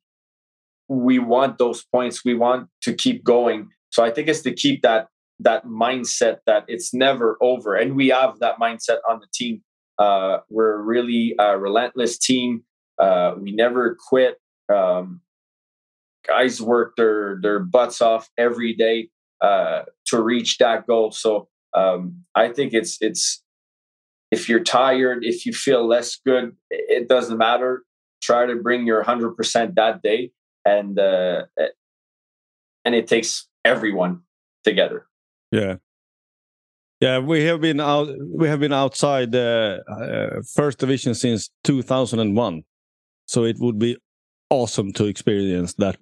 we 0.88 1.20
want 1.20 1.58
those 1.58 1.84
points. 1.84 2.26
We 2.26 2.36
want 2.36 2.70
to 2.84 2.94
keep 2.94 3.24
going. 3.24 3.70
So 3.90 4.04
I 4.04 4.12
think 4.12 4.28
it's 4.28 4.42
to 4.42 4.54
keep 4.54 4.82
that 4.82 5.08
that 5.40 5.66
mindset 5.66 6.38
that 6.46 6.64
it's 6.68 6.94
never 6.94 7.38
over. 7.42 7.76
And 7.76 7.96
we 7.96 8.10
have 8.10 8.40
that 8.40 8.60
mindset 8.60 8.98
on 9.10 9.20
the 9.20 9.28
team. 9.34 9.62
Uh, 9.98 10.40
we're 10.50 10.74
a 10.74 10.82
really 10.82 11.36
a 11.40 11.58
relentless 11.58 12.18
team. 12.18 12.64
Uh, 13.00 13.36
we 13.40 13.52
never 13.52 13.98
quit. 14.10 14.38
Um, 14.74 15.22
guys 16.28 16.62
work 16.62 16.96
their 16.96 17.40
their 17.42 17.60
butts 17.60 18.02
off 18.02 18.30
every 18.38 18.74
day 18.74 19.10
uh, 19.42 19.84
to 20.08 20.22
reach 20.22 20.58
that 20.58 20.88
goal. 20.88 21.12
So 21.12 21.50
um, 21.74 22.24
I 22.36 22.50
think 22.50 22.74
it's 22.74 22.98
it's 23.02 23.44
if 24.32 24.50
you're 24.50 24.64
tired, 24.64 25.24
if 25.24 25.46
you 25.46 25.54
feel 25.54 25.86
less 25.86 26.18
good, 26.26 26.56
it 26.70 27.08
doesn't 27.08 27.38
matter. 27.38 27.84
Try 28.22 28.46
to 28.46 28.56
bring 28.56 28.88
your 28.88 29.04
hundred 29.04 29.36
percent 29.36 29.76
that 29.76 30.02
day, 30.02 30.32
and 30.66 30.98
uh, 30.98 31.44
and 32.86 32.96
it 32.96 33.08
takes 33.08 33.48
everyone 33.66 34.22
together. 34.64 35.08
Yeah, 35.52 35.76
yeah. 37.04 37.18
We 37.20 37.44
have 37.50 37.60
been 37.62 37.80
out. 37.80 38.08
We 38.42 38.48
have 38.48 38.60
been 38.60 38.74
outside 38.84 39.32
the 39.32 39.50
uh, 39.88 40.42
first 40.58 40.80
division 40.80 41.14
since 41.16 41.50
two 41.64 41.82
thousand 41.82 42.20
and 42.20 42.38
one, 42.38 42.64
so 43.26 43.44
it 43.44 43.58
would 43.60 43.80
be 43.80 43.98
awesome 44.50 44.94
to 44.94 45.06
experience 45.06 45.74
that 45.76 45.96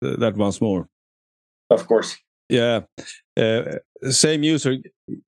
that 0.00 0.34
once 0.36 0.60
more. 0.60 0.88
Of 1.70 1.86
course. 1.86 2.16
Yeah. 2.48 2.82
Uh, 3.36 3.62
same 4.10 4.42
user, 4.44 4.76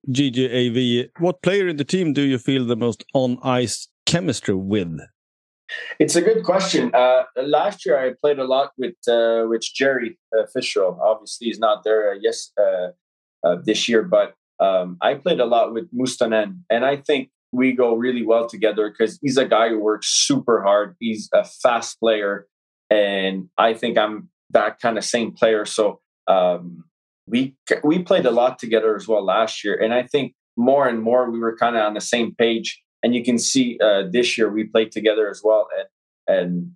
GGAV. 0.09 1.09
What 1.19 1.43
player 1.43 1.67
in 1.69 1.77
the 1.77 1.85
team 1.85 2.13
do 2.13 2.23
you 2.23 2.39
feel 2.39 2.65
the 2.65 2.77
most 2.77 3.05
on 3.13 3.39
ice 3.43 3.89
chemistry 4.07 4.55
with? 4.55 5.01
It's 5.99 6.17
a 6.17 6.23
good 6.23 6.45
question. 6.45 6.95
Uh, 6.95 7.25
last 7.37 7.85
year, 7.85 7.99
I 7.99 8.15
played 8.23 8.39
a 8.39 8.45
lot 8.45 8.71
with 8.79 8.97
uh, 9.09 9.45
with 9.51 9.63
Jerry 9.63 10.19
uh, 10.33 10.47
Fisher. 10.55 10.85
Obviously, 10.85 11.49
he's 11.49 11.59
not 11.59 11.85
there 11.85 12.13
uh, 12.13 12.19
yes 12.21 12.53
uh, 12.57 12.89
uh, 13.47 13.57
this 13.65 13.89
year, 13.89 14.03
but 14.03 14.35
um, 14.61 14.97
I 15.01 15.15
played 15.15 15.41
a 15.41 15.45
lot 15.45 15.73
with 15.73 15.93
Mustonen, 15.93 16.61
and 16.71 16.85
I 16.85 16.97
think 16.97 17.31
we 17.53 17.73
go 17.73 17.95
really 17.95 18.25
well 18.25 18.49
together 18.49 18.91
because 18.91 19.19
he's 19.23 19.37
a 19.37 19.47
guy 19.47 19.71
who 19.71 19.81
works 19.81 20.09
super 20.09 20.63
hard. 20.63 20.97
He's 21.01 21.29
a 21.33 21.45
fast 21.45 21.99
player, 22.01 22.47
and 22.91 23.49
I 23.57 23.75
think 23.75 23.97
I'm 23.97 24.29
that 24.51 24.81
kind 24.81 24.99
of 24.99 25.05
same 25.05 25.33
player. 25.33 25.65
So 25.65 26.01
um, 26.27 26.85
we 27.27 27.55
we 27.85 28.03
played 28.03 28.27
a 28.27 28.31
lot 28.31 28.59
together 28.59 28.97
as 28.97 29.07
well 29.07 29.25
last 29.25 29.65
year, 29.65 29.75
and 29.75 29.95
I 29.95 30.03
think 30.03 30.35
more 30.57 30.89
and 30.89 31.03
more 31.03 31.31
we 31.31 31.39
were 31.39 31.57
kind 31.57 31.77
of 31.77 31.83
on 31.83 31.95
the 31.95 32.01
same 32.01 32.35
page. 32.35 32.83
And 33.03 33.15
you 33.15 33.23
can 33.23 33.39
see 33.39 33.79
uh, 33.81 34.05
this 34.11 34.37
year 34.37 34.51
we 34.51 34.65
played 34.65 34.91
together 34.91 35.31
as 35.31 35.41
well, 35.45 35.69
and 35.79 36.39
and 36.39 36.73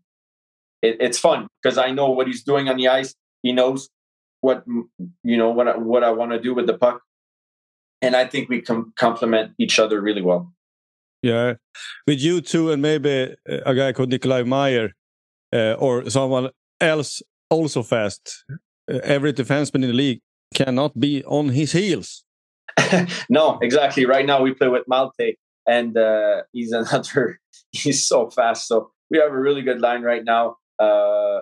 it, 0.83 0.99
it's 1.01 1.19
fun 1.19 1.49
because 1.63 1.79
I 1.79 1.91
know 1.91 2.11
what 2.11 2.27
he's 2.29 2.45
doing 2.45 2.69
on 2.69 2.77
the 2.77 2.89
ice. 2.89 3.15
He 3.43 3.53
knows 3.53 3.89
what 4.41 4.65
you 5.25 5.37
know 5.37 5.51
what 5.51 5.69
I, 5.69 5.77
what 5.77 6.05
I 6.05 6.11
want 6.11 6.33
to 6.33 6.41
do 6.41 6.55
with 6.55 6.67
the 6.67 6.79
puck, 6.79 7.03
and 8.03 8.17
I 8.17 8.27
think 8.27 8.49
we 8.49 8.61
com- 8.61 8.93
complement 8.97 9.53
each 9.59 9.79
other 9.79 10.01
really 10.01 10.23
well. 10.23 10.53
Yeah, 11.23 11.55
with 12.07 12.21
you 12.21 12.41
two, 12.41 12.73
and 12.73 12.83
maybe 12.83 13.35
a 13.47 13.75
guy 13.75 13.93
called 13.93 14.11
Nikolai 14.11 14.43
Meyer 14.43 14.91
uh, 15.53 15.75
or 15.75 16.11
someone 16.11 16.51
else 16.81 17.23
also 17.49 17.83
fast. 17.83 18.45
Uh, 18.91 18.99
every 19.05 19.33
defenseman 19.33 19.77
in 19.77 19.81
the 19.83 19.93
league 19.93 20.21
cannot 20.55 20.99
be 20.99 21.25
on 21.25 21.51
his 21.51 21.73
heels. 21.73 22.25
no, 23.31 23.59
exactly. 23.63 24.05
Right 24.05 24.27
now 24.27 24.43
we 24.43 24.53
play 24.53 24.69
with 24.69 24.83
Malte, 24.89 25.37
and 25.67 25.97
uh, 25.97 26.43
he's 26.53 26.73
another. 26.83 27.39
He's 27.71 28.07
so 28.07 28.31
fast. 28.31 28.67
So 28.67 28.91
we 29.11 29.19
have 29.19 29.33
a 29.33 29.39
really 29.39 29.63
good 29.63 29.81
line 29.81 30.03
right 30.03 30.25
now. 30.25 30.57
Uh, 30.79 31.41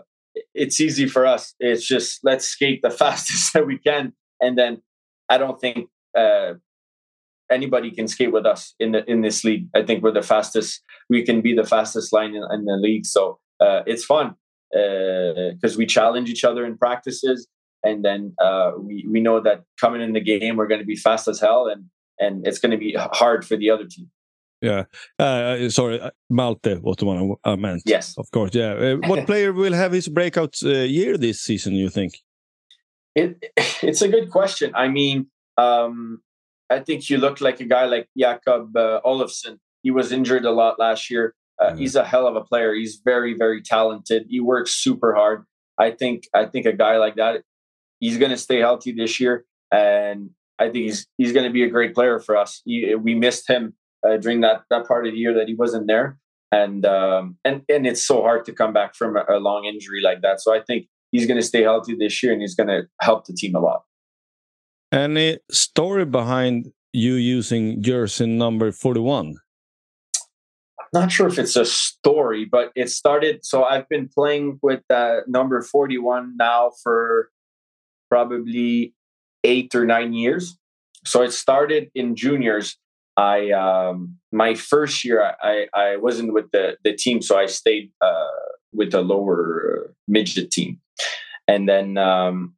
it's 0.54 0.80
easy 0.80 1.06
for 1.06 1.26
us. 1.26 1.54
It's 1.58 1.86
just 1.86 2.20
let's 2.22 2.46
skate 2.46 2.80
the 2.82 2.90
fastest 3.02 3.54
that 3.54 3.66
we 3.66 3.78
can, 3.78 4.12
and 4.40 4.58
then 4.58 4.82
I 5.28 5.38
don't 5.38 5.60
think 5.60 5.88
uh, 6.16 6.54
anybody 7.50 7.90
can 7.90 8.08
skate 8.08 8.32
with 8.32 8.46
us 8.46 8.74
in 8.78 8.92
the 8.92 9.08
in 9.10 9.22
this 9.22 9.44
league. 9.44 9.68
I 9.74 9.82
think 9.82 10.02
we're 10.02 10.12
the 10.12 10.22
fastest. 10.22 10.82
We 11.08 11.24
can 11.24 11.40
be 11.40 11.54
the 11.54 11.64
fastest 11.64 12.12
line 12.12 12.34
in, 12.34 12.42
in 12.52 12.64
the 12.64 12.76
league. 12.76 13.06
So 13.06 13.38
uh, 13.60 13.82
it's 13.86 14.04
fun 14.04 14.34
because 14.70 15.74
uh, 15.74 15.78
we 15.78 15.86
challenge 15.86 16.28
each 16.30 16.44
other 16.44 16.64
in 16.64 16.78
practices 16.78 17.48
and 17.82 18.04
then 18.04 18.34
uh, 18.42 18.72
we 18.78 19.06
we 19.08 19.20
know 19.20 19.40
that 19.40 19.64
coming 19.80 20.00
in 20.00 20.12
the 20.12 20.20
game 20.20 20.56
we're 20.56 20.66
going 20.66 20.80
to 20.80 20.86
be 20.86 20.96
fast 20.96 21.28
as 21.28 21.40
hell, 21.40 21.66
and 21.66 21.84
and 22.18 22.46
it's 22.46 22.58
going 22.58 22.72
to 22.72 22.78
be 22.78 22.94
hard 22.98 23.46
for 23.46 23.56
the 23.56 23.70
other 23.70 23.84
team. 23.84 24.10
Yeah, 24.60 24.84
uh, 25.18 25.22
uh 25.22 25.70
sorry, 25.70 26.00
uh, 26.00 26.10
Malte 26.28 26.76
was 26.76 26.96
the 26.96 27.06
one 27.06 27.34
I 27.44 27.56
meant. 27.56 27.82
Yes, 27.86 28.14
of 28.18 28.30
course. 28.30 28.54
Yeah, 28.54 28.72
uh, 28.72 28.96
what 29.08 29.26
player 29.30 29.52
will 29.52 29.72
have 29.72 29.92
his 29.92 30.08
breakout 30.08 30.56
uh, 30.62 30.68
year 30.68 31.16
this 31.16 31.40
season? 31.40 31.74
You 31.74 31.88
think? 31.88 32.18
It 33.14 33.42
it's 33.82 34.02
a 34.02 34.08
good 34.08 34.30
question. 34.30 34.72
I 34.74 34.88
mean, 34.88 35.26
um, 35.60 36.22
I 36.68 36.80
think 36.80 37.10
you 37.10 37.18
look 37.18 37.40
like 37.40 37.60
a 37.60 37.64
guy 37.64 37.84
like 37.86 38.08
Jakob 38.16 38.76
uh, 38.76 39.00
Olofsson. 39.04 39.58
He 39.82 39.90
was 39.90 40.12
injured 40.12 40.44
a 40.44 40.50
lot 40.50 40.78
last 40.78 41.10
year. 41.10 41.34
Mm. 41.60 41.78
He's 41.78 41.96
a 41.96 42.04
hell 42.04 42.26
of 42.26 42.36
a 42.36 42.44
player. 42.44 42.74
He's 42.74 43.00
very 43.04 43.34
very 43.36 43.60
talented. 43.62 44.26
He 44.28 44.40
works 44.40 44.72
super 44.74 45.14
hard. 45.14 45.44
I 45.78 45.90
think 45.90 46.24
I 46.34 46.46
think 46.46 46.66
a 46.66 46.72
guy 46.72 46.96
like 46.96 47.16
that 47.16 47.42
he's 48.00 48.18
going 48.18 48.30
to 48.30 48.36
stay 48.36 48.58
healthy 48.58 48.92
this 48.92 49.20
year, 49.20 49.44
and 49.70 50.30
I 50.58 50.64
think 50.64 50.86
he's 50.86 51.06
he's 51.18 51.32
going 51.32 51.44
to 51.44 51.52
be 51.52 51.62
a 51.62 51.68
great 51.68 51.94
player 51.94 52.18
for 52.18 52.36
us. 52.36 52.62
He, 52.64 52.94
we 52.94 53.14
missed 53.14 53.48
him 53.48 53.74
uh, 54.06 54.16
during 54.16 54.40
that 54.40 54.62
that 54.70 54.88
part 54.88 55.06
of 55.06 55.12
the 55.12 55.18
year 55.18 55.34
that 55.34 55.46
he 55.46 55.54
wasn't 55.54 55.86
there, 55.86 56.18
and 56.50 56.84
um, 56.84 57.36
and 57.44 57.62
and 57.68 57.86
it's 57.86 58.04
so 58.04 58.22
hard 58.22 58.44
to 58.46 58.52
come 58.52 58.72
back 58.72 58.94
from 58.96 59.16
a, 59.16 59.24
a 59.28 59.38
long 59.38 59.66
injury 59.66 60.00
like 60.02 60.22
that. 60.22 60.40
So 60.40 60.54
I 60.54 60.60
think 60.60 60.88
he's 61.12 61.26
going 61.26 61.38
to 61.40 61.46
stay 61.46 61.62
healthy 61.62 61.94
this 61.94 62.22
year, 62.22 62.32
and 62.32 62.40
he's 62.40 62.54
going 62.54 62.68
to 62.68 62.82
help 63.00 63.26
the 63.26 63.34
team 63.34 63.54
a 63.54 63.60
lot. 63.60 63.82
Any 64.92 65.38
story 65.50 66.04
behind 66.04 66.72
you 66.92 67.14
using 67.14 67.82
jersey 67.82 68.26
number 68.26 68.72
forty-one? 68.72 69.36
not 70.92 71.12
sure 71.12 71.28
if 71.28 71.38
it's 71.38 71.56
a 71.56 71.64
story, 71.64 72.44
but 72.44 72.72
it 72.74 72.90
started. 72.90 73.44
So 73.44 73.64
I've 73.64 73.88
been 73.88 74.08
playing 74.08 74.58
with 74.62 74.82
uh, 74.90 75.20
number 75.26 75.62
41 75.62 76.36
now 76.36 76.72
for 76.82 77.30
probably 78.08 78.94
eight 79.44 79.74
or 79.74 79.84
nine 79.86 80.12
years. 80.12 80.58
So 81.04 81.22
it 81.22 81.32
started 81.32 81.90
in 81.94 82.16
juniors. 82.16 82.76
I 83.16 83.50
um, 83.50 84.16
my 84.32 84.54
first 84.54 85.04
year 85.04 85.34
I, 85.42 85.66
I 85.74 85.96
wasn't 85.96 86.32
with 86.32 86.50
the 86.52 86.76
the 86.84 86.94
team, 86.94 87.22
so 87.22 87.38
I 87.38 87.46
stayed 87.46 87.90
uh, 88.00 88.26
with 88.72 88.92
the 88.92 89.02
lower 89.02 89.94
midget 90.06 90.50
team, 90.50 90.80
and 91.48 91.68
then 91.68 91.98
um, 91.98 92.54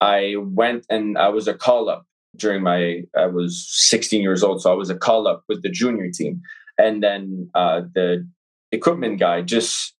I 0.00 0.34
went 0.38 0.86
and 0.88 1.18
I 1.18 1.28
was 1.28 1.46
a 1.46 1.54
call 1.54 1.88
up 1.88 2.06
during 2.36 2.62
my 2.62 3.02
I 3.16 3.26
was 3.26 3.66
16 3.70 4.22
years 4.22 4.42
old, 4.42 4.62
so 4.62 4.70
I 4.70 4.74
was 4.74 4.90
a 4.90 4.96
call 4.96 5.26
up 5.26 5.44
with 5.48 5.62
the 5.62 5.70
junior 5.70 6.10
team, 6.10 6.40
and 6.78 7.02
then 7.02 7.50
uh, 7.54 7.82
the 7.94 8.26
equipment 8.72 9.18
guy 9.18 9.42
just 9.42 9.94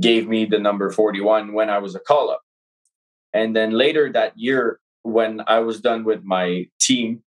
gave 0.00 0.28
me 0.28 0.44
the 0.44 0.58
number 0.58 0.90
41 0.90 1.52
when 1.52 1.70
I 1.70 1.78
was 1.78 1.94
a 1.94 2.00
call 2.00 2.30
up, 2.30 2.42
and 3.32 3.54
then 3.54 3.72
later 3.72 4.10
that 4.12 4.32
year 4.36 4.80
when 5.02 5.42
I 5.46 5.60
was 5.60 5.80
done 5.80 6.04
with 6.04 6.24
my 6.24 6.66
team, 6.80 7.22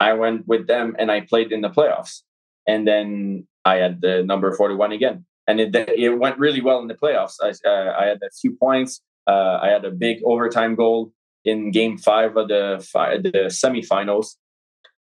I 0.00 0.14
went 0.14 0.46
with 0.46 0.66
them 0.66 0.96
and 0.98 1.10
I 1.10 1.20
played 1.20 1.52
in 1.52 1.60
the 1.60 1.70
playoffs, 1.70 2.22
and 2.66 2.88
then 2.88 3.46
I 3.64 3.76
had 3.76 4.00
the 4.00 4.22
number 4.24 4.52
41 4.52 4.92
again, 4.92 5.24
and 5.46 5.60
it 5.60 5.74
it 5.74 6.18
went 6.18 6.38
really 6.38 6.62
well 6.62 6.80
in 6.80 6.88
the 6.88 6.94
playoffs. 6.94 7.36
I 7.40 7.50
uh, 7.68 7.94
I 7.96 8.06
had 8.06 8.18
a 8.22 8.30
few 8.40 8.56
points. 8.56 9.02
Uh, 9.26 9.58
I 9.62 9.68
had 9.68 9.84
a 9.84 9.90
big 9.90 10.18
overtime 10.24 10.74
goal 10.74 11.12
in 11.44 11.70
game 11.70 11.98
five 11.98 12.36
of 12.36 12.48
the 12.48 12.78
the 13.22 13.48
semifinals. 13.48 14.36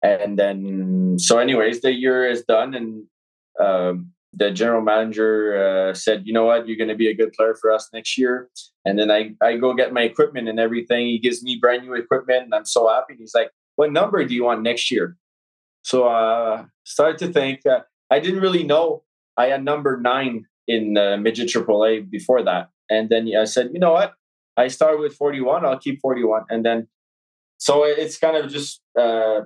And 0.02 0.38
then, 0.38 1.16
so 1.18 1.38
anyways, 1.38 1.80
the 1.80 1.92
year 1.92 2.28
is 2.28 2.44
done, 2.44 2.74
and 2.74 3.06
um, 3.58 4.12
the 4.34 4.50
general 4.50 4.82
manager 4.82 5.56
uh, 5.56 5.94
said, 5.94 6.26
"You 6.26 6.32
know 6.32 6.44
what? 6.44 6.68
You're 6.68 6.76
going 6.76 6.88
to 6.88 6.94
be 6.94 7.08
a 7.08 7.14
good 7.14 7.32
player 7.32 7.54
for 7.54 7.72
us 7.72 7.88
next 7.92 8.18
year." 8.18 8.50
And 8.84 8.98
then 8.98 9.10
I 9.10 9.34
I 9.42 9.56
go 9.56 9.72
get 9.74 9.92
my 9.92 10.02
equipment 10.02 10.48
and 10.48 10.60
everything. 10.60 11.06
He 11.06 11.18
gives 11.18 11.42
me 11.42 11.58
brand 11.60 11.84
new 11.84 11.94
equipment, 11.94 12.44
and 12.44 12.54
I'm 12.54 12.66
so 12.66 12.88
happy. 12.88 13.14
He's 13.18 13.34
like, 13.34 13.50
"What 13.76 13.92
number 13.92 14.24
do 14.24 14.34
you 14.34 14.44
want 14.44 14.62
next 14.62 14.90
year?" 14.90 15.16
So 15.82 16.04
I 16.04 16.20
uh, 16.20 16.64
started 16.84 17.18
to 17.18 17.32
think. 17.32 17.64
Uh, 17.64 17.80
I 18.10 18.18
didn't 18.18 18.40
really 18.40 18.64
know. 18.64 19.04
I 19.36 19.46
had 19.46 19.64
number 19.64 19.98
nine 19.98 20.46
in 20.68 20.96
uh, 20.98 21.16
midget 21.16 21.48
AAA 21.48 22.10
before 22.10 22.42
that, 22.42 22.68
and 22.90 23.08
then 23.08 23.30
I 23.34 23.44
said, 23.44 23.70
"You 23.72 23.80
know 23.80 23.92
what? 23.92 24.14
I 24.56 24.68
start 24.68 25.00
with 25.00 25.14
41. 25.14 25.64
I'll 25.64 25.78
keep 25.78 26.00
41. 26.00 26.44
And 26.48 26.64
then, 26.64 26.88
so 27.58 27.84
it's 27.84 28.18
kind 28.18 28.36
of 28.36 28.50
just 28.50 28.80
uh, 28.98 29.40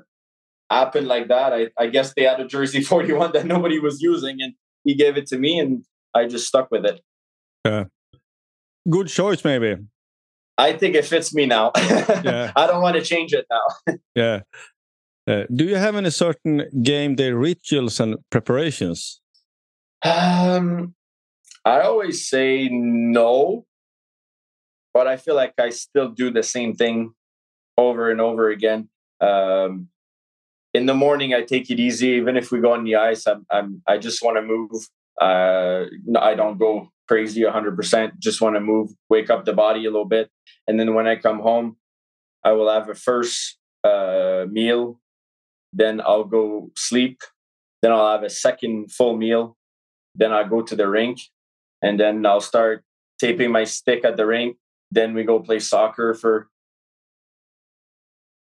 happened 0.71 1.09
like 1.09 1.29
that. 1.29 1.53
I, 1.53 1.69
I 1.79 1.87
guess 1.87 2.13
they 2.15 2.25
had 2.25 2.41
a 2.41 2.47
jersey 2.47 2.83
41 2.83 3.33
that 3.33 3.47
nobody 3.47 3.79
was 3.79 4.01
using, 4.01 4.39
and 4.41 4.55
he 4.85 4.95
gave 4.95 5.17
it 5.17 5.27
to 5.29 5.39
me, 5.39 5.59
and 5.59 5.85
I 6.15 6.27
just 6.27 6.47
stuck 6.47 6.71
with 6.71 6.85
it. 6.85 7.01
Yeah. 7.65 7.85
Good 8.89 9.09
choice, 9.09 9.45
maybe. 9.45 9.77
I 10.57 10.73
think 10.73 10.97
it 10.97 11.05
fits 11.05 11.33
me 11.35 11.47
now. 11.47 11.73
yeah. 11.77 12.53
I 12.57 12.67
don't 12.67 12.83
want 12.83 12.97
to 12.97 13.03
change 13.03 13.33
it 13.33 13.47
now. 13.51 13.97
yeah. 14.15 14.41
Uh, 15.27 15.45
do 15.55 15.65
you 15.65 15.77
have 15.77 15.95
any 15.95 16.11
certain 16.11 16.65
game 16.83 17.15
day 17.15 17.31
rituals 17.31 18.01
and 18.01 18.17
preparations? 18.31 19.21
Um, 20.03 20.95
I 21.65 21.81
always 21.83 22.27
say 22.27 22.69
no 22.71 23.67
but 24.95 25.07
I 25.07 25.17
feel 25.17 25.35
like 25.35 25.55
I 25.59 25.71
still 25.71 26.09
do 26.09 26.31
the 26.31 26.43
same 26.43 26.75
thing 26.75 27.15
over 27.77 28.11
and 28.11 28.21
over 28.21 28.51
again. 28.51 28.89
Um, 29.21 29.89
in 30.75 30.87
the 30.87 30.95
morning, 30.95 31.35
I 31.35 31.43
take 31.43 31.71
it 31.71 31.81
easy. 31.81 32.09
Even 32.09 32.37
if 32.37 32.51
we 32.53 32.61
go 32.61 32.73
on 32.73 32.85
the 32.85 32.97
ice, 32.97 33.27
I'm, 33.27 33.47
I'm 33.51 33.83
I 33.87 33.99
just 33.99 34.23
want 34.23 34.37
to 34.37 34.43
move. 34.43 34.71
Uh, 35.21 35.87
I 36.21 36.35
don't 36.35 36.59
go 36.59 36.91
crazy 37.09 37.43
100%. 37.43 38.19
Just 38.19 38.41
want 38.41 38.55
to 38.57 38.61
move, 38.61 38.91
wake 39.09 39.31
up 39.31 39.45
the 39.45 39.53
body 39.53 39.87
a 39.87 39.91
little 39.91 40.05
bit, 40.05 40.31
and 40.67 40.79
then 40.79 40.95
when 40.95 41.07
I 41.07 41.17
come 41.17 41.41
home, 41.41 41.77
I 42.45 42.53
will 42.53 42.71
have 42.71 42.89
a 42.89 42.95
first 42.95 43.59
uh, 43.83 44.45
meal. 44.51 45.01
Then 45.73 46.01
I'll 46.01 46.25
go 46.25 46.71
sleep. 46.77 47.21
Then 47.83 47.93
I'll 47.93 48.13
have 48.13 48.23
a 48.23 48.31
second 48.31 48.93
full 48.93 49.17
meal. 49.17 49.57
Then 50.15 50.33
I'll 50.33 50.49
go 50.49 50.63
to 50.63 50.77
the 50.77 50.89
rink, 50.89 51.21
and 51.83 51.99
then 51.99 52.27
I'll 52.27 52.41
start 52.41 52.85
taping 53.19 53.51
my 53.51 53.65
stick 53.65 54.05
at 54.05 54.17
the 54.17 54.27
rink 54.27 54.57
then 54.91 55.15
we 55.15 55.25
go 55.25 55.41
play 55.41 55.59
soccer 55.59 56.15
for 56.15 56.49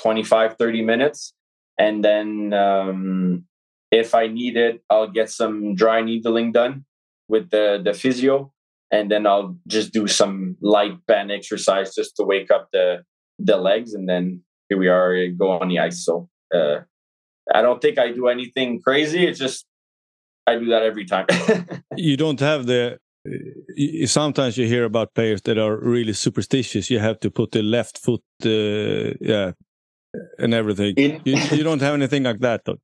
25, 0.00 0.56
30 0.56 0.82
minutes. 0.82 1.34
And 1.78 2.04
then 2.04 2.52
um, 2.52 3.44
if 3.90 4.14
I 4.14 4.26
need 4.26 4.56
it, 4.56 4.82
I'll 4.90 5.10
get 5.10 5.30
some 5.30 5.74
dry 5.74 6.02
needling 6.02 6.52
done 6.52 6.84
with 7.28 7.50
the, 7.50 7.80
the 7.82 7.94
physio. 7.94 8.52
And 8.90 9.10
then 9.10 9.26
I'll 9.26 9.56
just 9.66 9.92
do 9.92 10.06
some 10.06 10.56
light 10.60 11.04
band 11.06 11.30
exercise 11.30 11.94
just 11.94 12.16
to 12.16 12.24
wake 12.24 12.50
up 12.50 12.68
the, 12.72 13.04
the 13.38 13.56
legs. 13.56 13.92
And 13.92 14.08
then 14.08 14.42
here 14.68 14.78
we 14.78 14.88
are, 14.88 15.28
go 15.28 15.50
on 15.50 15.68
the 15.68 15.78
ice. 15.78 16.04
So 16.04 16.28
uh, 16.54 16.80
I 17.52 17.62
don't 17.62 17.82
think 17.82 17.98
I 17.98 18.12
do 18.12 18.28
anything 18.28 18.80
crazy. 18.80 19.26
It's 19.26 19.38
just 19.38 19.66
I 20.46 20.58
do 20.58 20.66
that 20.66 20.82
every 20.82 21.04
time. 21.04 21.26
you 21.96 22.16
don't 22.16 22.40
have 22.40 22.66
the 22.66 22.98
sometimes 24.06 24.56
you 24.56 24.66
hear 24.66 24.84
about 24.84 25.14
players 25.14 25.42
that 25.42 25.58
are 25.58 25.76
really 25.76 26.12
superstitious. 26.12 26.90
You 26.90 26.98
have 26.98 27.20
to 27.20 27.30
put 27.30 27.52
the 27.52 27.62
left 27.62 27.98
foot, 27.98 28.22
uh, 28.44 29.14
yeah, 29.20 29.52
and 30.38 30.54
everything. 30.54 30.94
In, 30.96 31.20
you, 31.24 31.36
you, 31.50 31.62
don't 31.62 31.80
have 31.80 31.94
anything 31.94 32.24
like 32.24 32.40
that, 32.40 32.64
though. 32.64 32.78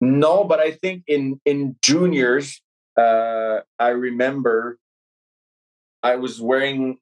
No, 0.00 0.44
but 0.44 0.60
I 0.60 0.72
think 0.72 1.04
in 1.06 1.40
in 1.44 1.76
juniors, 1.82 2.60
uh, 2.96 3.60
I 3.78 3.88
remember 3.88 4.78
I 6.02 6.16
was 6.16 6.40
wearing 6.40 6.98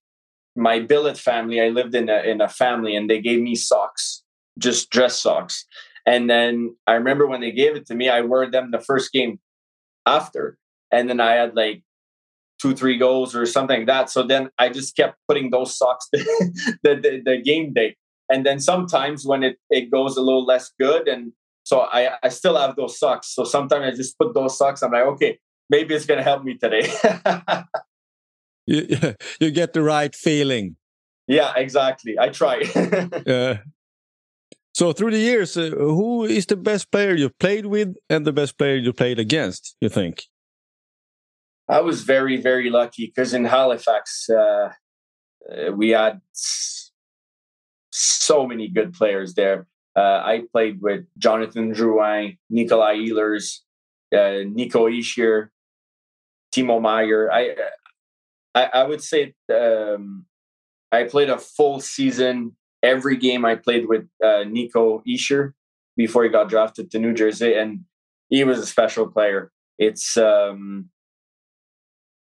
my 0.57 0.81
billet 0.81 1.19
family. 1.19 1.61
I 1.61 1.69
lived 1.69 1.95
in 1.95 2.09
a 2.09 2.23
in 2.23 2.41
a 2.41 2.49
family, 2.49 2.97
and 2.97 3.09
they 3.09 3.21
gave 3.21 3.41
me 3.41 3.55
socks, 3.55 4.23
just 4.59 4.91
dress 4.91 5.19
socks. 5.19 5.65
And 6.07 6.29
then 6.29 6.75
I 6.87 6.95
remember 6.95 7.27
when 7.27 7.41
they 7.41 7.53
gave 7.53 7.77
it 7.77 7.87
to 7.87 7.95
me, 7.95 8.09
I 8.09 8.23
wore 8.23 8.51
them 8.51 8.71
the 8.71 8.81
first 8.81 9.13
game 9.13 9.39
after, 10.07 10.59
and 10.91 11.09
then 11.09 11.21
I 11.21 11.33
had 11.33 11.55
like 11.55 11.83
two 12.61 12.75
three 12.75 12.99
goals 12.99 13.35
or 13.35 13.47
something 13.47 13.81
like 13.81 13.87
that. 13.87 14.11
So 14.11 14.23
then 14.23 14.51
i 14.59 14.69
just 14.69 14.97
kept 14.97 15.17
putting 15.29 15.51
those 15.51 15.77
socks 15.77 16.09
the, 16.13 16.25
the, 16.83 17.23
the, 17.25 17.43
game 17.43 17.73
day. 17.73 17.97
And 18.31 18.45
then 18.45 18.61
sometimes 18.61 19.25
when 19.25 19.43
it, 19.43 19.57
it 19.71 19.91
goes 19.91 20.17
a 20.17 20.21
little 20.21 20.45
less 20.45 20.73
good 20.79 21.09
and 21.09 21.33
so 21.65 21.81
I, 21.81 22.13
I 22.23 22.31
still 22.31 22.57
have 22.57 22.77
those 22.77 22.99
socks. 22.99 23.35
So 23.35 23.45
sometimes 23.45 23.85
i 23.85 23.91
just 23.91 24.19
put 24.19 24.35
those 24.35 24.57
socks. 24.57 24.83
I'm 24.83 24.93
like 24.93 25.07
okay 25.15 25.39
maybe 25.71 25.95
it's 25.95 26.07
going 26.07 26.19
to 26.19 26.25
help 26.25 26.45
me 26.45 26.57
today. 26.57 26.91
You, 28.71 28.87
you 29.41 29.51
get 29.51 29.73
the 29.73 29.81
right 29.81 30.15
feeling. 30.15 30.77
Yeah 31.27 31.55
exactly. 31.57 32.19
I 32.19 32.29
try. 32.29 32.65
Yeah 33.25 33.61
so 34.79 34.93
through 34.93 35.11
the 35.11 35.19
years 35.19 35.57
uh, 35.57 35.71
who 35.77 36.25
is 36.25 36.47
the 36.47 36.57
best 36.57 36.91
player 36.93 37.15
you 37.15 37.29
played 37.29 37.67
with 37.67 37.97
and 38.09 38.25
the 38.25 38.33
best 38.33 38.57
player 38.57 38.77
you 38.77 38.93
played 38.93 39.19
against 39.19 39.77
you 39.81 39.89
think 39.89 40.25
I 41.69 41.81
was 41.81 42.03
very, 42.03 42.37
very 42.39 42.71
lucky 42.71 43.07
because 43.07 43.35
in 43.35 43.45
Halifax, 43.45 44.29
uh, 44.31 44.71
we 45.75 45.91
had 45.91 46.21
so 47.91 48.47
many 48.47 48.69
good 48.69 48.95
players 48.95 49.35
there. 49.35 49.67
Uh, 49.97 50.23
I 50.25 50.43
played 50.53 50.81
with 50.81 51.05
Jonathan 51.19 51.75
Drouin, 51.75 52.39
Nikolai 52.49 52.97
Ehlers, 52.97 53.59
uh, 54.15 54.45
Nico 54.47 54.89
Hischier, 54.89 55.49
Timo 56.55 56.81
Meier. 56.81 57.31
I, 57.33 57.55
I, 58.55 58.65
I 58.75 58.85
would 58.85 59.03
say 59.03 59.35
um, 59.53 60.27
I 60.93 61.05
played 61.05 61.31
a 61.31 61.39
full 61.39 61.81
season. 61.81 62.57
Every 62.83 63.17
game 63.17 63.45
I 63.45 63.57
played 63.57 63.89
with 63.89 64.07
uh, 64.25 64.45
Nico 64.45 65.03
Hischier 65.07 65.53
before 65.97 66.23
he 66.23 66.31
got 66.31 66.49
drafted 66.49 66.91
to 66.93 66.99
New 66.99 67.13
Jersey, 67.13 67.55
and 67.55 67.81
he 68.29 68.45
was 68.45 68.59
a 68.59 68.67
special 68.67 69.09
player. 69.09 69.51
It's 69.79 70.17
um, 70.17 70.91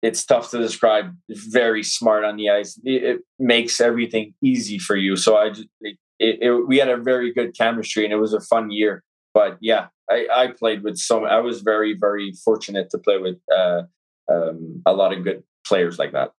it's 0.02 0.26
tough 0.26 0.52
to 0.52 0.60
describe. 0.60 1.16
Very 1.30 1.84
smart 1.84 2.24
on 2.24 2.38
the 2.38 2.50
ice. 2.50 2.80
It, 2.84 3.04
it 3.04 3.20
makes 3.40 3.82
everything 3.82 4.34
easy 4.44 4.78
for 4.78 4.96
you. 4.96 5.16
So 5.16 5.38
I, 5.38 5.50
just, 5.50 5.68
it, 5.82 5.98
it, 6.20 6.68
we 6.68 6.78
had 6.78 6.90
a 6.90 6.98
very 6.98 7.34
good 7.34 7.58
chemistry, 7.58 8.04
and 8.04 8.14
it 8.14 8.18
was 8.18 8.34
a 8.34 8.40
fun 8.40 8.72
year. 8.72 9.04
But 9.34 9.58
yeah, 9.62 9.88
I, 10.10 10.28
I 10.32 10.48
played 10.48 10.84
with 10.84 10.98
so. 10.98 11.26
I 11.26 11.40
was 11.40 11.62
very 11.62 11.96
very 12.00 12.34
fortunate 12.44 12.90
to 12.92 12.98
play 12.98 13.18
with 13.18 13.38
uh, 13.56 13.84
um, 14.32 14.82
a 14.86 14.94
lot 14.94 15.14
of 15.14 15.24
good 15.24 15.44
players 15.66 16.00
like 16.00 16.14
that. 16.14 16.32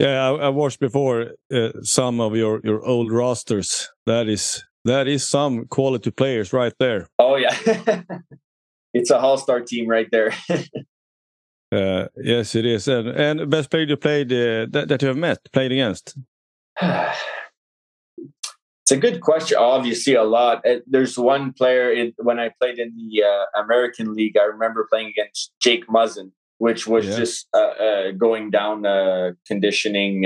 Yeah, 0.00 0.30
I, 0.30 0.46
I 0.46 0.48
watched 0.48 0.80
before 0.80 1.32
uh, 1.52 1.70
some 1.82 2.20
of 2.20 2.34
your 2.36 2.60
your 2.64 2.84
old 2.84 3.12
rosters. 3.12 3.90
That 4.06 4.28
is 4.28 4.64
that 4.84 5.06
is 5.06 5.26
some 5.26 5.66
quality 5.66 6.10
players 6.10 6.52
right 6.52 6.72
there. 6.78 7.08
Oh 7.18 7.36
yeah, 7.36 7.56
it's 8.94 9.10
a 9.10 9.18
all 9.18 9.38
star 9.38 9.60
team 9.60 9.88
right 9.88 10.08
there. 10.10 10.34
Uh, 11.70 12.06
yes, 12.16 12.54
it 12.54 12.64
is. 12.64 12.88
And, 12.88 13.08
and 13.08 13.50
best 13.50 13.70
player 13.70 13.84
you 13.84 13.96
played 13.96 14.32
uh, 14.32 14.66
that, 14.70 14.86
that 14.88 15.02
you 15.02 15.08
have 15.08 15.16
met, 15.16 15.38
played 15.52 15.72
against? 15.72 16.16
it's 16.80 17.20
a 18.90 18.96
good 18.96 19.20
question. 19.20 19.58
Obviously, 19.58 20.14
a 20.14 20.24
lot. 20.24 20.64
Uh, 20.66 20.76
there's 20.86 21.18
one 21.18 21.52
player 21.52 21.92
in, 21.92 22.14
when 22.18 22.38
I 22.38 22.50
played 22.58 22.78
in 22.78 22.94
the 22.96 23.22
uh, 23.22 23.62
American 23.62 24.14
League. 24.14 24.36
I 24.38 24.44
remember 24.44 24.86
playing 24.90 25.08
against 25.08 25.52
Jake 25.60 25.86
Muzzin, 25.88 26.30
which 26.56 26.86
was 26.86 27.06
yeah. 27.06 27.16
just 27.16 27.48
uh, 27.52 27.58
uh, 27.58 28.10
going 28.12 28.50
down 28.50 28.86
a 28.86 29.32
conditioning 29.46 30.22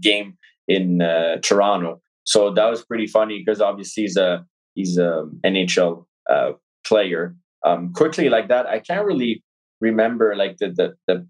game 0.00 0.38
in 0.68 1.00
Toronto. 1.42 2.00
So 2.24 2.52
that 2.52 2.70
was 2.70 2.84
pretty 2.84 3.08
funny 3.08 3.42
because 3.44 3.60
obviously 3.60 4.04
he's 4.04 4.16
a 4.16 4.46
he's 4.74 4.98
a 4.98 5.26
NHL 5.44 6.06
player. 6.86 7.34
Um, 7.64 7.92
quickly 7.92 8.28
like 8.28 8.48
that, 8.48 8.66
I 8.66 8.78
can't 8.78 9.04
really 9.04 9.42
remember 9.80 10.34
like 10.36 10.58
the 10.58 10.68
the, 10.68 10.94
the 11.06 11.26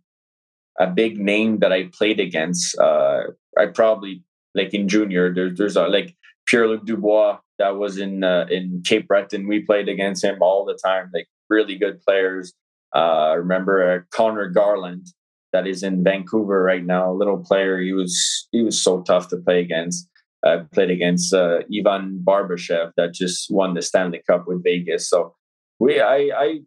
a 0.79 0.87
big 0.87 1.19
name 1.19 1.59
that 1.59 1.73
I 1.73 1.91
played 1.93 2.21
against. 2.21 2.79
Uh, 2.79 3.23
I 3.59 3.67
probably 3.67 4.23
like 4.55 4.73
in 4.73 4.89
junior. 4.89 5.33
There, 5.33 5.55
there's 5.55 5.77
a, 5.77 5.89
like 5.89 6.17
Pierre 6.47 6.69
Luc 6.69 6.87
Dubois 6.87 7.39
that 7.59 7.77
was 7.77 7.99
in 7.99 8.25
uh, 8.25 8.47
in 8.51 8.83
Cape 8.85 9.09
Breton. 9.09 9.49
We 9.49 9.61
played 9.61 9.89
against 9.89 10.25
him 10.25 10.39
all 10.41 10.65
the 10.65 10.79
time. 10.83 11.11
Like 11.13 11.27
really 11.49 11.77
good 11.77 12.01
players. 12.03 12.53
Uh, 12.95 13.31
I 13.31 13.35
remember 13.35 13.93
uh, 13.93 13.99
Connor 14.11 14.49
Garland 14.49 15.07
that 15.53 15.67
is 15.67 15.83
in 15.83 16.03
Vancouver 16.03 16.63
right 16.63 16.85
now. 16.85 17.11
A 17.11 17.15
little 17.15 17.39
player. 17.39 17.79
He 17.79 17.93
was 17.93 18.49
he 18.53 18.63
was 18.63 18.81
so 18.81 19.03
tough 19.03 19.29
to 19.29 19.37
play 19.37 19.61
against. 19.61 20.09
I 20.45 20.61
played 20.73 20.91
against 20.91 21.35
uh, 21.35 21.59
Ivan 21.77 22.23
Barbashev 22.25 22.93
that 22.97 23.13
just 23.13 23.49
won 23.51 23.75
the 23.75 23.83
Stanley 23.83 24.23
Cup 24.27 24.45
with 24.47 24.65
Vegas. 24.65 25.09
So 25.09 25.35
we, 25.79 26.01
I, 26.01 26.31
I, 26.35 26.61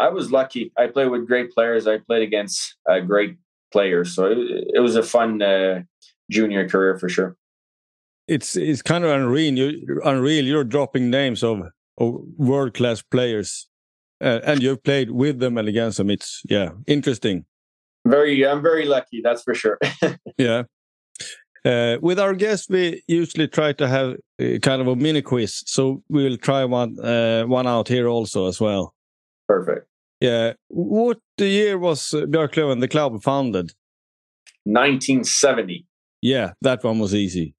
I 0.00 0.08
was 0.08 0.32
lucky. 0.32 0.72
I 0.78 0.86
played 0.86 1.10
with 1.10 1.26
great 1.26 1.52
players. 1.52 1.86
I 1.86 1.98
played 1.98 2.22
against 2.22 2.76
uh, 2.88 3.00
great 3.00 3.36
players. 3.70 4.14
So 4.14 4.24
it, 4.24 4.38
it 4.74 4.80
was 4.80 4.96
a 4.96 5.02
fun 5.02 5.42
uh, 5.42 5.82
junior 6.30 6.68
career 6.68 6.98
for 6.98 7.08
sure. 7.08 7.36
It's 8.26 8.56
it's 8.56 8.82
kind 8.82 9.04
of 9.04 9.10
unreal. 9.10 9.54
You 9.54 10.00
unreal. 10.04 10.44
You're 10.44 10.64
dropping 10.64 11.10
names 11.10 11.42
of, 11.42 11.62
of 11.98 12.20
world 12.38 12.74
class 12.74 13.02
players, 13.02 13.68
uh, 14.20 14.40
and 14.44 14.62
you've 14.62 14.84
played 14.84 15.10
with 15.10 15.40
them 15.40 15.58
and 15.58 15.68
against 15.68 15.98
them. 15.98 16.10
It's 16.10 16.40
yeah, 16.48 16.70
interesting. 16.86 17.44
Very, 18.06 18.46
I'm 18.46 18.62
very 18.62 18.86
lucky. 18.86 19.20
That's 19.22 19.42
for 19.42 19.54
sure. 19.54 19.78
yeah. 20.38 20.62
Uh, 21.64 21.98
with 22.00 22.18
our 22.18 22.34
guests, 22.34 22.68
we 22.70 23.02
usually 23.06 23.48
try 23.48 23.72
to 23.74 23.86
have 23.86 24.16
uh, 24.40 24.58
kind 24.62 24.80
of 24.80 24.86
a 24.86 24.96
mini 24.96 25.20
quiz, 25.20 25.62
so 25.66 26.02
we'll 26.08 26.38
try 26.38 26.64
one 26.64 26.98
uh, 27.00 27.42
one 27.44 27.66
out 27.66 27.88
here 27.88 28.06
also 28.08 28.46
as 28.46 28.60
well. 28.60 28.94
Perfect. 29.48 29.89
Yeah. 30.20 30.52
What 30.68 31.18
year 31.38 31.78
was 31.78 32.12
uh, 32.12 32.26
Björklöven, 32.26 32.80
the 32.80 32.88
club, 32.88 33.22
founded? 33.22 33.72
1970. 34.64 35.86
Yeah, 36.22 36.52
that 36.60 36.84
one 36.84 36.98
was 36.98 37.14
easy. 37.14 37.54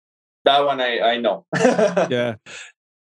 That 0.46 0.66
one 0.66 0.80
I, 0.80 1.00
I 1.00 1.18
know. 1.18 1.46
yeah. 1.56 2.36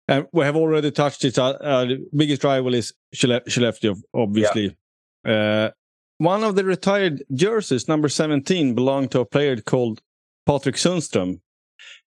And 0.08 0.26
we 0.32 0.44
have 0.44 0.56
already 0.56 0.90
touched 0.90 1.24
it. 1.24 1.38
Our, 1.38 1.56
uh, 1.62 1.86
biggest 2.14 2.44
rival 2.44 2.74
is 2.74 2.92
Skellefteå, 3.14 3.96
obviously. 4.14 4.76
Yeah. 5.24 5.32
Uh, 5.32 5.70
one 6.18 6.44
of 6.44 6.54
the 6.54 6.64
retired 6.64 7.22
jerseys, 7.32 7.88
number 7.88 8.08
17, 8.08 8.74
belonged 8.74 9.10
to 9.12 9.20
a 9.20 9.24
player 9.24 9.60
called 9.60 10.00
Patrick 10.46 10.76
Sundström. 10.76 11.40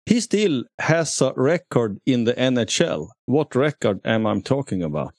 He 0.05 0.21
still 0.21 0.63
has 0.79 1.19
a 1.21 1.33
record 1.35 1.99
in 2.05 2.23
the 2.23 2.33
NHL. 2.33 3.09
What 3.25 3.55
record 3.55 3.99
am 4.05 4.25
I 4.25 4.39
talking 4.39 4.81
about? 4.81 5.13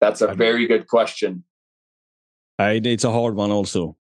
That's 0.00 0.20
a 0.20 0.34
very 0.34 0.66
good 0.66 0.86
question. 0.86 1.44
I, 2.58 2.80
it's 2.82 3.04
a 3.04 3.12
hard 3.12 3.34
one 3.34 3.50
also. 3.50 3.96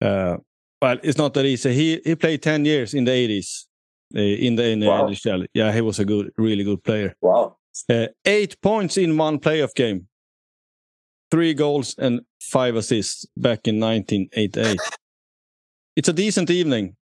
Uh, 0.00 0.38
well, 0.80 0.98
it's 1.02 1.18
not 1.18 1.34
that 1.34 1.44
easy. 1.44 1.72
He 1.72 2.00
he 2.04 2.14
played 2.14 2.42
ten 2.42 2.64
years 2.64 2.94
in 2.94 3.04
the 3.04 3.12
eighties 3.12 3.66
uh, 4.16 4.20
in 4.20 4.56
the 4.56 4.68
in 4.68 4.80
the 4.80 4.86
wow. 4.86 5.06
NHL. 5.06 5.46
Yeah, 5.54 5.72
he 5.72 5.80
was 5.80 5.98
a 5.98 6.04
good, 6.04 6.32
really 6.36 6.64
good 6.64 6.82
player. 6.82 7.14
Wow. 7.20 7.56
Uh, 7.88 8.06
eight 8.24 8.60
points 8.60 8.96
in 8.96 9.16
one 9.16 9.38
playoff 9.38 9.74
game, 9.74 10.08
three 11.30 11.54
goals 11.54 11.94
and 11.98 12.20
five 12.40 12.76
assists 12.76 13.26
back 13.36 13.68
in 13.68 13.78
1988 13.78 14.78
it's 15.96 16.08
a 16.08 16.12
decent 16.12 16.50
evening. 16.50 16.96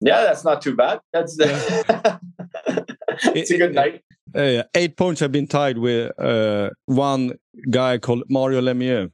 Yeah, 0.00 0.22
that's 0.22 0.44
not 0.44 0.62
too 0.62 0.74
bad. 0.74 1.00
That's 1.12 1.36
the 1.36 2.83
it's 3.34 3.50
a 3.50 3.58
good 3.58 3.74
night. 3.74 4.02
Uh, 4.34 4.62
eight 4.74 4.96
points 4.96 5.20
have 5.20 5.32
been 5.32 5.46
tied 5.46 5.78
with 5.78 6.18
uh, 6.18 6.70
one 6.86 7.32
guy 7.70 7.98
called 7.98 8.24
Mario 8.28 8.60
Lemieux 8.60 9.10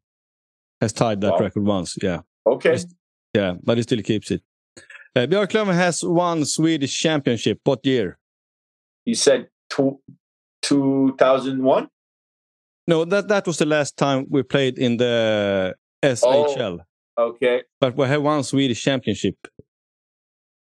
has 0.80 0.92
tied 0.92 1.20
that 1.20 1.32
wow. 1.32 1.38
record 1.38 1.64
once. 1.64 1.96
Yeah. 2.02 2.20
Okay. 2.46 2.78
yeah, 3.34 3.54
but 3.62 3.76
he 3.76 3.82
still 3.82 4.02
keeps 4.02 4.30
it. 4.30 4.42
Uh, 5.14 5.26
Björklöven 5.26 5.74
has 5.74 6.02
won 6.02 6.44
Swedish 6.44 6.98
championship. 6.98 7.58
What 7.64 7.84
year? 7.84 8.18
You 9.04 9.14
said 9.14 9.48
two, 9.68 10.00
2001? 10.62 11.88
No, 12.86 13.04
that, 13.04 13.28
that 13.28 13.46
was 13.46 13.58
the 13.58 13.66
last 13.66 13.96
time 13.96 14.26
we 14.30 14.42
played 14.42 14.78
in 14.78 14.96
the 14.96 15.74
SHL. 16.02 16.80
Oh. 16.80 16.86
Okay. 17.18 17.62
But 17.80 17.96
we 17.96 18.06
have 18.06 18.22
one 18.22 18.42
Swedish 18.42 18.82
championship. 18.82 19.36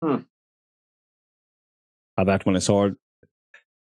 Hmm. 0.04 0.18
Oh, 2.18 2.24
that 2.24 2.46
one 2.46 2.56
is 2.56 2.68
hard. 2.68 2.96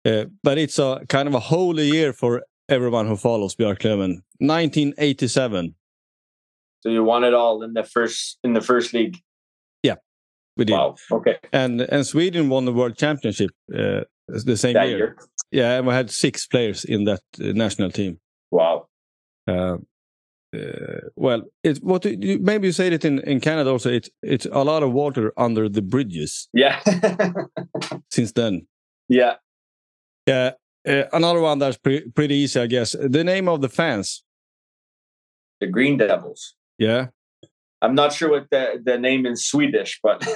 Uh, 0.05 0.25
but 0.43 0.59
it's 0.59 0.79
a 0.79 1.01
kind 1.09 1.29
of 1.29 1.35
a 1.35 1.41
holy 1.41 1.87
year 1.87 2.13
for 2.13 2.43
everyone 2.69 3.07
who 3.07 3.17
follows 3.17 3.57
Björklöven. 3.57 4.23
1987. 4.39 5.75
So 6.81 6.91
you 6.91 7.03
won 7.03 7.25
it 7.25 7.33
all 7.33 7.63
in 7.63 7.73
the 7.73 7.85
first 7.85 8.39
in 8.45 8.53
the 8.53 8.61
first 8.61 8.93
league. 8.93 9.17
Yeah, 9.83 9.97
we 10.57 10.67
did. 10.67 10.75
Wow. 10.75 10.97
Okay. 11.11 11.39
And 11.53 11.81
and 11.81 12.07
Sweden 12.07 12.51
won 12.51 12.67
the 12.67 12.73
world 12.73 12.99
championship 12.99 13.51
uh, 13.75 14.03
the 14.29 14.57
same 14.57 14.77
year. 14.77 14.97
year. 14.99 15.17
Yeah, 15.51 15.79
and 15.79 15.87
we 15.87 15.95
had 15.95 16.11
six 16.11 16.47
players 16.47 16.85
in 16.85 17.05
that 17.05 17.23
uh, 17.41 17.53
national 17.53 17.91
team. 17.91 18.19
Wow. 18.51 18.89
Uh, 19.47 19.79
well, 21.17 21.43
it's 21.63 21.81
what 21.81 22.05
you, 22.05 22.39
maybe 22.39 22.69
you 22.69 22.73
said 22.73 22.93
it 22.93 23.05
in, 23.05 23.21
in 23.21 23.41
Canada 23.41 23.71
also. 23.71 23.91
It's 23.91 24.11
it's 24.23 24.47
a 24.53 24.63
lot 24.63 24.83
of 24.83 24.93
water 24.93 25.33
under 25.37 25.69
the 25.69 25.83
bridges. 25.83 26.49
Yeah. 26.53 26.81
since 28.11 28.33
then. 28.33 28.67
Yeah. 29.09 29.35
Yeah. 30.27 30.53
Uh, 30.87 31.05
another 31.13 31.41
one 31.41 31.59
that's 31.59 31.77
pre- 31.77 32.09
pretty 32.11 32.35
easy, 32.35 32.61
I 32.61 32.67
guess. 32.67 32.95
The 32.99 33.25
name 33.25 33.49
of 33.49 33.61
the 33.61 33.69
fans. 33.69 34.23
The 35.61 35.67
Green 35.67 35.97
Devils. 35.97 36.55
Yeah. 36.79 37.07
I'm 37.81 37.95
not 37.95 38.13
sure 38.13 38.31
what 38.31 38.49
the 38.51 38.81
the 38.83 38.99
name 38.99 39.27
in 39.27 39.37
Swedish, 39.37 40.01
but 40.03 40.27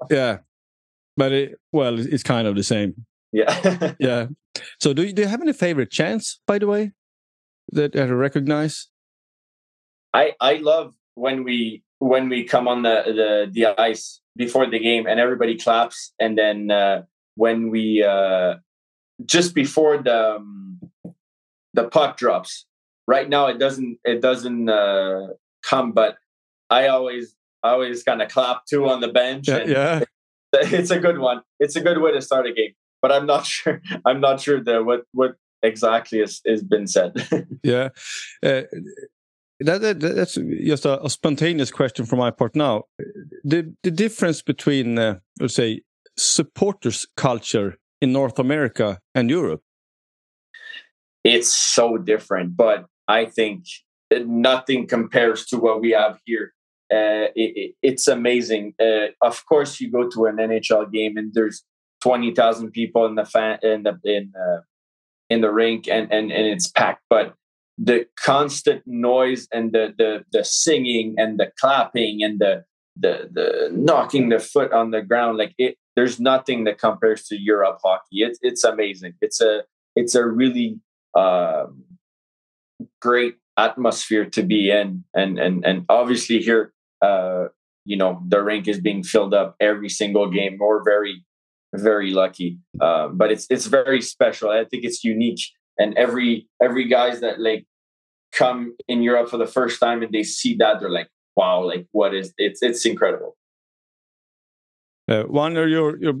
yeah. 0.10 0.38
But 1.16 1.32
it, 1.32 1.60
well, 1.72 1.98
it's 1.98 2.22
kind 2.22 2.46
of 2.46 2.56
the 2.56 2.62
same. 2.62 3.06
Yeah. 3.32 3.92
yeah. 3.98 4.26
So, 4.80 4.92
do 4.92 5.02
you, 5.02 5.12
do 5.12 5.22
you 5.22 5.28
have 5.28 5.42
any 5.42 5.52
favorite 5.52 5.90
chants, 5.90 6.40
by 6.46 6.58
the 6.58 6.66
way, 6.66 6.92
that 7.72 7.94
I 7.96 8.04
recognize? 8.04 8.88
I 10.14 10.32
I 10.40 10.54
love 10.54 10.94
when 11.14 11.44
we 11.44 11.82
when 11.98 12.28
we 12.28 12.44
come 12.44 12.68
on 12.68 12.82
the 12.82 13.02
the 13.06 13.50
the 13.52 13.80
ice 13.80 14.20
before 14.36 14.68
the 14.68 14.78
game 14.78 15.06
and 15.06 15.20
everybody 15.20 15.56
claps 15.56 16.12
and 16.20 16.36
then 16.36 16.70
uh, 16.70 17.02
when 17.36 17.70
we 17.70 18.02
uh, 18.02 18.56
just 19.24 19.54
before 19.54 19.98
the 19.98 20.36
um, 20.36 20.80
the 21.74 21.88
puck 21.88 22.16
drops. 22.16 22.66
Right 23.06 23.28
now 23.28 23.46
it 23.46 23.58
doesn't 23.58 23.98
it 24.04 24.20
doesn't 24.20 24.68
uh, 24.68 25.28
come, 25.62 25.92
but 25.92 26.16
I 26.70 26.88
always 26.88 27.34
I 27.62 27.70
always 27.70 28.02
kind 28.02 28.22
of 28.22 28.28
clap 28.28 28.66
too 28.66 28.88
on 28.88 29.00
the 29.00 29.08
bench. 29.08 29.48
Yeah, 29.48 29.64
yeah. 29.64 30.00
it's 30.52 30.90
a 30.90 30.98
good 30.98 31.18
one. 31.18 31.42
It's 31.60 31.76
a 31.76 31.80
good 31.80 32.00
way 32.00 32.12
to 32.12 32.20
start 32.20 32.46
a 32.46 32.52
game. 32.52 32.74
But 33.02 33.12
I'm 33.12 33.26
not 33.26 33.46
sure. 33.54 33.80
I'm 34.04 34.20
not 34.20 34.40
sure 34.40 34.62
the 34.62 34.82
what 34.82 35.04
what 35.12 35.36
exactly 35.62 36.20
has, 36.20 36.40
has 36.46 36.62
been 36.62 36.86
said. 36.86 37.12
yeah. 37.62 37.88
Uh, 38.42 38.62
that, 39.60 39.80
that, 39.80 40.00
that's 40.00 40.34
just 40.34 40.84
a, 40.84 41.02
a, 41.02 41.08
spontaneous 41.08 41.70
question 41.70 42.04
from 42.04 42.18
my 42.18 42.30
part 42.30 42.54
now. 42.54 42.84
The 43.42 43.74
the 43.82 43.90
difference 43.90 44.42
between 44.42 44.98
uh, 44.98 45.20
let's 45.40 45.54
say 45.54 45.82
supporters 46.18 47.06
culture 47.16 47.78
in 48.00 48.12
North 48.12 48.38
America 48.38 49.00
and 49.14 49.30
Europe. 49.30 49.62
It's 51.24 51.54
so 51.54 51.98
different, 51.98 52.56
but 52.56 52.86
I 53.08 53.26
think 53.26 53.64
nothing 54.12 54.86
compares 54.86 55.46
to 55.46 55.58
what 55.58 55.80
we 55.80 55.90
have 55.90 56.20
here. 56.24 56.52
Uh, 56.92 57.34
it, 57.34 57.52
it, 57.56 57.74
it's 57.82 58.06
amazing. 58.06 58.74
Uh, 58.80 59.08
of 59.20 59.44
course, 59.46 59.80
you 59.80 59.90
go 59.90 60.08
to 60.08 60.26
an 60.26 60.36
NHL 60.36 60.92
game 60.92 61.16
and 61.16 61.34
there's 61.34 61.64
twenty 62.00 62.32
thousand 62.32 62.70
people 62.70 63.06
in 63.06 63.16
the 63.16 63.24
fan 63.24 63.58
in 63.62 63.82
the 63.82 63.98
in 64.04 64.32
uh, 64.40 64.60
in 65.28 65.40
the 65.40 65.50
rink 65.50 65.88
and, 65.88 66.12
and 66.12 66.30
and 66.30 66.46
it's 66.46 66.68
packed. 66.68 67.02
But 67.10 67.34
the 67.76 68.06
constant 68.16 68.82
noise 68.86 69.48
and 69.52 69.72
the 69.72 69.94
the 69.98 70.24
the 70.32 70.44
singing 70.44 71.16
and 71.18 71.40
the 71.40 71.50
clapping 71.58 72.22
and 72.22 72.38
the 72.38 72.64
the 72.96 73.28
the 73.32 73.70
knocking 73.72 74.28
the 74.28 74.38
foot 74.38 74.72
on 74.72 74.92
the 74.92 75.02
ground 75.02 75.38
like 75.38 75.54
it 75.58 75.76
there's 75.96 76.20
nothing 76.20 76.64
that 76.64 76.78
compares 76.78 77.24
to 77.24 77.36
Europe 77.36 77.80
hockey. 77.82 78.22
It's 78.22 78.38
it's 78.42 78.64
amazing. 78.64 79.14
It's 79.20 79.40
a 79.40 79.64
it's 79.96 80.14
a 80.14 80.24
really 80.24 80.78
um, 81.16 81.84
great 83.00 83.36
atmosphere 83.56 84.26
to 84.26 84.42
be 84.42 84.70
in. 84.70 85.04
And 85.14 85.38
and 85.38 85.64
and 85.64 85.86
obviously 85.88 86.38
here 86.38 86.72
uh 87.02 87.46
you 87.84 87.96
know 87.96 88.22
the 88.26 88.42
rink 88.42 88.68
is 88.68 88.80
being 88.80 89.02
filled 89.02 89.34
up 89.34 89.56
every 89.60 89.88
single 89.88 90.30
game. 90.30 90.58
We're 90.60 90.84
very 90.84 91.24
very 91.74 92.10
lucky. 92.10 92.58
Uh, 92.80 93.08
but 93.08 93.30
it's 93.30 93.46
it's 93.50 93.66
very 93.66 94.02
special. 94.02 94.50
I 94.50 94.64
think 94.64 94.84
it's 94.84 95.04
unique. 95.04 95.40
And 95.78 95.96
every 95.96 96.48
every 96.62 96.86
guys 96.88 97.20
that 97.20 97.40
like 97.40 97.66
come 98.32 98.76
in 98.88 99.02
Europe 99.02 99.28
for 99.30 99.38
the 99.38 99.46
first 99.46 99.80
time 99.80 100.02
and 100.02 100.12
they 100.12 100.22
see 100.22 100.54
that 100.56 100.80
they're 100.80 100.90
like, 100.90 101.08
wow, 101.36 101.64
like 101.64 101.86
what 101.92 102.14
is 102.14 102.34
it's 102.38 102.62
it's 102.62 102.84
incredible. 102.84 103.35
Uh, 105.08 105.22
one 105.24 105.56
of 105.56 105.68
your 105.68 105.96
your 105.98 106.14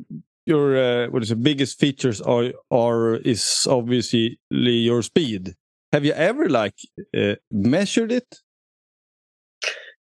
your 0.46 0.76
uh, 0.76 1.08
what 1.08 1.22
is 1.22 1.30
the 1.30 1.36
biggest 1.36 1.78
features 1.78 2.20
are 2.20 2.52
are 2.70 3.16
is 3.16 3.66
obviously 3.68 4.38
your 4.50 5.02
speed. 5.02 5.54
Have 5.92 6.04
you 6.04 6.12
ever 6.12 6.48
like 6.48 6.74
uh, 7.16 7.34
measured 7.50 8.12
it? 8.12 8.40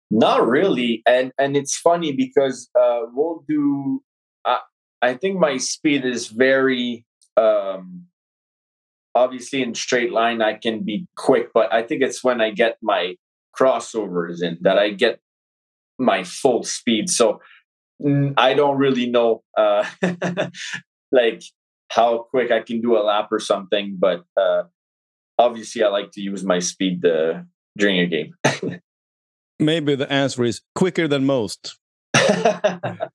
Not 0.10 0.48
really, 0.48 1.04
and 1.08 1.32
and 1.38 1.56
it's 1.56 1.78
funny 1.78 2.12
because 2.12 2.70
uh, 2.80 3.02
we'll 3.14 3.44
do. 3.48 4.04
I 4.44 4.60
I 5.02 5.14
think 5.14 5.40
my 5.40 5.58
speed 5.58 6.04
is 6.04 6.28
very 6.28 7.06
um, 7.38 8.08
obviously 9.14 9.62
in 9.62 9.76
straight 9.76 10.12
line. 10.12 10.42
I 10.42 10.56
can 10.56 10.84
be 10.84 11.08
quick, 11.16 11.52
but 11.54 11.72
I 11.72 11.84
think 11.84 12.02
it's 12.02 12.24
when 12.24 12.42
I 12.42 12.50
get 12.50 12.78
my 12.82 13.16
crossovers 13.58 14.42
in 14.42 14.58
that 14.62 14.78
I 14.78 14.90
get 14.90 15.20
my 16.00 16.24
full 16.24 16.64
speed. 16.64 17.10
So 17.10 17.42
I 18.38 18.54
don't 18.54 18.78
really 18.78 19.10
know 19.10 19.44
uh, 19.58 19.86
like 21.12 21.44
how 21.90 22.20
quick 22.30 22.52
I 22.52 22.62
can 22.62 22.82
do 22.82 22.98
a 22.98 23.04
lap 23.04 23.30
or 23.32 23.40
something, 23.40 23.98
but 24.00 24.24
uh, 24.38 24.64
obviously 25.38 25.84
I 25.84 25.90
like 25.90 26.12
to 26.12 26.22
use 26.22 26.44
my 26.44 26.60
speed 26.60 27.06
uh, 27.06 27.42
during 27.78 28.00
a 28.00 28.08
game. 28.08 28.36
Maybe 29.60 29.96
the 29.96 30.12
answer 30.12 30.44
is 30.44 30.62
quicker 30.74 31.08
than 31.08 31.26
most. 31.26 31.78
that 32.14 33.12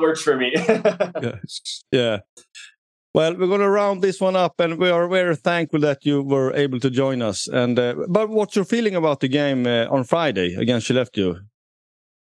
works 0.00 0.22
for 0.22 0.36
me. 0.36 0.52
yeah. 0.56 1.36
yeah. 1.92 2.18
Well, 3.14 3.34
we're 3.34 3.46
going 3.46 3.60
to 3.60 3.70
round 3.70 4.02
this 4.02 4.20
one 4.20 4.36
up, 4.36 4.60
and 4.60 4.78
we 4.78 4.90
are 4.90 5.08
very 5.08 5.36
thankful 5.36 5.80
that 5.80 6.04
you 6.04 6.22
were 6.22 6.52
able 6.54 6.78
to 6.80 6.90
join 6.90 7.22
us. 7.22 7.48
And 7.48 7.78
uh, 7.78 7.94
but 8.08 8.28
what's 8.28 8.54
your 8.56 8.66
feeling 8.66 8.94
about 8.94 9.20
the 9.20 9.28
game 9.28 9.66
uh, 9.66 9.86
on 9.88 10.04
Friday 10.04 10.54
against 10.54 10.88
Skellefteå? 10.88 11.40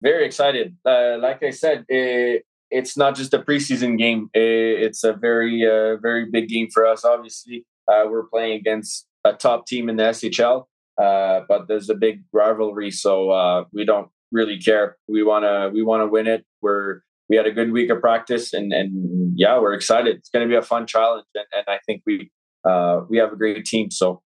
Very 0.03 0.25
excited. 0.27 0.77
Uh, 0.85 1.19
like 1.19 1.43
I 1.43 1.51
said, 1.51 1.85
it, 1.89 2.45
it's 2.71 2.97
not 2.97 3.17
just 3.17 3.35
a 3.35 3.39
preseason 3.39 3.99
game. 3.99 4.31
It, 4.33 4.83
it's 4.83 5.03
a 5.05 5.13
very, 5.13 5.67
uh, 5.67 5.97
very 5.97 6.27
big 6.31 6.49
game 6.49 6.69
for 6.73 6.87
us. 6.87 7.05
Obviously, 7.05 7.67
uh, 7.89 8.05
we're 8.09 8.27
playing 8.27 8.59
against 8.59 9.07
a 9.25 9.33
top 9.33 9.67
team 9.67 9.89
in 9.89 9.97
the 9.97 10.05
SHL. 10.05 10.67
Uh, 11.01 11.43
but 11.49 11.69
there's 11.69 11.89
a 11.89 11.95
big 11.95 12.25
rivalry, 12.33 12.91
so 12.91 13.31
uh, 13.31 13.65
we 13.73 13.85
don't 13.85 14.09
really 14.33 14.59
care. 14.59 14.97
We 15.07 15.23
wanna 15.23 15.71
we 15.73 15.85
wanna 15.85 16.09
win 16.09 16.27
it. 16.27 16.45
We're 16.61 17.03
we 17.29 17.37
had 17.37 17.47
a 17.47 17.53
good 17.53 17.71
week 17.71 17.89
of 17.91 18.01
practice, 18.01 18.53
and 18.53 18.73
and 18.73 19.33
yeah, 19.37 19.61
we're 19.61 19.75
excited. 19.75 20.17
It's 20.17 20.29
going 20.29 20.45
to 20.45 20.51
be 20.51 20.57
a 20.57 20.63
fun 20.63 20.89
challenge, 20.89 21.25
and, 21.37 21.45
and 21.53 21.65
I 21.69 21.79
think 21.87 22.03
we 22.05 22.33
uh, 22.65 23.03
we 23.09 23.19
have 23.19 23.33
a 23.33 23.37
great 23.37 23.65
team, 23.65 23.93
so 23.93 24.23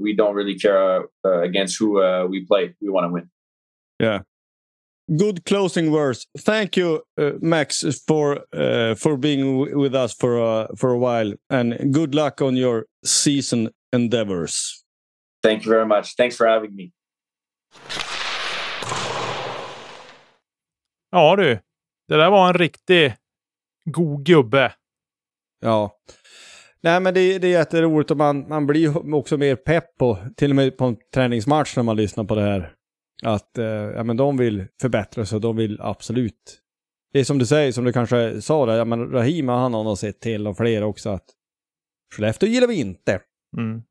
we 0.00 0.16
don't 0.16 0.34
really 0.34 0.58
care 0.58 1.04
against 1.24 1.78
who 1.78 2.02
we 2.28 2.44
play. 2.44 2.74
We 2.80 2.88
want 2.88 3.04
to 3.04 3.12
win. 3.12 3.30
Yeah. 4.00 4.22
Good 5.16 5.44
closing 5.44 5.90
words. 5.90 6.26
Thank 6.38 6.76
you, 6.76 7.00
Max, 7.40 7.84
for 8.06 8.40
for 8.96 9.16
being 9.16 9.58
with 9.80 9.94
us 9.94 10.14
for 10.20 10.68
for 10.76 10.90
a 10.90 10.98
while, 10.98 11.34
and 11.50 11.94
good 11.94 12.14
luck 12.14 12.42
on 12.42 12.56
your 12.56 12.84
season 13.06 13.70
endeavors. 13.92 14.84
Thank 15.42 15.64
you 15.64 15.72
very 15.72 15.86
much. 15.86 16.16
Thanks 16.16 16.36
for 16.36 16.46
having 16.46 16.74
me. 16.74 16.90
Ja 21.10 21.36
du, 21.36 21.58
det 22.08 22.16
där 22.16 22.30
var 22.30 22.48
en 22.48 22.54
riktig 22.54 23.14
god 23.84 24.26
gubbe. 24.26 24.72
Ja. 25.60 25.90
Nej 26.80 27.00
men 27.00 27.14
det, 27.14 27.38
det 27.38 27.46
är 27.46 27.52
jätteroligt 27.52 28.10
och 28.10 28.16
man, 28.16 28.48
man 28.48 28.66
blir 28.66 29.14
också 29.14 29.36
mer 29.36 29.56
pepp 29.56 29.96
på, 29.98 30.18
till 30.36 30.50
och 30.50 30.56
med 30.56 30.76
på 30.78 30.84
en 30.84 30.96
träningsmatch 31.14 31.76
när 31.76 31.82
man 31.82 31.96
lyssnar 31.96 32.24
på 32.24 32.34
det 32.34 32.42
här. 32.42 32.74
Att 33.22 33.58
eh, 33.58 33.64
ja, 33.66 34.04
men 34.04 34.16
de 34.16 34.36
vill 34.36 34.66
förbättra 34.80 35.26
sig 35.26 35.40
de 35.40 35.56
vill 35.56 35.80
absolut. 35.80 36.60
Det 37.12 37.20
är 37.20 37.24
som 37.24 37.38
du 37.38 37.46
säger, 37.46 37.72
som 37.72 37.84
du 37.84 37.92
kanske 37.92 38.40
sa 38.42 38.66
där, 38.66 38.76
ja, 38.76 38.84
men 38.84 39.10
Rahima 39.10 39.56
han 39.56 39.74
har 39.74 39.84
nog 39.84 39.98
sett 39.98 40.20
till 40.20 40.46
och 40.46 40.56
fler 40.56 40.82
också 40.82 41.10
att 41.10 41.24
Skellefteå 42.14 42.48
gillar 42.48 42.68
vi 42.68 42.74
inte. 42.74 43.20
Mm. 43.56 43.82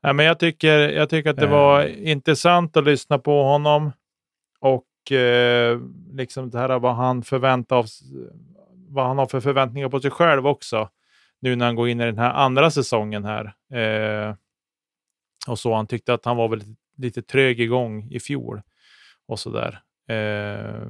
Ja, 0.00 0.12
men 0.12 0.26
jag, 0.26 0.38
tycker, 0.38 0.78
jag 0.78 1.08
tycker 1.08 1.30
att 1.30 1.36
det 1.36 1.46
var 1.46 1.80
äh. 1.80 2.10
intressant 2.10 2.76
att 2.76 2.84
lyssna 2.84 3.18
på 3.18 3.42
honom. 3.42 3.92
Och 4.60 5.12
eh, 5.12 5.80
liksom 6.12 6.50
det 6.50 6.58
här 6.58 6.78
vad 6.78 6.94
han 6.94 7.22
förväntar 7.22 7.76
av, 7.76 7.86
vad 8.88 9.06
han 9.06 9.18
har 9.18 9.26
för 9.26 9.40
förväntningar 9.40 9.88
på 9.88 10.00
sig 10.00 10.10
själv 10.10 10.46
också. 10.46 10.88
Nu 11.40 11.56
när 11.56 11.66
han 11.66 11.74
går 11.74 11.88
in 11.88 12.00
i 12.00 12.04
den 12.04 12.18
här 12.18 12.32
andra 12.32 12.70
säsongen 12.70 13.24
här. 13.24 13.44
Eh, 13.74 14.34
och 15.48 15.58
så. 15.58 15.74
Han 15.74 15.86
tyckte 15.86 16.14
att 16.14 16.24
han 16.24 16.36
var 16.36 16.48
väl 16.48 16.62
lite 16.96 17.22
trög 17.22 17.60
igång 17.60 18.08
i 18.10 18.20
fjol. 18.20 18.62
Och 19.28 19.38
så 19.38 19.50
där. 19.50 19.80
Eh, 20.08 20.88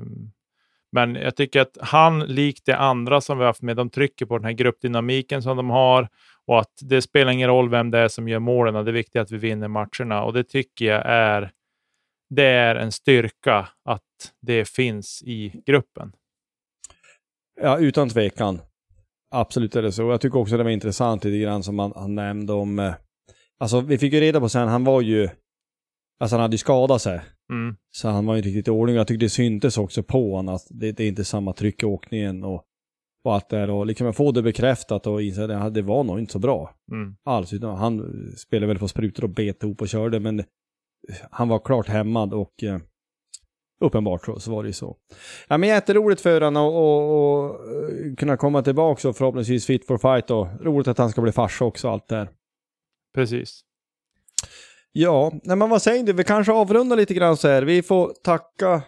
men 0.92 1.14
jag 1.14 1.36
tycker 1.36 1.60
att 1.60 1.78
han, 1.80 2.18
likt 2.20 2.66
det 2.66 2.76
andra 2.76 3.20
som 3.20 3.38
vi 3.38 3.44
haft 3.44 3.62
med, 3.62 3.76
de 3.76 3.90
trycker 3.90 4.26
på 4.26 4.38
den 4.38 4.44
här 4.44 4.52
gruppdynamiken 4.52 5.42
som 5.42 5.56
de 5.56 5.70
har 5.70 6.08
och 6.46 6.60
att 6.60 6.72
det 6.80 7.02
spelar 7.02 7.32
ingen 7.32 7.48
roll 7.48 7.70
vem 7.70 7.90
det 7.90 7.98
är 7.98 8.08
som 8.08 8.28
gör 8.28 8.38
målen. 8.38 8.84
Det 8.84 8.90
är 8.90 8.92
viktigt 8.92 9.22
att 9.22 9.30
vi 9.30 9.38
vinner 9.38 9.68
matcherna 9.68 10.24
och 10.24 10.32
det 10.32 10.44
tycker 10.44 10.84
jag 10.84 11.02
är, 11.06 11.52
det 12.30 12.46
är 12.46 12.74
en 12.74 12.92
styrka 12.92 13.68
att 13.84 14.32
det 14.42 14.68
finns 14.68 15.22
i 15.22 15.62
gruppen. 15.66 16.12
Ja, 17.60 17.78
utan 17.78 18.08
tvekan. 18.08 18.60
Absolut 19.30 19.76
är 19.76 19.82
det 19.82 19.92
så. 19.92 20.02
Jag 20.02 20.20
tycker 20.20 20.38
också 20.38 20.56
det 20.56 20.64
var 20.64 20.70
intressant 20.70 21.24
lite 21.24 21.38
grann 21.38 21.62
som 21.62 21.78
han, 21.78 21.92
han 21.96 22.14
nämnde 22.14 22.52
om... 22.52 22.78
Eh, 22.78 22.94
alltså 23.58 23.80
vi 23.80 23.98
fick 23.98 24.12
ju 24.12 24.20
reda 24.20 24.40
på 24.40 24.48
sen, 24.48 24.68
han 24.68 24.84
var 24.84 25.00
ju... 25.00 25.28
Alltså 26.20 26.36
han 26.36 26.42
hade 26.42 26.54
ju 26.54 26.58
skadat 26.58 27.02
sig. 27.02 27.20
Mm. 27.50 27.76
Så 27.90 28.08
han 28.08 28.26
var 28.26 28.36
ju 28.36 28.42
riktigt 28.42 28.68
i 28.68 28.70
ordning. 28.70 28.96
Jag 28.96 29.06
tyckte 29.06 29.24
det 29.24 29.30
syntes 29.30 29.78
också 29.78 30.02
på 30.02 30.36
honom 30.36 30.54
att 30.54 30.66
det, 30.70 30.92
det 30.92 31.04
är 31.04 31.08
inte 31.08 31.24
samma 31.24 31.52
tryck 31.52 31.82
i 31.82 31.86
åkningen 31.86 32.44
och, 32.44 32.64
och 33.24 33.34
allt 33.34 33.48
det 33.48 33.56
där. 33.56 33.70
Och 33.70 33.86
liksom 33.86 34.12
få 34.12 34.32
det 34.32 34.42
bekräftat 34.42 35.06
och 35.06 35.22
inse 35.22 35.56
att 35.56 35.74
det 35.74 35.82
var 35.82 36.04
nog 36.04 36.18
inte 36.18 36.32
så 36.32 36.38
bra. 36.38 36.74
Mm. 36.92 37.16
Alls. 37.24 37.52
Utan 37.52 37.76
han 37.76 38.14
spelade 38.36 38.66
väl 38.66 38.78
på 38.78 38.88
sprutor 38.88 39.24
och 39.24 39.30
bet 39.30 39.62
ihop 39.62 39.80
och 39.80 39.88
körde 39.88 40.20
men 40.20 40.44
han 41.30 41.48
var 41.48 41.58
klart 41.58 41.88
hämmad 41.88 42.34
och 42.34 42.62
eh, 42.62 42.78
uppenbart 43.80 44.24
så, 44.24 44.40
så 44.40 44.50
var 44.50 44.62
det 44.62 44.66
ju 44.66 44.72
så. 44.72 44.96
Ja 45.48 45.58
men 45.58 45.68
jätteroligt 45.68 46.20
för 46.20 46.40
honom 46.40 46.66
att 46.66 48.18
kunna 48.18 48.36
komma 48.36 48.62
tillbaka 48.62 49.08
och 49.08 49.16
förhoppningsvis 49.16 49.66
fit 49.66 49.86
for 49.86 49.98
fight 49.98 50.30
och 50.30 50.48
roligt 50.60 50.88
att 50.88 50.98
han 50.98 51.10
ska 51.10 51.22
bli 51.22 51.32
farsa 51.32 51.64
också 51.64 51.88
allt 51.88 52.08
där. 52.08 52.28
Precis. 53.14 53.60
Ja, 54.96 55.32
nej 55.42 55.56
men 55.56 55.70
vad 55.70 55.82
säger 55.82 56.04
du? 56.04 56.12
Vi 56.12 56.24
kanske 56.24 56.52
avrundar 56.52 56.96
lite 56.96 57.14
grann 57.14 57.36
så 57.36 57.48
här. 57.48 57.62
Vi 57.62 57.82
får 57.82 58.12
tacka 58.24 58.82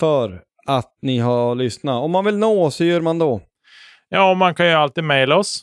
för 0.00 0.42
att 0.66 0.98
ni 1.02 1.18
har 1.18 1.54
lyssnat. 1.54 2.02
Om 2.02 2.10
man 2.10 2.24
vill 2.24 2.38
nå 2.38 2.64
oss, 2.64 2.80
hur 2.80 2.86
gör 2.86 3.00
man 3.00 3.18
då? 3.18 3.40
Ja, 4.08 4.34
man 4.34 4.54
kan 4.54 4.66
ju 4.66 4.72
alltid 4.72 5.04
mejla 5.04 5.36
oss. 5.36 5.62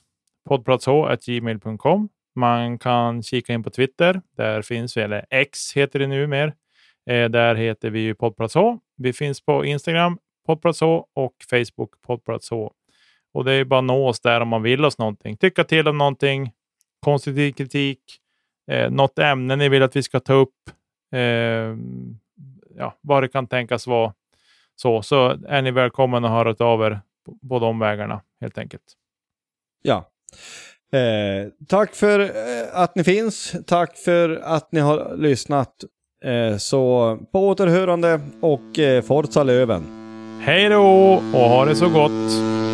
poddplatsh.gmail.com. 0.49 2.09
Man 2.35 2.79
kan 2.79 3.23
kika 3.23 3.53
in 3.53 3.63
på 3.63 3.69
Twitter. 3.69 4.21
Där 4.37 4.61
finns 4.61 4.97
vi, 4.97 5.01
eller 5.01 5.25
X 5.29 5.73
heter 5.73 5.99
det 5.99 6.07
nu 6.07 6.27
mer. 6.27 6.53
Eh, 7.09 7.29
där 7.29 7.55
heter 7.55 7.89
vi 7.89 7.99
ju 7.99 8.15
poddplatsh. 8.15 8.77
Vi 8.97 9.13
finns 9.13 9.45
på 9.45 9.65
Instagram, 9.65 10.17
poddplatsh 10.45 10.83
och 11.13 11.35
Facebook, 11.49 12.01
poddplatsh. 12.07 12.53
Och 13.33 13.45
det 13.45 13.53
är 13.53 13.65
bara 13.65 13.79
att 13.79 13.85
nå 13.85 14.07
oss 14.07 14.19
där 14.19 14.41
om 14.41 14.47
man 14.47 14.63
vill 14.63 14.85
oss 14.85 14.97
någonting. 14.97 15.37
Tycka 15.37 15.63
till 15.63 15.87
om 15.87 15.97
någonting, 15.97 16.51
konstruktiv 16.99 17.51
kritik, 17.51 17.99
eh, 18.71 18.91
något 18.91 19.19
ämne 19.19 19.55
ni 19.55 19.69
vill 19.69 19.83
att 19.83 19.95
vi 19.95 20.03
ska 20.03 20.19
ta 20.19 20.33
upp, 20.33 20.69
eh, 21.13 21.19
ja, 22.77 22.97
vad 23.01 23.23
det 23.23 23.27
kan 23.27 23.47
tänkas 23.47 23.87
vara, 23.87 24.13
så, 24.75 25.01
så 25.01 25.37
är 25.47 25.61
ni 25.61 25.71
välkomna 25.71 26.17
att 26.17 26.29
höra 26.29 26.65
av 26.65 26.81
er 26.81 26.99
på, 27.49 27.59
de 27.59 27.79
vägarna 27.79 28.21
helt 28.41 28.57
enkelt. 28.57 28.83
Ja. 29.81 30.09
Eh, 30.99 31.49
tack 31.67 31.95
för 31.95 32.19
eh, 32.19 32.29
att 32.73 32.95
ni 32.95 33.03
finns. 33.03 33.55
Tack 33.67 33.97
för 33.97 34.41
att 34.43 34.71
ni 34.71 34.79
har 34.79 35.17
lyssnat. 35.17 35.83
Eh, 36.23 36.57
så 36.57 37.17
på 37.31 37.47
återhörande 37.47 38.21
och 38.41 38.79
eh, 38.79 39.01
Forza 39.01 39.43
Löven. 39.43 39.83
Hej 40.41 40.69
då 40.69 40.81
och 41.33 41.49
ha 41.49 41.65
det 41.65 41.75
så 41.75 41.89
gott! 41.89 42.64